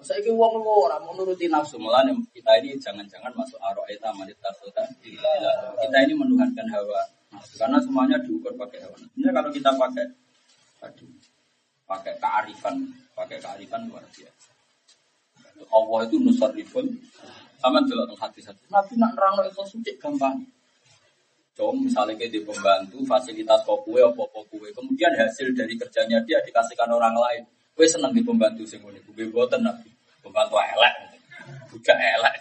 Saya 0.05 0.21
ini 0.21 0.37
uang 0.37 0.61
orang 0.61 1.01
menuruti 1.09 1.49
nafsu 1.49 1.81
malah 1.81 2.05
kita 2.05 2.53
ini 2.61 2.77
jangan-jangan 2.77 3.33
masuk 3.33 3.57
aroeta 3.57 4.13
manit 4.13 4.37
tasota. 4.37 4.85
Kita 5.01 5.97
ini 6.05 6.13
menuhankan 6.13 6.69
hawa 6.69 7.01
karena 7.57 7.81
semuanya 7.81 8.21
diukur 8.21 8.53
pakai 8.53 8.85
hawa. 8.85 9.01
Sebenarnya 9.01 9.33
kalau 9.33 9.51
kita 9.55 9.71
pakai 9.73 10.05
tadi 10.77 11.09
pakai 11.89 12.15
kearifan, 12.21 12.85
pakai 13.17 13.41
kearifan 13.41 13.89
luar 13.89 14.05
biasa. 14.13 14.53
Allah 15.73 16.01
itu 16.05 16.17
nusarifun 16.21 16.87
sama 17.57 17.81
jelas 17.89 18.13
hati-hati. 18.21 18.69
Nabi 18.69 19.01
nak 19.01 19.17
nerang 19.17 19.41
itu 19.49 19.65
suci 19.65 19.97
gampang. 19.97 20.37
Coba 21.55 21.71
misalnya 21.79 22.19
kayak 22.19 22.35
di 22.35 22.41
pembantu 22.43 22.99
fasilitas 23.07 23.63
kue 23.63 24.03
apa 24.03 24.23
kue, 24.51 24.69
kemudian 24.75 25.15
hasil 25.15 25.55
dari 25.55 25.79
kerjanya 25.79 26.19
dia 26.27 26.43
dikasihkan 26.43 26.91
orang 26.91 27.15
lain. 27.15 27.47
Kue 27.79 27.87
seneng 27.87 28.11
di 28.11 28.27
pembantu 28.27 28.67
sing 28.67 28.83
ngene, 28.83 28.99
kue 29.07 29.23
buatan 29.31 29.63
nabi. 29.63 29.87
Pembantu 30.19 30.59
elek, 30.59 30.95
budak 31.71 31.95
elek. 31.95 32.37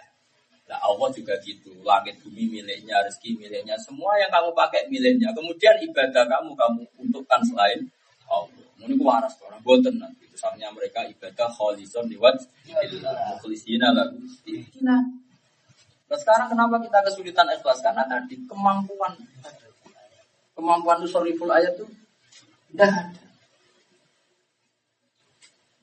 Nah 0.65 0.80
Allah 0.81 1.14
juga 1.14 1.38
gitu, 1.45 1.69
langit 1.85 2.18
bumi 2.26 2.49
miliknya, 2.49 3.06
rezeki 3.06 3.38
miliknya, 3.38 3.77
semua 3.77 4.18
yang 4.18 4.34
kamu 4.34 4.49
pakai 4.57 4.90
miliknya. 4.90 5.30
Kemudian 5.35 5.77
ibadah 5.85 6.26
kamu 6.26 6.57
kamu 6.57 6.81
untukkan 7.06 7.41
selain 7.45 7.85
Allah. 8.26 8.65
Ini 8.81 8.98
waras 8.99 9.38
orang 9.45 9.61
boten 9.61 9.95
nanti. 10.02 10.26
Misalnya 10.26 10.73
mereka 10.73 11.06
ibadah 11.06 11.48
kholison 11.53 12.10
liwat 12.10 12.35
mukhlisina 13.30 13.94
lagu. 13.94 14.18
Nah 16.14 16.22
sekarang 16.22 16.45
kenapa 16.45 16.77
kita 16.77 17.02
kesulitan 17.10 17.49
ikhlas? 17.57 17.81
Karena 17.81 18.06
tadi 18.06 18.38
kemampuan 18.45 19.18
kemampuan 20.53 21.02
nusoriful 21.02 21.49
ayat 21.49 21.73
itu 21.73 21.90
tidak 22.69 22.94
ada. 22.94 23.22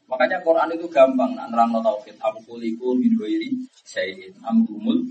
Makanya 0.06 0.38
Quran 0.46 0.70
itu 0.78 0.86
gampang, 0.86 1.34
nak 1.34 1.50
nerang 1.50 1.74
tauhid. 1.82 2.14
Aku 2.22 2.38
kuliku 2.46 2.94
min 2.94 3.18
ghairi 3.18 3.58
syai'in 3.82 4.30
amrumul 4.46 5.02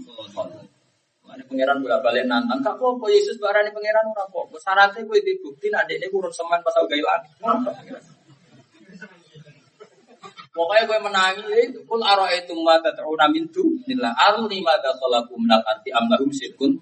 Mana 1.27 1.43
pangeran 1.45 1.83
bolak 1.83 1.99
balik 1.99 2.23
nantang, 2.23 2.63
kak 2.63 2.79
kok 2.79 3.03
Yesus 3.11 3.43
barani 3.43 3.75
pangeran 3.75 4.07
ora 4.15 4.23
kok. 4.23 4.55
Syaratnya 4.55 5.03
gue 5.03 5.19
dibukti, 5.19 5.67
ada 5.67 5.91
ini 5.91 6.07
kurun 6.07 6.31
semen 6.31 6.63
pas 6.63 6.73
aku 6.79 6.87
gailan. 6.87 7.21
Pokoknya 10.59 10.83
gue 10.91 10.99
menangi 10.99 11.71
itu 11.71 11.79
kul 11.87 12.03
aro 12.03 12.27
itu 12.27 12.51
mata 12.59 12.91
teruna 12.91 13.31
mintu 13.31 13.63
nila 13.87 14.11
aru 14.11 14.43
lima 14.43 14.75
dakalaku 14.83 15.39
minal 15.39 15.63
arti 15.63 15.87
amlahum 15.87 16.27
sirkun 16.35 16.75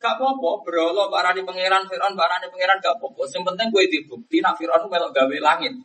Gak 0.00 0.16
apa-apa, 0.16 0.64
berolo 0.64 1.12
barani 1.12 1.44
pangeran 1.44 1.84
Fir'aun 1.84 2.16
barani 2.16 2.48
pangeran 2.48 2.80
gak 2.80 2.96
apa-apa. 2.96 3.24
Yang 3.28 3.44
penting 3.52 3.68
gue 3.72 3.84
dibukti 3.88 4.36
nak 4.40 4.56
Fir'aun 4.56 4.88
melok 4.88 5.12
gawe 5.12 5.36
langit. 5.42 5.76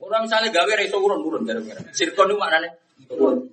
Orang 0.00 0.24
misalnya 0.24 0.48
gawe 0.48 0.72
reso 0.76 0.96
urun 0.96 1.20
urun 1.20 1.42
gara-gara. 1.44 1.80
Sirkon 1.92 2.32
itu 2.32 2.40
maknanya 2.40 2.70
urun. 3.12 3.44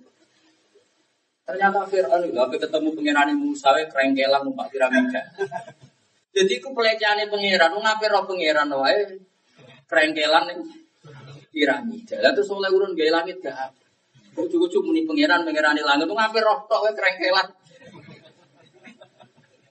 Ternyata 1.43 1.83
Fir'aun 1.87 2.23
itu 2.31 2.39
apa 2.39 2.55
ketemu 2.55 2.89
pangeran 2.95 3.29
Musa 3.35 3.75
kerengkelan 3.91 4.41
numpak 4.47 4.71
piramida. 4.71 5.23
Jadi 6.31 6.53
ku 6.63 6.71
pelecehan 6.71 7.27
pangeran, 7.27 7.75
ngapain 7.75 8.11
roh 8.11 8.23
pangeran 8.23 8.71
wae 8.71 9.19
kerengkelan 9.87 10.43
ning 10.51 10.59
piramida. 11.57 12.21
Lah 12.21 12.31
terus 12.37 12.53
oleh 12.53 12.69
urun 12.69 12.93
gawe 12.93 13.11
langit 13.17 13.41
gak. 13.41 13.73
Ujuk-ujuk 14.37 14.85
muni 14.85 15.01
pangeran 15.01 15.41
pangeran 15.41 15.73
langit, 15.81 16.05
lu 16.05 16.13
ngapain 16.13 16.45
roh 16.45 16.69
tok 16.69 16.85
wae 16.85 16.93
kerengkelan. 16.93 17.47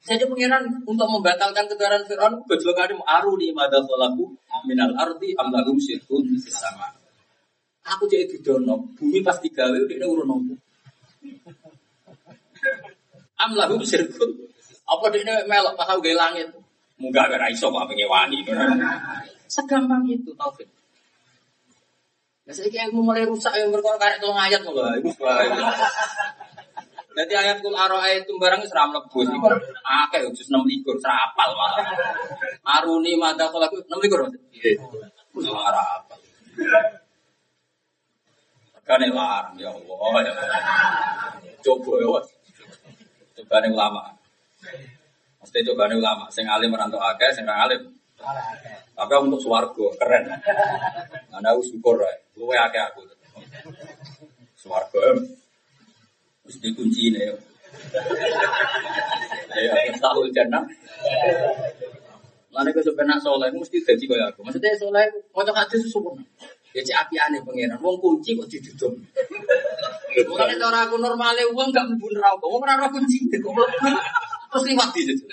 Jadi 0.06 0.26
pangeran 0.26 0.82
untuk 0.82 1.06
membatalkan 1.06 1.70
kedaran 1.70 2.02
Fir'aun 2.02 2.42
gojlokan 2.46 2.98
aruni 3.06 3.54
madakalaku 3.54 4.34
minal 4.66 4.90
arti 4.98 5.38
amlahum 5.38 5.78
sirkun 5.78 6.26
sama. 6.42 6.90
Aku 7.86 8.10
jadi 8.10 8.26
didono, 8.26 8.90
bumi 8.98 9.22
pasti 9.22 9.46
gawe 9.54 9.78
udah 9.78 10.06
urun 10.10 10.26
nopo. 10.26 10.54
Amlahum 13.38 13.86
sirkun. 13.86 14.50
Apa 14.86 15.10
dia 15.14 15.46
melok 15.46 15.78
pas 15.78 15.94
gawe 15.94 16.14
langit? 16.18 16.50
Munggah 16.98 17.26
gara 17.30 17.46
iso 17.50 17.70
kok 17.70 17.86
pengen. 17.86 18.10
Segampang 19.46 20.02
itu 20.10 20.34
taufik. 20.34 20.66
Ya 22.46 22.52
saya 22.54 22.70
kayak 22.70 22.94
mulai 22.94 23.26
rusak 23.26 23.50
yang 23.58 23.74
berkorban 23.74 23.98
karek 23.98 24.22
tolong 24.22 24.38
ayat 24.38 24.62
mulai. 24.62 25.02
Jadi 27.16 27.32
ayat 27.32 27.58
kul 27.64 27.74
aroa 27.74 28.06
itu 28.12 28.38
barang 28.38 28.62
seram 28.70 28.94
lebus. 28.94 29.26
Akeh 29.82 30.22
jus 30.30 30.46
6 30.46 30.62
likur 30.62 30.94
serapal 31.02 31.50
malah. 31.58 31.82
Aruni 32.78 33.18
mata 33.18 33.50
kalau 33.50 33.66
aku 33.66 33.82
6 33.82 33.98
likur. 33.98 34.30
Iya. 34.54 34.78
Ora 35.48 35.82
apal. 35.96 36.20
Kane 38.86 39.10
larang 39.10 39.58
ya 39.58 39.74
Allah 39.74 40.20
ya. 40.22 40.32
Coba 41.64 41.98
ya. 41.98 42.20
Coba 43.42 43.58
ulama. 43.64 44.14
Mesti 45.42 45.66
coba 45.66 45.90
ulama. 45.90 46.30
Sing 46.30 46.46
alim 46.46 46.70
merantau 46.70 47.02
akeh, 47.02 47.32
sing 47.34 47.48
alim. 47.48 47.95
Tapi 48.96 49.12
untuk 49.20 49.40
swargo 49.40 49.92
keren. 50.00 50.24
Ana 51.32 51.52
aku 51.52 51.62
syukur 51.62 52.00
ae. 52.00 52.16
Luwe 52.40 52.56
akeh 52.56 52.80
aku. 52.80 53.04
Swargo 54.56 54.98
mesti 56.46 56.68
kunci 56.72 57.12
ini 57.12 57.20
ya. 57.26 57.34
Ya, 59.56 59.72
tahu 60.00 60.30
jannah. 60.32 60.64
Mana 62.52 62.72
ke 62.72 62.80
sebenarnya 62.80 63.20
soleh 63.20 63.52
mesti 63.52 63.84
jadi 63.84 64.04
kaya 64.08 64.32
aku. 64.32 64.40
Maksudnya 64.40 64.72
soleh 64.80 65.04
mau 65.36 65.44
hadis 65.44 65.84
sempurna. 65.92 66.24
Ya 66.72 66.80
cek 66.80 66.96
api 67.08 67.16
aneh 67.20 67.40
pangeran. 67.44 67.76
Wong 67.80 68.00
kunci 68.00 68.32
kok 68.32 68.48
ditutup. 68.48 68.96
Bukan 70.16 70.56
cara 70.56 70.88
aku 70.88 70.96
normalnya 70.96 71.44
uang 71.52 71.68
gak 71.68 71.84
neraka. 71.84 72.44
Wong 72.48 72.60
ora 72.64 72.80
ora 72.80 72.88
kunci 72.88 73.28
kok. 73.28 73.52
Terus 74.48 74.64
liwat 74.72 74.88
di 74.96 75.02
situ. 75.04 75.24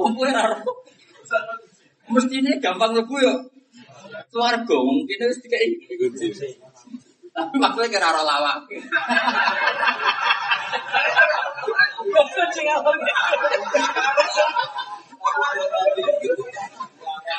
Wong 0.00 0.16
kuwi 0.16 0.32
ora 0.32 0.56
ora. 1.30 1.54
Mestine 2.10 2.58
gampang 2.58 2.90
mlebu 2.94 3.16
yo. 3.22 3.34
Swarga 4.30 4.76
mungkin 4.82 5.26
wis 5.30 5.38
dikai. 5.42 5.78
Tapi 7.30 7.54
maksudnya 7.62 7.88
kira 7.88 8.10
ora 8.10 8.22
lawak. 8.26 8.58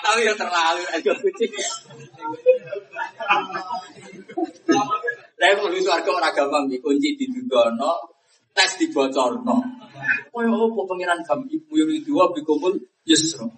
Tapi 0.01 0.19
ya 0.26 0.34
terlalu 0.34 0.84
aja 0.95 1.11
kucing. 1.19 1.51
Saya 5.41 5.57
kalau 5.57 5.73
itu 5.73 5.89
harga 5.89 6.11
orang 6.13 6.34
gampang 6.38 6.63
dikunci 6.69 7.18
di 7.18 7.26
dudono, 7.34 8.13
tes 8.53 8.77
dibocorno. 8.77 9.57
Oh 10.31 10.41
ya 10.41 10.49
apa 10.53 10.81
pengiran 10.85 11.22
ibu 11.49 11.72
yang 11.76 11.91
dua 12.05 12.30
bikumul 12.30 12.77
yusro. 13.05 13.49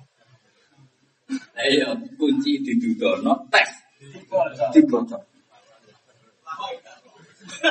Ayo 1.57 1.95
kunci 2.17 2.61
di 2.61 2.73
dudono, 2.81 3.47
tes. 3.49 3.69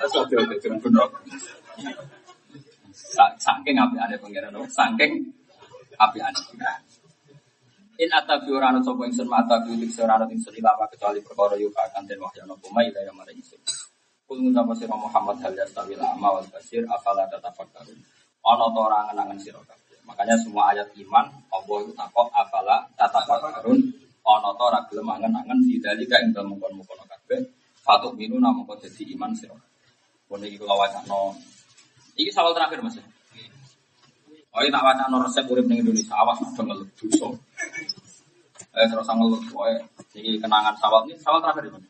Terus 0.00 0.14
oke 0.18 0.34
oke 0.34 0.54
jangan 0.60 0.78
benar. 0.82 1.08
Saking 3.40 3.76
api 3.78 3.96
ada 3.98 4.16
pengiran, 4.18 4.54
saking 4.70 5.12
api 5.98 6.18
ada. 6.20 6.42
In 8.00 8.08
atabi 8.08 8.48
ora 8.48 8.72
ana 8.72 8.80
sapa 8.80 9.04
ingsun 9.04 9.28
mata 9.28 9.60
bi 9.60 9.76
lik 9.76 9.92
ora 10.00 10.16
ana 10.16 10.24
ingsun 10.32 10.56
ilama 10.56 10.88
kecuali 10.88 11.20
perkara 11.20 11.52
yo 11.60 11.68
akan 11.68 12.08
den 12.08 12.16
wahya 12.16 12.48
napa 12.48 12.64
mai 12.72 12.88
kaya 12.88 13.12
mare 13.12 13.36
ingsun. 13.36 13.60
Kul 14.24 14.40
ngucap 14.40 14.72
sira 14.78 14.96
Muhammad 14.96 15.36
hal 15.44 15.52
yastawi 15.52 16.00
lama 16.00 16.40
wal 16.40 16.48
basir 16.48 16.80
afala 16.88 17.28
tatafakkarun. 17.28 18.00
Ana 18.40 18.66
ta 18.72 18.80
ora 18.80 18.98
ngenangen 19.10 19.38
sira 19.42 19.60
kabeh. 19.60 19.79
Makanya 20.10 20.34
semua 20.42 20.74
ayat 20.74 20.90
iman 21.06 21.30
Allah 21.54 21.76
itu 21.86 21.94
takok 21.94 22.26
afala 22.34 22.82
tatafakkarun. 22.98 23.78
Ana 24.26 24.50
ta 24.58 24.62
ora 24.66 24.82
gelem 24.90 25.06
angen-angen 25.06 25.58
didalika 25.64 26.18
ing 26.18 26.34
dalem 26.34 26.58
mungkon-mungkon 26.58 27.06
kabeh. 27.06 27.40
Fatuk 27.86 28.18
minu 28.18 28.42
namung 28.42 28.66
kok 28.66 28.82
dadi 28.82 29.14
iman 29.14 29.30
sira. 29.38 29.54
Pun 30.26 30.42
iki 30.42 30.58
kula 30.58 30.74
wacana. 30.74 31.30
Iki 32.18 32.30
sawal 32.34 32.52
terakhir 32.52 32.82
Mas. 32.82 32.98
Oh, 34.50 34.60
ini 34.66 34.74
tak 34.74 34.82
wacana 34.82 35.16
resep 35.22 35.46
urip 35.46 35.62
ning 35.70 35.86
Indonesia 35.86 36.18
awas 36.18 36.42
ada 36.42 36.62
ngeluh. 36.66 36.90
Eh 38.70 38.86
terus 38.90 39.06
ngeluh, 39.06 39.38
oh, 39.38 39.66
ini 40.18 40.42
kenangan 40.42 40.74
sawal 40.74 41.06
ini 41.06 41.14
sawal 41.22 41.38
terakhir 41.38 41.70
ini. 41.70 41.80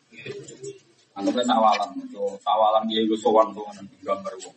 Anggapnya 1.10 1.42
sawalan, 1.42 1.90
itu 2.00 2.22
sawalan 2.40 2.86
dia 2.86 3.02
itu 3.02 3.18
sowan 3.18 3.50
tuh 3.50 3.66
gambar 4.06 4.32
wong. 4.40 4.54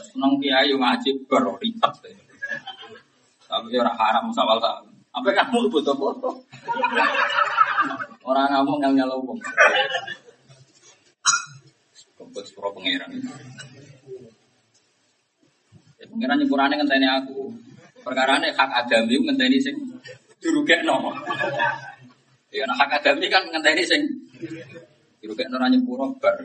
Seneng 0.00 0.32
kiai 0.40 0.72
ngaji 0.72 1.10
baru. 1.28 1.56
Tapi 3.46 3.74
orang 3.78 3.96
haram 3.96 4.26
sawal 4.34 4.58
sawal. 4.58 4.84
Apa 5.16 5.32
kamu 5.32 5.72
butuh 5.72 5.96
foto? 5.96 6.28
Orang 8.26 8.52
ngomong 8.52 8.82
yang 8.84 8.92
nyala 8.92 9.16
wong. 9.16 9.38
Kempes 12.16 12.52
pro 12.52 12.68
pangeran. 12.74 13.16
Ya 15.96 16.04
pangeran 16.10 16.36
nyepurane 16.42 16.74
ngenteni 16.76 17.06
aku. 17.08 17.48
Perkarane 18.04 18.52
hak 18.52 18.70
adami 18.84 19.14
ngenteni 19.24 19.56
sing 19.62 19.76
dirugekno. 20.42 21.16
Ya 22.52 22.68
nah 22.68 22.76
hak 22.76 23.00
adami 23.00 23.30
kan 23.32 23.46
ngenteni 23.48 23.84
sing 23.88 24.02
dirugekno 25.22 25.56
ora 25.56 25.72
nyepuro 25.72 26.12
bar. 26.20 26.36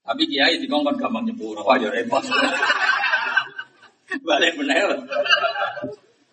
Tapi 0.00 0.22
kiai 0.26 0.56
dikongkon 0.58 0.96
gampang 0.96 1.24
nyepuro, 1.28 1.60
wah 1.62 1.76
ya 1.76 1.92
repot. 1.92 2.24
Balik 4.26 4.58
bener. 4.58 4.88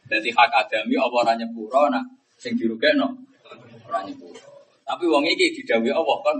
Jadi 0.07 0.29
hak 0.31 0.51
adami 0.55 0.95
apa 0.95 1.15
ora 1.19 1.33
nyepuro 1.35 1.91
nah 1.91 2.03
sing 2.39 2.55
dirugekno 2.55 3.11
ora 3.91 3.99
nyepuro. 4.07 4.39
Tapi 4.87 5.03
wong 5.03 5.27
iki 5.27 5.61
didhawuhi 5.61 5.91
Allah 5.91 6.17
kan 6.23 6.37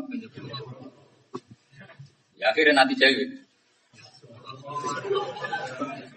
Ya 2.38 2.54
akhirnya 2.54 2.86
nanti 2.86 2.94
jauh. 2.96 3.28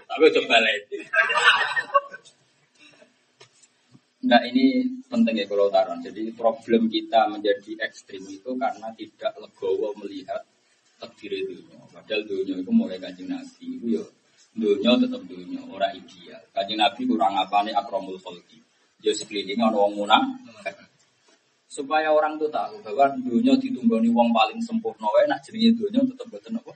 Tapi 0.07 0.25
coba 0.37 0.57
lagi. 0.61 0.99
Enggak 4.21 4.43
ini 4.53 4.85
penting 5.09 5.35
ya 5.41 5.47
kalau 5.49 5.73
taruh. 5.73 5.97
Jadi 6.05 6.29
problem 6.37 6.93
kita 6.93 7.25
menjadi 7.33 7.73
ekstrim 7.89 8.21
itu 8.29 8.53
karena 8.61 8.93
tidak 8.95 9.33
legowo 9.41 9.97
melihat 10.05 10.45
takdir 11.01 11.33
dunia. 11.49 11.81
Padahal 11.89 12.23
dunia 12.29 12.55
itu 12.61 12.71
mulai 12.71 13.01
kaji 13.01 13.25
nabi 13.25 13.65
itu 13.81 13.87
ya 13.97 14.05
dunia 14.53 15.01
tetap 15.01 15.25
dunia 15.25 15.65
orang 15.65 15.97
ideal. 15.97 16.41
Kaji 16.53 16.75
nabi 16.77 17.03
kurang 17.09 17.35
apa 17.41 17.65
nih 17.65 17.73
akromul 17.73 18.21
kholki. 18.21 18.61
Dia 19.01 19.17
sekelilingnya 19.17 19.73
orang 19.73 19.97
munah 19.97 20.23
supaya 21.71 22.11
orang 22.11 22.35
tuh 22.37 22.51
tahu 22.51 22.83
bahwa 22.83 23.15
dunia 23.17 23.55
ditunggoni 23.57 24.11
wong 24.11 24.35
paling 24.35 24.59
sempurna 24.59 25.07
wae 25.07 25.25
nak 25.31 25.39
jenenge 25.47 25.79
dunia 25.79 26.03
tetap 26.03 26.27
boten 26.27 26.59
apa 26.59 26.75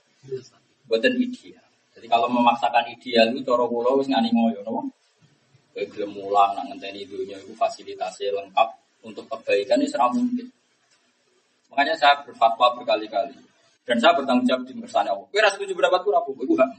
boten 0.87 1.19
ideal 1.19 1.65
jadi 2.05 2.07
kalau 2.21 2.29
memaksakan 2.29 2.85
ideal 2.93 3.33
itu 3.33 3.41
cara 3.47 3.65
kula 3.65 3.97
wis 3.97 4.13
ngani 4.13 4.29
ngoyo 4.35 4.61
napa? 4.61 4.83
Kayak 5.73 5.89
gelem 5.95 6.11
mulang 6.21 6.53
nak 6.53 6.69
ngenteni 6.69 7.09
dunia 7.09 7.41
itu 7.41 7.57
fasilitasnya 7.57 8.35
lengkap 8.35 8.69
untuk 9.09 9.25
kebaikan 9.31 9.81
ini 9.81 9.89
serah 9.89 10.13
mungkin. 10.13 10.45
Makanya 11.73 11.97
saya 11.97 12.21
berfatwa 12.27 12.77
berkali-kali. 12.77 13.35
Dan 13.85 13.97
saya 14.01 14.16
bertanggung 14.16 14.48
jawab 14.48 14.65
di 14.65 14.73
kersane 14.81 15.12
Allah. 15.12 15.28
Kowe 15.28 15.40
ra 15.40 15.51
setuju 15.52 15.77
pendapatku 15.77 16.09
ra 16.09 16.20
apa-apa, 16.24 16.40
iku 16.44 16.55
hak. 16.56 16.70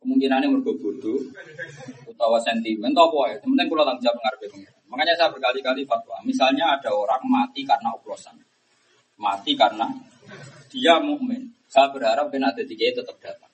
Kemungkinannya 0.00 0.48
mergo 0.48 0.72
bodoh 0.80 1.20
utawa 2.08 2.40
sentimen 2.40 2.94
atau 2.96 3.12
apa 3.12 3.34
ya. 3.34 3.36
Penting 3.44 3.66
kula 3.68 3.84
tanggung 3.84 4.04
jawab 4.06 4.18
ngarepe. 4.22 4.46
Makanya 4.88 5.14
saya 5.18 5.28
berkali-kali 5.28 5.82
fatwa. 5.84 6.16
Misalnya 6.24 6.78
ada 6.78 6.90
orang 6.94 7.20
mati 7.28 7.66
karena 7.66 7.92
oplosan. 7.92 8.38
Mati 9.20 9.52
karena 9.52 9.86
dia 10.72 10.96
mukmin. 11.02 11.52
Saya 11.70 11.92
berharap 11.92 12.32
kena 12.32 12.50
ada 12.50 12.64
tiga 12.66 12.90
tetap 12.90 13.14
datang. 13.22 13.52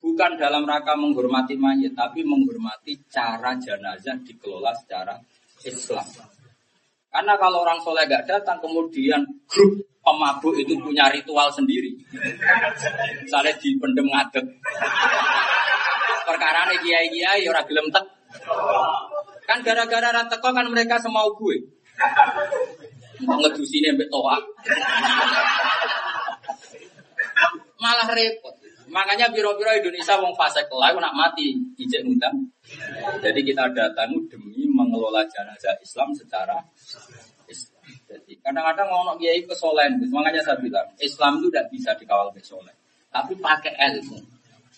Bukan 0.00 0.38
dalam 0.38 0.62
rangka 0.62 0.94
menghormati 0.94 1.58
mayat, 1.58 1.92
tapi 1.98 2.22
menghormati 2.22 2.94
cara 3.10 3.58
jenazah 3.58 4.14
dikelola 4.22 4.70
secara 4.78 5.18
Islam. 5.66 6.06
Karena 7.10 7.34
kalau 7.40 7.66
orang 7.66 7.82
soleh 7.82 8.06
gak 8.06 8.28
datang, 8.28 8.62
kemudian 8.62 9.24
grup 9.50 9.82
pemabuk 10.06 10.54
itu 10.54 10.78
punya 10.78 11.10
ritual 11.10 11.50
sendiri. 11.50 11.90
Misalnya 13.26 13.52
dipendem 13.58 14.06
ngadeg. 14.06 14.46
Perkara 16.22 16.70
ini 16.70 16.76
kiai-kiai 16.86 17.42
orang 17.50 17.66
gelem 17.66 17.86
tek. 17.90 18.06
Kan 19.46 19.66
gara-gara 19.66 20.14
rateko 20.14 20.48
kan 20.54 20.66
mereka 20.70 21.02
semau 21.02 21.34
gue. 21.34 21.58
Ngedusine 23.26 23.98
mbek 23.98 24.06
toa. 24.06 24.38
Malah 27.82 28.08
repot. 28.14 28.54
Makanya 28.86 29.34
biro-biro 29.34 29.74
Indonesia 29.74 30.14
wong 30.22 30.30
fase 30.38 30.62
kelai 30.70 30.94
nak 30.94 31.14
mati 31.14 31.58
ijek 31.74 32.06
ngundang. 32.06 32.38
Jadi 33.18 33.40
kita 33.42 33.66
datang 33.74 34.14
demi 34.30 34.62
mengelola 34.70 35.26
jenazah 35.26 35.74
Islam 35.82 36.14
secara. 36.14 36.54
Kadang-kadang 38.44 38.88
ngomong 38.88 39.16
kiai 39.18 39.42
kesolen, 39.42 39.98
makanya 40.08 40.42
saya 40.42 40.58
bilang 40.62 40.86
Islam 41.02 41.40
itu 41.42 41.46
tidak 41.50 41.66
bisa 41.72 41.90
dikawal 41.98 42.28
kesolen, 42.30 42.74
tapi 43.10 43.34
pakai 43.36 43.74
ilmu. 43.74 44.18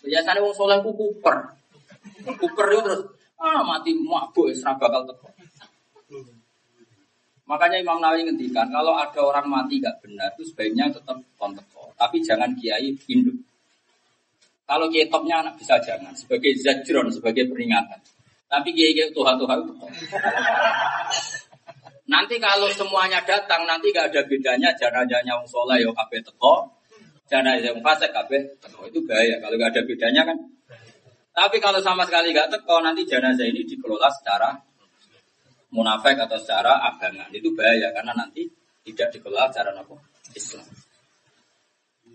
Biasanya 0.05 0.41
wong 0.41 0.55
soleh 0.55 0.79
ku 0.81 0.95
kuper, 0.95 1.37
kuper 2.25 2.67
itu 2.73 2.81
terus 2.87 3.03
ah 3.39 3.63
mati 3.63 3.95
mabuk 3.95 4.51
ya 4.51 4.75
bakal 4.75 5.07
teko. 5.07 5.29
Makanya 7.49 7.81
Imam 7.81 7.97
Nawawi 7.97 8.29
ngendikan 8.29 8.69
kalau 8.69 8.93
ada 8.93 9.21
orang 9.25 9.49
mati 9.49 9.81
gak 9.81 10.05
benar 10.05 10.29
itu 10.37 10.53
sebaiknya 10.53 10.93
tetap 10.93 11.17
konteko, 11.41 11.97
tapi 11.97 12.21
jangan 12.21 12.53
kiai 12.57 12.93
induk. 13.09 13.41
Kalau 14.69 14.85
kiai 14.93 15.09
topnya 15.09 15.41
anak 15.41 15.57
bisa 15.57 15.81
jangan 15.81 16.13
sebagai 16.13 16.53
zajron, 16.61 17.09
sebagai 17.09 17.49
peringatan. 17.49 17.97
Tapi 18.53 18.69
kiai 18.77 18.93
kiai 18.93 19.09
Tuhan 19.17 19.41
Tuhan 19.41 19.59
Nanti 22.09 22.41
kalau 22.41 22.73
semuanya 22.73 23.21
datang, 23.21 23.69
nanti 23.69 23.93
gak 23.93 24.09
ada 24.09 24.25
bedanya 24.25 24.73
jangan-jangan 24.73 25.29
yang 25.29 25.43
soleh 25.45 25.77
yo 25.85 25.93
kafe 25.93 26.25
teko, 26.25 26.65
jangan 27.29 27.61
yang 27.61 27.77
fase 27.85 28.09
kafe 28.09 28.57
teko 28.65 28.89
itu 28.89 29.05
bahaya. 29.05 29.37
Kalau 29.37 29.55
gak 29.61 29.77
ada 29.77 29.83
bedanya 29.85 30.23
kan. 30.25 30.39
Tapi 31.37 31.61
kalau 31.61 31.85
sama 31.85 32.09
sekali 32.09 32.33
gak 32.33 32.49
teko, 32.49 32.81
nanti 32.81 33.05
jenazah 33.05 33.45
ini 33.45 33.61
dikelola 33.61 34.09
secara 34.09 34.57
munafik 35.69 36.17
atau 36.17 36.41
secara 36.41 36.81
abangan. 36.81 37.29
Itu 37.29 37.53
bahaya 37.53 37.93
karena 37.93 38.17
nanti 38.17 38.49
tidak 38.89 39.13
dikelola 39.13 39.53
secara 39.53 39.77
apa? 39.77 39.95
Islam. 40.33 40.65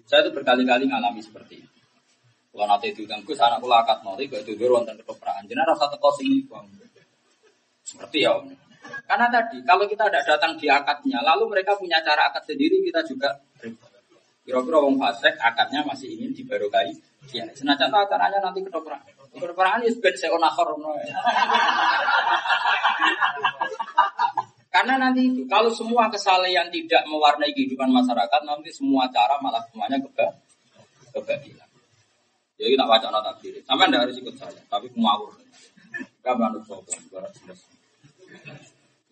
Saya 0.09 0.25
itu 0.25 0.33
berkali-kali 0.33 0.89
ngalami 0.89 1.21
seperti 1.21 1.61
itu. 1.61 1.69
Kalau 2.49 2.65
nanti 2.65 2.89
diundang 2.97 3.21
Gus, 3.25 3.37
anak 3.37 3.61
kula 3.61 3.85
nanti 3.85 4.25
gak 4.25 4.41
tidur 4.41 4.73
wonten 4.73 4.97
ketoprak. 4.97 5.37
Jenengan 5.45 5.77
rasa 5.77 5.85
teko 5.93 6.09
sini 6.17 6.41
bang. 6.49 6.65
Seperti 7.85 8.25
ya 8.25 8.41
om. 8.41 8.62
Karena 9.07 9.27
tadi 9.31 9.59
kalau 9.63 9.85
kita 9.87 10.07
tidak 10.09 10.23
datang 10.25 10.53
di 10.59 10.67
akadnya, 10.67 11.19
lalu 11.23 11.51
mereka 11.51 11.75
punya 11.75 11.99
cara 12.03 12.31
akad 12.31 12.43
sendiri, 12.47 12.83
kita 12.83 13.03
juga 13.03 13.29
Kira-kira 14.43 14.75
wong 14.75 14.99
fasik 14.99 15.39
akadnya 15.39 15.87
masih 15.87 16.19
ingin 16.19 16.35
dibarokai. 16.35 16.91
Ya, 17.31 17.47
senajan 17.55 17.87
tak 17.87 18.11
acaranya 18.11 18.43
nanti 18.43 18.59
ketoprak. 18.59 18.99
Ketoprakan 19.31 19.87
itu 19.87 20.03
ben 20.03 20.11
seon 20.19 20.43
akhir 20.43 20.67
Karena 24.67 24.99
nanti 24.99 25.47
kalau 25.47 25.71
semua 25.71 26.11
kesalahan 26.11 26.67
tidak 26.67 27.07
mewarnai 27.07 27.55
kehidupan 27.55 27.87
masyarakat, 27.87 28.41
nanti 28.43 28.67
semua 28.67 29.07
cara 29.07 29.39
malah 29.39 29.63
semuanya 29.71 29.95
keba 30.03 30.27
kebagilan. 31.15 31.69
Jadi 32.59 32.69
kita 32.75 32.83
baca 32.83 33.07
nota 33.07 33.31
diri. 33.39 33.63
Sampai 33.63 33.87
anda 33.87 34.03
harus 34.03 34.19
ikut 34.19 34.35
saya, 34.35 34.59
tapi 34.67 34.91
ngawur. 34.91 35.31
Gak 36.19 36.35
bantu 36.35 36.59
sopan, 36.67 36.99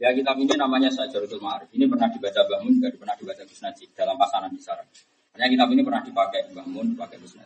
Ya 0.01 0.09
kitab 0.17 0.33
ini 0.41 0.49
namanya 0.57 0.89
Sajarul 0.89 1.29
Ma'arif. 1.37 1.69
Ini 1.77 1.85
pernah 1.85 2.09
dibaca 2.09 2.41
Bangun, 2.49 2.73
juga 2.81 2.89
pernah 2.97 3.13
dibaca 3.13 3.41
Gus 3.45 3.61
Najib 3.61 3.93
dalam 3.93 4.17
pasaran 4.17 4.49
Sarang. 4.57 4.89
Hanya 5.37 5.45
kitab 5.53 5.69
ini 5.69 5.85
pernah 5.85 6.01
dipakai 6.01 6.49
Bangun, 6.57 6.97
dipakai 6.97 7.21
Gus. 7.21 7.37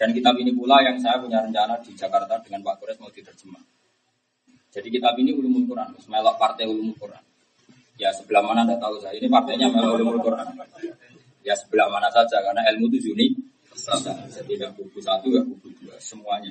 Dan 0.00 0.16
kitab 0.16 0.32
ini 0.40 0.56
pula 0.56 0.80
yang 0.80 0.96
saya 0.96 1.20
punya 1.20 1.44
rencana 1.44 1.76
di 1.84 1.92
Jakarta 1.92 2.40
dengan 2.40 2.64
Pak 2.64 2.80
Kures 2.80 2.96
mau 2.96 3.12
diterjemah. 3.12 3.60
Jadi 4.72 4.88
kitab 4.90 5.14
ini 5.20 5.36
ulumul 5.36 5.68
Quran, 5.68 5.92
melok 6.08 6.34
partai 6.40 6.64
ulumul 6.64 6.96
Quran. 6.96 7.20
Ya 8.00 8.10
sebelah 8.10 8.42
mana 8.42 8.66
anda 8.66 8.80
tahu 8.80 8.98
saya. 8.98 9.14
Ini 9.20 9.28
partainya 9.28 9.68
melok 9.68 10.00
ulumul 10.00 10.24
Quran. 10.24 10.56
Ya 11.44 11.52
sebelah 11.52 11.92
mana 11.92 12.08
saja 12.08 12.40
karena 12.40 12.64
ilmu 12.74 12.88
itu 12.96 13.12
jadi 13.12 13.28
tidak 14.48 14.70
buku 14.80 14.98
satu 15.04 15.28
ya 15.28 15.44
buku 15.44 15.68
dua 15.84 16.00
semuanya. 16.00 16.48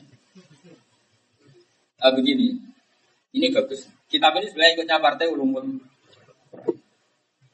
Nah, 2.04 2.12
begini, 2.12 2.52
ini 3.32 3.48
bagus. 3.50 3.88
Kitab 4.14 4.38
ini 4.38 4.46
sebenarnya 4.46 4.74
ikutnya 4.78 4.98
partai 5.02 5.26
ulumul 5.26 5.66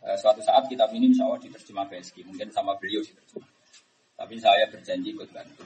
eh, 0.03 0.17
suatu 0.19 0.43
saat 0.43 0.67
kitab 0.67 0.91
ini 0.91 1.15
insya 1.15 1.23
Allah 1.23 1.39
diterjemah 1.39 1.87
PSG, 1.87 2.27
mungkin 2.27 2.51
sama 2.51 2.75
beliau 2.75 2.99
diterjemah. 2.99 3.47
Tapi 4.19 4.35
saya 4.35 4.67
berjanji 4.67 5.15
ikut 5.15 5.31
bantu. 5.31 5.63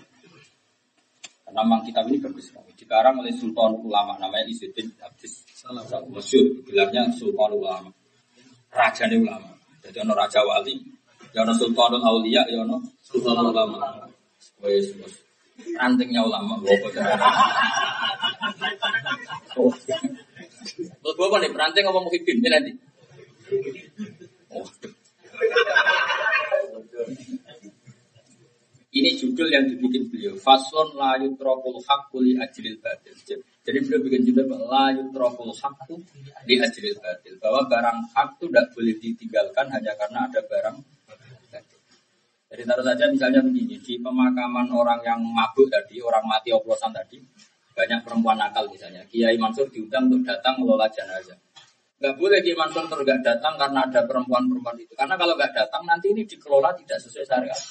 Karena 1.42 1.66
memang 1.66 1.82
kitab 1.82 2.06
ini 2.06 2.22
bagus 2.22 2.54
sekali. 2.54 2.70
Dikarang 2.78 3.18
oleh 3.18 3.34
Sultan 3.34 3.74
Ulama, 3.82 4.22
namanya 4.22 4.46
Izzuddin 4.46 4.94
Abdis. 5.02 5.42
Salah 5.58 5.82
satu 5.90 6.14
masyur, 6.14 6.62
gelarnya 6.70 7.10
Sultan 7.18 7.58
Ulama. 7.58 7.90
Raja 8.70 9.10
Ulama. 9.10 9.50
Jadi 9.82 9.98
ono 9.98 10.14
Raja 10.14 10.46
Wali, 10.46 10.78
Ya 11.34 11.42
ono 11.42 11.54
sultanul 11.58 12.06
aulia, 12.06 12.46
ya 12.46 12.62
ono 12.62 12.78
sultanul 13.02 13.50
ulama. 13.50 14.06
Wes 14.62 14.94
wes. 15.02 15.18
Rantingnya 15.74 16.22
ulama 16.22 16.62
bawa 16.62 16.90
Oh. 20.64 21.12
Terus 21.14 21.16
bawa 21.20 21.38
nih, 21.44 21.52
peranting 21.52 21.86
apa 21.88 22.00
muhibin 22.00 22.40
ini 22.40 22.50
nanti? 22.50 22.72
Ini 28.94 29.10
judul 29.18 29.50
yang 29.50 29.66
dibikin 29.66 30.06
beliau. 30.08 30.38
Fason 30.38 30.94
layu 30.94 31.34
trokul 31.34 31.82
hakuli 31.82 32.38
ajril 32.38 32.78
batil. 32.78 33.18
Jadi 33.64 33.78
beliau 33.82 34.02
bikin 34.06 34.22
judul 34.22 34.54
layu 34.70 35.10
trokul 35.10 35.50
hakku 35.50 35.98
di 36.46 36.62
ajril 36.62 36.96
batil. 37.02 37.34
Bahwa 37.42 37.66
barang 37.66 38.00
hak 38.14 38.38
itu 38.38 38.46
tidak 38.48 38.66
boleh 38.78 38.96
ditinggalkan 39.02 39.66
hanya 39.74 39.92
karena 39.98 40.30
ada 40.30 40.42
barang 40.46 40.78
jadi 42.54 42.70
taruh 42.70 42.86
saja 42.86 43.10
misalnya 43.10 43.42
begini, 43.42 43.82
di 43.82 43.98
pemakaman 43.98 44.70
orang 44.70 45.02
yang 45.02 45.18
mabuk 45.26 45.66
tadi, 45.74 45.98
orang 46.06 46.22
mati 46.22 46.54
oplosan 46.54 46.94
tadi, 46.94 47.18
banyak 47.74 48.00
perempuan 48.06 48.38
nakal 48.38 48.66
misalnya. 48.70 49.02
Kiai 49.10 49.38
Mansur 49.38 49.68
diundang 49.74 50.10
untuk 50.10 50.24
datang 50.26 50.62
mengelola 50.62 50.86
jenazah. 50.90 51.38
Gak 51.98 52.16
boleh 52.18 52.40
Kiai 52.46 52.58
Mansur 52.58 52.86
terus 52.86 53.04
gak 53.06 53.22
datang 53.26 53.58
karena 53.58 53.86
ada 53.86 54.02
perempuan-perempuan 54.06 54.78
itu. 54.78 54.94
Karena 54.94 55.18
kalau 55.18 55.34
gak 55.34 55.52
datang 55.52 55.82
nanti 55.84 56.14
ini 56.14 56.22
dikelola 56.24 56.72
tidak 56.78 56.98
sesuai 57.02 57.26
syariat. 57.26 57.62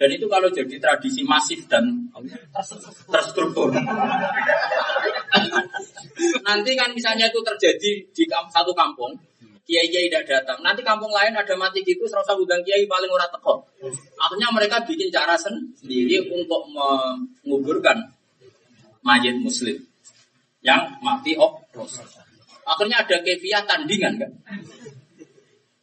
Dan 0.00 0.16
itu 0.16 0.24
kalau 0.32 0.48
jadi 0.48 0.80
tradisi 0.80 1.20
masif 1.20 1.68
dan 1.68 1.84
terstruktur. 3.12 3.68
nanti 6.40 6.72
kan 6.72 6.88
misalnya 6.96 7.28
itu 7.28 7.36
terjadi 7.44 7.92
di 8.08 8.24
satu 8.48 8.72
kampung, 8.72 9.12
kiai 9.68 9.92
kiai 9.92 10.08
tidak 10.08 10.24
datang. 10.24 10.56
Nanti 10.64 10.80
kampung 10.80 11.12
lain 11.12 11.36
ada 11.36 11.52
mati 11.52 11.84
gitu, 11.84 12.08
serasa 12.08 12.32
udang 12.32 12.64
kiai 12.64 12.88
paling 12.88 13.12
ora 13.12 13.28
teko. 13.28 13.60
Akhirnya 14.16 14.48
mereka 14.48 14.80
bikin 14.88 15.12
cara 15.12 15.36
sendiri 15.36 16.32
untuk 16.32 16.64
menguburkan 16.72 18.00
mayat 19.00 19.36
muslim 19.40 19.76
yang 20.60 21.00
mati 21.00 21.36
oplos. 21.36 22.00
Akhirnya 22.68 23.02
ada 23.02 23.16
kefiah 23.24 23.64
tandingan 23.64 24.20
kan. 24.20 24.30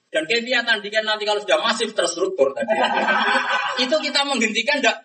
Dan 0.08 0.24
kefiah 0.24 0.64
tandingan 0.64 1.04
nanti 1.04 1.24
kalau 1.26 1.42
sudah 1.42 1.60
masif 1.62 1.92
terstruktur 1.92 2.54
tadi. 2.54 2.74
itu 3.84 3.96
kita 4.00 4.24
menghentikan 4.24 4.80
tidak 4.80 4.98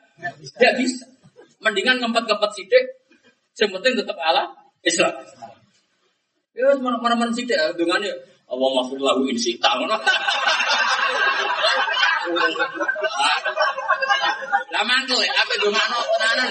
tidak 0.60 0.72
bisa. 0.78 1.04
Mendingan 1.62 2.02
ngempet-ngempet 2.02 2.50
sidik, 2.58 2.84
sementing 3.54 3.94
tetap 3.94 4.18
ala 4.18 4.50
Islam. 4.82 5.14
Ya, 6.52 6.74
mana-mana 6.76 7.32
sidik, 7.32 7.54
ya, 7.54 7.72
dengannya 7.72 8.12
Allah 8.50 8.68
maafir 8.76 9.00
insita. 9.32 9.72
Lah 14.72 14.82
mantul 14.86 15.20
ya, 15.20 15.32
apa 15.36 15.52
do 15.60 15.68
mano 15.68 15.98
tenanan. 16.00 16.50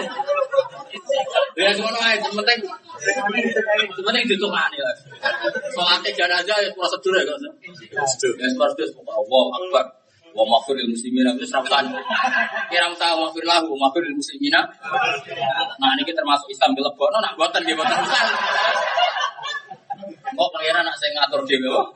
Ya 1.58 1.72
semono 1.74 2.00
ae, 2.00 2.16
penting 2.22 2.60
penting 3.98 4.24
ditungani 4.30 4.78
lah. 4.78 4.96
Salate 5.74 6.10
jenazah 6.14 6.58
ya 6.60 6.70
prosedur 6.76 7.16
ya 7.18 7.24
kok. 7.26 7.40
Ya 7.42 8.48
prosedur 8.56 8.88
Allah 9.08 9.44
Akbar. 9.58 9.86
Wa 10.32 10.48
maghfiril 10.48 10.88
muslimina 10.88 11.36
wis 11.36 11.52
rawan. 11.52 11.92
Kira 12.72 12.88
usah 12.88 13.20
maghfir 13.20 13.44
lahu, 13.44 13.76
maghfiril 13.76 14.16
muslimina. 14.16 14.64
Nah 15.76 15.92
ini 16.00 16.12
termasuk 16.16 16.48
Islam 16.48 16.72
dilebokno 16.72 17.20
nak 17.20 17.36
boten 17.36 17.60
nggih 17.68 17.76
boten 17.76 18.00
usah. 18.00 18.24
Kok 20.32 20.50
pangeran 20.56 20.88
nak 20.88 20.96
saya 20.96 21.12
ngatur 21.20 21.44
dhewe 21.44 21.68
kok. 21.68 21.88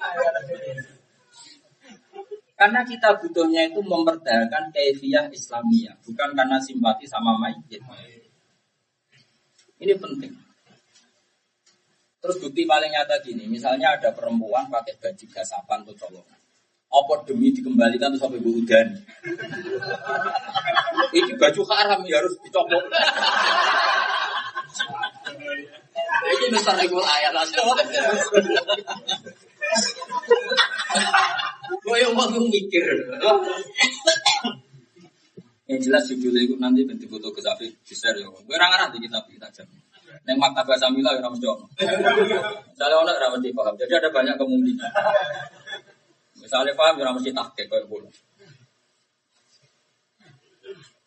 Karena 2.55 2.87
kita 2.87 3.19
butuhnya 3.19 3.67
itu 3.67 3.83
memperdayakan 3.83 4.71
kefiah 4.71 5.27
Islamiyah, 5.27 5.99
bukan 6.07 6.29
karena 6.31 6.55
simpati 6.55 7.03
sama 7.03 7.35
mayit. 7.35 7.83
Ini 9.75 9.93
penting. 9.99 10.31
Terus 12.23 12.41
bukti 12.41 12.63
paling 12.63 12.89
nyata 12.89 13.19
gini, 13.21 13.45
misalnya 13.45 13.99
ada 13.99 14.09
perempuan 14.15 14.71
pakai 14.71 14.95
baju 14.97 15.25
gasapan 15.29 15.83
atau 15.83 15.93
colongan. 15.99 16.39
Apa 16.89 17.27
demi 17.27 17.51
dikembalikan 17.51 18.15
terus 18.15 18.23
sampai 18.23 18.39
udan. 18.39 18.87
Ini 21.11 21.31
baju 21.35 21.61
haram 21.75 22.01
ya 22.07 22.23
harus 22.23 22.39
dicopot. 22.39 22.83
Ini 26.25 26.45
besar 26.49 26.79
ibu 26.81 26.97
ayat 27.03 27.35
langsung. 27.35 27.67
Yang 31.85 32.13
mau 32.17 32.25
mikir. 32.49 32.85
Yang 35.65 35.79
jelas 35.89 36.03
judulnya 36.09 36.41
itu 36.45 36.55
nanti 36.61 36.81
bentuk 36.85 37.09
foto 37.09 37.33
ke 37.33 37.41
Safi 37.41 37.69
share 37.85 38.17
ya. 38.21 38.29
Gue 38.29 38.53
orang 38.57 38.89
di 38.93 39.01
kitab 39.01 39.25
kita 39.29 39.49
jam. 39.53 39.65
Neng 40.25 40.37
maktabah 40.41 40.77
Samila 40.77 41.13
ya 41.13 41.25
mesti 41.25 41.45
ono. 41.45 41.65
Misalnya 42.69 42.95
ono 42.97 43.11
ora 43.13 43.27
mesti 43.33 43.49
paham. 43.53 43.73
Jadi 43.77 43.93
ada 43.93 44.09
banyak 44.09 44.35
kemungkinan. 44.37 44.91
Misalnya 46.41 46.73
paham 46.77 46.95
ya 47.01 47.13
mesti 47.13 47.29
tahqiq 47.33 47.65
kayak 47.69 47.85
bola. 47.89 48.09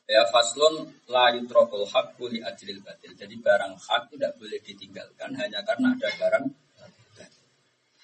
Ya 0.08 0.24
faslun 0.32 0.88
la 1.10 1.34
yutrokul 1.36 1.86
hak 1.86 2.18
li 2.30 2.42
ajlil 2.42 2.80
batil. 2.82 3.12
Jadi 3.14 3.34
barang 3.38 3.74
hak 3.78 4.02
tidak 4.14 4.34
boleh 4.38 4.58
ditinggalkan 4.62 5.30
hanya 5.38 5.60
karena 5.66 5.94
ada 5.94 6.08
barang 6.18 6.44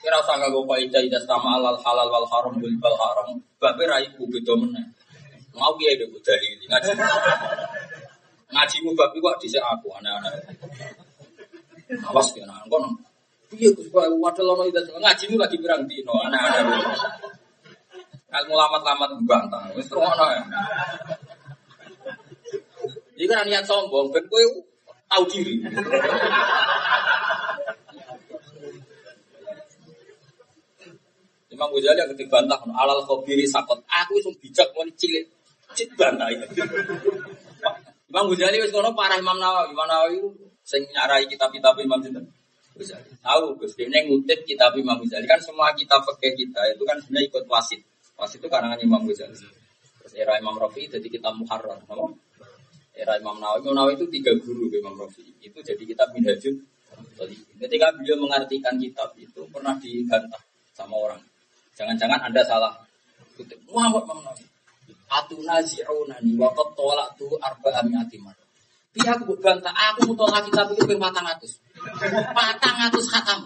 Kira 0.05 0.21
usah 0.21 0.37
kagak 0.37 0.69
kaidah 0.69 1.01
ida 1.01 1.17
sama 1.25 1.57
alal 1.57 1.81
halal 1.81 2.13
wal 2.13 2.29
haram 2.29 2.53
bil 2.61 2.77
bal 2.77 2.93
haram. 2.93 3.41
Babe 3.57 3.89
ra 3.89 3.97
iku 4.05 4.29
beda 4.29 4.53
meneh. 4.53 4.85
Mau 5.57 5.73
kiai 5.81 5.97
dek 5.97 6.13
dalil 6.21 6.61
ngaji. 6.69 6.93
Ngajimu 8.53 8.93
bab 8.93 9.17
iku 9.17 9.33
dhisik 9.41 9.65
aku 9.65 9.89
aneh-aneh. 9.97 10.45
Awas 12.05 12.37
ki 12.37 12.45
anak 12.45 12.69
kono. 12.69 13.01
Piye 13.49 13.73
Gus 13.73 13.89
Pak 13.89 14.13
wadal 14.21 14.53
ono 14.53 14.69
ida 14.69 14.85
ngajimu 14.85 15.41
lagi 15.41 15.57
pirang 15.57 15.89
dino 15.89 16.13
aneh-aneh. 16.21 16.85
Ilmu 18.29 18.55
lamat-lamat 18.61 19.11
bantah. 19.25 19.73
Wis 19.73 19.89
ngono 19.89 20.27
ya. 20.37 20.45
Iki 23.17 23.25
kan 23.25 23.49
niat 23.49 23.65
sombong 23.65 24.13
ben 24.13 24.29
kowe 24.29 24.45
tahu 25.09 25.25
diri. 25.33 25.65
Imam 31.55 31.71
Ghazali 31.71 32.03
ketika 32.13 32.43
bantah 32.43 32.59
alal 32.75 33.01
khobiri 33.07 33.47
sakot. 33.47 33.79
Aku 33.87 34.19
itu 34.19 34.31
bijak 34.43 34.69
mau 34.75 34.83
cilik. 34.99 35.25
Cik 35.79 35.95
bantah 35.95 36.29
itu. 36.35 36.47
Imam 38.11 38.27
Ghazali 38.31 38.59
wis 38.59 38.75
kono 38.75 38.91
parah 38.93 39.17
Imam 39.17 39.39
Nawawi. 39.39 39.71
Imam 39.71 39.87
Nawawi 39.87 40.19
sing 40.67 40.83
nyarai 40.91 41.31
kitab-kitab 41.31 41.79
Imam 41.79 42.03
Ghazali. 42.03 43.11
Tahu 43.23 43.55
Gus, 43.63 43.79
dia 43.79 43.87
ngutip 43.87 44.43
kitab 44.43 44.75
Imam 44.75 44.99
Ghazali 44.99 45.27
kan 45.31 45.39
semua 45.39 45.71
kitab 45.79 46.03
fikih 46.03 46.35
kita 46.35 46.75
itu 46.75 46.83
kan 46.83 46.99
sebenarnya 46.99 47.31
ikut 47.31 47.45
wasit. 47.47 47.81
Wasit 48.19 48.43
itu 48.43 48.49
karangan 48.51 48.79
Imam 48.83 49.07
Ghazali. 49.07 49.35
Terus 49.35 50.15
era 50.21 50.37
Imam 50.37 50.61
Rafi 50.61 50.85
jadi 50.85 51.09
kitab 51.09 51.33
Muharrar, 51.33 51.81
apa? 51.81 52.05
Era 52.93 53.17
Imam 53.17 53.41
Nawawi, 53.41 53.65
Imam 53.65 53.75
Nawawi 53.79 53.95
itu 53.97 54.07
tiga 54.13 54.37
guru 54.37 54.69
Imam 54.69 54.95
Rafi. 55.01 55.25
Itu 55.41 55.65
jadi 55.65 55.81
kitab 55.81 56.13
Minhajul. 56.13 56.61
Ketika 57.59 57.95
beliau 57.97 58.21
mengartikan 58.21 58.77
kitab 58.77 59.17
itu 59.17 59.43
pernah 59.51 59.75
dibantah 59.81 60.43
sama 60.75 60.95
orang. 60.99 61.23
Jangan-jangan 61.75 62.21
Anda 62.31 62.43
salah. 62.47 62.73
Kutip 63.35 63.59
Muhammad 63.67 64.07
Nawawi. 64.07 64.47
Atuna 65.11 65.63
zi'unani 65.63 66.35
wa 66.39 66.51
qad 66.55 66.69
tu 67.19 67.35
arba'a 67.39 67.83
mi'ati 67.87 68.19
marrah. 68.23 68.49
Iya 68.95 69.19
aku 69.19 69.35
bantah, 69.43 69.75
aku 69.75 70.15
mau 70.15 70.23
tolak 70.23 70.47
kitab 70.47 70.71
itu 70.71 70.87
ping 70.87 71.03
400. 71.03 71.43
400 71.43 73.11
khatam. 73.11 73.41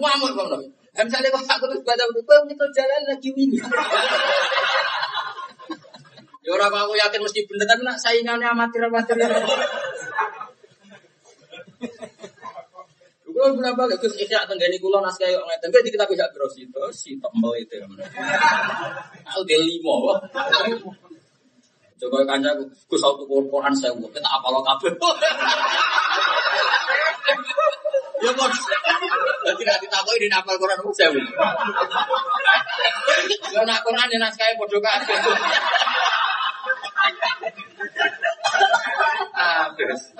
Muhammad 0.00 0.32
Bang 0.32 0.48
Nabi. 0.56 0.66
Misalnya 0.94 1.28
kalau 1.34 1.44
aku 1.44 1.64
terus 1.68 1.82
baca 1.84 2.04
bang 2.06 2.44
itu 2.48 2.64
jalan 2.72 3.02
lagi 3.10 3.30
ini. 3.34 3.58
Ya 6.44 6.50
orang 6.54 6.72
aku 6.72 6.92
yakin 6.96 7.20
mesti 7.24 7.40
bener, 7.48 7.66
tapi 7.66 7.82
nak 7.84 7.98
saingannya 8.00 8.48
amatir-amatir. 8.52 9.16
Kulo 13.34 13.50
berapa 13.58 13.74
kali 13.74 13.98
Gus 13.98 14.14
Ihya 14.14 14.46
tenggani 14.46 14.78
kulo 14.78 15.02
nas 15.02 15.18
kayak 15.18 15.42
ngeten 15.42 15.74
di 15.82 15.90
kita 15.90 16.06
bisa 16.06 16.22
terus 16.30 16.54
itu 16.54 16.82
si 16.94 17.18
tembel 17.18 17.58
itu. 17.58 17.82
Aku 19.26 19.42
dia 19.42 19.58
limo. 19.58 20.14
Coba 21.98 22.22
kanca 22.30 22.54
Gus 22.86 23.02
auto 23.02 23.26
Quran 23.26 23.74
saya 23.74 23.90
buat 23.98 24.14
kita 24.14 24.30
apa 24.30 24.46
lo 24.54 24.62
kabeh. 24.62 24.94
Ya 28.22 28.30
kok 28.30 28.48
tidak 29.58 29.76
ditakoi 29.82 30.18
di 30.22 30.30
nafal 30.30 30.54
Quran 30.54 30.78
saya. 30.94 31.10
Ya 33.50 33.66
nak 33.66 33.82
Quran 33.82 34.06
di 34.14 34.16
nas 34.22 34.38
kayak 34.38 34.54
bodoh 34.62 34.78
kabeh. 34.78 35.18
Ah, 39.34 39.66
terus. 39.74 40.14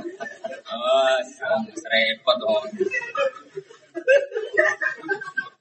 Oh, 0.74 1.60
repot 1.90 2.36
dong. 2.38 2.64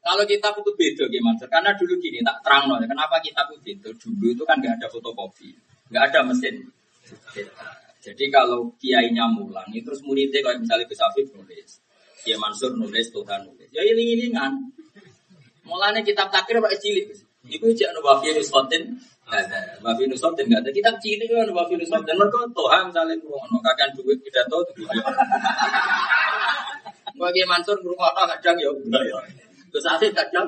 Kalau 0.03 0.24
kita 0.27 0.48
itu 0.51 0.72
beda 0.75 1.03
gimana? 1.08 1.45
Karena 1.48 1.72
dulu 1.77 1.93
gini 2.01 2.19
tak 2.25 2.43
terang 2.43 2.67
loh. 2.67 2.77
Kenapa 2.83 3.22
kita 3.24 3.48
itu 3.48 3.56
beda? 3.61 3.90
Dulu 3.95 4.27
itu 4.33 4.43
kan 4.43 4.59
nggak 4.59 4.82
ada 4.82 4.88
fotokopi, 4.92 5.53
nggak 5.93 6.03
ada 6.11 6.19
mesin. 6.27 6.59
Jadi 8.03 8.27
kalau 8.27 8.75
kiainya 8.75 9.32
mulang, 9.32 9.72
itu 9.72 9.88
terus 9.88 10.03
muridnya 10.03 10.43
kalau 10.43 10.59
misalnya 10.59 10.83
bisa 10.92 11.08
Afif 11.08 11.32
nulis, 11.32 11.80
Kiai 12.19 12.35
Mansur 12.35 12.75
nulis, 12.75 13.08
Tuhan 13.16 13.48
nulis. 13.48 13.72
Ya 13.72 13.80
ini 13.80 14.19
ilingan 14.19 14.74
Mulanya 15.64 16.03
kitab 16.03 16.27
takir 16.27 16.59
pak 16.59 16.75
cilik. 16.83 17.08
Iku 17.48 17.72
jangan 17.75 18.00
wafi 18.03 18.35
nusotin, 18.35 19.00
wafi 19.83 20.03
nusotin 20.09 20.45
nggak 20.49 20.61
ada. 20.65 20.69
Kitab 20.71 20.95
cilik 21.01 21.27
kan 21.29 21.49
wafi 21.53 21.73
nusotin. 21.77 22.15
Mereka 22.15 22.39
Tuhan 22.53 22.81
misalnya 22.89 23.15
kurang, 23.21 23.61
kakek 23.61 23.89
duit 23.97 24.17
pidato, 24.21 24.57
bagi 27.13 27.41
Mansur 27.49 27.77
berumah 27.81 28.11
kadang 28.37 28.57
ya 28.57 28.69
ya. 28.69 29.19
Terus 29.73 29.85
Afif 29.89 30.11
kadang 30.13 30.47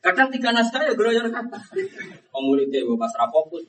kadang 0.00 0.28
tiga 0.32 0.50
naskah 0.54 0.82
ya 0.84 0.92
geroyor 0.96 1.28
kata. 1.28 1.58
Pemuridnya 2.32 2.80
gue 2.84 2.96
pas 2.96 3.12
rapokus. 3.18 3.68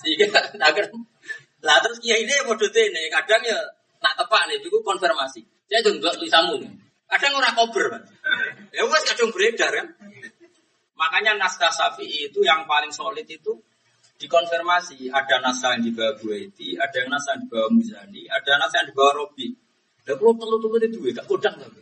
Sehingga 0.00 0.26
agar 0.68 0.84
lah 1.64 1.82
terus 1.82 1.98
kiai 1.98 2.22
ini 2.22 2.34
model 2.46 2.70
ini 2.70 3.10
kadang 3.10 3.42
ya 3.42 3.58
nak 4.00 4.14
tepak 4.16 4.42
nih 4.48 4.56
itu 4.60 4.78
konfirmasi. 4.80 5.42
Saya 5.66 5.82
juga 5.82 6.14
tulisanmu. 6.14 6.62
Kadang 7.06 7.38
orang 7.38 7.54
kober, 7.54 7.86
ya 8.74 8.82
wes 8.82 9.02
kadang 9.06 9.30
beredar 9.30 9.70
kan. 9.70 9.86
Makanya 10.96 11.36
naskah 11.36 11.68
Syafi'i 11.68 12.32
itu 12.32 12.40
yang 12.40 12.64
paling 12.64 12.88
solid 12.88 13.28
itu 13.28 13.52
dikonfirmasi. 14.16 15.12
Ada 15.12 15.44
naskah 15.44 15.76
yang 15.76 15.92
dibawa 15.92 16.16
Buaiti, 16.16 16.76
ada 16.80 16.96
yang 16.96 17.12
naskah 17.12 17.36
yang 17.36 17.42
dibawa 17.44 17.66
Muzani, 17.68 18.22
ada 18.32 18.50
naskah 18.56 18.78
yang 18.80 18.88
dibawa 18.90 19.10
Robi. 19.12 19.48
Lah 20.06 20.14
kalau 20.16 20.32
telu 20.38 20.56
telu 20.62 20.76
itu 20.78 20.88
duit, 20.96 21.12
gak 21.18 21.26
kodang 21.26 21.56
tapi. 21.58 21.80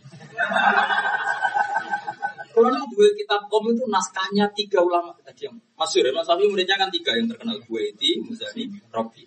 Kalau 2.55 2.87
dua 2.87 3.09
kitab 3.19 3.51
kom 3.51 3.67
itu 3.71 3.85
naskahnya 3.91 4.47
tiga 4.55 4.79
ulama 4.79 5.11
tadi 5.27 5.51
yang 5.51 5.59
masyur 5.75 6.07
ya, 6.07 6.15
Mas 6.15 6.23
Safi 6.23 6.47
muridnya 6.47 6.79
kan 6.79 6.87
tiga 6.91 7.11
yang 7.19 7.27
terkenal 7.27 7.59
Buaiti, 7.67 8.23
Muzani, 8.23 8.71
Robi. 8.91 9.27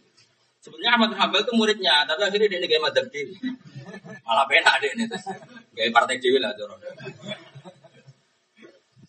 Sebenarnya 0.64 0.99
Ahmad 0.99 1.11
Hambal 1.16 1.48
itu 1.48 1.53
muridnya, 1.56 2.03
tapi 2.03 2.27
akhirnya 2.27 2.48
dia 2.51 2.67
gaya 2.67 2.83
madhab. 2.83 3.07
Malah 4.27 4.45
beda 4.51 4.83
deh 4.83 4.91
ini, 4.99 5.06
gaya 5.72 5.90
partai 5.95 6.19
dewi 6.19 6.43
lah 6.43 6.51
jorok. 6.59 6.75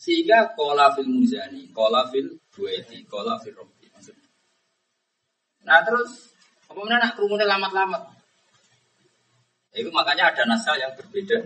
Sehingga 0.08 0.56
kola 0.56 0.88
fil 0.96 1.04
Muzani, 1.04 1.68
kola 1.76 2.08
fil 2.08 2.32
Buaiti, 2.48 3.04
kola 3.04 3.36
fil 3.44 3.52
Robi. 3.52 3.84
Nah 5.68 5.84
terus, 5.84 6.32
kemudian 6.64 6.96
nak 6.96 7.12
kerumunnya 7.12 7.44
lamat-lamat. 7.44 8.08
Itu 9.76 9.92
makanya 9.92 10.32
ada 10.32 10.48
naskah 10.48 10.80
yang 10.80 10.96
berbeda, 10.96 11.44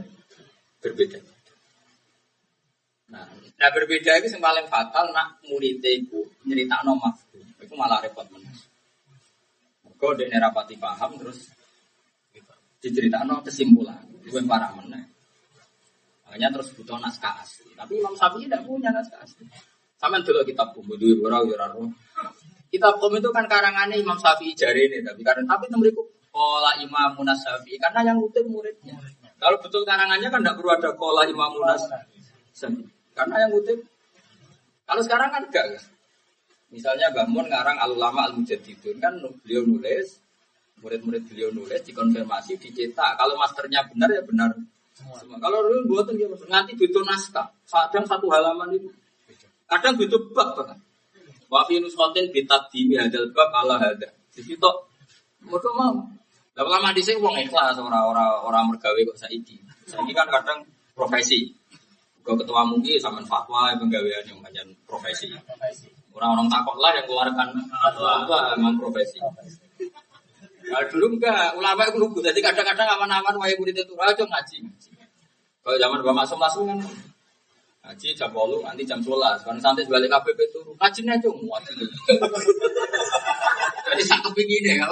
berbeda. 0.78 1.18
Nah, 3.10 3.26
nah 3.58 3.68
berbeda 3.74 4.22
itu 4.22 4.30
yang 4.30 4.38
paling 4.38 4.70
fatal 4.70 5.10
nak 5.10 5.42
murid 5.50 5.82
itu 5.82 6.22
nyerita 6.46 6.86
no 6.86 6.94
mafhum. 7.02 7.42
Itu 7.58 7.74
malah 7.74 7.98
repot 7.98 8.30
meneh. 8.30 8.54
Kau 9.98 10.14
dek 10.14 10.30
nerapati 10.30 10.78
paham 10.78 11.18
terus 11.18 11.50
diceritakan 12.78 13.42
kesimpulan. 13.42 14.06
Yang 14.22 14.46
parah 14.46 14.70
meneh. 14.78 15.11
Makanya 16.32 16.48
terus 16.48 16.72
butuh 16.72 16.96
naskah 16.96 17.44
asli. 17.44 17.76
Tapi 17.76 18.00
Imam 18.00 18.16
Syafi'i 18.16 18.48
tidak 18.48 18.64
punya 18.64 18.88
naskah 18.88 19.20
asli. 19.20 19.44
Sama 20.00 20.16
dulu 20.24 20.40
kitab 20.48 20.72
kum, 20.72 20.88
budu 20.88 21.20
ora 21.28 21.44
ora 21.44 21.68
Kitab 22.72 22.96
kum 22.96 23.12
itu 23.12 23.28
kan 23.28 23.44
karangannya 23.44 24.00
Imam 24.00 24.16
Syafi'i 24.16 24.56
jari 24.56 24.88
ini, 24.88 25.04
tapi 25.04 25.20
karena 25.20 25.44
tapi 25.44 25.68
temeriku 25.68 26.00
Kola 26.32 26.72
Imam 26.80 27.12
Munas 27.20 27.36
Syafi'i 27.44 27.76
karena 27.76 28.00
yang 28.08 28.16
ngutip 28.16 28.48
muridnya. 28.48 28.96
Kalau 29.36 29.60
betul 29.60 29.84
karangannya 29.84 30.32
kan 30.32 30.40
tidak 30.40 30.56
perlu 30.56 30.72
ada 30.72 30.90
kola 30.96 31.28
Imam 31.28 31.52
Munas. 31.52 31.84
Karena 33.12 33.34
yang 33.44 33.52
ngutip. 33.52 33.76
Kalau 34.88 35.04
sekarang 35.04 35.28
kan 35.28 35.44
enggak. 35.44 35.76
Kan? 35.76 35.84
Misalnya 36.72 37.12
Bangun 37.12 37.52
ngarang 37.52 37.76
al-ulama 37.76 38.32
al-mujadidun 38.32 38.96
kan 38.96 39.20
beliau 39.44 39.68
nulis, 39.68 40.24
murid-murid 40.80 41.28
beliau 41.28 41.52
nulis 41.52 41.84
dikonfirmasi 41.84 42.56
dicetak. 42.56 43.20
Kalau 43.20 43.36
masternya 43.36 43.84
benar 43.92 44.08
ya 44.08 44.24
benar. 44.24 44.56
Semua. 44.92 45.16
Kalau 45.40 45.58
dulu 45.64 45.96
buatan 45.96 46.14
dia 46.20 46.28
nanti 46.52 46.76
butuh 46.76 47.02
naskah. 47.04 47.48
Kadang 47.64 48.04
satu 48.04 48.28
halaman 48.28 48.76
itu. 48.76 48.88
Kadang 49.64 49.96
butuh 49.96 50.20
bab 50.36 50.52
bahkan. 50.52 50.78
Wa 51.48 51.64
fi 51.64 51.80
nuskotin 51.80 52.28
bitadimi 52.28 53.00
hadal 53.00 53.32
bab 53.32 53.48
ala 53.52 53.80
hada. 53.80 54.08
Di 54.32 54.40
situ 54.44 54.70
mau 55.48 55.58
mau. 55.76 55.96
Lah 56.52 56.68
lama 56.68 56.92
di 56.92 57.00
sini 57.00 57.16
wong 57.16 57.32
ikhlas 57.48 57.80
orang-orang 57.80 58.44
orang 58.44 58.64
mergawe 58.68 59.00
kok 59.08 59.16
saiki. 59.16 59.56
Saiki 59.88 60.12
kan 60.12 60.28
kadang 60.28 60.60
profesi. 60.92 61.48
Kau 62.22 62.36
ketua 62.36 62.62
mungkin 62.62 63.00
sama 63.00 63.24
fatwa 63.24 63.72
penggawean 63.80 64.28
yang 64.28 64.38
banyak 64.44 64.62
profesi. 64.84 65.32
Orang-orang 66.12 66.46
takut 66.52 66.76
lah 66.76 66.92
yang 66.92 67.06
keluarkan 67.08 67.48
fatwa 67.72 68.52
emang 68.52 68.76
profesi. 68.76 69.16
Nah, 70.62 70.82
dulu 70.86 71.18
enggak, 71.18 71.58
ulama 71.58 71.82
itu 71.88 71.98
lugu. 71.98 72.18
Jadi 72.22 72.38
kadang-kadang 72.38 72.94
aman-aman 72.98 73.34
wae 73.42 73.54
murid 73.58 73.74
itu 73.74 73.94
rajo 73.98 74.22
ngaji. 74.22 74.56
Kalau 75.62 75.76
zaman 75.78 76.02
Bapak 76.02 76.26
Masuk 76.26 76.38
langsung 76.42 76.66
kan 76.66 76.78
ngaji 77.82 78.14
jam 78.14 78.30
bolu 78.30 78.62
nanti 78.62 78.86
jam 78.86 79.02
sholat. 79.02 79.42
Kan 79.42 79.58
santai 79.58 79.86
balik 79.86 80.10
KPP 80.10 80.38
itu 80.38 80.60
ngaji 80.78 81.00
aja 81.06 81.28
muat. 81.30 81.62
Jadi 83.90 84.02
satu 84.06 84.30
begini 84.30 84.78
ya. 84.78 84.86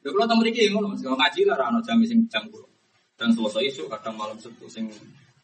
Lha 0.00 0.08
kalau 0.08 0.24
tamu 0.24 0.40
iki 0.48 0.72
ngono 0.72 0.96
Mas, 0.96 1.04
ngaji 1.04 1.40
lah 1.44 1.60
ana 1.60 1.80
jam 1.84 2.00
sing 2.08 2.24
jam 2.32 2.48
Dan 3.20 3.36
selesai 3.36 3.68
isu 3.68 3.84
kadang 3.84 4.16
malam 4.16 4.40
subuh 4.40 4.64
sing 4.64 4.88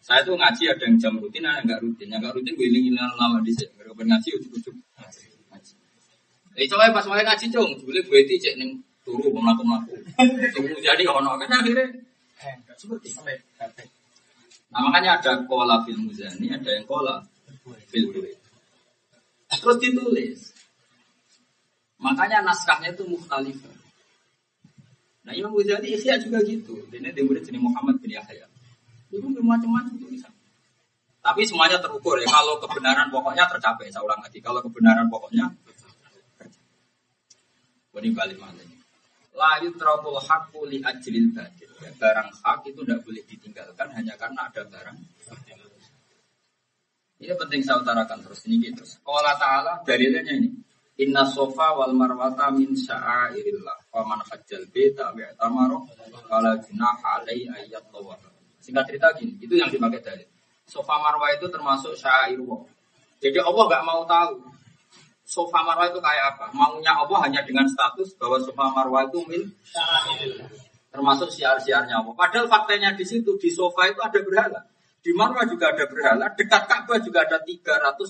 saya 0.00 0.24
tuh 0.24 0.38
ngaji 0.38 0.70
ada 0.70 0.86
yang 0.86 0.96
jam 0.96 1.12
rutin, 1.20 1.44
ada 1.44 1.60
yang 1.60 1.66
nggak 1.66 1.80
rutin. 1.82 2.06
Yang 2.08 2.20
nggak 2.24 2.34
rutin 2.38 2.52
gue 2.56 2.66
iling-ilingan 2.72 3.10
lama 3.18 3.42
di 3.42 3.52
sini. 3.52 3.74
Mereka 3.74 4.00
ngaji 4.00 4.28
ujuk-ujuk. 4.38 4.76
Eh 6.56 6.64
coba 6.64 6.88
pas 6.88 7.04
mau 7.04 7.20
ngaji 7.20 7.46
dong, 7.52 7.76
boleh 7.84 8.00
gue 8.00 8.18
itu 8.24 8.40
cek 8.40 8.56
neng 8.56 8.80
turu 9.04 9.28
mau 9.36 9.44
melaku 9.44 9.62
melaku. 9.68 9.92
Tunggu 10.56 10.80
jadi 10.80 11.04
ono 11.04 11.36
kan 11.36 11.52
akhirnya 11.52 11.84
seperti 12.80 13.12
Nah 14.72 14.80
makanya 14.82 15.20
ada 15.20 15.44
kola 15.44 15.84
fil 15.84 16.00
muzani, 16.00 16.48
ada 16.48 16.70
yang 16.72 16.88
kola 16.88 17.20
fil 17.92 18.08
Terus 19.46 19.76
ditulis. 19.78 20.40
Makanya 22.00 22.44
naskahnya 22.44 22.92
itu 22.92 23.04
mukhtalifah. 23.04 23.76
Nah 25.28 25.32
Imam 25.36 25.52
Ghazali 25.54 25.92
Ihya 25.92 26.16
juga 26.20 26.40
gitu. 26.44 26.76
Ini 26.92 27.12
dia 27.12 27.22
murid 27.24 27.44
jenis 27.44 27.62
Muhammad 27.62 28.00
bin 28.00 28.14
Yahya. 28.14 28.46
Itu 29.10 29.26
macam-macam 29.26 29.92
tulisan. 29.96 30.32
Tapi 31.24 31.42
semuanya 31.42 31.82
terukur 31.82 32.14
ya. 32.22 32.28
Kalau 32.30 32.62
kebenaran 32.62 33.10
pokoknya 33.10 33.48
tercapai, 33.50 33.90
saya 33.90 34.06
ulang 34.06 34.22
lagi. 34.22 34.38
Kalau 34.38 34.62
kebenaran 34.62 35.10
pokoknya 35.10 35.50
ini 38.00 38.10
balik 38.12 38.36
ini? 38.36 38.76
Layu 39.36 39.68
terakul 39.76 40.16
hakku 40.16 40.64
li 40.64 40.80
ajlil 40.80 41.28
badil. 41.36 41.70
Ya, 41.84 41.92
barang 41.92 42.28
hak 42.40 42.64
itu 42.72 42.80
tidak 42.80 43.04
boleh 43.04 43.22
ditinggalkan 43.28 43.88
hanya 43.92 44.16
karena 44.16 44.48
ada 44.48 44.62
barang. 44.64 44.96
Ini 47.16 47.32
penting 47.36 47.60
saya 47.64 47.80
utarakan 47.80 48.20
terus 48.24 48.44
ini 48.48 48.72
gitu. 48.72 48.84
Allah 49.08 49.36
Taala 49.36 49.72
dalilnya 49.84 50.24
ini. 50.32 50.52
Inna 50.96 51.28
sofa 51.28 51.76
wal 51.76 51.92
marwata 51.92 52.48
min 52.48 52.72
sya'airillah. 52.72 53.92
Wa 53.92 54.00
man 54.08 54.24
hajjal 54.24 54.64
beta 54.72 55.12
bi'tamaro. 55.12 55.84
Kala 56.24 56.56
junaha 56.64 57.20
alai 57.20 57.44
ayat. 57.44 57.84
Singkat 58.64 58.84
cerita 58.88 59.12
gini, 59.20 59.36
itu 59.38 59.54
yang 59.54 59.68
dipakai 59.68 60.00
dalil. 60.00 60.28
Sofa 60.64 60.96
marwah 60.96 61.30
itu 61.36 61.46
termasuk 61.52 61.92
syairullah. 61.94 62.64
Jadi 63.20 63.38
Allah 63.40 63.64
nggak 63.68 63.84
mau 63.84 64.02
tahu 64.08 64.32
sofa 65.26 65.58
marwah 65.66 65.90
itu 65.90 65.98
kayak 65.98 66.38
apa. 66.38 66.54
Maunya 66.54 66.94
Allah 66.94 67.18
hanya 67.26 67.42
dengan 67.42 67.66
status 67.66 68.14
bahwa 68.14 68.38
sofa 68.38 68.70
marwah 68.70 69.10
itu 69.10 69.18
min 69.26 69.42
termasuk 70.94 71.28
siar-siarnya 71.34 72.00
Allah. 72.00 72.14
Padahal 72.14 72.46
faktanya 72.46 72.94
di 72.94 73.02
situ 73.02 73.34
di 73.36 73.50
sofa 73.50 73.90
itu 73.90 73.98
ada 73.98 74.22
berhala. 74.22 74.62
Di 75.02 75.10
marwah 75.12 75.44
juga 75.44 75.74
ada 75.74 75.84
berhala. 75.90 76.30
Dekat 76.32 76.66
Ka'bah 76.70 76.98
juga 77.02 77.26
ada 77.26 77.42
360. 77.42 78.06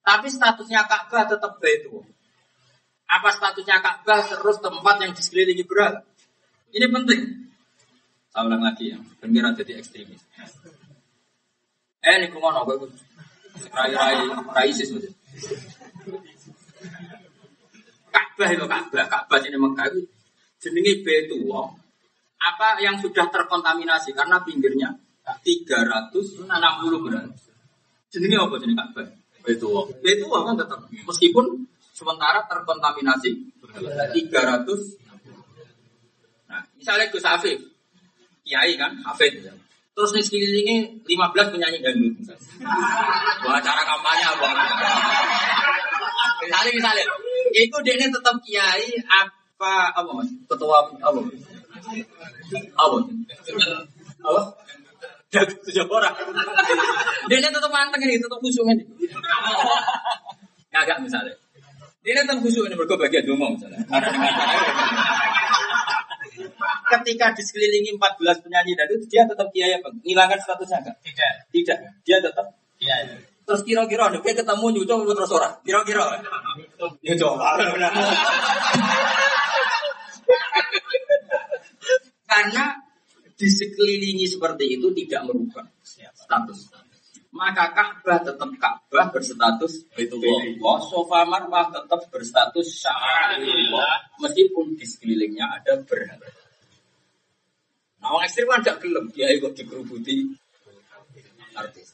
Tapi 0.00 0.26
statusnya 0.30 0.86
Ka'bah 0.86 1.28
tetap 1.28 1.58
itu. 1.66 2.02
Apa 3.10 3.28
statusnya 3.34 3.82
Ka'bah 3.82 4.22
terus 4.22 4.58
tempat 4.62 4.96
yang 5.02 5.12
disekelilingi 5.12 5.66
berhala? 5.66 6.06
Ini 6.70 6.86
penting. 6.86 7.20
Saya 8.30 8.46
ulang 8.46 8.62
lagi 8.62 8.94
ya, 8.94 8.98
pengira 9.18 9.50
jadi 9.50 9.82
ekstremis. 9.82 10.22
Eh, 12.00 12.14
ini 12.16 12.30
kumon 12.30 12.54
apa 12.54 12.78
itu? 12.78 12.86
Rai-rai, 13.74 14.30
rai 14.54 14.70
ISIS. 14.70 14.94
Ka'bah 18.10 18.48
itu 18.50 18.64
Ka'bah, 18.64 19.04
Ka'bah 19.06 19.38
ini 19.44 19.58
Mekah 19.60 19.86
itu 19.92 20.00
jenenge 20.60 20.92
Betuwa. 21.04 21.68
Apa 22.40 22.80
yang 22.80 22.96
sudah 22.96 23.28
terkontaminasi 23.28 24.16
karena 24.16 24.40
pinggirnya 24.40 24.88
360 25.44 26.48
gram. 27.04 27.28
Jenenge 28.08 28.36
apa 28.40 28.54
jenenge 28.60 28.78
Ka'bah? 28.80 29.06
Betuwa. 29.44 29.80
Betuwa 30.00 30.38
kan 30.48 30.54
tetap 30.56 30.80
meskipun 30.88 31.68
sementara 31.92 32.44
terkontaminasi 32.48 33.30
300 33.70 35.00
Nah, 36.50 36.66
misalnya 36.74 37.06
Gus 37.14 37.22
Afif, 37.22 37.62
kiai 38.42 38.74
kan, 38.74 38.98
hafid. 39.06 39.38
Terus 40.00 40.16
nih 40.16 40.24
sekelilingnya 40.24 40.76
15 41.04 41.52
penyanyi 41.52 41.84
dangdut. 41.84 42.24
Wah, 43.44 43.60
cara 43.60 43.84
kampanye 43.84 44.24
apa? 44.32 44.48
Misalnya, 46.40 46.72
misalnya, 46.72 47.04
itu 47.52 47.76
dia 47.84 48.08
tetap 48.08 48.40
kiai 48.40 48.96
apa 49.12 49.92
apa 49.92 50.08
mas? 50.16 50.32
Ketua 50.48 50.88
apa? 50.88 50.96
Apa? 51.04 51.20
Apa? 52.80 52.96
Tujuh 55.68 55.84
orang. 55.84 56.16
Dia 57.28 57.44
tetap 57.44 57.68
manteng 57.68 58.00
ini, 58.00 58.16
tetap 58.16 58.40
khusyuk 58.40 58.72
ini. 58.72 58.80
Agak 60.72 61.04
misalnya. 61.04 61.36
Dia 62.00 62.24
tetap 62.24 62.40
khusyuk 62.40 62.72
ini, 62.72 62.74
mereka 62.80 62.96
bagian 62.96 63.28
misalnya 63.36 63.84
ketika 66.90 67.32
disekelilingi 67.36 67.96
14 67.96 68.44
penyanyi 68.44 68.72
dan 68.76 68.86
itu 68.90 69.06
dia 69.08 69.22
tetap 69.24 69.48
kiai 69.50 69.76
apa? 69.78 69.88
Ngilangkan 70.04 70.38
statusnya 70.40 70.78
enggak? 70.84 70.96
Tidak. 71.04 71.32
Tidak. 71.52 71.78
Dia 72.04 72.18
tetap 72.20 72.46
kiai. 72.80 73.04
Terus 73.50 73.66
kira-kira 73.66 74.06
ada 74.06 74.18
kayak 74.22 74.46
ketemu 74.46 74.66
nyucuk 74.78 75.10
terus 75.10 75.32
orang. 75.34 75.54
Kira-kira. 75.66 76.04
Ya 77.02 77.14
coba. 77.18 77.58
Karena 82.30 82.64
disekelilingi 83.34 84.30
seperti 84.30 84.78
itu 84.78 84.86
tidak 84.94 85.26
merubah 85.26 85.66
status. 86.14 86.70
Maka 87.30 87.70
Ka'bah 87.70 88.18
tetap 88.26 88.50
Ka'bah 88.58 89.06
berstatus 89.14 89.86
Baitullah. 89.94 90.78
Sofa 90.82 91.22
marwah 91.22 91.70
tetap 91.70 92.06
berstatus 92.10 92.86
Sya'irullah. 92.86 94.18
Meskipun 94.18 94.74
di 94.74 94.86
sekelilingnya 94.86 95.46
ada 95.46 95.78
berhala. 95.86 96.26
Nah, 98.00 98.08
orang 98.16 98.24
ekstrim 98.24 98.48
kan 98.48 98.64
gak 98.64 98.80
gelem, 98.80 99.12
dia 99.12 99.28
ikut 99.28 99.52
dikerubuti 99.52 100.24
artis. 101.52 101.92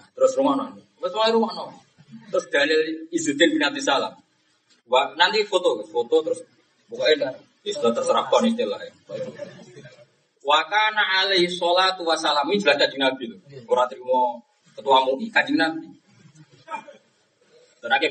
Nah, 0.00 0.08
terus 0.16 0.32
rumah 0.40 0.56
nong, 0.56 0.80
terus 0.80 1.12
rumah 1.12 1.52
nong, 1.52 1.76
terus 2.32 2.48
dalil 2.48 3.04
Izzuddin 3.12 3.60
bin 3.60 3.84
Salam. 3.84 4.16
Wah, 4.88 5.12
nanti 5.16 5.44
foto, 5.44 5.80
foto 5.84 6.24
terus 6.24 6.40
pokoknya 6.88 7.36
istilah 7.64 7.92
terserah 7.92 8.24
kon 8.28 8.44
istilah 8.44 8.80
ya. 8.80 8.92
Wakana 10.44 11.24
alaihi 11.24 11.48
sholatu 11.48 12.04
wassalam 12.04 12.44
ini 12.52 12.60
jelas 12.60 12.76
kajian 12.76 13.00
Nabi 13.00 13.32
loh. 13.32 13.40
Orang 13.64 13.88
terima 13.88 14.36
ketua 14.76 15.00
MUI 15.08 15.32
kajian 15.32 15.56
Nabi. 15.56 15.88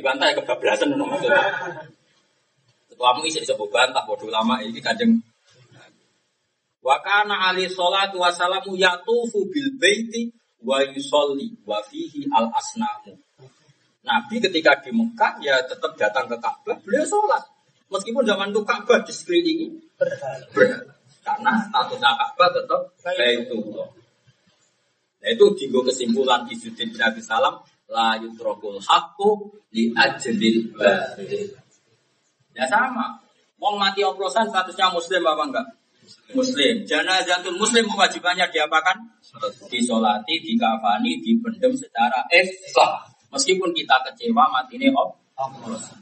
Bantah 0.01 0.29
ya 0.29 0.37
kebablasan 0.41 0.97
maksudnya. 0.97 1.45
Ketua 2.89 3.09
MUI 3.17 3.29
sih 3.29 3.41
disebut 3.45 3.69
bantah 3.69 4.01
bodoh 4.09 4.33
lama 4.33 4.57
ini 4.65 4.81
kajeng 4.81 5.13
Wa 6.83 6.99
kana 6.99 7.47
ali 7.47 7.71
salatu 7.71 8.19
wassalamu 8.19 8.75
yatufu 8.75 9.47
bil 9.47 9.69
baiti 9.79 10.27
wa 10.59 10.83
yusolli 10.83 11.55
wa 11.63 11.79
fihi 11.79 12.27
al 12.35 12.51
asnamu. 12.51 13.15
Nabi 14.03 14.35
ketika 14.43 14.83
di 14.83 14.91
Mekah 14.91 15.39
ya 15.39 15.63
tetap 15.63 15.95
datang 15.95 16.27
ke 16.27 16.35
Ka'bah, 16.35 16.75
beliau 16.83 17.07
sholat. 17.07 17.39
Meskipun 17.87 18.27
zaman 18.27 18.51
itu 18.51 18.59
Ka'bah 18.67 18.99
di 18.99 19.15
sekelilingi 19.15 19.67
berhala. 19.95 20.43
Karena 21.23 21.63
statusnya 21.71 22.11
Ka'bah 22.19 22.49
tetap 22.51 22.81
Baitullah. 22.99 23.87
Nah 25.23 25.29
itu 25.31 25.45
digo 25.55 25.79
kesimpulan 25.87 26.43
Izzuddin 26.51 26.91
bin 26.91 26.99
Abi 26.99 27.23
Salam 27.23 27.63
la 27.87 28.19
yutrakul 28.19 28.75
haqqu 28.83 29.55
li 29.71 29.95
ajlil 29.95 30.75
batil. 30.75 31.47
Ya 32.51 32.67
sama. 32.67 33.23
Wong 33.55 33.79
mati 33.79 34.03
oplosan 34.03 34.51
statusnya 34.51 34.91
muslim 34.91 35.23
apa 35.23 35.43
enggak? 35.47 35.67
Muslim. 36.33 36.83
Janazatul 36.83 37.55
muslim 37.55 37.85
kewajibannya 37.87 38.49
diapakan? 38.49 38.97
Disolati, 39.69 40.41
dikafani, 40.41 41.21
dipendem 41.21 41.73
secara 41.77 42.25
ikhlas. 42.29 43.13
Meskipun 43.33 43.73
kita 43.73 43.97
kecewa 44.09 44.45
mati 44.49 44.77
ini 44.77 44.93
oplosan. 44.93 46.01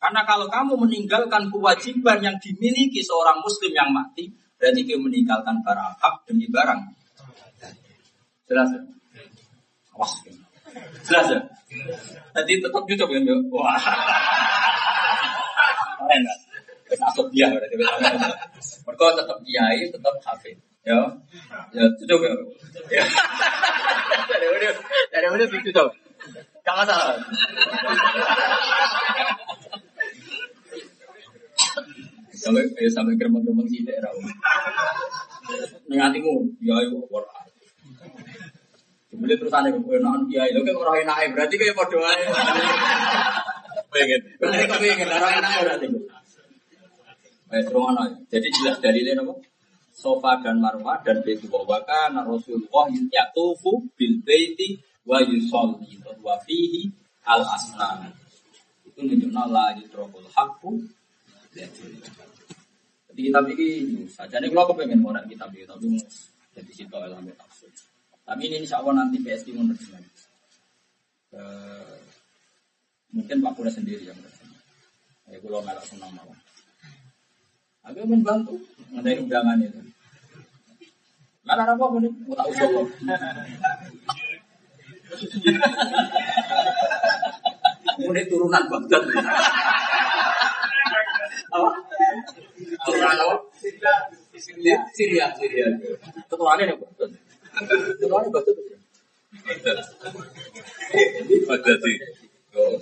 Karena 0.00 0.24
kalau 0.24 0.48
kamu 0.48 0.80
meninggalkan 0.86 1.52
kewajiban 1.52 2.24
yang 2.24 2.36
dimiliki 2.40 3.04
seorang 3.04 3.42
muslim 3.44 3.72
yang 3.74 3.92
mati, 3.92 4.32
berarti 4.56 4.80
kamu 4.88 5.10
meninggalkan 5.10 5.60
barang 5.60 5.92
hak 6.00 6.14
demi 6.24 6.48
barang. 6.48 6.80
Jelas 8.48 8.68
ya? 8.72 8.80
Wah, 9.94 10.12
jelas 11.04 11.26
ya? 11.28 11.40
Tadi 12.32 12.52
tetap 12.58 12.82
juga 12.88 13.04
kan? 13.04 13.22
Wah. 13.52 13.76
Keren 16.00 16.24
asuk 16.98 17.26
dia 17.30 17.46
berarti. 17.52 17.76
Mereka 17.78 19.04
tetap 19.14 19.38
kiai, 19.46 19.86
tetap 19.86 20.14
hafid. 20.26 20.58
Ya. 20.82 20.98
Ya, 21.76 21.84
cukup 22.02 22.20
ya. 22.24 22.32
Ya. 22.90 23.04
Dari 24.30 24.46
mana? 24.48 24.70
Dari 25.12 25.26
mana 25.28 25.44
sih 25.46 25.60
cukup? 25.70 25.88
Gak 26.64 26.76
masalah. 26.76 27.16
Sampai 32.40 32.64
eh, 32.80 32.88
sampai 32.88 33.14
geremeng-geremeng 33.20 33.68
sih 33.68 33.84
daerah. 33.84 34.08
Nengatimu, 35.92 36.34
ya 36.64 36.80
ayo 36.80 37.04
Quran. 37.04 37.46
Kemudian 39.10 39.36
terus 39.36 39.52
aneh, 39.52 39.74
enakan 39.74 40.24
kiai, 40.30 40.54
lo 40.54 40.64
kan 40.64 40.76
orang 40.78 41.04
enak 41.04 41.34
berarti 41.36 41.54
kayak 41.60 41.76
aja. 41.76 42.24
Pengen, 43.90 44.20
berarti 44.38 44.64
kau 44.70 44.78
pengen 44.78 45.08
orang 45.10 45.32
enak 45.42 45.52
berarti. 45.66 45.86
Eh? 47.50 47.62
Jadi 48.30 48.48
jelas 48.54 48.78
dalilnya 48.78 49.26
apa? 49.26 49.34
Sofa 49.90 50.38
dan 50.40 50.62
Marwah 50.62 51.02
dan 51.02 51.20
Baitullah 51.20 51.66
wa 51.66 51.80
kana 51.82 52.22
Rasulullah 52.22 52.88
yatufu 52.88 53.90
bil 53.98 54.22
baiti 54.22 54.78
wa 55.02 55.18
yusolli 55.20 55.98
wa 56.22 56.38
fihi 56.46 56.86
al 57.26 57.42
asnam. 57.42 58.06
Itu 58.86 59.02
menunjukkan 59.02 59.46
la 59.50 59.74
yutrokul 59.76 60.30
haqqu 60.30 60.70
Jadi 63.10 63.20
kita 63.26 63.40
bikin 63.42 64.06
saja 64.06 64.38
nih 64.38 64.54
kalau 64.54 64.70
kepengen 64.70 65.02
orang 65.02 65.26
kita 65.26 65.50
bikin 65.50 65.66
tapi 65.66 65.98
jadi 66.54 66.70
situ 66.70 66.94
dalam 66.94 67.26
tafsir. 67.34 67.70
Tapi 68.22 68.42
ini 68.46 68.62
insya 68.62 68.78
Allah 68.78 69.02
nanti 69.02 69.18
PSD 69.18 69.50
menerjemah. 69.50 69.98
Uh, 71.30 71.98
mungkin 73.10 73.42
Pak 73.42 73.52
Pura 73.58 73.70
sendiri 73.70 74.06
yang 74.06 74.14
menerjemah. 74.14 74.60
Ya 75.34 75.38
kalau 75.42 75.60
melak 75.66 75.82
senang 75.82 76.14
mau. 76.14 76.30
Aku 77.80 78.04
membantu 78.04 78.60
ngadai 78.92 79.20
undangan 79.24 79.56
itu. 79.62 79.80
Mana 81.48 81.64
apa 81.64 81.80
pun 81.80 82.04
mau 82.04 82.34
tak 82.36 82.46
usah 82.52 82.68
Ini 88.00 88.22
turunan 88.28 88.64
Baghdad. 88.68 89.02
Turunan 92.84 93.16
apa? 93.16 93.36
Baghdad. 96.70 97.04
Baghdad. 99.48 99.78
Baghdad. 101.48 101.80
Oh. 102.50 102.74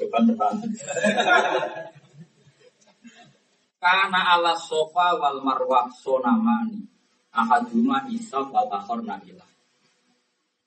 Karena 3.79 4.35
ala 4.35 4.59
sofa 4.59 5.15
wal 5.15 5.39
marwah 5.39 5.87
sonamani 5.95 6.83
ahaduma 7.31 8.11
isa 8.11 8.43
wal 8.43 8.67
akhor 8.67 9.07
nabilah. 9.07 9.47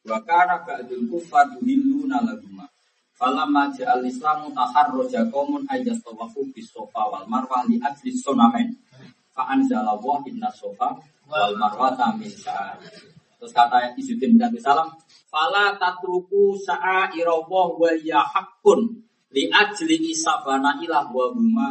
Wa 0.07 0.17
kana 0.23 0.64
ba'dul 0.64 1.11
kufar 1.11 1.51
yuhilluna 1.59 2.23
laguma. 2.23 2.65
Falamma 3.14 3.69
ja'al 3.75 4.01
islamu 4.07 4.49
taharroja 4.56 5.30
qaumun 5.30 5.67
ayas 5.69 6.01
tawafu 6.01 6.48
bis 6.56 6.72
sofa 6.72 7.06
wal 7.11 7.27
marwah 7.27 7.67
li 7.67 7.77
ajli 7.77 8.15
sonamen. 8.15 8.80
Fa 9.35 9.51
anzala 9.51 9.93
wa 9.99 10.23
inna 10.25 10.49
sofa 10.49 10.95
wal 11.27 11.53
marwah 11.59 12.15
min 12.15 12.31
sa'ar. 12.31 12.80
Terus 13.38 13.51
kata 13.57 13.98
Izzuddin 13.98 14.38
bin 14.38 14.41
Abi 14.45 14.61
Salam, 14.61 14.93
Fala 15.31 15.73
tatruku 15.73 16.53
sa'airawah 16.61 17.67
wa 17.73 17.90
ya 17.98 18.22
li 19.31 19.48
ajli 19.48 19.95
isabana 20.11 20.77
ilah 20.77 21.07
wa 21.09 21.25
huma. 21.33 21.69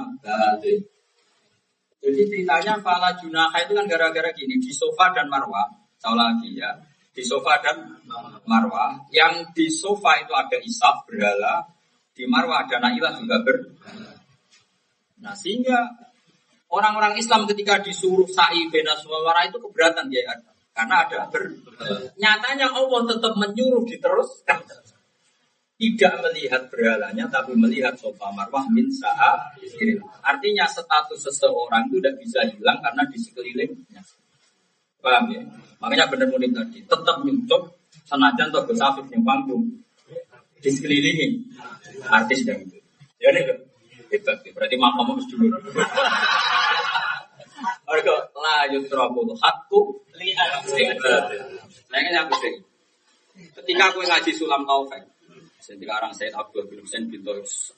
Jadi 2.01 2.20
ceritanya 2.33 2.81
Fala 2.81 3.12
Junaha 3.12 3.61
itu 3.61 3.77
kan 3.77 3.85
gara-gara 3.85 4.33
gini 4.33 4.57
di 4.57 4.73
sofa 4.73 5.12
dan 5.12 5.29
marwah. 5.29 5.69
Tahu 6.01 6.17
lagi 6.17 6.57
ya. 6.57 6.73
Di 7.12 7.20
sofa 7.20 7.61
dan 7.61 8.01
marwah. 8.49 8.97
Yang 9.12 9.53
di 9.53 9.67
sofa 9.69 10.17
itu 10.17 10.33
ada 10.33 10.57
isaf 10.65 11.05
berhala. 11.05 11.61
Di 12.17 12.25
marwah 12.25 12.65
ada 12.65 12.81
nailah 12.81 13.12
juga 13.20 13.45
ber. 13.45 13.57
Nah 15.20 15.37
sehingga 15.37 15.93
orang-orang 16.73 17.20
Islam 17.20 17.45
ketika 17.45 17.85
disuruh 17.85 18.25
sa'i 18.25 18.73
bena 18.73 18.97
suara 18.97 19.45
itu 19.45 19.61
keberatan 19.61 20.09
dia 20.09 20.25
ada. 20.25 20.51
Karena 20.73 21.05
ada 21.05 21.29
ber. 21.29 21.53
Nyatanya 22.17 22.73
Allah 22.73 23.01
tetap 23.12 23.37
menyuruh 23.37 23.85
diteruskan. 23.85 24.65
Tidak 25.81 26.15
melihat 26.20 26.68
berhalanya, 26.68 27.25
tapi 27.33 27.57
melihat 27.57 27.97
sofa 27.97 28.28
marwah 28.36 28.68
min 28.68 28.84
sa'a. 28.92 29.57
Artinya 30.20 30.68
status 30.68 31.17
seseorang 31.25 31.89
itu 31.89 31.97
tidak 32.05 32.20
bisa 32.20 32.44
hilang 32.44 32.76
karena 32.84 33.00
di 33.09 33.17
sekelilingnya. 33.17 34.05
Paham 35.00 35.33
ya? 35.33 35.41
Makanya 35.81 36.12
benar 36.12 36.28
murid 36.28 36.52
tadi, 36.52 36.84
tetap 36.84 37.25
nyucuk 37.25 37.73
senajan 38.05 38.52
toh 38.52 38.68
besafif 38.68 39.09
yang 39.09 39.25
panggung. 39.25 39.65
Di 40.60 40.68
sekelilingi 40.68 41.41
artis 42.05 42.44
yang 42.44 42.60
itu. 42.60 42.76
Ya 43.17 43.33
ini 43.33 43.49
hebat. 44.12 44.44
Berarti 44.44 44.76
makam 44.76 45.17
harus 45.17 45.25
dulu. 45.33 45.49
Mereka 47.89 48.15
lanjut 48.36 48.84
terobol 48.92 49.33
hakku 49.41 50.05
lihat. 50.20 50.68
Nah 51.89 52.00
aku 52.28 52.34
sih. 52.44 52.55
Ketika 53.41 53.89
aku 53.89 54.05
ngaji 54.05 54.31
sulam 54.36 54.68
taufik, 54.68 55.00
ketika 55.60 56.00
orang 56.00 56.12
Said 56.16 56.32
Abdul 56.32 56.66
bin 56.66 56.80
Husain 56.82 57.06
bin 57.06 57.20
Tois, 57.20 57.72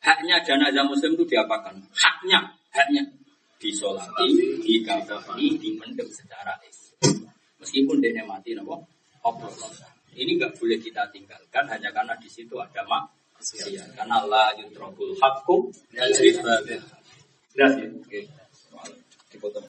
haknya 0.00 0.40
jenazah 0.40 0.86
muslim 0.86 1.18
itu 1.18 1.36
diapakan? 1.36 1.74
Haknya, 1.92 2.40
haknya 2.70 3.02
disolati, 3.60 4.60
dikafani, 4.62 5.58
dipendem 5.60 6.08
secara 6.10 6.54
Islam. 6.66 7.30
Meskipun 7.60 8.02
dia 8.02 8.24
mati, 8.26 8.52
nopo, 8.56 8.84
Ini 10.14 10.38
nggak 10.38 10.62
boleh 10.62 10.78
kita 10.78 11.10
tinggalkan 11.10 11.66
hanya 11.66 11.90
karena 11.90 12.14
di 12.18 12.30
situ 12.30 12.54
ada 12.60 12.86
mak. 12.86 13.10
Karena 13.98 14.22
Allah 14.22 14.54
yutrobul 14.56 15.14
hakku. 15.18 15.68
Jelas 17.54 17.72
ya? 17.78 17.86
Oke. 17.86 18.26
Dipotong. 19.30 19.62